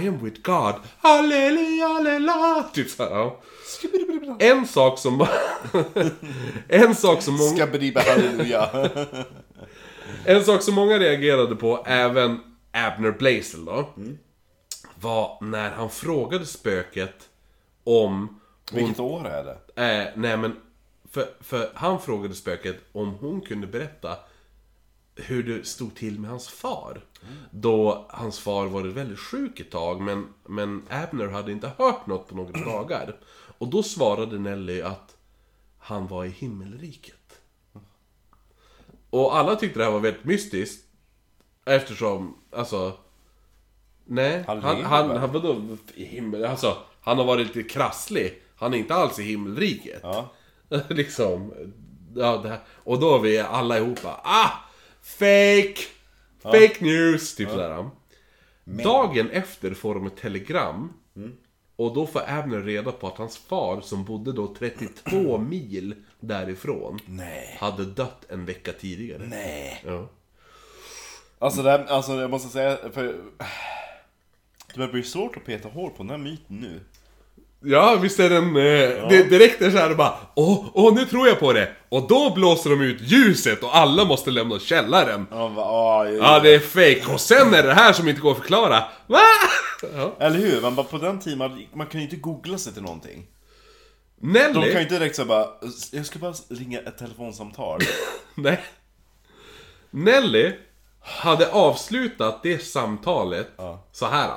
I 0.00 0.08
am 0.08 0.24
with 0.24 0.40
God. 0.42 0.74
Halleluja, 0.98 1.86
halleluja. 1.88 2.64
Typ 2.72 2.90
såhär, 2.90 3.10
ja. 3.10 3.40
En 4.38 4.66
sak 4.66 4.98
som... 4.98 5.26
en 6.68 6.94
sak 6.94 7.22
som 7.22 7.34
många... 7.34 7.56
Skabbediba 7.56 8.00
halleluja! 8.00 8.70
En 10.24 10.44
sak 10.44 10.62
som 10.62 10.74
många 10.74 10.98
reagerade 10.98 11.56
på, 11.56 11.84
även 11.86 12.40
Abner 12.72 13.10
Blazel 13.12 13.64
då, 13.64 13.88
var 14.94 15.38
när 15.40 15.70
han 15.70 15.90
frågade 15.90 16.46
spöket 16.46 17.28
om... 17.84 18.40
Hon, 18.70 18.78
Vilket 18.78 19.00
år 19.00 19.26
är 19.28 19.44
det? 19.44 19.82
eh, 19.82 20.12
nej 20.16 20.36
men, 20.36 20.56
för, 21.10 21.28
för 21.40 21.70
han 21.74 22.00
frågade 22.00 22.34
spöket 22.34 22.76
om 22.92 23.14
hon 23.14 23.40
kunde 23.40 23.66
berätta 23.66 24.16
hur 25.14 25.42
det 25.42 25.66
stod 25.66 25.94
till 25.94 26.20
med 26.20 26.30
hans 26.30 26.48
far. 26.48 27.04
Då 27.50 28.06
hans 28.08 28.38
far 28.38 28.66
varit 28.66 28.92
väldigt 28.92 29.18
sjuk 29.18 29.60
ett 29.60 29.70
tag, 29.70 30.00
men, 30.00 30.34
men 30.46 30.82
Abner 30.90 31.26
hade 31.26 31.52
inte 31.52 31.72
hört 31.78 32.06
något 32.06 32.28
på 32.28 32.36
några 32.36 32.64
dagar. 32.64 33.16
Och 33.58 33.68
då 33.68 33.82
svarade 33.82 34.38
Nelly 34.38 34.82
att 34.82 35.16
han 35.78 36.06
var 36.06 36.24
i 36.24 36.28
himmelriket. 36.28 37.40
Och 39.10 39.36
alla 39.36 39.56
tyckte 39.56 39.78
det 39.78 39.84
här 39.84 39.92
var 39.92 40.00
väldigt 40.00 40.24
mystiskt. 40.24 40.84
Eftersom, 41.64 42.38
alltså... 42.52 42.92
Nej, 44.04 44.44
Han 44.46 44.62
han, 44.62 44.82
han, 44.82 45.16
han, 45.16 45.32
vadå 45.32 45.76
i 45.94 46.04
himmel... 46.04 46.44
Alltså, 46.44 46.76
han 47.00 47.18
har 47.18 47.24
varit 47.24 47.56
lite 47.56 47.68
krasslig. 47.68 48.42
Han 48.56 48.74
är 48.74 48.78
inte 48.78 48.94
alls 48.94 49.18
i 49.18 49.22
himmelriket. 49.22 50.00
Ja. 50.02 50.30
liksom. 50.88 51.54
Ja, 52.16 52.36
det 52.36 52.48
här. 52.48 52.60
Och 52.68 53.00
då 53.00 53.14
är 53.14 53.18
vi 53.18 53.38
alla 53.38 53.78
ihop 53.78 54.02
bara, 54.02 54.20
Ah! 54.24 54.50
Fake! 55.02 55.76
Fake 56.42 56.76
news! 56.80 57.34
Typ 57.34 57.48
sådär. 57.48 57.90
Dagen 58.64 59.30
efter 59.30 59.74
får 59.74 59.94
de 59.94 60.06
ett 60.06 60.16
telegram. 60.16 60.92
Och 61.76 61.94
då 61.94 62.06
får 62.06 62.22
Abner 62.26 62.60
reda 62.60 62.92
på 62.92 63.06
att 63.06 63.18
hans 63.18 63.38
far, 63.38 63.80
som 63.80 64.04
bodde 64.04 64.32
då 64.32 64.54
32 64.58 65.38
mil 65.48 65.94
därifrån, 66.20 66.98
Nej. 67.06 67.56
hade 67.60 67.84
dött 67.84 68.24
en 68.28 68.44
vecka 68.44 68.72
tidigare. 68.72 69.22
Nej. 69.26 69.82
Ja. 69.86 70.08
Alltså, 71.38 71.62
det 71.62 71.70
här, 71.70 71.84
alltså 71.84 72.20
jag 72.20 72.30
måste 72.30 72.48
säga, 72.48 72.76
för... 72.92 73.02
Det 74.68 74.76
börjar 74.76 74.92
bli 74.92 75.02
svårt 75.02 75.36
att 75.36 75.44
peta 75.44 75.68
hår 75.68 75.90
på 75.90 76.02
den 76.02 76.10
här 76.10 76.18
myten 76.18 76.56
nu. 76.56 76.80
Ja, 77.60 77.96
visst 78.02 78.20
är 78.20 78.30
den... 78.30 78.56
Eh, 78.56 79.08
det, 79.08 79.22
direkt 79.30 79.62
är 79.62 79.70
såhär 79.70 79.94
bara 79.94 80.14
Åh, 80.34 80.66
åh, 80.74 80.94
nu 80.94 81.04
tror 81.04 81.28
jag 81.28 81.40
på 81.40 81.52
det! 81.52 81.72
Och 81.88 82.08
då 82.08 82.32
blåser 82.34 82.70
de 82.70 82.80
ut 82.80 83.00
ljuset 83.00 83.62
och 83.62 83.76
alla 83.76 84.04
måste 84.04 84.30
lämna 84.30 84.58
källaren. 84.58 85.26
Ja, 85.30 85.48
va, 85.48 85.62
ah, 85.62 86.08
Ja, 86.08 86.40
det 86.40 86.54
är 86.54 86.58
fake. 86.58 87.12
Och 87.14 87.20
sen 87.20 87.54
är 87.54 87.62
det 87.62 87.74
här 87.74 87.92
som 87.92 88.08
inte 88.08 88.20
går 88.20 88.30
att 88.30 88.38
förklara. 88.38 88.84
Va? 89.06 89.20
Ja. 89.94 90.16
Eller 90.20 90.38
hur? 90.38 90.60
Man 90.60 90.74
bara 90.74 90.86
på 90.86 90.98
den 90.98 91.20
tiden, 91.20 91.38
man, 91.38 91.66
man 91.72 91.86
kan 91.86 92.00
ju 92.00 92.04
inte 92.04 92.16
googla 92.16 92.58
sig 92.58 92.72
till 92.72 92.82
någonting. 92.82 93.26
De 94.20 94.32
Nelly... 94.32 94.52
kan 94.52 94.72
ju 94.72 94.80
inte 94.80 94.98
direkt 94.98 95.16
säga 95.16 95.26
bara, 95.26 95.46
jag 95.92 96.06
ska 96.06 96.18
bara 96.18 96.34
ringa 96.48 96.78
ett 96.80 96.98
telefonsamtal. 96.98 97.80
Nej. 98.34 98.64
Nelly 99.90 100.52
hade 101.00 101.50
avslutat 101.50 102.42
det 102.42 102.58
samtalet 102.58 103.48
så 103.92 104.06
här. 104.06 104.30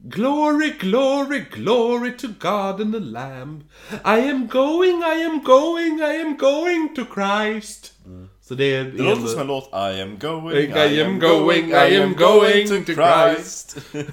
Glory, 0.00 0.70
glory, 0.70 1.40
glory 1.40 2.12
to 2.12 2.28
God 2.28 2.80
and 2.80 2.94
the 2.94 3.00
Lamb. 3.00 3.64
I 4.04 4.18
am 4.18 4.46
going, 4.46 5.02
I 5.02 5.24
am 5.24 5.42
going, 5.42 6.00
I 6.00 6.14
am 6.20 6.36
going 6.36 6.94
to 6.94 7.04
Christ. 7.04 7.92
Så 8.40 8.54
det 8.54 8.64
är... 8.64 8.84
Det 8.84 9.02
låter 9.02 9.26
som 9.26 9.40
en 9.40 9.46
låt, 9.46 9.70
I 9.72 10.00
am 10.00 10.18
going, 10.18 10.72
I 10.76 11.00
am 11.02 11.18
going, 11.18 11.70
I 11.70 11.96
am 11.96 12.14
going 12.14 12.84
to 12.84 12.92
Christ. 12.92 13.76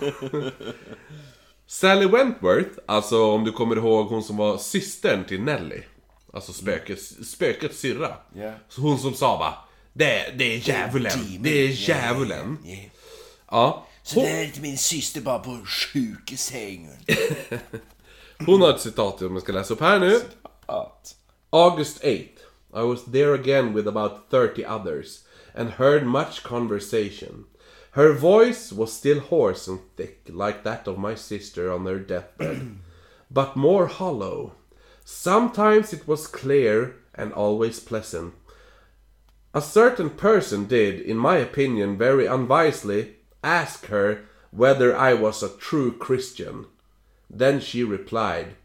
Sally 1.67 2.07
Wentworth, 2.07 2.79
alltså 2.85 3.25
om 3.25 3.43
du 3.43 3.51
kommer 3.51 3.75
ihåg 3.75 4.07
hon 4.07 4.23
som 4.23 4.37
var 4.37 4.57
systern 4.57 5.23
till 5.23 5.41
Nelly. 5.41 5.81
Alltså 6.33 6.53
spökets, 6.53 7.29
spökets 7.31 7.79
syrra. 7.79 8.13
Så 8.69 8.81
hon 8.81 8.99
som 8.99 9.13
sa 9.13 9.37
bara 9.37 9.53
det, 9.93 10.33
det 10.37 10.55
är 10.55 10.69
djävulen, 10.69 11.19
det 11.39 11.49
är 11.49 11.67
djävulen. 11.67 12.57
Ja. 13.51 13.87
Så 14.05 14.19
Hon, 14.19 14.25
det 14.25 14.31
är 14.31 14.45
inte 14.45 14.61
min 14.61 14.77
syster 14.77 15.21
bara 15.21 15.39
på 15.39 15.59
sjukhusängen. 15.65 16.97
hon 18.45 18.61
har 18.61 18.69
ett 18.69 18.81
citat 18.81 19.19
som 19.19 19.33
jag 19.33 19.43
ska 19.43 19.53
läsa 19.53 19.73
upp 19.73 19.79
här 19.79 19.99
nu. 19.99 20.19
August 21.49 22.03
8th. 22.03 22.29
I 22.73 22.81
was 22.81 23.05
there 23.05 23.33
again 23.33 23.73
with 23.73 23.87
about 23.87 24.11
30 24.31 24.65
others 24.65 25.23
and 25.55 25.69
heard 25.69 26.05
much 26.05 26.43
conversation. 26.43 27.45
Her 27.91 28.13
voice 28.13 28.71
was 28.71 28.93
still 28.93 29.19
hoarse 29.19 29.71
and 29.71 29.79
thick, 29.97 30.21
like 30.27 30.63
that 30.63 30.87
of 30.87 30.97
my 30.97 31.15
sister 31.15 31.71
on 31.71 31.85
her 31.85 31.99
deathbed, 31.99 32.77
but 33.31 33.55
more 33.55 33.87
hollow. 33.87 34.51
Sometimes 35.05 35.93
it 35.93 36.07
was 36.07 36.27
clear 36.27 36.95
and 37.15 37.33
always 37.33 37.79
pleasant. 37.79 38.33
A 39.53 39.61
certain 39.61 40.09
person 40.09 40.65
did, 40.65 41.01
in 41.01 41.17
my 41.17 41.37
opinion, 41.37 41.97
very 41.97 42.27
unwisely 42.27 43.14
ask 43.45 43.85
her 43.85 44.25
whether 44.51 44.95
I 44.95 45.13
was 45.13 45.43
a 45.43 45.57
true 45.57 45.97
Christian. 45.97 46.65
Then 47.29 47.59
she 47.59 47.83
replied, 47.83 48.55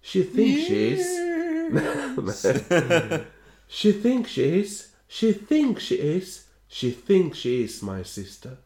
She 0.00 0.22
thinks 0.22 0.66
she 0.66 0.98
is. 0.98 3.24
She 3.66 3.92
thinks 3.92 4.30
she 4.30 4.60
is. 4.60 4.88
She 5.08 5.32
thinks 5.32 5.82
she 5.82 5.96
is. 5.96 6.44
She 6.68 6.90
thinks 6.90 7.38
she 7.38 7.64
is 7.64 7.82
my 7.82 8.02
sister. 8.02 8.58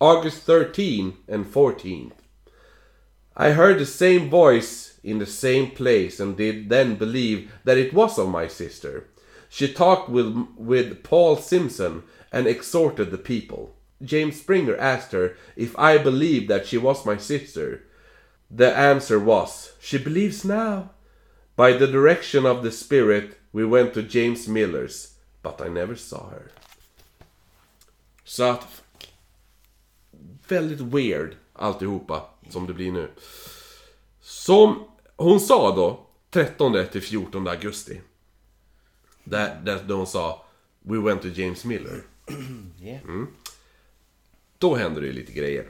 August 0.00 0.42
13 0.44 1.14
and 1.28 1.46
14th. 1.46 2.12
I 3.36 3.50
heard 3.50 3.78
the 3.78 3.86
same 3.86 4.28
voice 4.28 4.98
in 5.02 5.18
the 5.18 5.26
same 5.26 5.70
place 5.70 6.20
and 6.20 6.36
did 6.36 6.68
then 6.68 6.96
believe 6.96 7.52
that 7.64 7.78
it 7.78 7.92
was 7.92 8.18
of 8.18 8.28
my 8.28 8.46
sister. 8.46 9.08
She 9.48 9.72
talked 9.72 10.08
with, 10.08 10.46
with 10.56 11.02
Paul 11.02 11.36
Simpson 11.36 12.02
and 12.32 12.46
exhorted 12.46 13.10
the 13.10 13.18
people. 13.18 13.74
James 14.04 14.40
Springer 14.40 14.76
asked 14.76 15.12
her 15.12 15.36
if 15.56 15.78
I 15.78 15.98
believed 15.98 16.48
that 16.48 16.66
she 16.66 16.78
was 16.78 17.06
my 17.06 17.16
sister. 17.16 17.82
The 18.50 18.76
answer 18.76 19.18
was, 19.18 19.72
She 19.80 19.98
believes 19.98 20.44
now. 20.44 20.90
By 21.56 21.72
the 21.72 21.86
direction 21.86 22.46
of 22.46 22.62
the 22.62 22.70
Spirit, 22.70 23.38
we 23.52 23.64
went 23.64 23.94
to 23.94 24.02
James 24.02 24.48
Miller's, 24.48 25.14
but 25.42 25.60
I 25.60 25.68
never 25.68 25.96
saw 25.96 26.30
her. 26.30 26.50
Så 28.24 28.42
att... 28.42 28.82
Väldigt 30.48 30.80
weird 30.80 31.36
alltihopa 31.52 32.22
som 32.50 32.66
det 32.66 32.74
blir 32.74 32.92
nu. 32.92 33.10
Som 34.20 34.84
hon 35.16 35.40
sa 35.40 35.76
då, 35.76 36.06
13 36.30 36.86
till 36.92 37.02
14 37.02 37.48
augusti. 37.48 38.00
Där, 39.24 39.60
där 39.64 39.94
hon 39.94 40.06
sa 40.06 40.44
We 40.82 40.98
went 40.98 41.22
to 41.22 41.28
James 41.28 41.64
Miller. 41.64 42.02
Yeah. 42.80 43.00
Då 44.62 44.74
hände 44.74 45.00
det 45.00 45.06
ju 45.06 45.12
lite 45.12 45.32
grejer. 45.32 45.66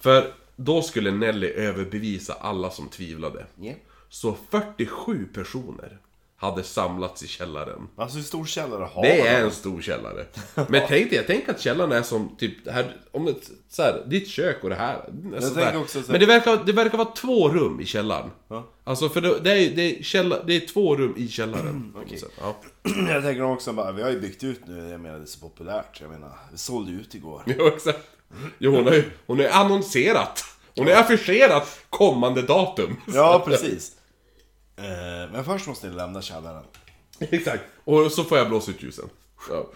För 0.00 0.34
då 0.56 0.82
skulle 0.82 1.10
Nelly 1.10 1.46
överbevisa 1.46 2.34
alla 2.34 2.70
som 2.70 2.88
tvivlade. 2.88 3.46
Ja. 3.60 3.72
Så 4.08 4.36
47 4.50 5.26
personer 5.34 5.98
hade 6.44 6.62
samlats 6.62 7.22
i 7.22 7.26
källaren. 7.28 7.88
Alltså 7.96 8.16
hur 8.16 8.24
stor 8.24 8.44
källare 8.46 8.88
har 8.92 9.02
Det 9.02 9.20
är 9.20 9.44
en 9.44 9.50
stor 9.50 9.80
källare. 9.82 10.26
Men 10.54 10.82
tänk 10.88 11.10
dig, 11.10 11.14
jag 11.14 11.26
tänker 11.26 11.50
att 11.52 11.60
källaren 11.60 11.92
är 11.92 12.02
som 12.02 12.36
typ, 12.38 12.64
det 12.64 12.72
här, 12.72 12.96
om 13.12 13.24
det, 13.24 13.34
så 13.68 13.82
här, 13.82 14.04
ditt 14.06 14.28
kök 14.28 14.64
och 14.64 14.68
det 14.70 14.74
här. 14.76 15.04
så 15.40 15.50
tänker 15.54 15.72
där. 15.72 15.80
också 15.80 15.92
så 16.02 16.06
här- 16.06 16.12
Men 16.12 16.20
det 16.20 16.26
verkar, 16.26 16.64
det 16.66 16.72
verkar 16.72 16.98
vara 16.98 17.08
två 17.08 17.48
rum 17.48 17.80
i 17.80 17.86
källaren. 17.86 18.30
Ja. 18.48 18.68
Alltså 18.84 19.08
för 19.08 19.20
det, 19.20 19.38
det, 19.40 19.50
är, 19.50 19.70
det, 19.76 19.82
är 19.98 20.02
källa, 20.02 20.42
det 20.42 20.56
är 20.56 20.60
två 20.66 20.96
rum 20.96 21.14
i 21.16 21.28
källaren. 21.28 21.94
sätt. 22.20 22.30
Ja. 22.40 22.56
Jag 23.08 23.22
tänker 23.22 23.42
också 23.42 23.72
bara, 23.72 23.92
vi 23.92 24.02
har 24.02 24.10
ju 24.10 24.20
byggt 24.20 24.44
ut 24.44 24.60
nu, 24.66 24.88
jag 24.88 25.00
menar 25.00 25.16
det 25.18 25.24
är 25.24 25.26
så 25.26 25.40
populärt. 25.40 26.00
Jag 26.00 26.10
menar, 26.10 26.32
vi 26.52 26.58
sålde 26.58 26.92
ut 26.92 27.14
igår. 27.14 27.42
Jo, 27.58 27.66
exakt. 27.66 27.98
Jo, 28.58 28.74
hon 28.74 28.84
har 28.84 28.92
ju 28.92 29.04
hon 29.26 29.38
har 29.40 29.46
annonserat. 29.46 30.44
Hon 30.76 30.86
har 30.86 30.94
affischerat 30.94 31.78
kommande 31.90 32.42
datum. 32.42 32.96
Ja, 33.14 33.42
precis. 33.46 33.93
Eh, 34.76 35.32
men 35.32 35.44
först 35.44 35.66
måste 35.66 35.88
ni 35.88 35.94
lämna 35.94 36.22
källaren. 36.22 36.64
Exakt. 37.18 37.64
Och 37.84 38.12
så 38.12 38.24
får 38.24 38.38
jag 38.38 38.48
blåsa 38.48 38.70
ut 38.70 38.82
ljusen. 38.82 39.08
Ja. 39.48 39.66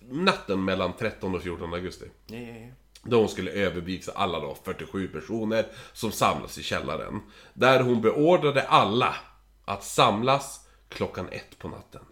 Natten 0.00 0.64
mellan 0.64 0.92
13 0.92 1.34
och 1.34 1.42
14 1.42 1.74
augusti. 1.74 2.04
Ja, 2.26 2.36
ja, 2.38 2.54
ja. 2.54 2.68
Då 3.06 3.18
hon 3.18 3.28
skulle 3.28 3.50
överbevisa 3.50 4.12
alla 4.12 4.40
då, 4.40 4.56
47 4.64 5.08
personer 5.08 5.66
som 5.92 6.12
samlas 6.12 6.58
i 6.58 6.62
källaren. 6.62 7.20
Där 7.54 7.80
hon 7.80 8.00
beordrade 8.00 8.62
alla 8.62 9.14
att 9.64 9.84
samlas 9.84 10.60
klockan 10.88 11.28
ett 11.28 11.58
på 11.58 11.68
natten. 11.68 12.02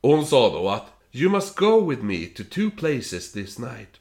Och 0.00 0.10
hon 0.10 0.26
sa 0.26 0.52
då 0.52 0.68
att 0.68 0.86
You 1.12 1.30
must 1.30 1.56
go 1.56 1.90
with 1.90 2.02
me 2.02 2.26
to 2.26 2.42
two 2.50 2.70
places 2.78 3.32
this 3.32 3.58
night. 3.58 4.00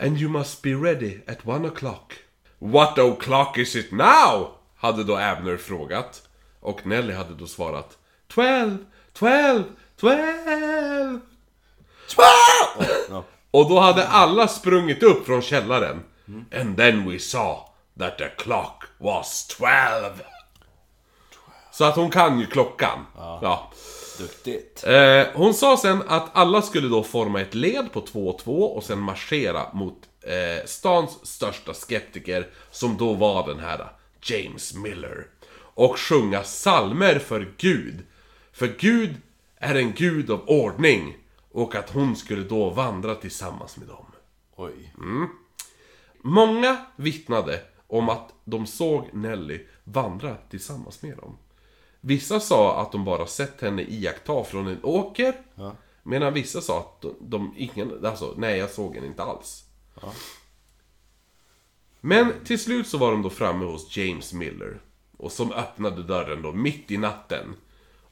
And 0.00 0.18
you 0.18 0.30
must 0.30 0.62
be 0.62 0.74
ready 0.74 1.18
at 1.26 1.46
one 1.46 1.68
o'clock. 1.68 2.12
What 2.58 2.98
o'clock 2.98 3.58
is 3.58 3.76
it 3.76 3.92
now? 3.92 4.59
Hade 4.80 5.04
då 5.04 5.16
Abner 5.16 5.56
frågat. 5.56 6.22
Och 6.60 6.86
Nelly 6.86 7.12
hade 7.12 7.34
då 7.34 7.46
svarat 7.46 7.98
Twelve, 8.34 8.76
twelve, 9.12 9.64
twelve. 10.00 11.20
Ja. 13.10 13.24
Och 13.50 13.68
då 13.68 13.80
hade 13.80 14.08
alla 14.08 14.48
sprungit 14.48 15.02
upp 15.02 15.26
från 15.26 15.42
källaren. 15.42 16.02
And 16.60 16.76
then 16.76 17.10
we 17.10 17.18
saw 17.18 17.60
that 17.98 18.18
the 18.18 18.28
clock 18.28 18.84
was 18.98 19.46
12. 19.46 19.70
Så 21.72 21.84
att 21.84 21.96
hon 21.96 22.10
kan 22.10 22.40
ju 22.40 22.46
klockan. 22.46 23.06
Ja. 23.16 23.72
Duktigt. 24.18 24.84
Eh, 24.86 25.26
hon 25.34 25.54
sa 25.54 25.76
sen 25.76 26.02
att 26.08 26.30
alla 26.32 26.62
skulle 26.62 26.88
då 26.88 27.02
forma 27.02 27.40
ett 27.40 27.54
led 27.54 27.92
på 27.92 28.00
två 28.00 28.28
och 28.28 28.38
två 28.38 28.76
och 28.76 28.84
sen 28.84 28.98
marschera 28.98 29.66
mot 29.72 29.98
eh, 30.22 30.66
stans 30.66 31.26
största 31.26 31.74
skeptiker 31.74 32.48
som 32.70 32.96
då 32.96 33.14
var 33.14 33.46
den 33.46 33.60
här 33.60 33.86
James 34.22 34.74
Miller. 34.74 35.26
Och 35.74 35.98
sjunga 35.98 36.44
salmer 36.44 37.18
för 37.18 37.52
Gud. 37.56 38.02
För 38.52 38.76
Gud 38.78 39.16
är 39.56 39.74
en 39.74 39.92
gud 39.92 40.30
av 40.30 40.48
ordning. 40.48 41.16
Och 41.52 41.74
att 41.74 41.90
hon 41.90 42.16
skulle 42.16 42.44
då 42.44 42.70
vandra 42.70 43.14
tillsammans 43.14 43.76
med 43.76 43.88
dem. 43.88 44.06
Oj. 44.56 44.94
Många 46.22 46.86
vittnade 46.96 47.60
om 47.86 48.08
att 48.08 48.32
de 48.44 48.66
såg 48.66 49.08
Nelly 49.12 49.66
vandra 49.84 50.36
tillsammans 50.50 51.02
med 51.02 51.16
dem. 51.16 51.36
Vissa 52.00 52.40
sa 52.40 52.80
att 52.82 52.92
de 52.92 53.04
bara 53.04 53.26
sett 53.26 53.60
henne 53.60 53.82
iaktta 53.82 54.44
från 54.44 54.66
en 54.66 54.84
åker. 54.84 55.34
Medan 56.02 56.34
vissa 56.34 56.60
sa 56.60 56.78
att 56.78 57.00
de, 57.00 57.14
de 57.20 57.54
ingen, 57.56 58.06
alltså 58.06 58.34
nej 58.36 58.58
jag 58.58 58.70
såg 58.70 58.94
henne 58.94 59.06
inte 59.06 59.22
alls. 59.22 59.64
Men 62.00 62.32
till 62.44 62.58
slut 62.58 62.86
så 62.86 62.98
var 62.98 63.10
de 63.10 63.22
då 63.22 63.30
framme 63.30 63.64
hos 63.64 63.96
James 63.96 64.32
Miller. 64.32 64.80
Och 65.16 65.32
som 65.32 65.52
öppnade 65.52 66.02
dörren 66.02 66.42
då 66.42 66.52
mitt 66.52 66.90
i 66.90 66.96
natten. 66.96 67.56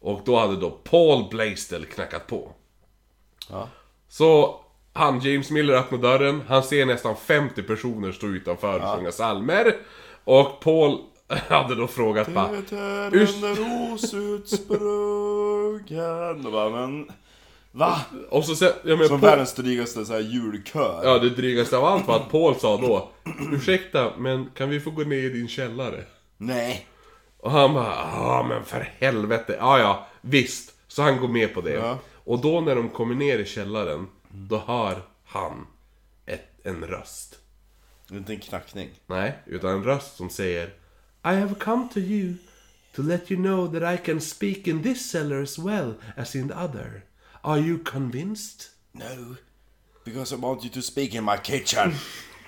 Och 0.01 0.23
då 0.25 0.39
hade 0.39 0.57
då 0.57 0.71
Paul 0.71 1.29
Blaisdell 1.31 1.85
knackat 1.85 2.27
på. 2.27 2.53
Ja. 3.51 3.69
Så 4.09 4.61
han, 4.93 5.21
James 5.21 5.51
Miller, 5.51 5.75
öppnar 5.75 5.99
dörren. 5.99 6.43
Han 6.49 6.63
ser 6.63 6.87
nästan 6.87 7.17
50 7.17 7.63
personer 7.63 8.13
stå 8.13 8.27
utanför 8.27 8.81
och 8.81 8.97
sjunga 8.97 9.11
psalmer. 9.11 9.77
Och 10.25 10.61
Paul 10.61 10.99
hade 11.49 11.75
då 11.75 11.87
frågat 11.87 12.29
bara... 12.29 12.49
Veteran 12.49 13.91
rosutsprungen. 13.91 16.47
Och 16.47 16.53
bara, 16.53 16.71
men... 16.71 17.11
Va? 17.73 18.01
Och 18.31 18.45
så 18.45 18.57
säger... 18.57 18.75
Ja, 18.85 18.97
men 18.97 19.09
Som 19.09 19.21
Paul, 19.21 19.31
världens 19.31 19.55
drygaste 19.55 20.05
så 20.05 20.13
här 20.13 20.21
julkör. 20.21 21.01
ja, 21.05 21.19
det 21.19 21.31
drygaste 21.31 21.77
av 21.77 21.85
allt 21.85 22.07
var 22.07 22.17
att 22.17 22.31
Paul 22.31 22.55
sa 22.57 22.77
då... 22.77 23.11
Ursäkta, 23.53 24.13
men 24.19 24.51
kan 24.55 24.69
vi 24.71 24.81
få 24.81 24.91
gå 24.91 25.03
ner 25.03 25.17
i 25.17 25.29
din 25.29 25.49
källare? 25.49 26.05
Nej. 26.37 26.87
Och 27.39 27.51
han 27.51 27.75
bara, 27.75 27.95
ja 28.13 28.47
men 28.49 28.65
för 28.65 28.93
helvete, 28.99 29.57
ja 29.59 29.79
ja, 29.79 30.07
visst. 30.21 30.75
Så 30.89 31.03
han 31.03 31.21
går 31.21 31.29
med 31.29 31.55
på 31.55 31.61
det. 31.61 31.73
Ja. 31.73 31.99
Och 32.25 32.41
då 32.41 32.61
när 32.61 32.75
de 32.75 32.89
kommer 32.89 33.15
ner 33.15 33.39
i 33.39 33.45
källaren, 33.45 34.07
då 34.29 34.63
hör 34.67 35.03
han 35.25 35.67
ett, 36.27 36.49
en 36.63 36.85
röst. 36.85 37.39
Inte 38.11 38.33
en 38.33 38.41
knackning. 38.41 38.91
Nej, 39.07 39.39
utan 39.47 39.71
en 39.71 39.85
röst 39.85 40.17
som 40.17 40.31
säger 40.31 40.67
I 41.25 41.35
have 41.35 41.55
come 41.55 41.89
to 41.95 41.99
you 41.99 42.35
to 42.97 43.03
let 43.03 43.31
you 43.31 43.43
know 43.43 43.81
that 43.81 43.95
I 43.95 44.07
can 44.07 44.21
speak 44.21 44.67
in 44.67 44.83
this 44.83 45.11
cellar 45.11 45.43
as 45.43 45.59
well 45.59 45.95
as 46.17 46.37
in 46.37 46.49
the 46.49 46.55
other. 46.55 47.03
Are 47.49 47.61
you 47.61 47.79
convinced? 47.79 48.67
No. 48.93 49.37
Because 50.05 50.35
I 50.35 50.37
want 50.37 50.65
you 50.65 50.71
to 50.71 50.83
speak 50.83 51.15
in 51.15 51.25
my 51.25 51.37
kitchen. 51.43 51.95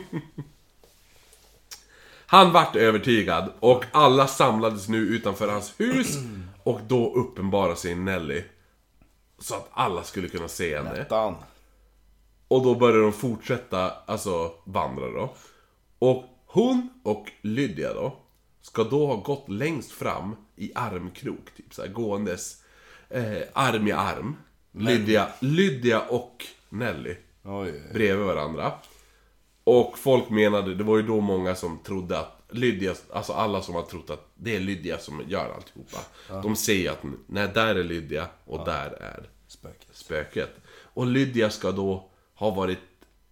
Han 2.25 2.51
vart 2.51 2.75
övertygad 2.75 3.53
och 3.59 3.85
alla 3.91 4.27
samlades 4.27 4.87
nu 4.87 4.97
utanför 4.97 5.47
hans 5.47 5.73
hus 5.79 6.17
och 6.63 6.79
då 6.87 7.13
uppenbarade 7.13 7.75
sig 7.75 7.95
Nelly. 7.95 8.43
Så 9.39 9.55
att 9.55 9.69
alla 9.73 10.03
skulle 10.03 10.29
kunna 10.29 10.47
se 10.47 10.77
henne. 10.77 11.05
Dan. 11.09 11.35
Och 12.47 12.63
då 12.63 12.75
började 12.75 13.01
de 13.01 13.13
fortsätta, 13.13 13.91
alltså 14.05 14.51
vandra 14.63 15.11
då. 15.11 15.35
Och 15.99 16.23
hon 16.45 16.89
och 17.03 17.31
Lydia 17.41 17.93
då, 17.93 18.19
ska 18.61 18.83
då 18.83 19.07
ha 19.07 19.15
gått 19.15 19.49
längst 19.49 19.91
fram 19.91 20.35
i 20.55 20.71
armkrok, 20.75 21.55
typ 21.55 21.73
så 21.73 21.81
här 21.81 21.89
gåendes 21.89 22.61
eh, 23.09 23.41
arm 23.53 23.87
i 23.87 23.91
arm. 23.91 24.35
Lydia, 24.77 25.27
Lydia 25.39 26.01
och 26.01 26.45
Nelly 26.69 27.15
Oj. 27.43 27.81
bredvid 27.93 28.25
varandra. 28.25 28.71
Och 29.63 29.97
folk 29.97 30.29
menade, 30.29 30.75
det 30.75 30.83
var 30.83 30.97
ju 30.97 31.03
då 31.03 31.21
många 31.21 31.55
som 31.55 31.79
trodde 31.83 32.19
att 32.19 32.41
Lydia, 32.49 32.95
alltså 33.13 33.33
alla 33.33 33.61
som 33.61 33.75
har 33.75 33.81
trott 33.81 34.09
att 34.09 34.31
det 34.35 34.55
är 34.55 34.59
Lydia 34.59 34.97
som 34.97 35.23
gör 35.27 35.53
alltihopa. 35.55 35.97
De 36.41 36.55
säger 36.55 36.91
att, 36.91 37.03
nej 37.27 37.49
där 37.53 37.75
är 37.75 37.83
Lydia 37.83 38.27
och 38.45 38.65
där 38.65 38.89
är 39.01 39.29
Spöket. 39.47 39.87
spöket. 39.91 40.55
Och 40.81 41.05
Lydia 41.05 41.49
ska 41.49 41.71
då 41.71 42.09
ha 42.35 42.49
varit 42.49 42.79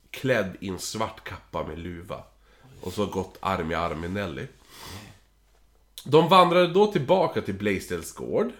klädd 0.10 0.58
i 0.60 0.70
en 0.70 0.80
svart 0.80 1.24
kappa 1.24 1.68
med 1.68 1.80
luva. 1.80 2.24
Och 2.82 2.94
så 2.94 3.06
gått 3.06 3.38
arm 3.40 3.72
i 3.72 3.76
arm 3.76 4.00
med 4.00 4.12
Nelly. 4.12 4.48
De 6.06 6.30
vandrade 6.30 6.68
då 6.68 6.92
tillbaka 6.92 7.42
till 7.42 7.54
Blaisdells 7.54 8.14
gård. 8.14 8.52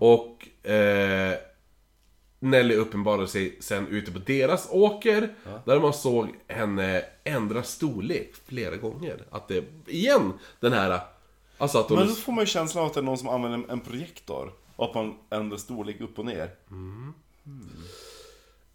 Och 0.00 0.48
eh, 0.68 1.34
Nelly 2.44 2.74
uppenbarade 2.74 3.28
sig 3.28 3.56
sen 3.60 3.86
ute 3.88 4.12
på 4.12 4.18
deras 4.18 4.68
åker. 4.70 5.34
Där 5.64 5.80
man 5.80 5.94
såg 5.94 6.28
henne 6.48 7.04
ändra 7.24 7.62
storlek 7.62 8.34
flera 8.44 8.76
gånger. 8.76 9.24
Att 9.30 9.48
det, 9.48 9.64
igen, 9.86 10.32
den 10.60 10.72
här... 10.72 11.00
Alltså 11.58 11.78
att 11.78 11.88
hon... 11.88 11.98
Men 11.98 12.08
då 12.08 12.14
får 12.14 12.32
man 12.32 12.42
ju 12.42 12.46
känslan 12.46 12.82
av 12.82 12.88
att 12.88 12.94
det 12.94 13.00
är 13.00 13.04
någon 13.04 13.18
som 13.18 13.28
använder 13.28 13.72
en 13.72 13.80
projektor. 13.80 14.52
Och 14.76 14.84
att 14.84 14.94
man 14.94 15.14
ändrar 15.30 15.56
storlek 15.56 16.00
upp 16.00 16.18
och 16.18 16.24
ner. 16.24 16.50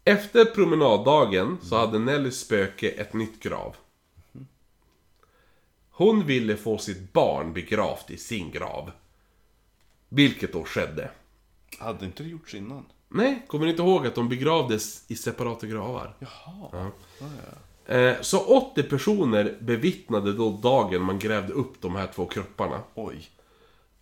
Efter 0.04 0.44
promenaddagen 0.44 1.58
så 1.62 1.76
hade 1.76 1.98
Nellys 1.98 2.40
spöke 2.40 2.88
ett 2.88 3.12
nytt 3.12 3.42
grav. 3.42 3.76
Hon 5.90 6.26
ville 6.26 6.56
få 6.56 6.78
sitt 6.78 7.12
barn 7.12 7.52
begravt 7.52 8.10
i 8.10 8.16
sin 8.16 8.50
grav. 8.50 8.90
Vilket 10.08 10.52
då 10.52 10.64
skedde. 10.64 11.10
Hade 11.78 12.06
inte 12.06 12.22
det 12.22 12.28
gjorts 12.28 12.54
innan? 12.54 12.84
Nej, 13.12 13.44
kommer 13.46 13.64
ni 13.64 13.70
inte 13.70 13.82
ihåg 13.82 14.06
att 14.06 14.14
de 14.14 14.28
begravdes 14.28 15.04
i 15.08 15.14
separata 15.16 15.66
gravar? 15.66 16.16
Jaha. 16.18 16.90
Eh, 17.86 18.20
Så 18.20 18.38
80 18.72 18.82
personer 18.82 19.56
bevittnade 19.60 20.32
då 20.32 20.50
dagen 20.62 21.02
man 21.02 21.18
grävde 21.18 21.52
upp 21.52 21.72
de 21.80 21.96
här 21.96 22.06
två 22.14 22.26
kropparna. 22.26 22.80
Oj. 22.94 23.28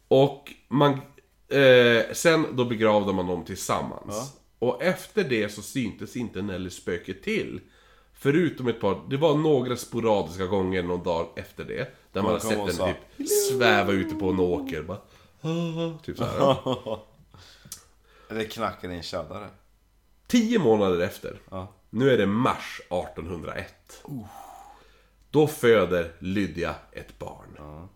Och 0.09 0.53
man... 0.69 0.93
Eh, 1.49 2.13
sen 2.13 2.47
då 2.53 2.65
begravde 2.65 3.13
man 3.13 3.27
dem 3.27 3.45
tillsammans. 3.45 4.33
Och 4.59 4.83
efter 4.83 5.25
det 5.25 5.49
så 5.53 5.63
syntes 5.63 6.17
inte 6.17 6.43
Nellys 6.43 6.75
spöke 6.75 7.15
till. 7.15 7.61
Förutom 8.15 8.69
ett 8.69 8.81
par, 8.81 9.01
det 9.11 9.17
var 9.17 9.35
några 9.37 9.77
sporadiska 9.77 10.47
gånger 10.47 10.83
någon 10.83 11.03
dag 11.03 11.27
efter 11.37 11.65
det. 11.65 11.89
Där 12.13 12.23
man 12.23 12.33
har 12.33 12.39
kom 12.39 12.49
sett 12.51 12.59
henne 12.59 12.73
sa, 12.73 12.87
typ 13.17 13.29
sväva 13.29 13.93
ute 13.93 14.15
på 14.15 14.29
en 14.31 14.41
åker. 14.41 14.83
Bara, 14.83 14.99
"Ah", 15.41 15.99
typ 16.05 16.17
så 16.19 16.25
här. 16.25 16.57
Eller 18.31 18.45
knackar 18.45 18.91
i 18.91 18.97
en 18.97 19.03
källare. 19.03 19.49
Tio 20.27 20.59
månader 20.59 21.01
efter. 21.01 21.41
Ja. 21.51 21.75
Nu 21.91 22.11
är 22.11 22.19
det 22.19 22.27
mars 22.27 22.81
1801. 22.81 24.03
Då 25.31 25.47
föder 25.47 26.13
Lydia 26.19 26.75
ett 26.93 27.19
barn. 27.19 27.89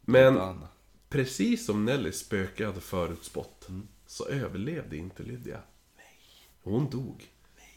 Men 0.00 0.38
Anna. 0.40 0.68
precis 1.08 1.66
som 1.66 1.84
Nellys 1.84 2.18
spöke 2.18 2.66
hade 2.66 2.80
förutspått 2.80 3.68
så 4.06 4.26
överlevde 4.28 4.96
inte 4.96 5.22
Lydia. 5.22 5.60
Hon 6.62 6.90
dog. 6.90 7.28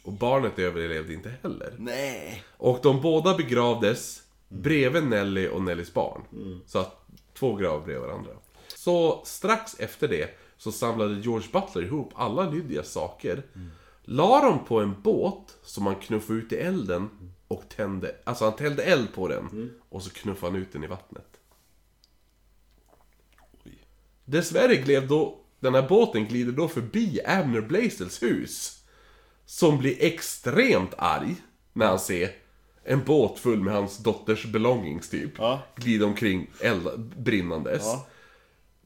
Och 0.03 0.13
barnet 0.13 0.59
överlevde 0.59 1.13
inte 1.13 1.33
heller. 1.43 1.75
Nej. 1.77 2.43
Och 2.57 2.79
de 2.83 3.01
båda 3.01 3.37
begravdes 3.37 4.23
bredvid 4.47 5.03
Nelly 5.03 5.47
och 5.47 5.61
Nellys 5.61 5.93
barn. 5.93 6.21
Så 6.65 6.79
att 6.79 7.05
två 7.33 7.55
gravar 7.55 7.85
bredvid 7.85 8.07
varandra. 8.07 8.31
Så 8.67 9.21
strax 9.25 9.79
efter 9.79 10.07
det 10.07 10.37
så 10.57 10.71
samlade 10.71 11.19
George 11.19 11.47
Butler 11.51 11.83
ihop 11.83 12.13
alla 12.15 12.49
Lydias 12.49 12.91
saker. 12.91 13.43
La 14.03 14.41
dem 14.41 14.65
på 14.65 14.79
en 14.79 15.01
båt 15.01 15.57
som 15.63 15.85
han 15.85 15.95
knuffade 15.95 16.39
ut 16.39 16.51
i 16.51 16.55
elden 16.55 17.09
och 17.47 17.63
tände, 17.69 18.15
alltså 18.23 18.45
han 18.45 18.55
tände 18.55 18.83
eld 18.83 19.13
på 19.13 19.27
den. 19.27 19.71
Och 19.89 20.03
så 20.03 20.09
knuffade 20.09 20.51
han 20.51 20.61
ut 20.61 20.73
den 20.73 20.83
i 20.83 20.87
vattnet. 20.87 21.39
Dessvärre 24.25 24.75
gled 24.75 25.07
då, 25.07 25.39
den 25.59 25.75
här 25.75 25.89
båten 25.89 26.25
glider 26.25 26.51
då 26.51 26.67
förbi 26.67 27.19
Abner 27.25 27.61
Blazels 27.61 28.23
hus. 28.23 28.83
Som 29.45 29.77
blir 29.77 29.95
extremt 29.99 30.93
arg 30.97 31.35
när 31.73 31.87
han 31.87 31.99
ser 31.99 32.31
en 32.83 33.03
båt 33.03 33.39
full 33.39 33.63
med 33.63 33.73
hans 33.73 33.97
dotters 33.97 34.45
belongings 34.45 35.09
typ. 35.09 35.31
Ja. 35.37 35.61
Glida 35.75 36.05
omkring 36.05 36.49
eld, 36.61 37.13
brinnandes. 37.17 37.81
Ja. 37.83 38.07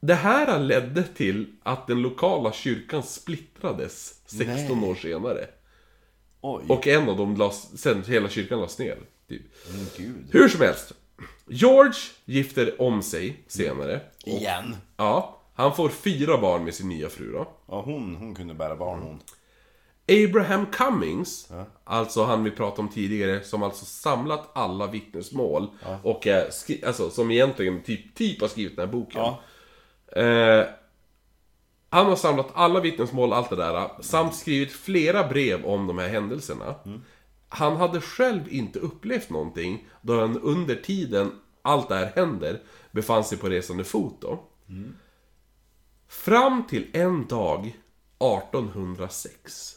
Det 0.06 0.14
här 0.14 0.58
ledde 0.58 1.02
till 1.02 1.46
att 1.62 1.86
den 1.86 2.02
lokala 2.02 2.52
kyrkan 2.52 3.02
splittrades 3.02 4.14
16 4.26 4.80
Nej. 4.80 4.90
år 4.90 4.94
senare. 4.94 5.46
Oj. 6.40 6.64
Och 6.68 6.86
en 6.86 7.08
av 7.08 7.16
dem 7.16 7.36
lades, 7.36 7.80
sen 7.82 8.02
hela 8.06 8.28
kyrkan 8.28 8.58
lades 8.58 8.78
ner. 8.78 8.98
Typ. 9.28 9.42
Gud. 9.96 10.26
Hur 10.30 10.48
som 10.48 10.60
helst. 10.60 10.92
George 11.48 11.94
gifter 12.24 12.82
om 12.82 13.02
sig 13.02 13.42
senare. 13.46 14.00
Igen. 14.24 14.76
Ja, 14.96 15.40
han 15.54 15.74
får 15.76 15.88
fyra 15.88 16.38
barn 16.38 16.64
med 16.64 16.74
sin 16.74 16.88
nya 16.88 17.08
fru 17.08 17.32
då. 17.32 17.48
Ja, 17.68 17.82
hon, 17.82 18.16
hon 18.16 18.34
kunde 18.34 18.54
bära 18.54 18.76
barn 18.76 19.02
hon. 19.02 19.20
Abraham 20.24 20.66
Cummings, 20.66 21.48
alltså 21.84 22.24
han 22.24 22.44
vi 22.44 22.50
pratade 22.50 22.82
om 22.82 22.88
tidigare, 22.88 23.44
som 23.44 23.62
alltså 23.62 23.84
samlat 23.84 24.50
alla 24.54 24.86
vittnesmål 24.86 25.70
och 26.02 26.26
är 26.26 26.50
skri- 26.50 26.84
alltså, 26.86 27.10
som 27.10 27.30
egentligen 27.30 27.82
typ, 27.82 28.14
typ 28.14 28.40
har 28.40 28.48
skrivit 28.48 28.76
den 28.76 28.86
här 28.86 28.92
boken. 28.92 29.20
Ja. 29.20 29.40
Eh, 30.16 30.64
han 31.90 32.06
har 32.06 32.16
samlat 32.16 32.50
alla 32.54 32.80
vittnesmål, 32.80 33.32
allt 33.32 33.50
det 33.50 33.56
där, 33.56 33.88
samt 34.00 34.34
skrivit 34.34 34.72
flera 34.72 35.28
brev 35.28 35.64
om 35.64 35.86
de 35.86 35.98
här 35.98 36.08
händelserna. 36.08 36.74
Han 37.48 37.76
hade 37.76 38.00
själv 38.00 38.52
inte 38.52 38.78
upplevt 38.78 39.30
någonting, 39.30 39.88
då 40.00 40.20
han 40.20 40.40
under 40.40 40.74
tiden 40.74 41.32
allt 41.62 41.88
det 41.88 41.94
här 41.94 42.12
händer 42.16 42.60
befann 42.90 43.24
sig 43.24 43.38
på 43.38 43.48
resande 43.48 43.84
fot 43.84 44.18
då. 44.20 44.44
Fram 46.08 46.66
till 46.66 46.86
en 46.92 47.26
dag 47.26 47.66
1806. 48.18 49.74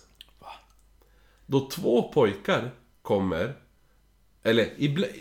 Då 1.45 1.69
två 1.69 2.11
pojkar 2.13 2.71
kommer 3.01 3.53
eller 4.43 4.69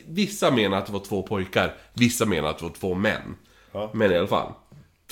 vissa 0.06 0.50
menar 0.50 0.78
att 0.78 0.86
det 0.86 0.92
var 0.92 1.00
två 1.00 1.22
pojkar, 1.22 1.74
vissa 1.92 2.26
menar 2.26 2.48
att 2.48 2.58
det 2.58 2.64
var 2.64 2.72
två 2.72 2.94
män. 2.94 3.36
Ja. 3.72 3.90
Men 3.94 4.12
i 4.12 4.18
alla 4.18 4.26
fall. 4.26 4.52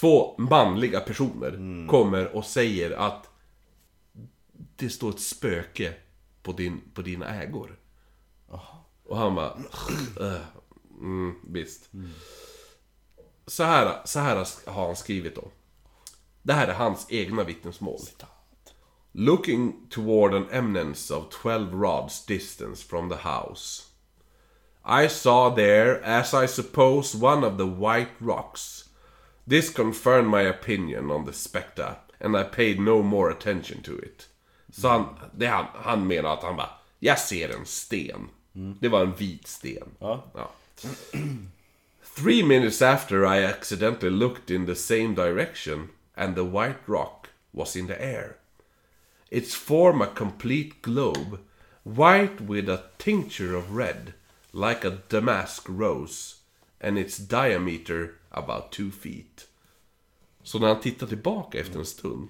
Två 0.02 0.34
manliga 0.38 1.00
personer 1.00 1.50
kommer 1.88 2.36
och 2.36 2.44
säger 2.44 2.90
att 2.90 3.28
det 4.76 4.90
står 4.90 5.10
ett 5.10 5.20
spöke 5.20 5.94
på, 6.42 6.52
din, 6.52 6.80
på 6.94 7.02
dina 7.02 7.42
ägor. 7.42 7.78
Och 9.08 9.16
han 9.16 9.34
bara... 9.34 9.56
"Äh, 10.20 10.40
mm, 11.00 11.34
visst. 11.48 11.90
Så, 13.46 13.64
här, 13.64 14.00
så 14.04 14.18
här 14.20 14.46
har 14.66 14.86
han 14.86 14.96
skrivit 14.96 15.34
då. 15.34 15.48
Det 16.42 16.52
här 16.52 16.68
är 16.68 16.74
hans 16.74 17.06
egna 17.08 17.44
vittnesmål. 17.44 18.00
Looking 19.12 19.86
toward 19.90 20.34
an 20.34 20.48
eminence 20.50 21.14
of 21.14 21.24
12 21.42 21.72
rods 21.80 22.26
distance 22.26 22.84
from 22.88 23.08
the 23.08 23.28
house. 23.28 23.82
I 25.04 25.08
saw 25.08 25.54
there, 25.56 26.04
as 26.04 26.34
I 26.34 26.48
suppose, 26.48 27.24
one 27.26 27.46
of 27.46 27.56
the 27.58 27.64
white 27.64 28.12
rocks. 28.18 28.81
This 29.52 29.68
confirmed 29.68 30.28
my 30.28 30.40
opinion 30.40 31.10
on 31.10 31.26
the 31.26 31.32
spectre, 31.34 31.96
and 32.18 32.34
I 32.34 32.42
paid 32.42 32.80
no 32.80 33.02
more 33.02 33.28
attention 33.28 33.82
to 33.82 33.98
it. 33.98 34.28
Så 34.70 34.88
han, 34.88 35.06
det 35.36 35.46
han, 35.46 35.66
han 35.74 36.06
menar 36.06 36.34
att 36.34 36.42
han 36.42 36.56
bara, 36.56 36.70
jag 36.98 37.18
ser 37.18 37.48
en 37.48 37.66
sten. 37.66 38.28
Mm. 38.54 38.76
Det 38.80 38.88
var 38.88 39.02
en 39.02 39.14
vit 39.14 39.46
sten. 39.46 39.88
Ja. 39.98 40.24
Ja. 40.34 40.50
Three 42.16 42.42
minutes 42.42 42.82
after 42.82 43.26
I 43.26 43.44
accidentally 43.44 44.10
looked 44.10 44.50
in 44.50 44.66
the 44.66 44.74
same 44.74 45.14
direction, 45.14 45.88
and 46.14 46.34
the 46.34 46.44
white 46.44 46.80
rock 46.86 47.28
was 47.50 47.76
in 47.76 47.86
the 47.86 48.00
air. 48.00 48.36
Its 49.30 49.54
form 49.54 50.00
a 50.00 50.06
complete 50.14 50.80
globe, 50.82 51.38
white 51.82 52.40
with 52.40 52.70
a 52.70 52.84
tincture 52.96 53.54
of 53.54 53.76
red, 53.76 54.14
like 54.54 54.82
a 54.86 55.02
damask 55.10 55.68
rose, 55.68 56.41
and 56.82 56.98
its 56.98 57.16
diameter 57.16 58.14
about 58.30 58.72
two 58.72 58.90
feet. 58.90 59.48
Så 60.42 60.58
när 60.58 60.68
han 60.68 60.80
tittar 60.80 61.06
tillbaka 61.06 61.60
efter 61.60 61.78
en 61.78 61.86
stund, 61.86 62.28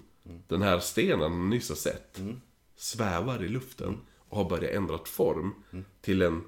den 0.48 0.62
här 0.62 0.78
stenen 0.80 1.20
han 1.20 1.50
nyss 1.50 1.68
har 1.68 1.76
sett, 1.76 2.20
svävar 2.76 3.44
i 3.44 3.48
luften 3.48 4.00
och 4.28 4.36
har 4.36 4.50
börjat 4.50 4.74
ändra 4.74 4.98
form 5.04 5.54
till 6.00 6.22
en 6.22 6.44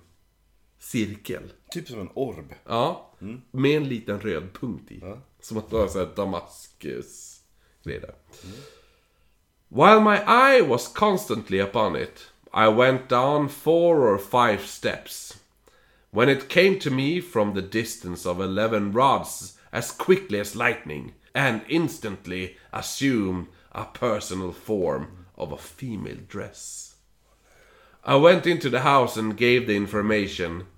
cirkel. 0.79 1.43
Typ 1.71 1.89
som 1.89 2.01
en 2.01 2.11
orb. 2.15 2.55
Ja, 2.67 3.11
med 3.51 3.77
en 3.77 3.89
liten 3.89 4.21
röd 4.21 4.53
punkt 4.53 4.93
i. 4.93 5.01
Som 5.41 5.59
att 5.59 5.71
det 5.71 5.77
var 5.77 5.89
såhär 5.89 6.11
Damaskus 6.17 7.41
där. 7.83 8.15
While 9.69 10.01
my 10.01 10.17
eye 10.17 10.63
was 10.69 10.89
constantly 10.89 11.61
upon 11.61 11.97
it, 11.97 12.31
I 12.53 12.67
went 12.67 13.09
down 13.09 13.49
four 13.49 13.97
or 13.97 14.19
five 14.19 14.59
steps. 14.67 15.41
When 16.15 16.29
it 16.29 16.49
came 16.49 16.79
to 16.79 16.93
me 16.93 17.21
from 17.21 17.55
the 17.55 17.61
distance 17.61 18.25
of 18.25 18.41
eleven 18.41 18.93
rods 18.93 19.59
as 19.73 19.91
quickly 19.91 20.39
as 20.39 20.55
lightning, 20.55 21.15
and 21.35 21.63
instantly 21.69 22.57
assumed 22.73 23.49
a 23.73 23.87
personal 23.87 24.53
form 24.53 25.27
of 25.37 25.51
a 25.51 25.59
female 25.59 26.21
dress. 26.29 26.95
I 28.05 28.15
went 28.15 28.47
into 28.47 28.71
the 28.71 28.83
house 28.83 29.17
and 29.17 29.37
gave 29.37 29.67
the 29.67 29.75
information, 29.75 30.69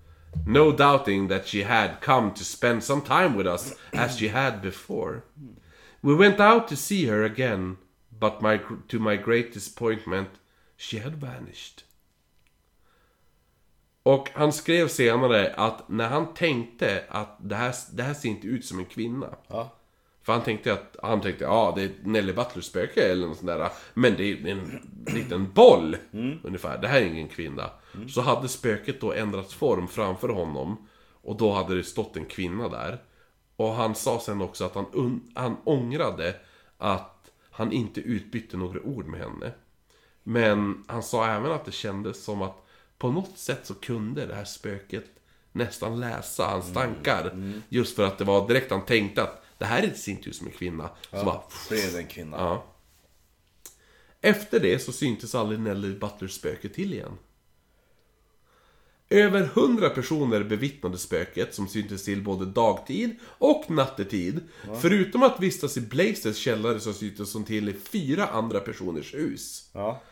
no 0.47 0.73
doubting 0.73 1.29
that 1.29 1.47
she 1.47 1.65
had 1.65 2.01
come 2.01 2.33
to 2.33 2.43
spend 2.43 2.83
some 2.83 3.03
time 3.03 3.35
with 3.35 3.47
us 3.47 3.75
as 3.93 4.17
she 4.17 4.29
had 4.29 4.63
before. 4.63 5.25
We 6.01 6.15
went 6.15 6.41
out 6.41 6.67
to 6.69 6.77
see 6.77 7.05
her 7.09 7.23
again, 7.23 7.77
but 8.19 8.41
my, 8.41 8.63
to 8.89 8.99
my 8.99 9.17
great 9.17 9.53
disappointment, 9.53 10.31
she 10.79 10.97
had 11.01 11.17
vanished. 11.17 11.83
Och 14.07 14.29
han 14.35 14.53
skrev 14.53 14.89
senare 14.89 15.55
att 15.57 15.89
när 15.89 16.09
han 16.09 16.35
tänkte 16.35 17.05
att 17.09 17.37
det 17.39 17.55
här, 17.55 17.75
det 17.93 18.03
här 18.03 18.15
ser 18.15 18.29
inte 18.29 18.47
ut 18.47 18.65
som 18.65 18.79
en 18.79 18.85
kvinna. 18.85 19.27
Ja. 19.49 19.73
För 20.23 20.33
han 20.33 20.43
tänkte 20.43 20.73
att, 20.73 20.97
han 21.03 21.21
tänkte, 21.21 21.45
ja 21.45 21.73
det 21.77 21.83
är 21.83 21.91
Nelly 22.03 22.33
Butlers 22.33 22.65
spöke 22.65 23.01
eller 23.01 23.27
något 23.27 23.37
sånt 23.37 23.47
där. 23.47 23.69
Men 23.95 24.17
det 24.17 24.33
är 24.33 24.47
en 24.47 24.89
liten 25.07 25.53
boll, 25.53 25.97
ungefär. 26.43 26.79
Det 26.79 26.89
här 26.89 27.01
är 27.01 27.05
ingen 27.05 27.29
kvinna. 27.29 27.71
Så 28.09 28.21
hade 28.21 28.49
spöket 28.49 29.01
då 29.01 29.13
ändrat 29.13 29.53
form 29.53 29.89
framför 29.89 30.29
honom. 30.29 30.89
Och 31.23 31.37
då 31.37 31.53
hade 31.53 31.77
det 31.77 31.85
stått 31.85 32.17
en 32.17 32.25
kvinna 32.25 32.69
där. 32.69 33.03
Och 33.57 33.73
han 33.73 33.95
sa 33.95 34.21
sen 34.21 34.43
också 34.43 34.65
att 34.65 34.75
han, 34.75 35.21
han 35.35 35.57
ångrade 35.65 36.35
att 36.79 37.31
han 37.51 37.73
inte 37.73 38.01
utbytte 38.01 38.57
några 38.57 38.81
ord 38.81 39.07
med 39.07 39.21
henne. 39.21 39.53
Men 40.23 40.85
han 40.87 41.03
sa 41.03 41.27
även 41.27 41.53
att 41.53 41.65
det 41.65 41.73
kändes 41.73 42.25
som 42.25 42.43
att 42.43 42.66
på 42.99 43.11
något 43.11 43.39
sätt 43.39 43.61
så 43.67 43.75
kunde 43.75 44.27
det 44.27 44.35
här 44.35 44.45
spöket 44.45 45.05
nästan 45.53 46.01
läsa 46.01 46.47
hans 46.47 46.73
tankar. 46.73 47.53
Just 47.69 47.97
för 47.97 48.05
att 48.05 48.19
det 48.19 48.25
var 48.25 48.49
direkt 48.49 48.71
han 48.71 48.85
tänkte 48.87 49.23
att 49.23 49.43
det 49.59 49.65
här 49.65 49.83
är 49.83 49.95
ser 49.95 50.13
inte 50.13 50.29
ut 50.29 50.37
som 50.37 50.47
en 50.47 50.53
kvinna. 50.53 50.91
Så 51.11 51.25
bara, 51.25 51.43
Blev 51.69 51.93
det 51.93 51.99
en 51.99 52.07
kvinna? 52.07 52.37
ja. 52.37 52.65
Efter 54.21 54.61
det 54.61 54.79
så 54.79 54.93
syntes 54.93 55.35
aldrig 55.35 55.61
Nelly 55.61 55.95
Butlers 55.95 56.33
spöke 56.33 56.69
till 56.69 56.93
igen. 56.93 57.19
Över 59.11 59.45
hundra 59.55 59.91
personer 59.91 60.45
bevittnade 60.45 60.99
spöket 60.99 61.55
som 61.55 61.69
syntes 61.69 62.05
till 62.05 62.23
både 62.25 62.47
dagtid 62.47 63.17
och 63.23 63.71
nattetid. 63.71 64.41
Förutom 64.81 65.23
att 65.23 65.41
vistas 65.41 65.77
i 65.77 65.81
Blazers 65.81 66.37
källare 66.37 66.81
så 66.81 66.93
syntes 66.93 67.35
hon 67.35 67.45
till 67.45 67.69
i 67.69 67.73
fyra 67.73 68.27
andra 68.27 68.61
personers 68.61 69.15
hus. 69.15 69.71
Ja. 69.73 70.03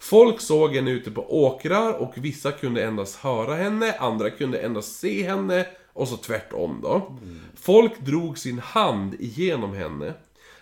Folk 0.00 0.40
såg 0.40 0.74
henne 0.74 0.90
ute 0.90 1.10
på 1.10 1.44
åkrar 1.44 1.92
och 1.92 2.12
vissa 2.16 2.52
kunde 2.52 2.84
endast 2.84 3.16
höra 3.16 3.54
henne, 3.54 3.92
andra 3.98 4.30
kunde 4.30 4.58
endast 4.58 4.98
se 5.00 5.22
henne 5.28 5.66
och 5.92 6.08
så 6.08 6.16
tvärtom 6.16 6.80
då. 6.82 7.18
Folk 7.60 7.98
drog 8.00 8.38
sin 8.38 8.58
hand 8.58 9.14
igenom 9.18 9.74
henne. 9.74 10.14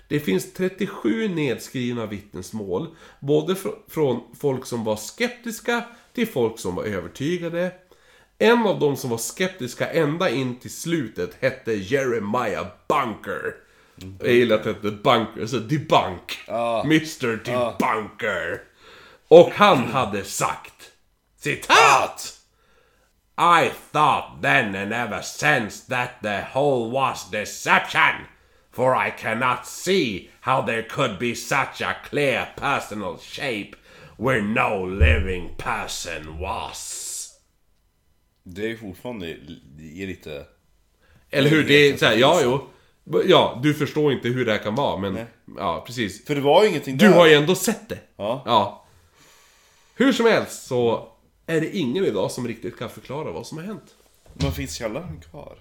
Det 0.09 0.20
finns 0.20 0.52
37 0.52 1.28
nedskrivna 1.28 2.06
vittnesmål, 2.06 2.86
både 3.20 3.55
fr- 3.55 3.74
från 3.89 4.20
folk 4.40 4.66
som 4.66 4.85
var 4.85 4.97
skeptiska 4.97 5.85
till 6.15 6.28
folk 6.28 6.59
som 6.59 6.74
var 6.74 6.85
övertygade. 6.85 7.73
En 8.39 8.66
av 8.66 8.81
de 8.81 8.97
som 8.97 9.10
var 9.10 9.19
skeptiska 9.19 9.90
ända 9.90 10.31
in 10.31 10.56
till 10.59 10.70
slutet 10.70 11.36
hette 11.40 11.73
Jeremiah 11.73 12.66
Bunker. 12.89 13.55
Jag 14.20 14.35
gillar 14.35 14.56
att 14.56 14.65
det 14.65 14.73
hette 14.73 14.90
Bunker, 14.90 15.47
så 15.47 15.56
Debunk. 15.59 16.39
Mr 16.85 17.27
Debunker. 17.44 18.62
Och 19.29 19.51
han 19.51 19.79
hade 19.87 20.25
sagt, 20.25 20.91
citat! 21.37 22.35
I 23.41 23.71
thought 23.93 24.43
then 24.43 24.75
and 24.75 24.93
ever 24.93 25.23
since 25.23 25.87
that 25.89 26.11
the 26.23 26.41
whole 26.53 26.91
was 26.91 27.31
deception. 27.31 28.27
For 28.73 29.07
I 29.07 29.11
cannot 29.11 29.67
see 29.67 30.31
how 30.41 30.63
there 30.67 30.83
could 30.83 31.19
be 31.19 31.35
such 31.35 31.83
a 31.83 31.95
clear 32.11 32.47
personal 32.57 33.19
shape 33.19 33.71
where 34.17 34.43
no 34.43 34.87
living 34.87 35.55
person 35.57 36.39
was. 36.41 37.05
Det 38.43 38.71
är 38.71 38.77
fortfarande 38.77 39.37
det 39.79 40.03
är 40.03 40.07
lite... 40.07 40.45
Eller 41.31 41.51
hur? 41.51 41.65
Det 41.69 41.75
är 41.75 41.97
såhär, 41.97 42.17
ja 42.17 42.41
jo. 42.43 42.69
Ja, 43.27 43.61
du 43.63 43.75
förstår 43.75 44.13
inte 44.13 44.29
hur 44.29 44.47
det 44.47 44.53
här 44.53 44.59
kan 44.59 44.75
vara, 44.75 44.97
men... 44.97 45.13
Nej. 45.15 45.27
Ja, 45.57 45.85
precis. 45.87 46.27
För 46.27 46.35
det 46.35 46.41
var 46.41 46.63
ju 46.63 46.69
ingenting 46.69 46.97
Du 46.97 47.09
där. 47.09 47.15
har 47.15 47.27
ju 47.27 47.35
ändå 47.35 47.55
sett 47.55 47.89
det. 47.89 47.99
Ja. 48.17 48.43
Ja. 48.47 48.85
Hur 49.99 50.12
som 50.12 50.27
helst 50.27 50.66
så 50.66 51.09
är 51.47 51.61
det 51.61 51.77
ingen 51.77 52.05
idag 52.05 52.31
som 52.31 52.49
riktigt 52.49 52.77
kan 52.79 52.91
förklara 52.91 53.33
vad 53.33 53.47
som 53.47 53.59
har 53.59 53.65
hänt. 53.65 53.95
Men 54.35 54.53
finns 54.53 54.75
källaren 54.75 55.20
kvar? 55.31 55.59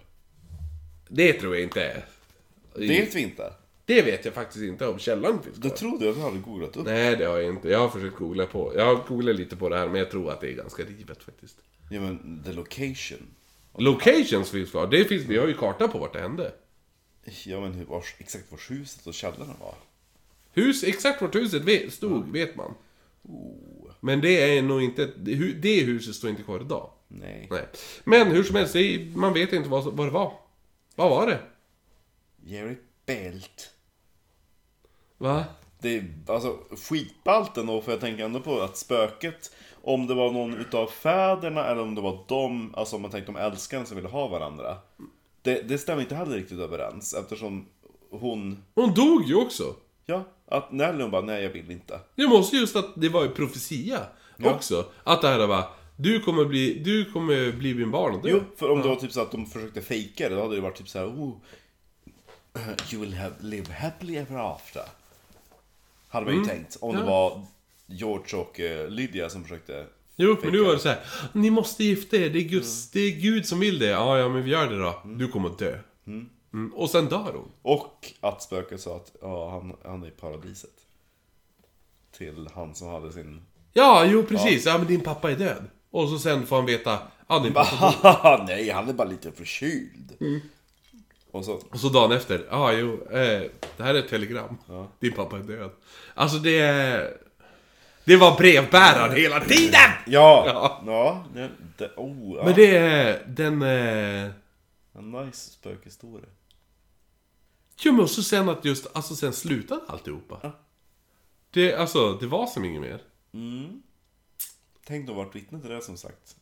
Det 1.10 1.34
tror 1.34 1.56
jag 1.56 1.64
inte. 1.64 2.04
Det 2.76 2.88
vet 2.88 3.16
vi 3.16 3.22
inte. 3.22 3.54
Det 3.86 4.02
vet 4.02 4.26
jag 4.26 4.34
faktiskt 4.34 4.64
inte 4.64 4.88
om 4.88 5.00
källaren 5.00 5.44
finns 5.44 5.56
Det 5.58 5.70
kvar. 5.70 5.78
trodde 5.78 6.06
jag 6.06 6.12
att 6.12 6.18
vi 6.18 6.22
hade 6.22 6.38
googlat 6.40 6.78
upp. 6.78 6.86
Nej, 6.86 7.16
det 7.16 7.26
har 7.26 7.38
jag 7.38 7.50
inte. 7.54 7.70
Jag 7.70 7.80
har 7.80 7.90
försökt 7.90 8.18
googla 8.18 8.46
på. 8.46 8.74
Jag 8.76 8.86
har 8.86 9.04
googlat 9.08 9.36
lite 9.36 9.56
på 9.56 9.70
det 9.70 9.78
här, 9.78 9.88
men 9.88 9.96
jag 9.96 10.12
tror 10.12 10.32
att 10.32 10.42
det 10.42 10.48
är 10.52 10.56
ganska 10.56 10.84
rivet 10.84 11.24
faktiskt. 11.24 11.58
Ja 11.90 12.00
men, 12.02 12.44
the 12.46 12.52
location. 12.54 13.28
Locations 13.78 14.50
finns 14.50 14.72
kvar. 14.72 14.88
Det 14.88 15.06
finns, 15.06 15.24
vi 15.24 15.38
har 15.38 15.48
ju 15.48 15.54
karta 15.54 15.88
på 15.88 15.98
vart 16.00 16.14
det 16.14 16.20
hände. 16.22 16.52
Ja 17.46 17.60
men 17.62 17.74
hur, 17.74 17.86
vars, 17.86 18.16
exakt 18.18 18.52
vars 18.52 18.72
huset 18.72 19.08
och 19.08 19.14
källaren 19.14 19.54
var. 19.60 19.76
Hus, 20.54 20.84
exakt 20.84 21.22
vart 21.22 21.36
huset 21.36 21.64
ve- 21.64 21.92
stod 21.92 22.32
vet 22.32 22.56
man. 22.56 22.74
Oh, 23.24 23.56
Men 24.00 24.22
det 24.22 24.58
är 24.58 24.62
nog 24.62 24.84
inte, 24.84 25.06
det 25.18 25.32
hu- 25.36 25.60
det 25.62 25.82
huset 25.84 26.16
står 26.16 26.30
inte 26.30 26.44
kvar 26.44 26.60
idag. 26.60 26.90
nej. 27.08 27.48
Nej. 27.52 27.66
Men 28.04 28.28
hur 28.28 28.44
som 28.44 28.56
helst, 28.56 28.74
det 28.74 29.16
man 29.16 29.34
vet 29.34 29.54
inte 29.54 29.70
vad, 29.70 29.84
vad 29.94 30.08
det 30.08 30.12
var. 30.12 30.34
Vad 30.96 31.10
var 31.10 31.28
det? 31.28 31.40
Jerry 32.46 32.76
Belt. 33.06 33.74
Va? 35.18 35.46
Det 35.80 35.96
är 35.98 36.06
alltså 36.28 36.58
skitballt 36.90 37.58
ändå 37.58 37.82
för 37.82 37.92
jag 37.92 38.02
tänker 38.02 38.26
ändå 38.26 38.40
på 38.40 38.62
att 38.62 38.78
spöket 38.78 39.52
Om 39.82 40.08
det 40.08 40.14
var 40.14 40.32
någon 40.32 40.58
utav 40.58 40.88
fäderna 40.88 41.66
eller 41.66 41.82
om 41.82 41.96
det 41.96 42.02
var 42.02 42.26
de 42.28 42.76
Alltså 42.76 42.96
om 42.96 43.02
man 43.02 43.12
tänkte 43.12 43.32
om 43.32 43.38
älskaren 43.38 43.86
som 43.86 43.96
ville 43.96 44.10
ha 44.10 44.28
varandra 44.28 44.78
Det, 45.42 45.62
det 45.62 45.78
stämmer 45.78 46.02
inte 46.02 46.16
heller 46.16 46.36
riktigt 46.36 46.60
överens 46.60 47.14
eftersom 47.14 47.66
hon 48.10 48.64
Hon 48.76 48.94
dog 48.94 49.24
ju 49.26 49.36
också. 49.36 49.76
Ja, 50.10 50.26
att 50.48 50.72
Nelly 50.72 51.02
hon 51.02 51.12
bara 51.12 51.22
nej 51.22 51.44
jag 51.44 51.50
vill 51.50 51.72
inte 51.72 52.00
Det 52.16 52.28
måste 52.28 52.58
just 52.58 52.76
att 52.76 52.86
det 52.96 53.10
var 53.10 53.24
ju 53.24 53.30
profetia 53.30 54.00
också. 54.44 54.86
Att 55.04 55.22
det 55.22 55.28
här 55.28 55.48
var, 55.48 55.64
du 55.96 56.20
kommer 56.20 56.46
bli, 56.46 56.74
du 56.84 57.06
kommer 57.12 57.52
bli 57.52 57.74
min 57.76 57.92
barn 57.92 58.22
dö. 58.22 58.30
Jo, 58.30 58.42
för 58.58 58.70
om 58.70 58.82
det 58.82 58.88
var 58.88 58.96
typ 58.96 59.12
så 59.12 59.22
att 59.22 59.32
de 59.32 59.46
försökte 59.46 59.82
fejka 59.82 60.30
det 60.30 60.36
då 60.36 60.42
hade 60.42 60.56
det 60.56 60.62
varit 60.62 60.76
typ 60.78 60.90
så 60.90 61.00
här, 61.00 61.06
oh, 61.06 61.38
You 62.94 63.02
will 63.02 63.14
have, 63.14 63.34
live 63.40 63.74
happily 63.74 64.16
ever 64.16 64.54
after 64.56 64.84
Hade 66.08 66.26
man 66.26 66.36
ju 66.36 66.46
tänkt 66.46 66.78
Om 66.82 66.92
det 66.96 67.02
Mm. 67.02 67.10
Ja. 67.10 67.20
var 67.30 67.42
George 67.86 68.40
och 68.40 68.60
eh, 68.60 68.90
Lydia 68.90 69.30
som 69.30 69.44
försökte 69.44 69.86
Jo, 70.16 70.38
men 70.44 70.52
nu 70.52 70.60
var 70.64 70.74
det 70.74 70.80
så 70.80 70.90
här. 70.90 71.00
Ni 71.34 71.50
måste 71.50 71.84
gifta 71.84 72.18
er, 72.18 72.30
det 72.30 72.40
är, 72.40 72.44
Guds, 72.50 72.92
det 72.92 73.00
är 73.00 73.12
Gud 73.12 73.46
som 73.46 73.60
vill 73.60 73.80
det. 73.80 73.86
Ja, 73.86 74.20
ja, 74.20 74.30
men 74.30 74.44
vi 74.44 74.52
gör 74.52 74.68
det 74.70 74.78
då. 74.80 75.02
Du 75.06 75.28
kommer 75.28 75.50
att 75.50 75.60
dö. 75.60 75.80
Mm. 76.54 76.74
Och 76.74 76.90
sen 76.90 77.06
dör 77.06 77.34
hon. 77.34 77.52
Och 77.62 78.14
att 78.20 78.42
spöket 78.42 78.82
sa 78.82 78.96
att 78.96 79.16
ja, 79.22 79.50
han, 79.50 79.76
han 79.86 80.04
är 80.04 80.08
i 80.08 80.12
paradiset. 80.12 80.70
Till 82.18 82.50
han 82.56 82.76
som 82.76 82.88
hade 82.88 83.12
sin... 83.12 83.46
Ja, 83.74 84.06
jo 84.06 84.24
precis. 84.24 84.66
Ja. 84.66 84.78
men 84.78 84.88
din 84.88 85.02
pappa 85.02 85.32
är 85.32 85.36
död. 85.36 85.64
Och 85.92 86.10
så 86.10 86.20
sen 86.20 86.46
får 86.46 86.56
han 86.56 86.66
veta, 86.66 87.00
ja 87.28 87.40
din 87.40 87.54
pappa 87.54 88.44
nej, 88.48 88.70
han 88.70 88.90
är 88.90 88.94
bara 88.94 89.08
lite 89.08 89.32
förkyld. 89.32 90.42
Och 91.32 91.46
så, 91.46 91.54
Och 91.54 91.80
så 91.80 91.90
dagen 91.90 92.12
efter, 92.12 92.46
ja 92.50 92.74
jo, 92.74 92.94
eh, 93.12 93.44
det 93.78 93.84
här 93.84 93.96
är 93.96 94.00
ett 94.00 94.10
telegram. 94.10 94.58
Din 95.00 95.14
pappa 95.14 95.38
är 95.38 95.44
död. 95.44 95.72
Alltså 96.14 96.38
det 96.38 96.60
är... 96.60 97.18
Det 98.04 98.18
var 98.18 98.38
brevbäraren 98.38 99.16
hela 99.16 99.40
tiden! 99.40 99.92
ja! 100.06 100.44
Ja. 100.48 100.84
Ja, 100.86 101.26
det, 101.34 101.50
det, 101.78 101.92
oh, 101.96 102.38
ja. 102.38 102.46
Men 102.46 102.56
det 102.56 102.78
är 102.78 103.24
den... 103.28 103.62
Eh... 103.62 104.32
En 104.94 105.12
nice 105.12 105.52
spökhistoria. 105.52 106.26
Jo 107.78 107.92
men 107.94 108.04
också 108.04 108.24
sen 108.24 108.50
att 108.50 108.66
just, 108.66 108.88
alltså 108.94 109.16
sen 109.16 109.34
slutade 109.34 109.82
alltihopa. 109.88 110.52
Det, 111.52 111.76
alltså, 111.76 112.14
det 112.14 112.28
var 112.28 112.48
som 112.48 112.66
inget 112.66 112.82
mer. 112.82 113.02
Tänk 114.86 115.08
då 115.08 115.14
varit 115.14 115.36
vittne 115.36 115.62
till 115.62 115.70
det 115.70 115.82
som 115.82 115.98
sagt. 115.98 116.36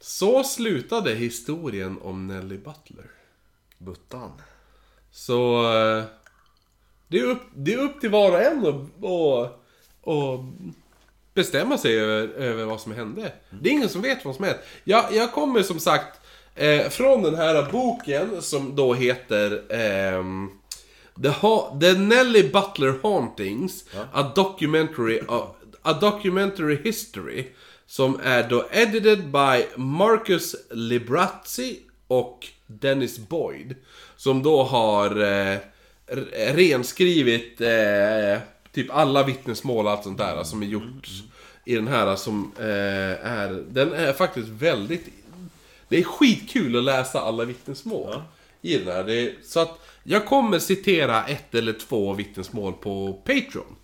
Så 0.00 0.44
slutade 0.44 1.14
historien 1.14 1.98
om 2.02 2.26
Nelly 2.26 2.56
Butler. 2.56 3.10
Buttan. 3.78 4.32
Så... 5.10 5.72
eh, 5.76 6.04
Det 7.08 7.18
är 7.18 7.24
upp, 7.24 7.42
det 7.54 7.72
är 7.74 7.78
upp 7.78 8.00
till 8.00 8.10
var 8.10 8.30
och 8.32 8.42
en 8.42 8.66
att 8.66 9.02
och, 9.04 9.64
och 10.00 10.44
bestämma 11.34 11.78
sig 11.78 12.00
över, 12.00 12.28
över 12.28 12.64
vad 12.64 12.80
som 12.80 12.92
hände. 12.92 13.32
Det 13.50 13.68
är 13.68 13.72
ingen 13.72 13.88
som 13.88 14.02
vet 14.02 14.24
vad 14.24 14.36
som 14.36 14.44
hände. 14.44 14.60
Jag, 14.84 15.14
jag 15.14 15.32
kommer 15.32 15.62
som 15.62 15.80
sagt 15.80 16.20
eh, 16.58 16.88
från 16.88 17.22
den 17.22 17.34
här 17.34 17.72
boken 17.72 18.42
som 18.42 18.76
då 18.76 18.94
heter... 18.94 19.62
ehm, 19.70 20.50
The, 21.22 21.28
ha- 21.28 21.78
The 21.80 21.92
Nelly 21.92 22.42
Butler 22.42 22.94
Hauntings, 23.02 23.84
a, 24.12 24.32
documentary 24.36 25.20
of, 25.28 25.44
a 25.82 25.92
documentary 25.92 26.78
history. 26.84 27.46
Som 27.86 28.20
är 28.24 28.48
då 28.48 28.64
edited 28.72 29.24
by 29.30 29.66
Marcus 29.76 30.56
Librazzi 30.70 31.78
och 32.06 32.46
Dennis 32.66 33.18
Boyd. 33.18 33.74
Som 34.16 34.42
då 34.42 34.62
har 34.62 35.22
eh, 35.22 35.56
renskrivit 36.54 37.60
eh, 37.60 38.38
typ 38.72 38.90
alla 38.90 39.22
vittnesmål 39.22 39.86
och 39.86 39.92
allt 39.92 40.04
sånt 40.04 40.18
där 40.18 40.44
som 40.44 40.62
är 40.62 40.66
gjort 40.66 41.08
i 41.64 41.74
den 41.74 41.88
här 41.88 42.16
som 42.16 42.52
eh, 42.58 43.26
är... 43.26 43.64
Den 43.70 43.92
är 43.92 44.12
faktiskt 44.12 44.48
väldigt... 44.48 45.06
Det 45.88 45.98
är 45.98 46.02
skitkul 46.02 46.76
att 46.76 46.84
läsa 46.84 47.20
alla 47.20 47.44
vittnesmål 47.44 48.22
i 48.60 48.78
den 48.78 48.96
här. 48.96 49.04
Det 49.04 49.34
så 49.42 49.60
att 49.60 49.80
jag 50.02 50.26
kommer 50.26 50.58
citera 50.58 51.24
ett 51.24 51.54
eller 51.54 51.72
två 51.72 52.12
vittnesmål 52.12 52.72
på 52.72 53.12
Patreon. 53.12 53.76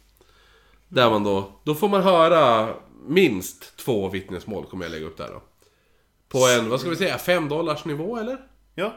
Där 0.88 1.10
man 1.10 1.24
då, 1.24 1.60
då 1.64 1.74
får 1.74 1.88
man 1.88 2.02
höra 2.02 2.74
minst 3.06 3.76
två 3.76 4.08
vittnesmål 4.08 4.66
kommer 4.66 4.84
jag 4.84 4.92
lägga 4.92 5.06
upp 5.06 5.16
där 5.16 5.28
då. 5.28 5.42
På 6.28 6.38
en, 6.38 6.70
vad 6.70 6.80
ska 6.80 6.90
vi 6.90 6.96
säga, 6.96 7.18
5 7.18 7.48
dollars 7.48 7.84
nivå 7.84 8.16
eller? 8.16 8.38
Ja, 8.74 8.94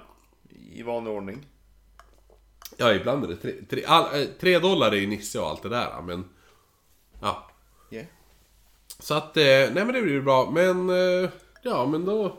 i 0.73 0.83
vanlig 0.83 1.13
ordning. 1.13 1.45
Ja, 2.77 2.93
ibland 2.93 3.23
är 3.23 3.27
det 3.27 3.35
tre, 3.35 3.53
tre, 3.69 3.85
all, 3.85 4.21
eh, 4.21 4.27
tre 4.39 4.59
dollar 4.59 4.91
är 4.91 4.95
ju 4.95 5.07
Nisse 5.07 5.39
och 5.39 5.47
allt 5.47 5.63
det 5.63 5.69
där 5.69 6.01
men... 6.01 6.25
Ja. 7.21 7.49
Yeah. 7.91 8.05
Så 8.99 9.13
att, 9.13 9.37
eh, 9.37 9.43
nej 9.43 9.71
men 9.73 9.93
det 9.93 10.01
blir 10.01 10.21
bra. 10.21 10.51
Men, 10.51 10.89
eh, 10.89 11.29
ja 11.61 11.85
men 11.85 12.05
då... 12.05 12.37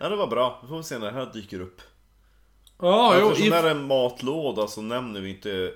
Ja, 0.00 0.08
det 0.08 0.16
var 0.16 0.26
bra. 0.26 0.58
Vi 0.62 0.68
får 0.68 0.82
se 0.82 0.98
när 0.98 1.06
det 1.06 1.12
här 1.12 1.32
dyker 1.32 1.60
upp. 1.60 1.80
Ja, 2.80 3.18
jo, 3.20 3.28
Eftersom 3.30 3.50
det 3.50 3.56
här 3.56 3.64
är 3.64 3.70
en 3.70 3.86
matlåda 3.86 4.66
så 4.68 4.82
nämner 4.82 5.20
vi 5.20 5.30
inte... 5.30 5.72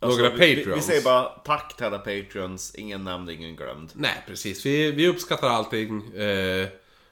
Alltså, 0.00 0.18
Några 0.22 0.34
vi, 0.34 0.46
vi, 0.46 0.54
vi 0.54 0.62
Patreons. 0.64 0.86
säger 0.86 1.02
bara 1.02 1.24
tack 1.28 1.76
till 1.76 1.86
alla 1.86 1.98
Patreons, 1.98 2.74
ingen 2.74 3.04
nämnd, 3.04 3.30
ingen 3.30 3.56
glömd. 3.56 3.90
Nej, 3.94 4.24
precis. 4.26 4.66
Vi, 4.66 4.90
vi 4.90 5.08
uppskattar 5.08 5.48
allting. 5.48 6.14
Eh, 6.14 6.68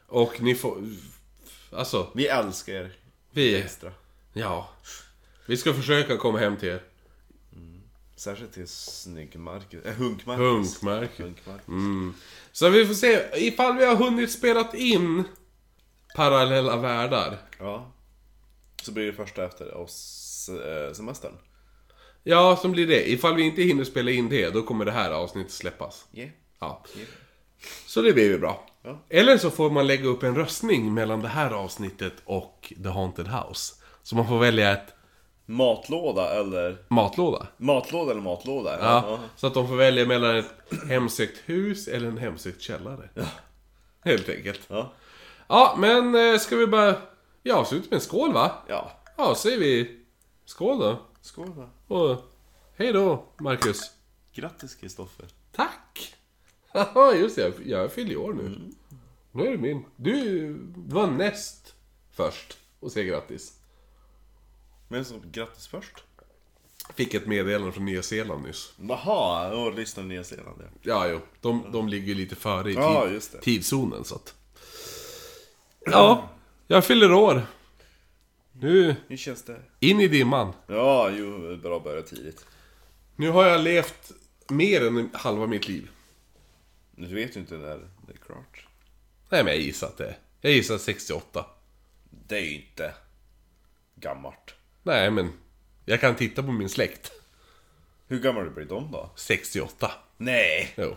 och 0.06 0.40
ni 0.42 0.54
får... 0.54 0.78
Alltså, 1.72 2.10
Vi 2.14 2.26
älskar 2.26 2.72
er 2.74 2.92
vi... 3.30 3.56
extra. 3.56 3.92
Ja. 4.32 4.68
Vi 5.46 5.56
ska 5.56 5.74
försöka 5.74 6.16
komma 6.16 6.38
hem 6.38 6.56
till 6.56 6.68
er. 6.68 6.82
Särskilt 8.16 8.52
till 8.52 8.68
Snygg-Marcus, 8.68 9.84
äh, 9.84 9.94
Hunk-Marcus. 9.94 10.40
Hunk-Marcus. 10.82 11.18
Hunk-Marcus. 11.20 12.14
Så 12.52 12.68
vi 12.68 12.86
får 12.86 12.94
se 12.94 13.26
ifall 13.34 13.76
vi 13.78 13.84
har 13.84 13.96
hunnit 13.96 14.32
spela 14.32 14.72
in 14.74 15.24
parallella 16.16 16.76
världar. 16.76 17.38
Ja. 17.58 17.92
Så 18.82 18.92
blir 18.92 19.06
det 19.06 19.12
första 19.12 19.44
efter 19.44 19.76
oss 19.76 20.48
eh, 20.48 20.92
semestern. 20.92 21.32
Ja, 22.22 22.56
som 22.56 22.72
blir 22.72 22.86
det. 22.86 23.10
Ifall 23.10 23.34
vi 23.34 23.42
inte 23.42 23.62
hinner 23.62 23.84
spela 23.84 24.10
in 24.10 24.28
det, 24.28 24.50
då 24.50 24.62
kommer 24.62 24.84
det 24.84 24.92
här 24.92 25.10
avsnittet 25.10 25.52
släppas. 25.52 26.06
Yeah. 26.12 26.30
Ja. 26.60 26.84
Yeah. 26.96 27.08
Så 27.86 28.02
det 28.02 28.12
blir 28.12 28.24
ju 28.24 28.38
bra. 28.38 28.66
Ja. 28.82 28.98
Eller 29.08 29.38
så 29.38 29.50
får 29.50 29.70
man 29.70 29.86
lägga 29.86 30.08
upp 30.08 30.22
en 30.22 30.34
röstning 30.34 30.94
mellan 30.94 31.20
det 31.20 31.28
här 31.28 31.50
avsnittet 31.50 32.12
och 32.24 32.72
The 32.82 32.88
Haunted 32.88 33.28
House. 33.28 33.74
Så 34.02 34.16
man 34.16 34.28
får 34.28 34.38
välja 34.38 34.72
ett 34.72 34.92
Matlåda 35.48 36.40
eller... 36.40 36.78
matlåda. 36.88 37.46
Matlåda 37.56 38.10
eller 38.10 38.20
matlåda? 38.20 38.78
Ja, 38.80 39.18
så 39.36 39.46
att 39.46 39.54
de 39.54 39.68
får 39.68 39.76
välja 39.76 40.06
mellan 40.06 40.36
ett 40.36 40.54
hemsökt 40.88 41.38
hus 41.44 41.88
eller 41.88 42.08
en 42.08 42.18
hemsökt 42.18 42.60
källare. 42.60 43.08
Helt 44.04 44.28
enkelt. 44.28 44.60
Ja. 44.68 44.92
Ja, 45.48 45.74
men 45.78 46.14
eh, 46.14 46.38
ska 46.38 46.56
vi 46.56 46.66
bara... 46.66 46.96
Ja, 47.42 47.54
avsluta 47.56 47.86
med 47.90 47.94
en 47.96 48.00
skål 48.00 48.32
va? 48.32 48.52
Ja. 48.68 48.92
Ja, 49.16 49.34
säger 49.34 49.58
vi 49.58 50.00
skål 50.44 50.78
då. 50.78 50.98
Skål 51.20 51.52
då. 51.56 51.94
Och 51.96 52.18
hej 52.76 52.92
då, 52.92 53.24
Marcus. 53.40 53.90
Grattis 54.34 54.74
Kristoffer. 54.74 55.26
Tack! 55.52 56.14
Haha, 56.68 57.14
just 57.14 57.36
det. 57.36 57.42
Jag, 57.42 57.52
jag 57.66 57.92
fyller 57.92 58.10
ju 58.10 58.16
år 58.16 58.32
nu. 58.32 58.70
Nu 59.32 59.46
är 59.46 59.50
det 59.50 59.58
min. 59.58 59.84
Du 59.96 60.52
var 60.76 61.06
näst 61.06 61.74
först 62.12 62.58
och 62.80 62.92
säga 62.92 63.04
grattis. 63.04 63.52
Men 64.88 65.04
så 65.04 65.14
grattis 65.32 65.66
först. 65.66 66.04
Fick 66.94 67.14
ett 67.14 67.26
meddelande 67.26 67.72
från 67.72 67.84
Nya 67.84 68.02
Zeeland 68.02 68.44
nyss. 68.46 68.72
Jaha, 68.88 69.54
och 69.56 69.74
lyssna 69.74 70.02
Nya 70.02 70.24
Zeeland 70.24 70.58
ja. 70.60 70.66
Ja, 70.82 71.08
jo. 71.08 71.20
De, 71.40 71.72
de 71.72 71.88
ligger 71.88 72.06
ju 72.06 72.14
lite 72.14 72.36
före 72.36 72.70
i 72.70 72.74
tid, 72.74 72.82
Ja, 72.82 73.08
just 73.08 73.32
det. 73.32 73.40
tidszonen 73.40 74.04
så 74.04 74.14
att... 74.14 74.34
Ja, 75.90 76.28
jag 76.66 76.84
fyller 76.84 77.12
år. 77.12 77.42
Nu, 78.52 78.96
Hur 79.08 79.16
känns 79.16 79.42
det? 79.42 79.60
in 79.80 80.00
i 80.00 80.08
dimman. 80.08 80.52
Ja, 80.66 81.10
jo, 81.10 81.56
bra 81.56 81.76
att 81.76 81.84
börja 81.84 82.02
tidigt. 82.02 82.46
Nu 83.16 83.30
har 83.30 83.46
jag 83.46 83.60
levt 83.60 84.12
mer 84.48 84.86
än 84.86 85.10
halva 85.12 85.46
mitt 85.46 85.68
liv. 85.68 85.88
Du 86.96 87.14
vet 87.14 87.36
ju 87.36 87.40
inte 87.40 87.54
när 87.54 87.78
det 88.06 88.12
är 88.12 88.16
klart. 88.26 88.66
Nej 89.30 89.44
men 89.44 89.52
jag 89.52 89.62
gissar 89.62 89.86
att 89.86 89.96
det 89.98 90.06
är. 90.08 90.16
Jag 90.40 90.52
gissar 90.52 90.78
68. 90.78 91.46
Det 92.28 92.36
är 92.36 92.40
ju 92.40 92.54
inte 92.54 92.94
gammalt. 93.94 94.54
Nej 94.82 95.10
men, 95.10 95.32
jag 95.84 96.00
kan 96.00 96.14
titta 96.16 96.42
på 96.42 96.52
min 96.52 96.68
släkt. 96.68 97.12
Hur 98.08 98.18
gammal 98.20 98.50
blir 98.50 98.64
de 98.64 98.92
då? 98.92 99.10
68. 99.16 99.90
Nej! 100.16 100.72
Jo. 100.76 100.94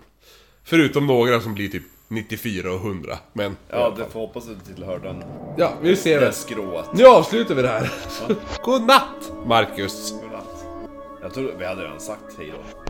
Förutom 0.63 1.07
några 1.07 1.41
som 1.41 1.53
blir 1.53 1.69
typ 1.69 1.83
94 2.09 2.71
och 2.71 2.79
100. 2.85 3.17
Men, 3.33 3.57
Ja, 3.69 3.93
det 3.97 4.05
får 4.05 4.19
hoppas 4.19 4.47
att 4.49 4.65
du 4.65 4.73
tillhör 4.73 4.99
den, 4.99 5.23
ja 5.57 5.73
vi 5.81 5.95
ser 5.95 6.19
det 6.21 6.31
skrået. 6.33 6.93
Nu 6.93 7.05
avslutar 7.05 7.55
vi 7.55 7.61
det 7.61 7.67
här. 7.67 7.91
God 8.63 8.81
natt, 8.81 9.31
Marcus. 9.45 10.13
Godnatt. 10.21 10.65
Jag 11.21 11.33
tror 11.33 11.53
vi 11.59 11.65
hade 11.65 11.83
redan 11.83 11.99
sagt 11.99 12.37
hej 12.37 12.53
då. 12.55 12.88